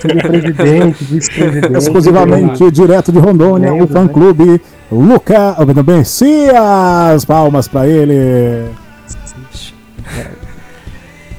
Seria 0.00 0.22
presidente, 0.22 1.04
vice-presidente. 1.04 1.74
Exclusivamente 1.78 2.70
direto 2.70 3.10
de 3.10 3.18
Rondônia, 3.18 3.72
o 3.72 3.78
Membro, 3.78 3.92
fã 3.92 4.04
né? 4.04 4.12
clube 4.12 4.62
Luca 4.90 5.56
Bencias. 5.84 7.24
Palmas 7.24 7.66
pra 7.66 7.86
ele. 7.86 8.70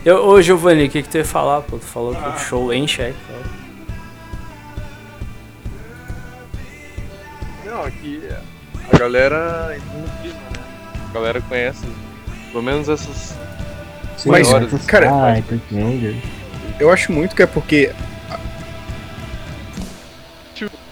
Eu, 0.06 0.28
ô, 0.28 0.42
Giovanni, 0.42 0.86
o 0.86 0.90
que, 0.90 1.02
que 1.02 1.10
tu 1.10 1.18
ia 1.18 1.26
falar? 1.26 1.62
Pô, 1.62 1.78
tu 1.78 1.86
falou 1.86 2.16
que 2.16 2.28
o 2.28 2.38
show 2.38 2.74
enche, 2.74 3.02
é? 3.02 3.14
Não, 7.66 7.84
aqui 7.84 8.19
a 8.92 8.98
galera 8.98 9.76
entra 9.76 9.98
no 10.00 10.22
clima, 10.22 10.40
né? 10.40 10.64
A 11.10 11.14
galera 11.14 11.42
conhece 11.42 11.86
pelo 12.52 12.64
menos 12.64 12.90
essas. 12.90 13.36
Sim, 14.18 14.30
Mas, 14.30 14.48
Maiores, 14.52 14.86
cara, 14.86 15.10
Ah, 15.10 15.42
Pretender. 15.42 16.16
Eu 16.80 16.92
acho 16.92 17.12
muito 17.12 17.36
que 17.36 17.42
é 17.44 17.46
porque 17.46 17.92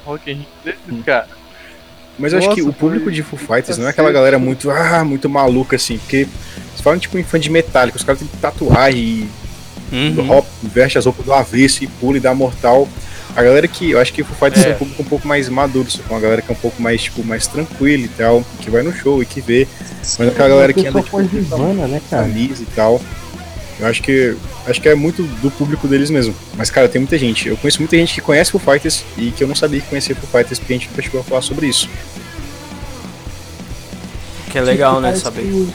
Rock 0.05 0.31
and 0.31 0.35
Roll 0.35 0.45
desses, 0.63 1.05
cara. 1.05 1.27
Mas 2.19 2.33
eu 2.33 2.39
acho 2.39 2.55
que 2.55 2.61
o 2.63 2.73
público 2.73 3.11
de 3.11 3.21
Foo 3.21 3.37
Fighters 3.37 3.77
não 3.77 3.85
é 3.85 3.89
aquela 3.91 4.11
galera 4.11 4.39
muito, 4.39 4.71
ah, 4.71 5.03
muito 5.03 5.29
maluca 5.29 5.75
assim, 5.75 5.97
porque 5.99 6.27
você 6.75 6.81
fala 6.81 6.97
tipo 6.97 7.17
em 7.19 7.23
fã 7.23 7.39
de 7.39 7.49
Metallica, 7.49 7.95
os 7.97 8.03
caras 8.03 8.19
têm 8.19 8.27
tatuagem 8.41 8.99
e 8.99 9.29
Uhum. 9.89 10.43
veste 10.63 10.97
as 10.97 11.05
roupas 11.05 11.25
do 11.25 11.33
avesso 11.33 11.81
e 11.83 11.87
pula 11.87 12.17
e 12.17 12.19
dá 12.19 12.33
mortal. 12.33 12.89
A 13.37 13.43
galera 13.43 13.67
que, 13.67 13.91
eu 13.91 13.99
acho 13.99 14.11
que 14.11 14.23
o 14.23 14.25
Foo 14.25 14.35
Fighters 14.35 14.65
é, 14.65 14.69
É. 14.69 14.73
um 14.73 14.77
público 14.79 15.01
um 15.03 15.05
pouco 15.05 15.27
mais 15.27 15.47
maduro, 15.47 15.91
só 15.91 16.01
que 16.01 16.09
uma 16.09 16.19
galera 16.19 16.41
que 16.41 16.49
é 16.51 16.53
um 16.53 16.57
pouco 16.57 16.81
mais, 16.81 17.03
tipo, 17.03 17.23
mais 17.23 17.45
tranquila 17.45 18.03
e 18.03 18.07
tal, 18.07 18.43
que 18.59 18.69
vai 18.71 18.81
no 18.81 18.91
show 18.91 19.21
e 19.21 19.27
que 19.27 19.39
vê, 19.39 19.67
mas 20.17 20.29
aquela 20.29 20.49
galera 20.49 20.73
que 20.73 20.87
anda, 20.87 21.03
tipo, 21.03 21.21
de 21.23 21.37
Ivana, 21.37 21.87
né, 21.87 22.01
cara? 22.09 22.27
e 22.27 22.67
tal. 22.75 22.99
Eu 23.79 23.85
acho 23.85 24.01
que 24.01 24.35
acho 24.65 24.81
que 24.81 24.89
é 24.89 24.95
muito 24.95 25.21
do 25.21 25.51
público 25.51 25.87
deles 25.87 26.09
mesmo. 26.09 26.33
Mas 26.55 26.71
cara, 26.71 26.89
tem 26.89 26.99
muita 26.99 27.15
gente. 27.15 27.47
Eu 27.47 27.55
conheço 27.57 27.79
muita 27.79 27.95
gente 27.95 28.15
que 28.15 28.21
conhece 28.21 28.49
Foo 28.51 28.59
Fighters 28.59 29.03
e 29.15 29.29
que 29.29 29.43
eu 29.43 29.47
não 29.47 29.53
sabia 29.53 29.79
que 29.81 29.87
conhecia 29.87 30.15
Foo 30.15 30.27
Fighters 30.27 30.57
porque 30.57 30.73
a 30.73 30.77
gente 30.77 30.89
nunca 30.89 31.01
chegou 31.03 31.21
a 31.21 31.23
falar 31.23 31.43
sobre 31.43 31.67
isso. 31.67 31.87
Que 34.49 34.57
é 34.57 34.61
legal, 34.61 34.95
né? 34.99 35.09
Parece 35.09 35.21
Saber. 35.23 35.41
que 35.43 35.69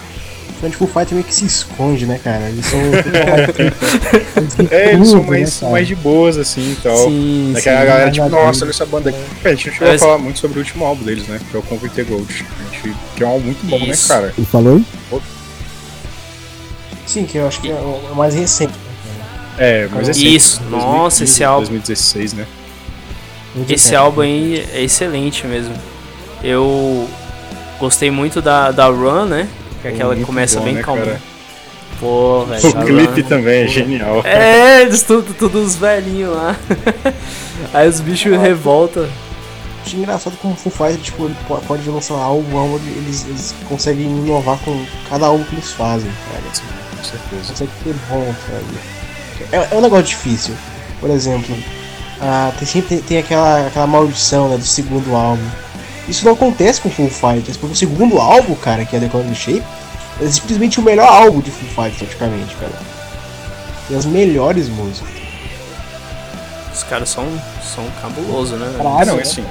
o 0.62 0.66
fã 0.66 0.70
de 0.70 0.76
Full 0.76 0.86
Fighters 0.86 1.12
meio 1.12 1.24
que 1.24 1.34
se 1.34 1.44
esconde, 1.44 2.06
né, 2.06 2.20
cara? 2.22 2.48
Eles 2.48 2.64
são. 2.66 2.78
É, 4.70 4.92
eles 4.94 5.08
são 5.08 5.20
Tudo, 5.20 5.30
mais, 5.30 5.60
né, 5.60 5.70
mais 5.70 5.88
de 5.88 5.94
boas, 5.94 6.38
assim 6.38 6.72
e 6.72 6.76
tal. 6.82 6.96
Sim, 6.96 7.52
Daquela 7.54 7.80
sim. 7.80 7.86
galera, 7.86 8.02
mais 8.04 8.14
tipo, 8.14 8.24
maduro. 8.24 8.46
nossa, 8.46 8.64
olha 8.64 8.70
essa 8.70 8.86
banda 8.86 9.10
aqui. 9.10 9.18
É, 9.44 9.48
a 9.48 9.54
gente 9.54 9.66
não 9.68 9.74
chegou 9.74 9.94
a 9.94 9.98
falar 9.98 10.18
muito 10.18 10.38
sobre 10.38 10.58
o 10.58 10.62
último 10.62 10.84
álbum 10.84 11.04
deles, 11.04 11.26
né? 11.26 11.40
Que 11.50 11.56
é 11.56 11.60
o 11.60 11.62
Conquer 11.62 12.04
Gold. 12.04 12.46
A 12.60 12.74
gente, 12.74 12.96
que 13.16 13.22
é 13.22 13.26
um 13.26 13.30
álbum 13.30 13.44
muito 13.46 13.66
bom, 13.66 13.76
Isso. 13.78 14.08
né, 14.12 14.14
cara? 14.14 14.34
Ele 14.36 14.46
falou? 14.46 14.80
Sim, 17.06 17.24
que 17.24 17.38
eu 17.38 17.46
acho 17.46 17.60
que 17.60 17.70
é 17.70 17.74
o 17.74 18.14
mais 18.14 18.34
recente. 18.34 18.72
É, 19.58 19.88
mas 19.92 20.08
é 20.08 20.12
Isso, 20.12 20.56
sempre, 20.56 20.70
nossa, 20.70 21.18
2015, 21.20 21.24
esse 21.24 21.44
álbum- 21.44 21.66
2016, 21.66 22.32
né? 22.32 22.46
Muito 23.54 23.70
Esse 23.72 23.94
álbum 23.94 24.20
aí 24.22 24.66
é 24.72 24.82
excelente 24.82 25.46
mesmo. 25.46 25.74
Eu 26.42 27.08
gostei 27.78 28.10
muito 28.10 28.40
da, 28.40 28.70
da 28.70 28.86
Run, 28.86 29.26
né? 29.26 29.48
Que 29.82 29.88
é 29.88 29.90
aquela 29.90 30.14
que 30.16 30.24
começa 30.24 30.58
bom, 30.58 30.64
bem 30.64 30.74
né, 30.74 30.82
calma. 30.82 31.04
cara? 31.04 31.20
Pô, 32.00 32.44
velho. 32.46 32.62
O 32.64 32.78
a 32.78 32.84
clipe 32.84 33.20
Run- 33.20 33.28
também 33.28 33.62
é 33.64 33.68
genial. 33.68 34.22
É, 34.24 34.82
eles 34.82 35.02
tudo, 35.02 35.34
tudo 35.34 35.60
os 35.62 35.76
velhinhos 35.76 36.34
lá. 36.34 36.56
Aí 37.74 37.88
os 37.88 38.00
bichos 38.00 38.36
revoltam. 38.40 39.06
Acho 39.84 39.96
engraçado 39.96 40.36
como 40.40 40.54
o 40.54 40.56
Full 40.56 40.70
Fighters, 40.72 41.02
tipo, 41.02 41.28
pode 41.66 41.88
lançar 41.90 42.14
álbum, 42.14 42.56
álbum 42.56 42.78
eles, 42.86 43.26
eles 43.28 43.54
conseguem 43.68 44.06
inovar 44.06 44.56
com 44.64 44.84
cada 45.10 45.26
álbum 45.26 45.42
que 45.44 45.56
eles 45.56 45.72
fazem, 45.72 46.10
cara. 46.28 46.42
Com 46.96 47.04
certeza. 47.04 47.48
Consegue 47.50 47.70
ser 47.82 47.94
bom, 48.08 48.34
sabe? 48.46 49.48
É, 49.50 49.74
é 49.74 49.76
um 49.76 49.80
negócio 49.80 50.04
difícil. 50.06 50.54
Por 51.00 51.10
exemplo, 51.10 51.56
ah, 52.20 52.52
tem, 52.58 52.66
sempre 52.68 52.98
tem 52.98 53.18
aquela, 53.18 53.66
aquela 53.66 53.86
maldição 53.88 54.48
né, 54.48 54.56
do 54.56 54.64
segundo 54.64 55.14
álbum. 55.16 55.42
Isso 56.08 56.24
não 56.24 56.32
acontece 56.32 56.80
com 56.80 56.90
Full 56.90 57.10
Fighters, 57.10 57.56
porque 57.56 57.74
o 57.74 57.76
segundo 57.76 58.18
álbum, 58.18 58.54
cara, 58.54 58.84
que 58.84 58.96
é 58.96 59.00
The 59.00 59.06
Economic 59.06 59.36
Shape, 59.36 59.62
é 60.20 60.26
simplesmente 60.26 60.80
o 60.80 60.82
melhor 60.82 61.08
álbum 61.08 61.40
de 61.40 61.50
Full 61.50 61.68
Fighters, 61.68 61.98
praticamente, 61.98 62.54
cara. 62.56 62.72
Tem 63.88 63.96
as 63.96 64.06
melhores 64.06 64.68
músicas. 64.68 65.10
Os 66.74 66.82
caras 66.84 67.08
são, 67.08 67.26
são 67.62 67.84
cabulosos, 68.00 68.58
né? 68.58 68.66
velho? 68.66 68.88
Ah, 68.88 69.04
não, 69.04 69.16
né? 69.16 69.22
assim, 69.22 69.44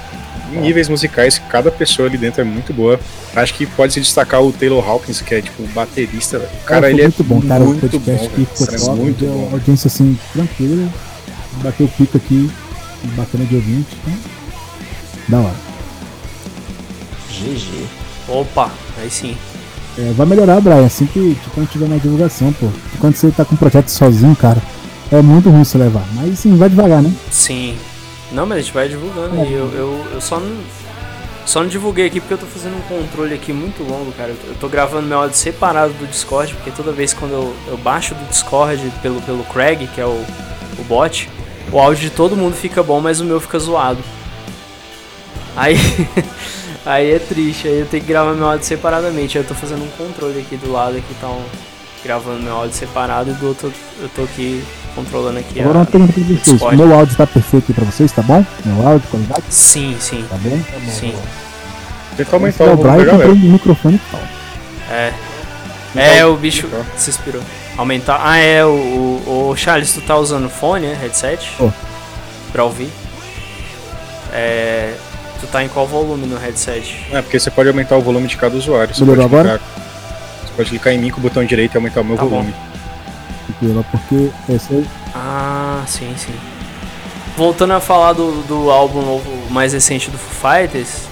em 0.52 0.60
níveis 0.60 0.90
musicais, 0.90 1.40
cada 1.50 1.72
pessoa 1.72 2.08
ali 2.08 2.18
dentro 2.18 2.42
é 2.42 2.44
muito 2.44 2.74
boa. 2.74 3.00
Acho 3.36 3.54
que 3.54 3.66
pode 3.66 3.94
se 3.94 4.02
destacar 4.02 4.42
o 4.42 4.52
Taylor 4.52 4.86
Hawkins, 4.88 5.22
que 5.22 5.36
é 5.36 5.42
tipo 5.42 5.64
baterista. 5.68 6.38
O 6.38 6.66
cara, 6.66 6.82
foi 6.82 6.92
ele 6.92 7.02
é 7.02 7.04
muito 7.06 7.24
bom, 7.24 7.42
cara. 7.42 7.64
O 7.64 7.68
muito 7.68 7.82
podcast 7.82 8.28
bom, 8.28 8.34
aqui 8.34 8.36
velho. 8.36 8.48
ficou 8.48 8.68
Cara, 8.68 8.78
é 8.78 8.86
top, 8.86 9.00
muito 9.00 9.26
bom. 9.26 9.50
audiência 9.54 9.88
assim, 9.88 10.20
tranquila. 10.34 10.90
Bateu 11.64 11.86
o 11.86 11.90
pico 11.90 12.18
aqui, 12.18 12.52
bacana 13.16 13.46
de 13.46 13.56
ouvinte. 13.56 13.98
Então, 14.04 14.18
da 15.30 15.40
hora. 15.40 15.71
GG. 17.42 17.88
Opa, 18.28 18.72
aí 18.98 19.10
sim. 19.10 19.36
É, 19.98 20.14
vai 20.14 20.26
melhorar, 20.26 20.62
Brian, 20.62 20.86
assim 20.86 21.06
que 21.06 21.36
tipo, 21.36 21.52
quando 21.52 21.70
tiver 21.70 21.88
mais 21.88 22.02
divulgação, 22.02 22.54
pô. 22.54 22.68
Quando 23.00 23.16
você 23.16 23.30
tá 23.32 23.44
com 23.44 23.56
um 23.56 23.58
projeto 23.58 23.90
sozinho, 23.90 24.36
cara, 24.36 24.62
é 25.12 25.22
muito 25.22 25.50
ruim 25.50 25.64
você 25.64 25.78
levar. 25.78 26.06
Mas 26.14 26.40
sim, 26.40 26.56
vai 26.56 26.70
devagar, 26.70 27.02
né? 27.02 27.12
Sim. 27.30 27.76
Não, 28.32 28.46
mas 28.46 28.60
a 28.60 28.62
gente 28.62 28.74
vai 28.74 28.88
divulgando 28.88 29.42
aí. 29.42 29.52
Eu, 29.52 29.70
eu, 29.74 30.08
eu 30.14 30.22
só 30.22 30.40
não. 30.40 30.56
Só 31.46 31.62
não 31.62 31.68
divulguei 31.68 32.06
aqui 32.06 32.20
porque 32.20 32.36
eu 32.36 32.38
tô 32.38 32.46
fazendo 32.46 32.78
um 32.78 32.82
controle 32.82 33.34
aqui 33.34 33.52
muito 33.52 33.84
longo, 33.84 34.12
cara. 34.14 34.30
Eu 34.30 34.56
tô 34.60 34.70
gravando 34.70 35.08
meu 35.08 35.18
áudio 35.18 35.36
separado 35.36 35.92
do 35.94 36.08
Discord, 36.08 36.54
porque 36.54 36.72
toda 36.72 36.92
vez 36.92 37.14
quando 37.14 37.32
eu, 37.32 37.56
eu 37.68 37.78
baixo 37.78 38.14
do 38.14 38.24
Discord 38.30 38.94
pelo, 39.02 39.22
pelo 39.24 39.44
Craig, 39.46 39.88
que 39.88 40.00
é 40.00 40.06
o, 40.06 40.24
o 40.80 40.84
bot, 40.88 41.28
o 41.72 41.80
áudio 41.80 42.10
de 42.10 42.16
todo 42.16 42.38
mundo 42.38 42.56
fica 42.56 42.82
bom, 42.82 43.02
mas 43.02 43.20
o 43.20 43.26
meu 43.26 43.42
fica 43.42 43.60
zoado. 43.60 44.00
Aí. 45.58 45.76
aí 46.86 47.12
é 47.12 47.20
triste, 47.20 47.68
aí 47.68 47.80
eu 47.80 47.86
tenho 47.86 48.04
que 48.04 48.10
gravar 48.10 48.34
meu 48.34 48.48
áudio 48.48 48.66
separadamente. 48.66 49.38
Aí 49.38 49.44
eu 49.44 49.48
tô 49.48 49.54
fazendo 49.54 49.84
um 49.84 49.90
controle 49.98 50.40
aqui 50.40 50.56
do 50.58 50.72
lado 50.72 50.98
aqui, 50.98 51.14
tá 51.20 51.28
um- 51.28 51.44
gravando 52.04 52.42
meu 52.42 52.56
áudio 52.56 52.74
separado 52.76 53.30
e 53.30 53.34
do 53.34 53.48
outro 53.48 53.72
eu 54.02 54.10
tô 54.10 54.24
aqui 54.24 54.64
controlando 54.96 55.38
aqui 55.40 55.60
Agora 55.62 55.78
uma 55.80 55.86
pergunta 55.86 56.14
pra 56.14 56.24
vocês. 56.24 56.42
Discord. 56.44 56.76
O 56.76 56.88
meu 56.88 56.98
áudio 56.98 57.16
tá 57.16 57.28
perfeito 57.28 57.66
aí 57.70 57.74
pra 57.76 57.86
vocês, 57.86 58.12
tá 58.12 58.22
bom? 58.24 58.44
Meu 58.66 58.88
áudio, 58.88 59.08
qualidade, 59.10 59.44
Sim, 59.50 59.96
sim, 60.00 60.26
tá 60.30 60.36
bom? 60.38 60.60
sim. 60.90 61.14
Tenta 62.18 62.36
aumentar 62.36 62.64
o 62.66 62.74
o 62.74 62.76
volume 62.78 62.98
da 62.98 63.12
galera. 63.12 63.32
um 63.32 63.36
microfone 63.36 63.96
e 63.96 64.12
tal. 64.12 64.22
É. 64.90 65.14
É, 65.96 66.26
o 66.26 66.36
bicho 66.36 66.66
Então. 66.68 66.86
se 66.98 67.10
inspirou. 67.10 67.42
Aumentar. 67.78 68.20
Ah, 68.24 68.38
é, 68.38 68.66
o, 68.66 68.70
o, 68.70 69.50
o 69.52 69.56
Charles, 69.56 69.94
tu 69.94 70.02
tá 70.02 70.18
usando 70.18 70.50
fone, 70.50 70.88
né? 70.88 70.98
Headset? 71.00 71.52
Tô. 71.58 71.72
Pra 72.52 72.64
ouvir? 72.64 72.90
É, 74.34 74.94
tu 75.42 75.48
tá 75.48 75.64
em 75.64 75.68
qual 75.68 75.86
volume 75.88 76.26
no 76.28 76.38
headset? 76.38 77.06
É, 77.12 77.22
porque 77.22 77.40
você 77.40 77.52
pode 77.52 77.68
aumentar 77.70 77.98
o 77.98 78.02
volume 78.02 78.28
de 78.28 78.38
cada 78.38 78.56
usuário. 78.56 78.94
Você 78.96 79.02
Melhorou 79.04 79.28
pode 79.30 79.42
agora? 79.42 79.60
clicar- 79.60 79.82
Você 80.46 80.54
pode 80.56 80.70
clicar 80.70 80.94
em 80.94 80.98
mim 81.00 81.10
com 81.10 81.20
o 81.20 81.22
botão 81.22 81.44
direito 81.44 81.74
e 81.76 81.78
aumentar 81.78 82.02
o 82.02 82.06
meu 82.06 82.16
Tá 82.16 82.24
bom. 82.24 82.30
volume. 82.30 82.54
Tranquilo, 83.48 83.86
porque 83.92 84.30
essa 84.54 84.74
aí 84.74 84.86
Ah, 85.14 85.84
sim, 85.88 86.14
sim. 86.18 86.34
Voltando 87.36 87.74
a 87.74 87.80
falar 87.80 88.14
do, 88.14 88.44
do 88.44 88.70
álbum 88.72 89.02
novo 89.02 89.30
mais 89.52 89.74
recente 89.74 90.10
do 90.12 90.18
Foo 90.18 90.52
Fighters, 90.52 91.04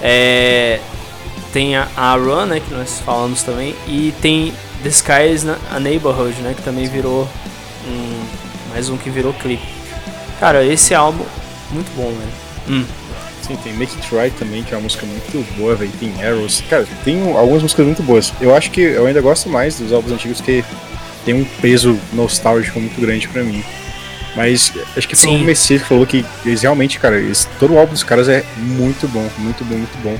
é, 0.00 0.78
tem 1.52 1.76
a, 1.76 1.88
a 1.96 2.14
Run, 2.14 2.46
né, 2.46 2.60
que 2.60 2.72
nós 2.74 3.00
falamos 3.04 3.42
também, 3.42 3.74
e 3.86 4.14
tem 4.20 4.52
The 4.82 4.90
Na- 5.44 5.58
a 5.76 5.80
Neighborhood, 5.80 6.40
né, 6.42 6.54
que 6.56 6.62
também 6.62 6.86
virou 6.88 7.28
um, 7.86 8.24
mais 8.70 8.88
um 8.88 8.96
que 8.96 9.10
virou 9.10 9.32
clipe. 9.34 9.62
Cara, 10.40 10.64
esse 10.64 10.94
álbum, 10.94 11.24
muito 11.70 11.90
bom, 11.96 12.08
velho. 12.12 12.32
Hum, 12.68 12.84
Sim, 13.46 13.56
tem 13.56 13.72
Make 13.72 13.96
It 13.96 14.14
Right 14.14 14.36
também, 14.38 14.62
que 14.62 14.72
é 14.72 14.76
uma 14.76 14.84
música 14.84 15.04
muito 15.04 15.44
boa, 15.56 15.74
velho. 15.74 15.90
Tem 15.98 16.12
Arrows. 16.24 16.62
Cara, 16.70 16.86
tem 17.04 17.16
um- 17.22 17.36
algumas 17.36 17.62
músicas 17.62 17.84
muito 17.86 18.02
boas. 18.02 18.32
Eu 18.40 18.54
acho 18.54 18.70
que 18.70 18.80
eu 18.80 19.06
ainda 19.06 19.20
gosto 19.20 19.48
mais 19.48 19.76
dos 19.78 19.92
álbuns 19.92 20.12
antigos 20.12 20.40
que 20.40 20.64
tem 21.24 21.34
um 21.34 21.44
peso 21.60 21.98
nostálgico 22.12 22.78
muito 22.80 23.00
grande 23.00 23.26
pra 23.28 23.42
mim. 23.42 23.64
Mas 24.36 24.72
acho 24.96 25.06
que 25.08 25.14
foi 25.16 25.30
o 25.30 25.38
Messias 25.40 25.82
que 25.82 25.88
falou 25.88 26.06
que 26.06 26.24
eles 26.46 26.62
realmente, 26.62 26.98
cara, 26.98 27.16
eles- 27.18 27.48
todo 27.58 27.74
o 27.74 27.78
álbum 27.78 27.92
dos 27.92 28.02
caras 28.04 28.28
é 28.28 28.44
muito 28.56 29.06
bom, 29.08 29.28
muito 29.38 29.64
bom, 29.64 29.74
muito 29.76 29.98
bom. 30.02 30.16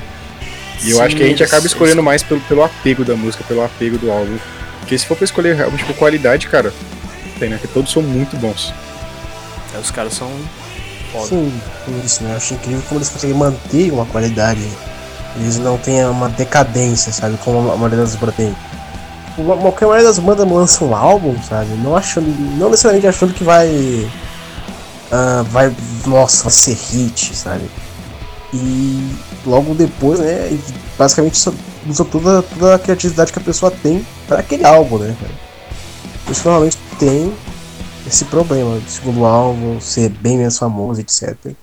E 0.83 0.89
eu 0.91 0.97
sim, 0.97 1.01
acho 1.01 1.15
que 1.15 1.23
a 1.23 1.27
gente 1.27 1.41
acaba 1.43 1.65
escolhendo 1.65 2.03
mais 2.03 2.21
pelo, 2.21 2.41
pelo 2.41 2.61
apego 2.63 3.05
da 3.05 3.15
música, 3.15 3.43
pelo 3.47 3.63
apego 3.63 3.97
do 3.97 4.11
álbum. 4.11 4.37
Porque 4.81 4.97
se 4.97 5.05
for 5.05 5.15
pra 5.15 5.23
escolher 5.23 5.55
realmente 5.55 5.83
por 5.85 5.95
qualidade, 5.95 6.47
cara, 6.47 6.73
tem, 7.39 7.49
né? 7.49 7.55
Porque 7.57 7.73
todos 7.73 7.89
são 7.91 8.01
muito 8.01 8.35
bons. 8.35 8.73
é, 9.73 9.77
os 9.79 9.89
caras 9.89 10.13
são 10.13 10.29
foda. 11.13 11.27
Sim, 11.27 11.61
isso, 12.03 12.23
né? 12.23 12.31
Eu 12.31 12.37
acho 12.37 12.53
incrível 12.55 12.81
como 12.89 12.99
eles 12.99 13.09
conseguem 13.09 13.37
manter 13.37 13.91
uma 13.91 14.05
qualidade. 14.07 14.67
Eles 15.35 15.57
não 15.59 15.77
têm 15.77 16.03
uma 16.05 16.29
decadência, 16.29 17.11
sabe? 17.11 17.37
Como 17.43 17.71
a 17.71 17.75
maioria 17.75 17.99
das 17.99 18.15
bandas 18.15 18.35
tem. 18.35 18.55
A 19.37 19.41
maioria 19.41 20.03
das 20.03 20.19
bandas 20.19 20.47
lança 20.47 20.83
um 20.83 20.95
álbum, 20.95 21.35
sabe? 21.47 21.69
Não 21.75 21.95
achando. 21.95 22.27
Não 22.57 22.69
necessariamente 22.69 23.07
achando 23.07 23.33
que 23.33 23.43
vai. 23.43 24.09
ah, 25.11 25.43
vai. 25.49 25.73
Nossa, 26.05 26.43
vai 26.43 26.51
ser 26.51 26.77
hit, 26.91 27.35
sabe? 27.35 27.69
E 28.53 29.11
logo 29.45 29.73
depois, 29.73 30.19
né? 30.19 30.57
Basicamente 30.97 31.39
usa 31.89 32.05
toda, 32.05 32.41
toda 32.43 32.75
a 32.75 32.79
criatividade 32.79 33.31
que 33.31 33.39
a 33.39 33.41
pessoa 33.41 33.71
tem 33.71 34.05
para 34.27 34.39
aquele 34.39 34.65
álbum, 34.65 34.99
né? 34.99 35.15
Isso 36.29 36.47
normalmente 36.47 36.77
tem 36.99 37.33
esse 38.07 38.25
problema 38.25 38.79
do 38.79 38.89
segundo 38.89 39.25
álbum 39.25 39.79
ser 39.79 40.09
bem 40.09 40.37
menos 40.37 40.57
famoso, 40.57 41.01
etc. 41.01 41.53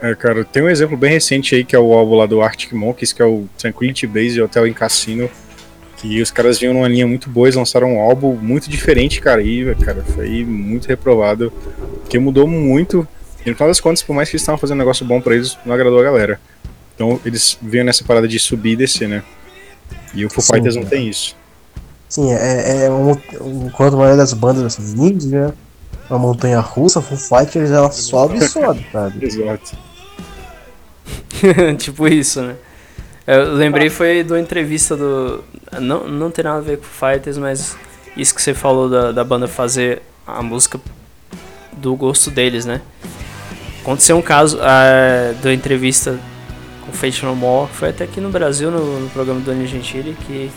É, 0.00 0.14
cara, 0.14 0.44
tem 0.44 0.62
um 0.62 0.68
exemplo 0.68 0.96
bem 0.96 1.10
recente 1.10 1.54
aí, 1.54 1.64
que 1.64 1.76
é 1.76 1.78
o 1.78 1.92
álbum 1.92 2.16
lá 2.16 2.26
do 2.26 2.40
Arctic 2.40 2.72
Monkeys, 2.72 3.12
que 3.12 3.20
é 3.20 3.24
o 3.24 3.46
Tranquility 3.58 4.06
Base 4.06 4.40
Hotel 4.40 4.66
em 4.66 4.72
Cassino. 4.72 5.30
Que 5.98 6.22
os 6.22 6.30
caras 6.30 6.58
vinham 6.58 6.72
numa 6.72 6.88
linha 6.88 7.06
muito 7.06 7.28
boa, 7.28 7.46
eles 7.46 7.56
lançaram 7.56 7.96
um 7.96 8.00
álbum 8.00 8.34
muito 8.34 8.70
diferente, 8.70 9.20
cara, 9.20 9.42
e, 9.42 9.74
cara, 9.74 10.02
foi 10.02 10.42
muito 10.46 10.88
reprovado, 10.88 11.52
porque 12.00 12.18
mudou 12.18 12.46
muito. 12.46 13.06
E 13.44 13.50
no 13.50 13.56
final 13.56 13.68
das 13.68 13.80
contas, 13.80 14.02
por 14.02 14.14
mais 14.14 14.30
que 14.30 14.36
eles 14.36 14.42
estavam 14.42 14.58
fazendo 14.58 14.76
um 14.76 14.78
negócio 14.78 15.04
bom 15.04 15.20
pra 15.20 15.34
eles, 15.34 15.58
não 15.66 15.74
agradou 15.74 16.00
a 16.00 16.02
galera. 16.02 16.40
Então 16.94 17.20
eles 17.24 17.58
vinham 17.60 17.84
nessa 17.84 18.02
parada 18.02 18.26
de 18.26 18.38
subir 18.38 18.72
e 18.72 18.76
descer, 18.76 19.08
né? 19.08 19.22
E 20.14 20.24
o 20.24 20.30
Foo 20.30 20.42
Fighters 20.42 20.74
não 20.74 20.82
cara. 20.82 20.96
tem 20.96 21.08
isso. 21.08 21.36
Sim, 22.10 22.32
é, 22.32 22.86
é 22.86 22.90
um, 22.90 23.12
enquanto 23.66 23.94
a 23.94 23.96
maioria 23.96 24.16
das 24.16 24.32
bandas 24.32 24.64
assim, 24.64 24.82
indies, 25.00 25.26
né? 25.26 25.52
Uma 26.10 26.18
montanha 26.18 26.58
russa, 26.58 27.00
Foo 27.00 27.16
Fighters 27.16 27.70
ela 27.70 27.88
sobe 27.92 28.38
e 28.38 28.48
sobe, 28.48 28.84
sabe? 28.90 29.24
Exato. 29.24 29.76
tipo 31.78 32.08
isso, 32.08 32.42
né? 32.42 32.56
Eu 33.24 33.54
lembrei 33.54 33.88
foi 33.88 34.24
do 34.24 34.36
entrevista 34.36 34.96
do. 34.96 35.44
Não, 35.80 36.08
não 36.08 36.32
tem 36.32 36.44
nada 36.44 36.58
a 36.58 36.60
ver 36.60 36.78
com 36.78 36.84
Fighters, 36.84 37.38
mas 37.38 37.76
isso 38.16 38.34
que 38.34 38.42
você 38.42 38.52
falou 38.52 38.90
da, 38.90 39.12
da 39.12 39.22
banda 39.22 39.46
fazer 39.46 40.02
a 40.26 40.42
música 40.42 40.80
do 41.74 41.94
gosto 41.94 42.28
deles, 42.28 42.66
né? 42.66 42.80
Aconteceu 43.82 44.16
um 44.16 44.22
caso 44.22 44.58
ah, 44.60 45.32
da 45.40 45.54
entrevista 45.54 46.18
com 46.84 46.92
Fate 46.92 47.24
No 47.24 47.36
More, 47.36 47.70
foi 47.72 47.90
até 47.90 48.02
aqui 48.02 48.20
no 48.20 48.30
Brasil, 48.30 48.68
no, 48.68 48.98
no 48.98 49.10
programa 49.10 49.38
do 49.38 49.46
Danilo 49.46 49.68
Gentili, 49.68 50.16
que 50.26 50.50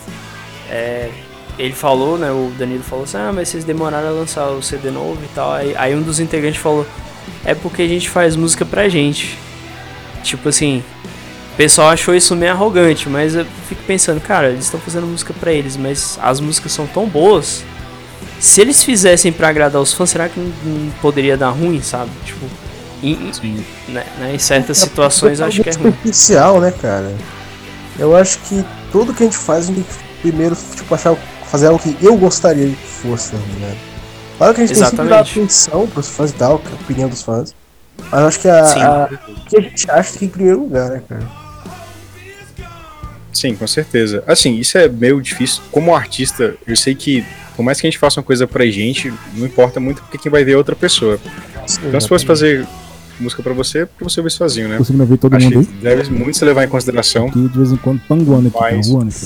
é, 0.67 1.11
ele 1.57 1.73
falou, 1.73 2.17
né? 2.17 2.31
O 2.31 2.51
Danilo 2.57 2.83
falou 2.83 3.05
assim: 3.05 3.17
Ah, 3.17 3.31
mas 3.33 3.49
vocês 3.49 3.63
demoraram 3.63 4.07
a 4.07 4.11
lançar 4.11 4.47
o 4.49 4.61
CD 4.61 4.89
novo 4.89 5.19
e 5.23 5.27
tal. 5.35 5.53
Aí, 5.53 5.75
aí 5.77 5.95
um 5.95 6.01
dos 6.01 6.19
integrantes 6.19 6.61
falou: 6.61 6.85
É 7.45 7.53
porque 7.53 7.81
a 7.81 7.87
gente 7.87 8.09
faz 8.09 8.35
música 8.35 8.65
pra 8.65 8.89
gente. 8.89 9.37
Tipo 10.23 10.49
assim, 10.49 10.83
o 11.53 11.55
pessoal 11.55 11.89
achou 11.89 12.15
isso 12.15 12.35
meio 12.35 12.51
arrogante, 12.51 13.07
mas 13.09 13.35
eu 13.35 13.45
fico 13.67 13.83
pensando, 13.83 14.19
cara, 14.21 14.49
eles 14.49 14.65
estão 14.65 14.79
fazendo 14.79 15.05
música 15.05 15.33
pra 15.39 15.51
eles, 15.51 15.77
mas 15.77 16.17
as 16.21 16.39
músicas 16.39 16.71
são 16.71 16.87
tão 16.87 17.07
boas. 17.07 17.63
Se 18.39 18.59
eles 18.59 18.83
fizessem 18.83 19.31
pra 19.31 19.49
agradar 19.49 19.81
os 19.81 19.93
fãs, 19.93 20.09
será 20.09 20.27
que 20.27 20.39
não, 20.39 20.51
não 20.65 20.91
poderia 21.01 21.37
dar 21.37 21.49
ruim, 21.49 21.81
sabe? 21.81 22.09
Tipo, 22.25 22.45
em, 23.03 23.31
né, 23.87 24.05
né, 24.17 24.33
em 24.33 24.39
certas 24.39 24.77
situações 24.79 25.39
eu 25.39 25.45
acho 25.45 25.61
que 25.61 25.69
é 25.69 25.73
ruim. 25.73 25.91
superficial, 25.91 26.59
né, 26.59 26.71
cara? 26.71 27.13
Eu 27.99 28.15
acho 28.15 28.39
que 28.39 28.65
tudo 28.91 29.13
que 29.13 29.23
a 29.23 29.25
gente 29.25 29.37
faz, 29.37 29.65
a 29.65 29.67
gente 29.67 29.83
tem 29.83 29.83
que 29.83 30.03
primeiro, 30.21 30.57
tipo, 30.75 30.95
achar, 30.95 31.15
fazer 31.53 31.67
algo 31.67 31.77
que 31.77 31.95
eu 32.03 32.17
gostaria 32.17 32.67
que 32.67 32.75
fosse, 32.87 33.31
tá 33.31 33.37
ligado? 33.37 33.77
Claro 34.39 34.53
que 34.55 34.61
a 34.61 34.65
gente 34.65 34.75
tem 34.79 34.89
que 34.89 34.95
dar 34.95 35.03
Exatamente. 35.03 35.39
atenção 35.39 35.87
pros 35.87 36.09
fãs 36.09 36.31
e 36.31 36.33
tal, 36.33 36.57
que 36.57 36.67
a 36.67 36.73
opinião 36.73 37.07
dos 37.07 37.21
fãs. 37.21 37.53
Mas 38.11 38.21
eu 38.21 38.27
acho 38.27 38.39
que 38.39 38.47
a, 38.49 38.65
Sim. 38.65 38.79
a- 38.81 39.09
o 39.29 39.45
que 39.45 39.57
a 39.57 39.61
gente 39.61 39.91
acha 39.91 40.17
que 40.17 40.25
em 40.25 40.29
primeiro 40.29 40.61
lugar, 40.61 40.89
né, 40.89 41.03
cara? 41.07 41.21
Sim, 43.31 43.55
com 43.55 43.67
certeza. 43.67 44.23
Assim, 44.25 44.55
isso 44.57 44.77
é 44.79 44.87
meio 44.87 45.21
difícil. 45.21 45.61
Como 45.71 45.95
artista, 45.95 46.55
eu 46.67 46.75
sei 46.75 46.95
que, 46.95 47.23
por 47.55 47.61
mais 47.63 47.79
que 47.79 47.85
a 47.85 47.89
gente 47.89 47.99
faça 47.99 48.19
uma 48.19 48.23
coisa 48.23 48.47
pra 48.47 48.65
gente, 48.65 49.13
não 49.35 49.45
importa 49.45 49.79
muito 49.79 50.01
porque 50.01 50.17
quem 50.17 50.31
vai 50.31 50.43
ver 50.43 50.53
é 50.53 50.57
outra 50.57 50.75
pessoa. 50.75 51.19
Então, 51.87 51.99
se 52.01 52.07
fosse 52.07 52.25
fazer 52.25 52.65
música 53.19 53.43
pra 53.43 53.53
você, 53.53 53.79
é 53.79 53.85
pra 53.85 54.03
você 54.09 54.19
ouvir 54.19 54.31
sozinho, 54.31 54.67
né? 54.67 54.77
conseguindo 54.77 55.05
ver 55.05 55.17
todo 55.17 55.35
Acho 55.35 55.45
mundo 55.51 55.65
que 55.67 55.87
aí. 55.87 55.95
deve 55.95 56.11
muito 56.11 56.35
se 56.35 56.43
levar 56.43 56.63
em 56.63 56.67
consideração. 56.67 57.27
Aqui 57.27 57.47
de 57.47 57.57
vez 57.57 57.71
em 57.71 57.77
quando 57.77 58.01
panguando 58.07 58.47
aqui, 58.49 58.57
Mas- 58.59 58.87
panguando 58.87 59.09
aqui. 59.09 59.25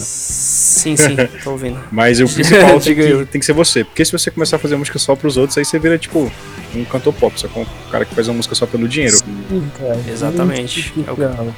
Sim, 0.68 0.98
sim, 0.98 1.16
tô 1.44 1.52
ouvindo. 1.52 1.80
Mas 1.92 2.20
o 2.20 2.28
principal 2.28 2.72
tem 2.72 2.80
Diga 2.80 3.04
que, 3.04 3.10
eu. 3.10 3.26
tem 3.26 3.40
que 3.40 3.46
ser 3.46 3.54
você. 3.54 3.84
Porque 3.84 4.04
se 4.04 4.12
você 4.12 4.30
começar 4.30 4.58
a 4.58 4.60
fazer 4.60 4.76
música 4.76 5.00
só 5.00 5.16
pros 5.16 5.38
outros, 5.38 5.58
aí 5.58 5.66
você 5.66 5.80
vira, 5.80 5.98
tipo, 5.98 6.32
um 6.76 6.86
cantor 6.86 7.14
pop, 7.14 7.40
só 7.40 7.48
com 7.48 7.62
um 7.62 7.66
cara 7.92 8.06
que 8.06 8.14
faz 8.14 8.28
uma 8.28 8.36
música 8.36 8.54
só 8.56 8.66
pelo 8.66 8.88
dinheiro. 8.88 9.18
Sim, 9.18 9.72
cara. 9.78 10.00
Exatamente. 10.08 10.94
É 11.08 11.12
o. 11.12 11.24
É, 11.24 11.54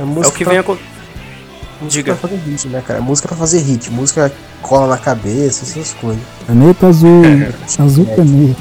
É 0.00 0.26
o 0.26 0.32
que 0.32 0.44
pra- 0.44 0.52
vem 0.52 0.60
a. 0.60 0.64
música 0.64 0.84
Diga. 1.88 2.14
pra 2.14 2.28
fazer 2.28 2.40
hit, 2.50 2.68
né, 2.68 2.82
cara? 2.86 3.00
Música 3.00 3.28
pra 3.28 3.36
fazer 3.36 3.58
hit, 3.60 3.90
música 3.90 4.32
cola 4.62 4.86
na 4.86 4.98
cabeça, 4.98 5.64
essas 5.64 5.92
coisas. 5.94 6.22
Caneta 6.46 6.86
azul, 6.86 7.22
azul 7.78 8.06
caneta. 8.06 8.60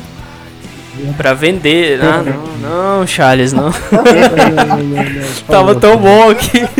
Pra 1.17 1.33
vender. 1.33 1.99
Ah, 2.01 2.21
não, 2.61 2.97
não, 2.97 3.07
Charles, 3.07 3.53
não. 3.53 3.71
Tava 5.47 5.75
tão 5.75 5.97
bom 5.97 6.29
aqui. 6.29 6.61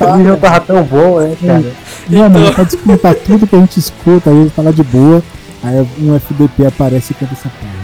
O 0.00 0.16
nível 0.16 0.36
tava 0.36 0.60
tão 0.60 0.82
bom, 0.82 1.20
né, 1.20 1.34
cara? 1.40 1.72
Não, 2.08 2.28
mano, 2.28 2.52
pra 2.52 2.64
descontar 2.64 3.14
tudo 3.14 3.46
que 3.46 3.56
a 3.56 3.60
gente 3.60 3.78
escuta, 3.78 4.28
aí 4.28 4.36
ele 4.36 4.50
fala 4.50 4.72
de 4.72 4.82
boa, 4.82 5.22
aí 5.62 5.86
um 5.98 6.14
FDP 6.16 6.66
aparece 6.66 7.12
e 7.12 7.14
canta 7.14 7.32
essa 7.32 7.48
porra. 7.48 7.80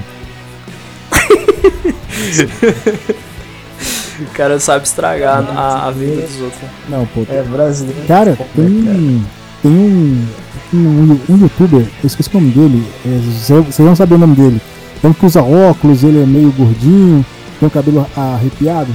O 4.20 4.26
cara 4.34 4.58
sabe 4.58 4.86
estragar 4.86 5.44
a, 5.56 5.88
a 5.88 5.90
vida 5.90 6.22
dos 6.22 6.40
outros. 6.40 6.62
Não, 6.88 7.06
pô. 7.06 7.26
É 7.28 7.42
brasileiro. 7.42 8.06
Cara, 8.06 8.38
tem. 8.54 9.26
Tem 9.62 9.70
um. 9.72 10.26
Um, 10.74 11.18
um 11.32 11.38
youtuber, 11.38 11.80
eu 12.02 12.06
esqueci 12.06 12.28
o 12.36 12.40
nome 12.40 12.50
dele, 12.52 12.84
é, 13.04 13.08
você- 13.18 13.60
vocês 13.60 13.86
não 13.88 13.94
sabem 13.96 14.16
o 14.16 14.20
nome 14.20 14.34
dele. 14.34 14.60
Tem 15.00 15.10
um 15.10 15.14
que 15.14 15.24
usa 15.26 15.42
óculos, 15.42 16.02
ele 16.02 16.22
é 16.22 16.26
meio 16.26 16.50
gordinho, 16.52 17.24
tem 17.60 17.66
o 17.68 17.70
cabelo 17.70 18.06
arrepiado. 18.16 18.92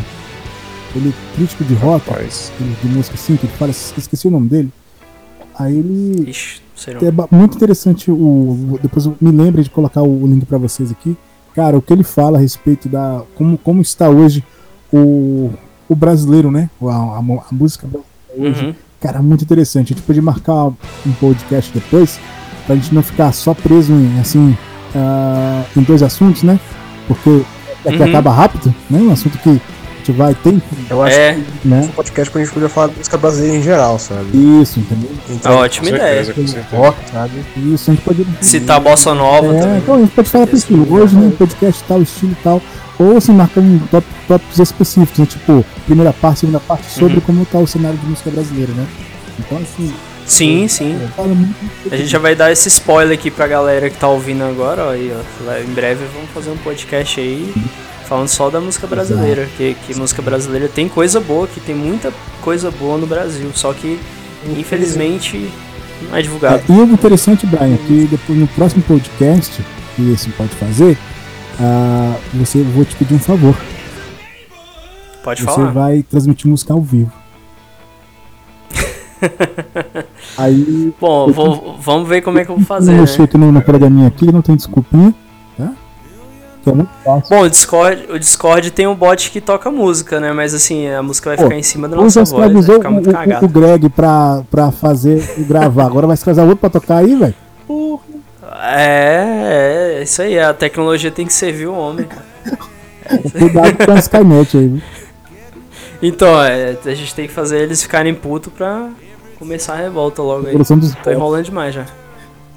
Ele 0.95 1.09
é 1.09 1.35
crítico 1.35 1.63
de 1.63 1.73
rock, 1.75 2.09
ele- 2.13 2.75
de 2.83 2.89
música 2.89 3.15
assim, 3.15 3.37
que 3.37 3.45
ele 3.45 3.53
fala, 3.53 3.71
esqueci 3.71 4.27
o 4.27 4.31
nome 4.31 4.49
dele. 4.49 4.69
Aí 5.57 5.77
ele 5.77 6.29
Ixi. 6.29 6.61
É 7.05 7.35
muito 7.35 7.55
interessante 7.55 8.09
o, 8.11 8.79
depois 8.81 9.05
eu 9.05 9.15
me 9.21 9.31
lembre 9.31 9.61
de 9.63 9.69
colocar 9.69 10.01
o 10.01 10.25
link 10.27 10.45
pra 10.45 10.57
vocês 10.57 10.91
aqui. 10.91 11.15
Cara, 11.55 11.77
o 11.77 11.81
que 11.81 11.93
ele 11.93 12.03
fala 12.03 12.37
a 12.37 12.41
respeito 12.41 12.89
da 12.89 13.21
como, 13.35 13.57
como 13.57 13.81
está 13.81 14.09
hoje 14.09 14.43
o, 14.91 15.51
o 15.87 15.95
brasileiro, 15.95 16.49
né? 16.49 16.69
A, 16.81 16.85
a, 16.87 17.17
a 17.19 17.21
música 17.51 17.87
brasileira 17.87 18.07
hoje. 18.51 18.65
Uhum. 18.65 18.75
Cara, 19.01 19.21
muito 19.21 19.43
interessante. 19.43 19.93
A 19.93 19.95
gente 19.95 20.05
podia 20.05 20.21
marcar 20.21 20.67
um 21.05 21.11
podcast 21.19 21.71
depois 21.73 22.19
pra 22.65 22.75
gente 22.75 22.93
não 22.93 23.01
ficar 23.01 23.31
só 23.33 23.53
preso 23.53 23.91
em 23.91 24.19
assim 24.19 24.55
ah, 24.95 25.63
em 25.75 25.81
dois 25.81 26.03
assuntos, 26.03 26.43
né? 26.43 26.59
Porque 27.07 27.41
aqui 27.85 27.97
Uhum. 27.97 28.03
acaba 28.09 28.31
rápido, 28.31 28.73
né? 28.89 28.99
Um 28.99 29.11
assunto 29.11 29.37
que 29.39 29.59
gente 30.01 30.11
vai, 30.17 30.33
tem, 30.35 30.61
Eu 30.89 31.01
acho 31.03 31.15
É, 31.15 31.37
que 31.61 31.67
né? 31.67 31.79
esse 31.81 31.89
podcast 31.89 32.31
pra 32.31 32.41
gente 32.43 32.53
poder 32.53 32.69
falar 32.69 32.87
de 32.87 32.97
música 32.97 33.17
brasileira 33.17 33.57
em 33.57 33.63
geral, 33.63 33.97
sabe? 33.99 34.25
Isso, 34.61 34.79
entendeu? 34.79 35.09
é 35.29 35.33
Então, 35.33 35.53
ótima 35.57 35.89
ideia. 35.89 36.25
rock, 36.73 36.97
sabe? 37.11 37.31
Isso, 37.73 37.91
a 37.91 37.93
gente 37.93 38.03
pode. 38.03 38.25
Citar 38.41 38.79
bossa 38.79 39.13
nova 39.13 39.55
É, 39.55 39.59
também. 39.59 39.77
então 39.77 39.95
a 39.95 39.99
gente 39.99 40.11
pode 40.11 40.29
falar 40.29 40.47
por 40.47 40.55
estilo. 40.57 40.93
Hoje, 40.93 41.15
né, 41.15 41.31
podcast 41.37 41.83
tal, 41.87 42.01
estilo 42.01 42.35
tal. 42.43 42.61
Ou 42.99 43.17
assim, 43.17 43.31
marcando 43.33 43.81
top, 43.89 44.05
tópicos 44.27 44.59
específicos, 44.59 45.17
né? 45.19 45.25
Tipo, 45.25 45.65
primeira 45.85 46.13
parte, 46.13 46.41
segunda 46.41 46.59
parte, 46.59 46.85
sobre 46.91 47.15
Uhum. 47.15 47.21
como 47.21 47.45
tá 47.45 47.57
o 47.57 47.65
cenário 47.65 47.97
de 47.97 48.05
música 48.05 48.29
brasileira, 48.29 48.71
né? 48.73 48.85
Então, 49.39 49.57
assim, 49.57 49.91
Sim, 50.25 50.67
sim. 50.67 50.99
fala 51.15 51.29
muito. 51.29 51.55
A 51.91 51.95
gente 51.97 52.07
já 52.09 52.19
vai 52.19 52.35
dar 52.35 52.51
esse 52.51 52.67
spoiler 52.67 53.17
aqui 53.17 53.31
pra 53.31 53.47
galera 53.47 53.89
que 53.89 53.97
tá 53.97 54.07
ouvindo 54.07 54.43
agora, 54.43 54.85
ó, 54.85 54.89
aí, 54.91 55.11
ó. 55.15 55.57
Em 55.59 55.73
breve 55.73 56.05
vamos 56.13 56.29
fazer 56.31 56.51
um 56.51 56.57
podcast 56.57 57.19
aí 57.19 57.51
falando 58.11 58.27
só 58.27 58.49
da 58.49 58.59
música 58.59 58.85
brasileira. 58.85 59.47
Que, 59.55 59.73
que 59.87 59.95
música 59.95 60.21
brasileira 60.21 60.67
tem 60.67 60.89
coisa 60.89 61.21
boa, 61.21 61.47
que 61.47 61.61
tem 61.61 61.73
muita 61.73 62.11
coisa 62.41 62.69
boa 62.69 62.97
no 62.97 63.07
Brasil. 63.07 63.49
Só 63.55 63.71
que, 63.71 63.97
infelizmente, 64.45 65.49
não 66.09 66.17
é 66.17 66.21
divulgado. 66.21 66.61
É, 66.67 66.73
e 66.73 66.77
o 66.77 66.83
interessante, 66.83 67.45
Brian, 67.45 67.77
que 67.87 68.07
depois 68.11 68.37
no 68.37 68.47
próximo 68.47 68.83
podcast 68.83 69.63
que 69.95 70.11
esse 70.11 70.29
pode 70.31 70.49
fazer, 70.55 70.97
ah, 71.57 72.15
você 72.33 72.59
eu 72.59 72.65
vou 72.65 72.83
te 72.83 72.95
pedir 72.97 73.13
um 73.13 73.19
favor. 73.19 73.55
Pode 75.23 75.43
Você 75.43 75.45
falar. 75.45 75.71
vai 75.71 76.03
transmitir 76.03 76.49
música 76.49 76.73
ao 76.73 76.81
vivo. 76.81 77.11
Aí 80.37 80.93
Bom, 80.99 81.31
vou- 81.31 81.77
vamos 81.79 82.09
ver 82.09 82.21
como 82.21 82.39
é 82.39 82.43
que 82.45 82.51
eu 82.51 82.57
vou 82.57 82.65
fazer, 82.65 82.87
não 82.91 82.95
né? 82.95 83.01
mexer 83.01 83.21
aqui 83.21 83.37
no, 83.37 83.51
no 83.51 83.61
programinha 83.61 84.07
aqui, 84.07 84.29
não 84.31 84.41
tem 84.41 84.55
desculpinha, 84.55 85.13
tá? 85.57 85.71
É 86.65 86.71
muito 86.71 86.89
fácil. 87.03 87.29
Bom, 87.35 87.41
o 87.43 87.49
Discord, 87.49 88.05
o 88.11 88.19
Discord 88.19 88.71
tem 88.71 88.85
um 88.87 88.93
bot 88.95 89.31
que 89.31 89.41
toca 89.41 89.71
música, 89.71 90.19
né? 90.19 90.31
Mas 90.31 90.53
assim, 90.53 90.87
a 90.89 91.01
música 91.01 91.29
vai 91.31 91.37
Pô, 91.37 91.43
ficar 91.43 91.55
em 91.55 91.63
cima 91.63 91.87
da 91.87 91.95
nossa 91.95 92.19
voz, 92.19 92.29
vai 92.31 92.39
escravizou 92.47 92.75
ficar 92.75 92.89
o, 92.89 92.91
muito 92.93 93.09
o- 93.09 93.13
cagado. 93.13 93.45
o 93.45 93.49
Greg 93.49 93.89
pra, 93.89 94.43
pra 94.51 94.71
fazer 94.71 95.33
e 95.37 95.43
gravar. 95.43 95.85
Agora 95.85 96.05
vai 96.07 96.13
escravizar 96.13 96.45
outro 96.45 96.59
pra 96.59 96.69
tocar 96.69 96.97
aí, 96.97 97.15
velho? 97.15 97.35
É, 98.63 99.97
é, 99.99 100.03
isso 100.03 100.21
aí, 100.21 100.37
a 100.39 100.53
tecnologia 100.53 101.09
tem 101.09 101.25
que 101.25 101.33
servir 101.33 101.67
o 101.67 101.73
homem. 101.73 102.07
Cuidado 103.37 103.85
com 103.85 103.91
a 103.91 103.95
Skynet 103.99 104.57
aí, 104.57 104.67
viu? 104.67 104.81
Então, 106.01 106.41
é, 106.43 106.77
a 106.85 106.93
gente 106.95 107.13
tem 107.13 107.27
que 107.27 107.33
fazer 107.33 107.59
eles 107.61 107.81
ficarem 107.81 108.13
putos 108.13 108.51
pra 108.53 108.89
começar 109.37 109.73
a 109.73 109.77
revolta 109.77 110.21
logo 110.21 110.47
aí. 110.47 110.55
Dos 110.57 110.67
Tô 111.03 111.11
enrolando 111.11 111.45
demais 111.45 111.73
já. 111.73 111.85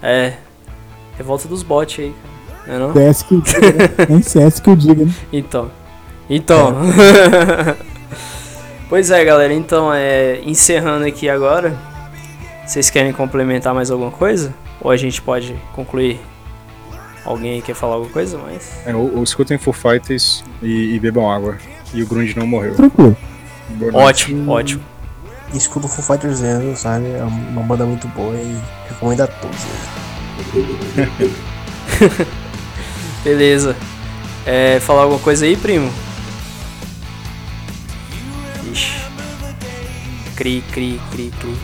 É. 0.03 0.35
Revolta 1.17 1.47
dos 1.49 1.63
bots 1.63 1.99
aí, 1.99 2.13
cara. 2.23 2.34
Não 2.67 2.75
é 2.75 2.79
não? 2.79 2.93
CS 2.93 3.23
que 3.23 3.35
o 3.35 3.41
diga, 3.41 3.73
né? 3.73 4.07
Nem 4.09 4.23
CS 4.23 4.61
que 4.61 4.71
eu 4.71 4.77
diga, 4.77 5.05
né? 5.05 5.15
Então. 5.33 5.71
Então. 6.29 6.77
pois 8.89 9.11
é, 9.11 9.25
galera. 9.25 9.53
Então, 9.53 9.93
é, 9.93 10.41
encerrando 10.45 11.05
aqui 11.07 11.29
agora. 11.29 11.77
Vocês 12.67 12.89
querem 12.89 13.13
complementar 13.13 13.75
mais 13.75 13.91
alguma 13.91 14.11
coisa? 14.11 14.55
Ou 14.81 14.91
a 14.91 14.97
gente 14.97 15.21
pode 15.21 15.55
concluir? 15.75 16.19
Alguém 17.25 17.55
aí 17.55 17.63
quer 17.63 17.75
falar 17.75 17.95
alguma 17.95 18.13
coisa 18.13 18.39
mais? 18.39 18.73
É, 18.87 18.95
ou, 18.95 19.17
ou 19.17 19.23
escutem 19.23 19.59
Foo 19.59 19.73
Fighters 19.73 20.43
e, 20.63 20.95
e 20.95 21.01
bebam 21.01 21.31
água. 21.31 21.59
E 21.93 22.03
o 22.03 22.07
Grunge 22.07 22.39
não 22.39 22.47
morreu. 22.47 22.75
Tranquilo. 22.75 23.17
Ótimo, 23.93 24.51
ótimo. 24.51 24.83
Escuta 25.53 25.87
o 25.87 25.89
Foo 25.89 26.05
Fighters 26.05 26.39
Zero, 26.39 26.75
sabe? 26.77 27.07
É 27.07 27.23
uma 27.23 27.63
banda 27.63 27.85
muito 27.85 28.09
boa 28.09 28.35
e 28.35 28.59
recomendo 28.89 29.21
a 29.23 29.27
todos. 29.27 29.67
Beleza. 33.25 33.75
É, 34.47 34.79
falar 34.81 35.03
alguma 35.03 35.19
coisa 35.19 35.47
aí, 35.47 35.57
primo? 35.57 35.91
Ixi. 38.71 38.93
Cri, 40.37 40.63
cri, 40.71 41.01
cri, 41.11 41.33
cri. 41.41 41.57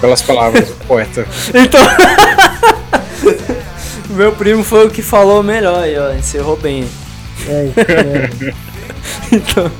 Pelas 0.00 0.22
palavras 0.22 0.68
do 0.68 0.74
poeta. 0.86 1.26
Então. 1.54 1.80
Meu 4.10 4.32
primo 4.32 4.64
foi 4.64 4.86
o 4.86 4.90
que 4.90 5.02
falou 5.02 5.42
melhor 5.42 5.82
aí, 5.82 5.98
ó. 5.98 6.12
Encerrou 6.12 6.56
bem. 6.56 6.88
É, 7.46 7.70
é, 7.76 8.54
Então. 9.30 9.70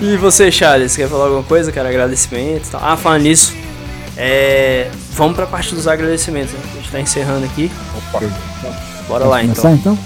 E 0.00 0.16
você, 0.16 0.52
Charles, 0.52 0.96
quer 0.96 1.08
falar 1.08 1.24
alguma 1.24 1.42
coisa, 1.42 1.72
cara? 1.72 1.88
Agradecimento 1.88 2.68
e 2.68 2.70
tal. 2.70 2.80
Ah, 2.82 2.96
falando 2.96 3.22
nisso. 3.22 3.54
É. 4.16 4.88
Vamos 5.12 5.34
pra 5.34 5.46
parte 5.46 5.74
dos 5.74 5.88
agradecimentos, 5.88 6.52
né? 6.52 6.60
A 6.62 6.76
gente 6.76 6.90
tá 6.90 7.00
encerrando 7.00 7.44
aqui. 7.46 7.70
Opa. 7.96 8.89
Bora 9.10 9.24
lá 9.24 9.38
Pode 9.38 9.50
então. 9.50 9.62
começar, 9.62 9.76
então? 9.76 9.98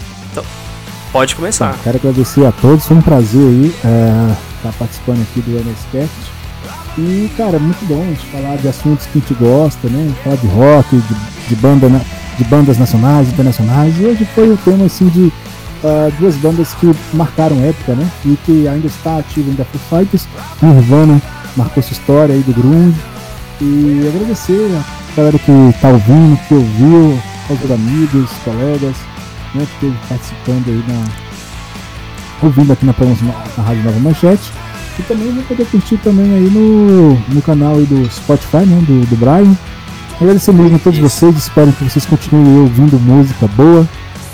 Pode 1.12 1.36
começar. 1.36 1.78
Quero 1.84 1.98
agradecer 1.98 2.46
a 2.46 2.52
todos, 2.52 2.86
foi 2.86 2.96
um 2.96 3.02
prazer 3.02 3.46
aí 3.46 3.74
é, 3.84 4.34
estar 4.56 4.72
participando 4.78 5.20
aqui 5.20 5.42
do 5.42 5.50
NSCast. 5.50 6.32
E, 6.96 7.30
cara, 7.36 7.58
muito 7.58 7.84
bom 7.86 8.00
a 8.00 8.06
gente 8.06 8.24
falar 8.26 8.56
de 8.56 8.66
assuntos 8.66 9.04
que 9.06 9.18
a 9.18 9.20
gente 9.20 9.34
gosta, 9.34 9.88
né? 9.88 10.10
Falar 10.24 10.36
de 10.36 10.46
rock, 10.46 10.96
de, 10.96 11.48
de 11.48 11.56
banda, 11.56 11.88
de 12.38 12.44
bandas 12.44 12.78
nacionais, 12.78 13.28
internacionais. 13.28 13.94
E 14.00 14.06
hoje 14.06 14.24
foi 14.34 14.48
o 14.48 14.56
tema, 14.56 14.86
assim, 14.86 15.08
de 15.08 15.30
ah, 15.84 16.10
duas 16.18 16.34
bandas 16.36 16.72
que 16.72 16.90
marcaram 17.12 17.62
época, 17.62 17.92
né? 17.92 18.10
E 18.24 18.38
que 18.46 18.66
ainda 18.66 18.86
está 18.86 19.18
ativo 19.18 19.50
ainda 19.50 19.66
Foo 19.66 19.98
Fighters. 20.00 20.26
Nirvana 20.62 21.20
marcou 21.54 21.82
sua 21.82 21.92
história 21.92 22.34
aí 22.34 22.40
do 22.40 22.54
grunge. 22.54 22.98
E 23.60 24.10
agradecer 24.14 24.70
a 25.12 25.16
galera 25.16 25.38
que 25.38 25.52
tá 25.80 25.90
ouvindo, 25.90 26.38
que 26.48 26.54
ouviu, 26.54 27.20
aos 27.48 27.70
amigos, 27.70 28.30
colegas, 28.44 28.96
né, 29.54 29.66
que 29.66 29.86
esteve 29.86 29.96
participando 30.08 30.68
aí 30.68 30.84
na. 30.88 32.46
ouvindo 32.46 32.72
aqui 32.72 32.86
na, 32.86 32.94
na 33.56 33.62
Rádio 33.62 33.84
Nova 33.84 34.00
Manchete. 34.00 34.52
E 34.98 35.02
também 35.02 35.32
vou 35.32 35.42
poder 35.44 35.66
curtir 35.66 35.96
também 35.98 36.32
aí 36.34 36.50
no, 36.50 37.14
no 37.28 37.42
canal 37.42 37.76
aí 37.76 37.84
do 37.84 38.08
Spotify, 38.10 38.64
né? 38.66 38.80
Do, 38.86 39.06
do 39.06 39.16
Brian. 39.16 39.56
Agradecer 40.20 40.52
mesmo 40.52 40.76
a 40.76 40.78
todos 40.78 40.98
vocês, 41.00 41.36
espero 41.36 41.72
que 41.72 41.84
vocês 41.84 42.06
continuem 42.06 42.60
ouvindo 42.60 43.00
música 43.00 43.48
boa, 43.48 43.88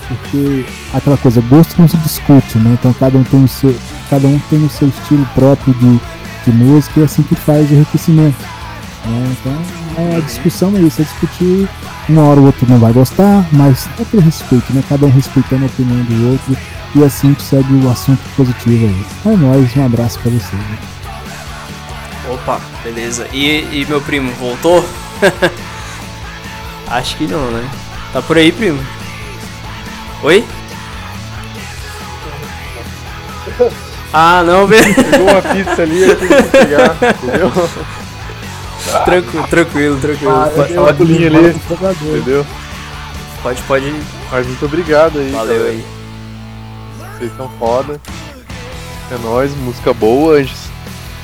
porque 0.06 0.66
aquela 0.92 1.16
coisa, 1.16 1.40
gosto 1.40 1.80
não 1.80 1.88
se 1.88 1.96
discute, 1.96 2.58
né? 2.58 2.76
Então 2.78 2.92
cada 2.92 3.16
um 3.16 3.24
tem 3.24 3.42
o 3.42 3.48
seu, 3.48 3.74
cada 4.10 4.28
um 4.28 4.38
tem 4.50 4.62
o 4.62 4.68
seu 4.68 4.88
estilo 4.88 5.26
próprio 5.34 5.72
de, 5.74 6.00
de 6.44 6.52
música 6.52 7.00
e 7.00 7.02
é 7.02 7.06
assim 7.06 7.22
que 7.22 7.34
faz 7.34 7.70
o 7.70 7.74
enriquecimento. 7.74 8.36
Né? 9.06 9.36
Então 9.40 9.79
é, 9.96 10.16
a 10.16 10.20
discussão 10.20 10.76
é 10.76 10.80
isso, 10.80 11.00
é 11.00 11.04
discutir, 11.04 11.68
uma 12.08 12.22
hora 12.22 12.40
o 12.40 12.46
outro 12.46 12.66
não 12.68 12.78
vai 12.78 12.92
gostar, 12.92 13.46
mas 13.52 13.88
é 13.98 14.02
aquele 14.02 14.22
respeito, 14.22 14.72
né? 14.72 14.82
Cada 14.88 15.06
um 15.06 15.10
respeitando 15.10 15.64
a 15.64 15.66
opinião 15.66 16.04
do 16.04 16.32
outro 16.32 16.56
e 16.94 17.04
assim 17.04 17.28
a 17.28 17.30
gente 17.30 17.42
segue 17.42 17.72
o 17.74 17.90
assunto 17.90 18.20
positivo 18.36 18.86
aí. 18.86 19.32
É 19.32 19.36
nóis, 19.36 19.76
um 19.76 19.84
abraço 19.86 20.18
pra 20.20 20.30
vocês. 20.30 20.52
né? 20.52 20.78
Opa, 22.28 22.60
beleza. 22.84 23.26
E, 23.32 23.46
e 23.72 23.86
meu 23.88 24.00
primo, 24.00 24.32
voltou? 24.38 24.84
Acho 26.88 27.16
que 27.16 27.26
não, 27.26 27.50
né? 27.50 27.68
Tá 28.12 28.20
por 28.22 28.36
aí, 28.38 28.50
primo? 28.52 28.80
Oi? 30.22 30.44
Ah, 34.12 34.42
não, 34.44 34.66
beleza. 34.66 35.04
Pegou 35.04 35.28
uma 35.30 35.40
pizza 35.40 35.82
ali, 35.82 36.02
eu 36.02 36.16
tenho 36.18 36.42
que 36.42 36.48
pegar, 36.50 36.96
entendeu? 37.22 37.52
Tranquilo, 39.04 39.46
tranquilo, 39.48 40.00
tranquilo. 40.00 40.32
Ah, 40.32 40.50
pode, 40.54 40.72
Uma 40.72 40.94
pulinha 40.94 41.26
ali, 41.28 41.48
entendeu? 41.48 42.46
pode, 43.42 43.62
pode. 43.62 43.94
Mas 44.30 44.46
muito 44.46 44.64
obrigado 44.64 45.18
aí. 45.18 45.30
Valeu 45.30 45.58
cara. 45.58 45.70
aí. 45.70 45.84
Vocês 47.18 47.32
são 47.36 47.48
foda. 47.58 48.00
É 49.12 49.18
nóis, 49.18 49.54
música 49.56 49.92
boa. 49.92 50.36
A 50.36 50.42
gente 50.42 50.54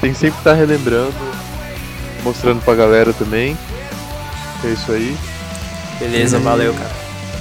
tem 0.01 0.13
que 0.13 0.19
sempre 0.19 0.39
estar 0.39 0.55
relembrando, 0.55 1.15
mostrando 2.23 2.63
pra 2.63 2.75
galera 2.75 3.13
também. 3.13 3.57
É 4.65 4.69
isso 4.69 4.93
aí. 4.93 5.17
Beleza, 5.99 6.39
valeu, 6.39 6.75
cara. 6.75 6.91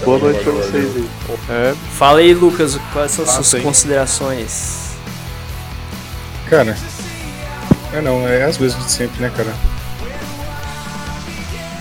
Boa 0.03 0.19
noite 0.19 0.43
pra 0.43 0.51
vocês 0.53 0.95
aí. 0.95 1.09
É, 1.49 1.75
Fala 1.97 2.19
aí, 2.19 2.33
Lucas, 2.33 2.79
quais 2.93 3.11
são 3.11 3.25
as 3.25 3.31
suas 3.31 3.55
aí. 3.55 3.61
considerações? 3.61 4.91
Cara. 6.49 6.77
É 7.93 8.01
não, 8.01 8.27
é 8.27 8.43
as 8.43 8.57
mesmas 8.57 8.85
de 8.85 8.91
sempre, 8.91 9.21
né, 9.21 9.31
cara? 9.35 9.53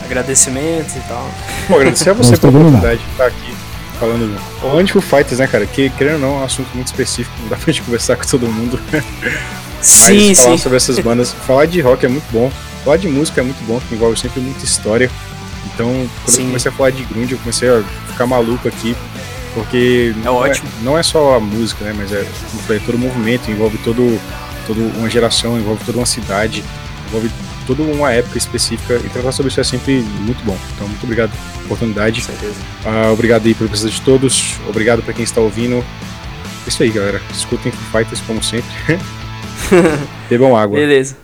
Agradecimentos 0.05 0.97
e 0.97 1.01
tal. 1.01 1.28
Pô, 1.68 1.76
agradecer 1.76 2.10
a 2.10 2.12
você 2.12 2.36
pela 2.36 2.52
oportunidade 2.59 3.01
de 3.02 3.10
estar 3.10 3.26
aqui 3.26 3.55
falando 3.98 4.39
falando 4.60 4.86
de 4.86 4.93
Foo 4.93 5.02
Fighters, 5.02 5.39
né, 5.39 5.47
cara? 5.47 5.66
Que, 5.66 5.89
querendo 5.90 6.14
ou 6.14 6.20
não, 6.20 6.36
é 6.36 6.40
um 6.40 6.44
assunto 6.44 6.68
muito 6.74 6.89
específico, 6.89 7.35
não 7.43 7.48
dá 7.48 7.56
pra 7.56 7.72
gente 7.72 7.82
conversar 7.82 8.16
com 8.16 8.24
todo 8.26 8.47
mundo. 8.48 8.78
Sim, 9.81 10.28
Mas 10.28 10.40
falar 10.40 10.56
sim. 10.56 10.62
sobre 10.62 10.76
essas 10.78 10.98
bandas, 10.98 11.32
falar 11.47 11.66
de 11.66 11.78
rock 11.82 12.06
é 12.06 12.09
muito 12.09 12.24
bom, 12.32 12.51
falar 12.82 12.97
de 12.97 13.06
música 13.06 13.43
é 13.43 13.44
muito 13.44 13.62
bom, 13.66 13.78
que 13.86 13.94
envolve 13.94 14.18
sempre 14.18 14.40
muita 14.40 14.64
história. 14.64 15.10
Então, 15.66 16.09
quando 16.24 16.35
Sim. 16.35 16.43
eu 16.43 16.47
comecei 16.48 16.70
a 16.70 16.74
falar 16.74 16.90
de 16.90 17.02
grunge, 17.05 17.32
eu 17.32 17.39
comecei 17.39 17.68
a 17.68 17.82
ficar 18.09 18.26
maluco 18.26 18.66
aqui, 18.66 18.97
porque 19.52 20.14
É 20.16 20.24
não, 20.24 20.36
ótimo. 20.36 20.68
não 20.82 20.97
é 20.97 21.02
só 21.02 21.35
a 21.36 21.40
música, 21.40 21.85
né, 21.85 21.93
mas 21.94 22.10
é, 22.12 22.16
como 22.16 22.60
eu 22.60 22.66
falei, 22.66 22.81
todo 22.81 22.94
o 22.94 22.98
movimento, 22.98 23.51
envolve 23.51 23.76
todo, 23.78 24.18
todo 24.66 24.81
uma 24.98 25.10
geração, 25.10 25.59
envolve 25.59 25.85
toda 25.85 25.98
uma 25.98 26.06
cidade, 26.06 26.64
envolve 27.09 27.31
toda 27.66 27.82
uma 27.82 28.12
época 28.12 28.39
específica, 28.39 28.95
e 28.97 29.09
tratar 29.09 29.32
sobre 29.32 29.51
isso 29.51 29.61
é 29.61 29.65
sempre 29.65 30.01
muito 30.01 30.45
bom. 30.45 30.57
Então, 30.74 30.89
muito 30.89 31.03
obrigado 31.05 31.31
pela 31.31 31.65
oportunidade. 31.65 32.20
Com 32.20 32.27
certeza. 32.27 32.55
Ah, 32.85 33.11
obrigado 33.12 33.47
aí 33.47 33.55
pela 33.55 33.69
presença 33.69 33.95
de 33.95 34.01
todos. 34.03 34.55
Obrigado 34.69 35.03
para 35.03 35.12
quem 35.12 35.24
está 35.24 35.41
ouvindo. 35.41 35.85
isso 36.66 36.82
aí, 36.82 36.91
galera. 36.91 37.20
Escutem 37.31 37.73
Foo 37.73 38.01
Fighters 38.01 38.20
como 38.27 38.43
sempre. 38.43 38.70
Bebam 40.28 40.57
água. 40.57 40.78
Beleza. 40.78 41.16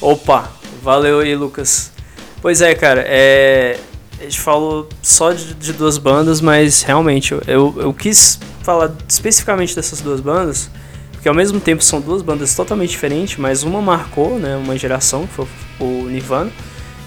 Opa, 0.00 0.50
valeu 0.82 1.20
aí, 1.20 1.34
Lucas. 1.34 1.92
Pois 2.40 2.60
é, 2.60 2.74
cara, 2.74 3.04
é... 3.06 3.78
a 4.18 4.24
gente 4.24 4.40
falou 4.40 4.88
só 5.00 5.32
de, 5.32 5.54
de 5.54 5.72
duas 5.72 5.96
bandas, 5.96 6.40
mas 6.40 6.82
realmente 6.82 7.32
eu, 7.32 7.42
eu, 7.46 7.74
eu 7.78 7.94
quis 7.94 8.38
falar 8.62 8.92
especificamente 9.08 9.76
dessas 9.76 10.00
duas 10.00 10.20
bandas, 10.20 10.68
porque 11.22 11.28
ao 11.28 11.36
mesmo 11.36 11.60
tempo 11.60 11.84
são 11.84 12.00
duas 12.00 12.20
bandas 12.20 12.52
totalmente 12.52 12.90
diferentes, 12.90 13.36
mas 13.36 13.62
uma 13.62 13.80
marcou 13.80 14.40
né, 14.40 14.56
uma 14.56 14.76
geração, 14.76 15.24
que 15.24 15.34
foi 15.34 15.46
o 15.78 16.08
Nirvana, 16.08 16.50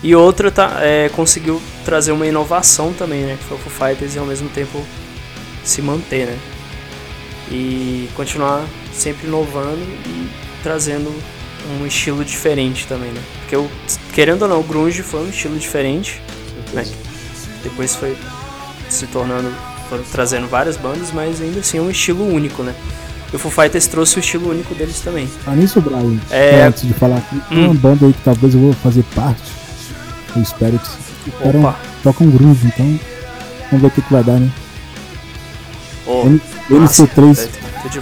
e 0.02 0.16
outra 0.16 0.50
tá, 0.50 0.78
é, 0.80 1.10
conseguiu 1.10 1.62
trazer 1.84 2.14
uma 2.14 2.26
inovação 2.26 2.94
também, 2.94 3.24
né, 3.24 3.36
que 3.38 3.44
foi 3.44 3.58
o 3.58 3.60
Foo 3.60 3.90
Fighters, 3.90 4.16
e 4.16 4.18
ao 4.18 4.26
mesmo 4.26 4.48
tempo 4.48 4.82
se 5.66 5.82
manter, 5.82 6.28
né? 6.28 6.40
E 7.52 8.08
continuar 8.16 8.66
sempre 8.94 9.28
inovando 9.28 9.82
e 10.06 10.30
trazendo 10.64 11.14
um 11.78 11.86
estilo 11.86 12.24
diferente 12.24 12.88
também, 12.88 13.12
né? 13.12 13.22
Porque 13.42 13.58
eu, 13.58 13.70
querendo 14.14 14.44
ou 14.44 14.48
não, 14.48 14.62
o 14.62 14.64
grunge 14.64 15.04
foi 15.04 15.26
um 15.26 15.30
estilo 15.30 15.60
diferente, 15.60 16.22
né? 16.72 16.86
Depois 17.64 17.94
foi 17.94 18.16
se 18.88 19.08
tornando, 19.08 19.54
foram 19.90 20.06
trazendo 20.06 20.48
várias 20.48 20.78
bandas, 20.78 21.12
mas 21.12 21.42
ainda 21.42 21.60
assim 21.60 21.80
é 21.80 21.82
um 21.82 21.92
estilo 21.92 22.26
único, 22.26 22.64
né? 22.64 22.74
E 23.36 23.38
o 23.38 23.40
Foo 23.40 23.52
Fighters 23.52 23.86
trouxe 23.88 24.16
o 24.16 24.22
estilo 24.22 24.50
único 24.50 24.74
deles 24.74 25.02
também. 25.02 25.30
Ah, 25.46 25.52
nisso, 25.54 25.82
Brian, 25.82 26.18
É- 26.32 26.64
antes 26.64 26.88
de 26.88 26.94
falar 26.94 27.18
aqui, 27.18 27.38
tem 27.50 27.58
Hum. 27.58 27.66
uma 27.66 27.74
banda 27.74 28.06
aí 28.06 28.14
que 28.14 28.22
talvez 28.24 28.54
eu 28.56 28.62
vou 28.62 28.72
fazer 28.72 29.04
parte. 29.14 29.44
Eu 30.34 30.42
espero 30.42 30.80
que 30.80 30.88
Opa! 31.46 31.76
tocam 32.02 32.30
grunge, 32.30 32.66
então 32.68 32.98
vamos 33.70 33.82
ver 33.82 33.88
o 33.88 33.92
que, 33.92 34.02
que 34.02 34.14
vai 34.14 34.24
dar, 34.24 34.40
né? 34.40 34.50
Oh, 36.08 36.24
N- 36.28 36.40
NC3, 36.70 37.50
Tô 37.84 37.90
de- 37.90 38.02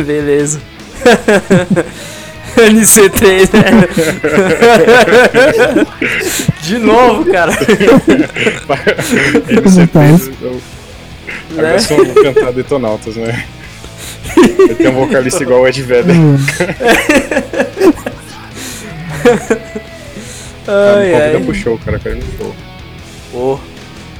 Beleza. 0.02 0.58
NC3, 2.56 3.50
né? 3.52 3.64
De 6.62 6.78
novo, 6.78 7.26
cara. 7.30 7.52
NC3, 9.46 10.30
eu- 11.50 11.56
Né? 11.56 11.62
Agora 11.68 11.78
só 11.80 11.96
vou 11.96 12.14
cantar 12.14 12.52
Detonautas, 12.52 13.16
né? 13.16 13.44
Ele 14.36 14.74
tem 14.74 14.88
um 14.88 15.06
vocalista 15.06 15.42
igual 15.42 15.60
o 15.62 15.68
Ed 15.68 15.82
Vedder. 15.82 16.14
Ai, 20.68 21.06
Me 21.06 21.12
convida 21.12 21.36
ai. 21.38 21.44
pro 21.44 21.54
show, 21.54 21.78
cara. 21.78 21.98
Quero 21.98 22.16
ir 22.16 22.24
no 22.24 22.38
show. 22.38 22.54
Pô. 23.32 23.58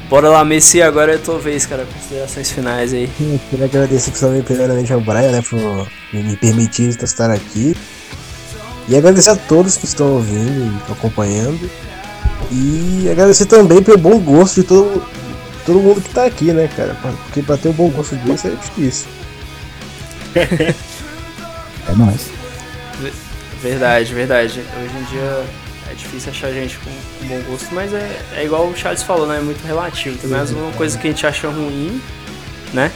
Bora 0.08 0.28
lá, 0.28 0.44
Messi, 0.44 0.80
agora 0.80 1.12
é 1.12 1.14
a 1.16 1.18
tua 1.18 1.38
vez, 1.38 1.66
cara. 1.66 1.84
Considerações 1.92 2.50
finais 2.52 2.92
aí. 2.92 3.10
Eu 3.20 3.40
queria 3.50 3.64
agradecer 3.66 4.10
principalmente 4.10 4.44
primeiramente 4.44 4.92
ao 4.92 5.00
Brian, 5.00 5.32
né, 5.32 5.42
por 5.42 5.88
me 6.12 6.36
permitir 6.36 6.88
estar 7.02 7.30
aqui. 7.30 7.76
E 8.88 8.96
agradecer 8.96 9.30
a 9.30 9.36
todos 9.36 9.76
que 9.76 9.84
estão 9.84 10.12
ouvindo 10.14 10.72
e 10.88 10.92
acompanhando. 10.92 11.68
E 12.52 13.08
agradecer 13.10 13.46
também 13.46 13.82
pelo 13.82 13.98
bom 13.98 14.16
gosto 14.20 14.60
de 14.60 14.66
todo, 14.68 15.02
todo 15.66 15.80
mundo 15.80 16.00
que 16.00 16.08
tá 16.10 16.24
aqui, 16.24 16.52
né, 16.52 16.68
cara? 16.76 16.96
Porque 17.24 17.42
pra 17.42 17.56
ter 17.56 17.68
um 17.68 17.72
bom 17.72 17.88
gosto 17.90 18.16
disso 18.16 18.46
é 18.46 18.50
difícil. 18.50 19.06
é 20.34 21.92
nóis. 21.96 22.30
Verdade, 23.62 24.14
verdade. 24.14 24.60
Hoje 24.82 24.96
em 24.98 25.04
dia 25.10 25.44
é 25.90 25.94
difícil 25.94 26.30
achar 26.30 26.52
gente 26.52 26.78
com, 26.78 26.90
com 27.20 27.26
bom 27.26 27.40
gosto, 27.50 27.74
mas 27.74 27.92
é, 27.92 28.20
é 28.36 28.44
igual 28.44 28.66
o 28.68 28.76
Charles 28.76 29.02
falou, 29.02 29.26
né? 29.26 29.38
É 29.38 29.40
muito 29.40 29.64
relativo. 29.66 30.16
Também 30.18 30.38
às 30.38 30.50
vezes 30.50 30.62
uma 30.62 30.72
coisa 30.72 30.96
que 30.98 31.06
a 31.06 31.10
gente 31.10 31.26
acha 31.26 31.48
ruim, 31.48 32.00
né? 32.72 32.90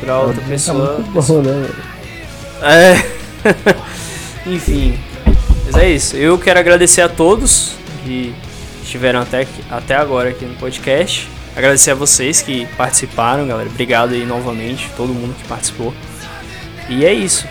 Pra 0.00 0.18
outra 0.20 0.40
Tá 0.40 0.48
pessoa. 0.48 0.94
muito 0.98 1.10
bom, 1.26 1.42
né? 1.42 1.68
É. 2.62 2.94
Enfim. 4.46 4.98
Mas 5.64 5.76
é 5.76 5.88
isso. 5.90 6.14
Eu 6.16 6.36
quero 6.38 6.58
agradecer 6.60 7.00
a 7.00 7.08
todos 7.08 7.72
que 8.04 8.34
estiveram 8.82 9.20
até, 9.20 9.40
aqui- 9.40 9.64
até 9.70 9.94
agora 9.96 10.28
aqui 10.28 10.44
no 10.44 10.54
podcast. 10.56 11.26
Agradecer 11.60 11.90
a 11.90 11.94
vocês 11.94 12.40
que 12.40 12.64
participaram, 12.74 13.46
galera. 13.46 13.68
Obrigado 13.68 14.14
aí 14.14 14.24
novamente, 14.24 14.90
todo 14.96 15.12
mundo 15.12 15.34
que 15.34 15.46
participou. 15.46 15.92
E 16.88 17.04
é 17.04 17.12
isso. 17.12 17.46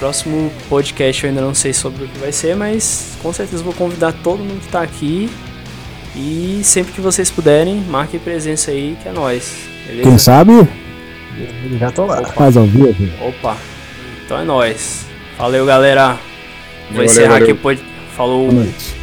Próximo 0.00 0.50
podcast 0.68 1.22
eu 1.22 1.30
ainda 1.30 1.40
não 1.40 1.54
sei 1.54 1.72
sobre 1.72 2.06
o 2.06 2.08
que 2.08 2.18
vai 2.18 2.32
ser, 2.32 2.56
mas 2.56 3.16
com 3.22 3.32
certeza 3.32 3.62
vou 3.62 3.72
convidar 3.72 4.12
todo 4.14 4.40
mundo 4.40 4.60
que 4.60 4.66
tá 4.66 4.82
aqui. 4.82 5.30
E 6.16 6.60
sempre 6.64 6.92
que 6.92 7.00
vocês 7.00 7.30
puderem, 7.30 7.76
marquem 7.82 8.18
presença 8.18 8.72
aí, 8.72 8.98
que 9.00 9.08
é 9.08 9.12
nóis. 9.12 9.54
Beleza? 9.86 10.08
Quem 10.08 10.18
sabe 10.18 10.68
Já 11.78 11.92
tô 11.92 12.06
lá. 12.06 12.24
faz 12.24 12.56
ao 12.56 12.66
vivo. 12.66 13.08
Opa, 13.24 13.56
então 14.24 14.40
é 14.40 14.44
nóis. 14.44 15.06
Valeu, 15.38 15.64
galera. 15.64 16.18
Vou 16.88 16.96
Valeu, 16.96 17.04
encerrar 17.04 17.34
valeu. 17.34 17.44
aqui 17.44 17.52
o 17.52 17.56
pod... 17.56 17.80
Falou. 18.16 18.50
Boa 18.50 18.64
noite. 18.64 19.01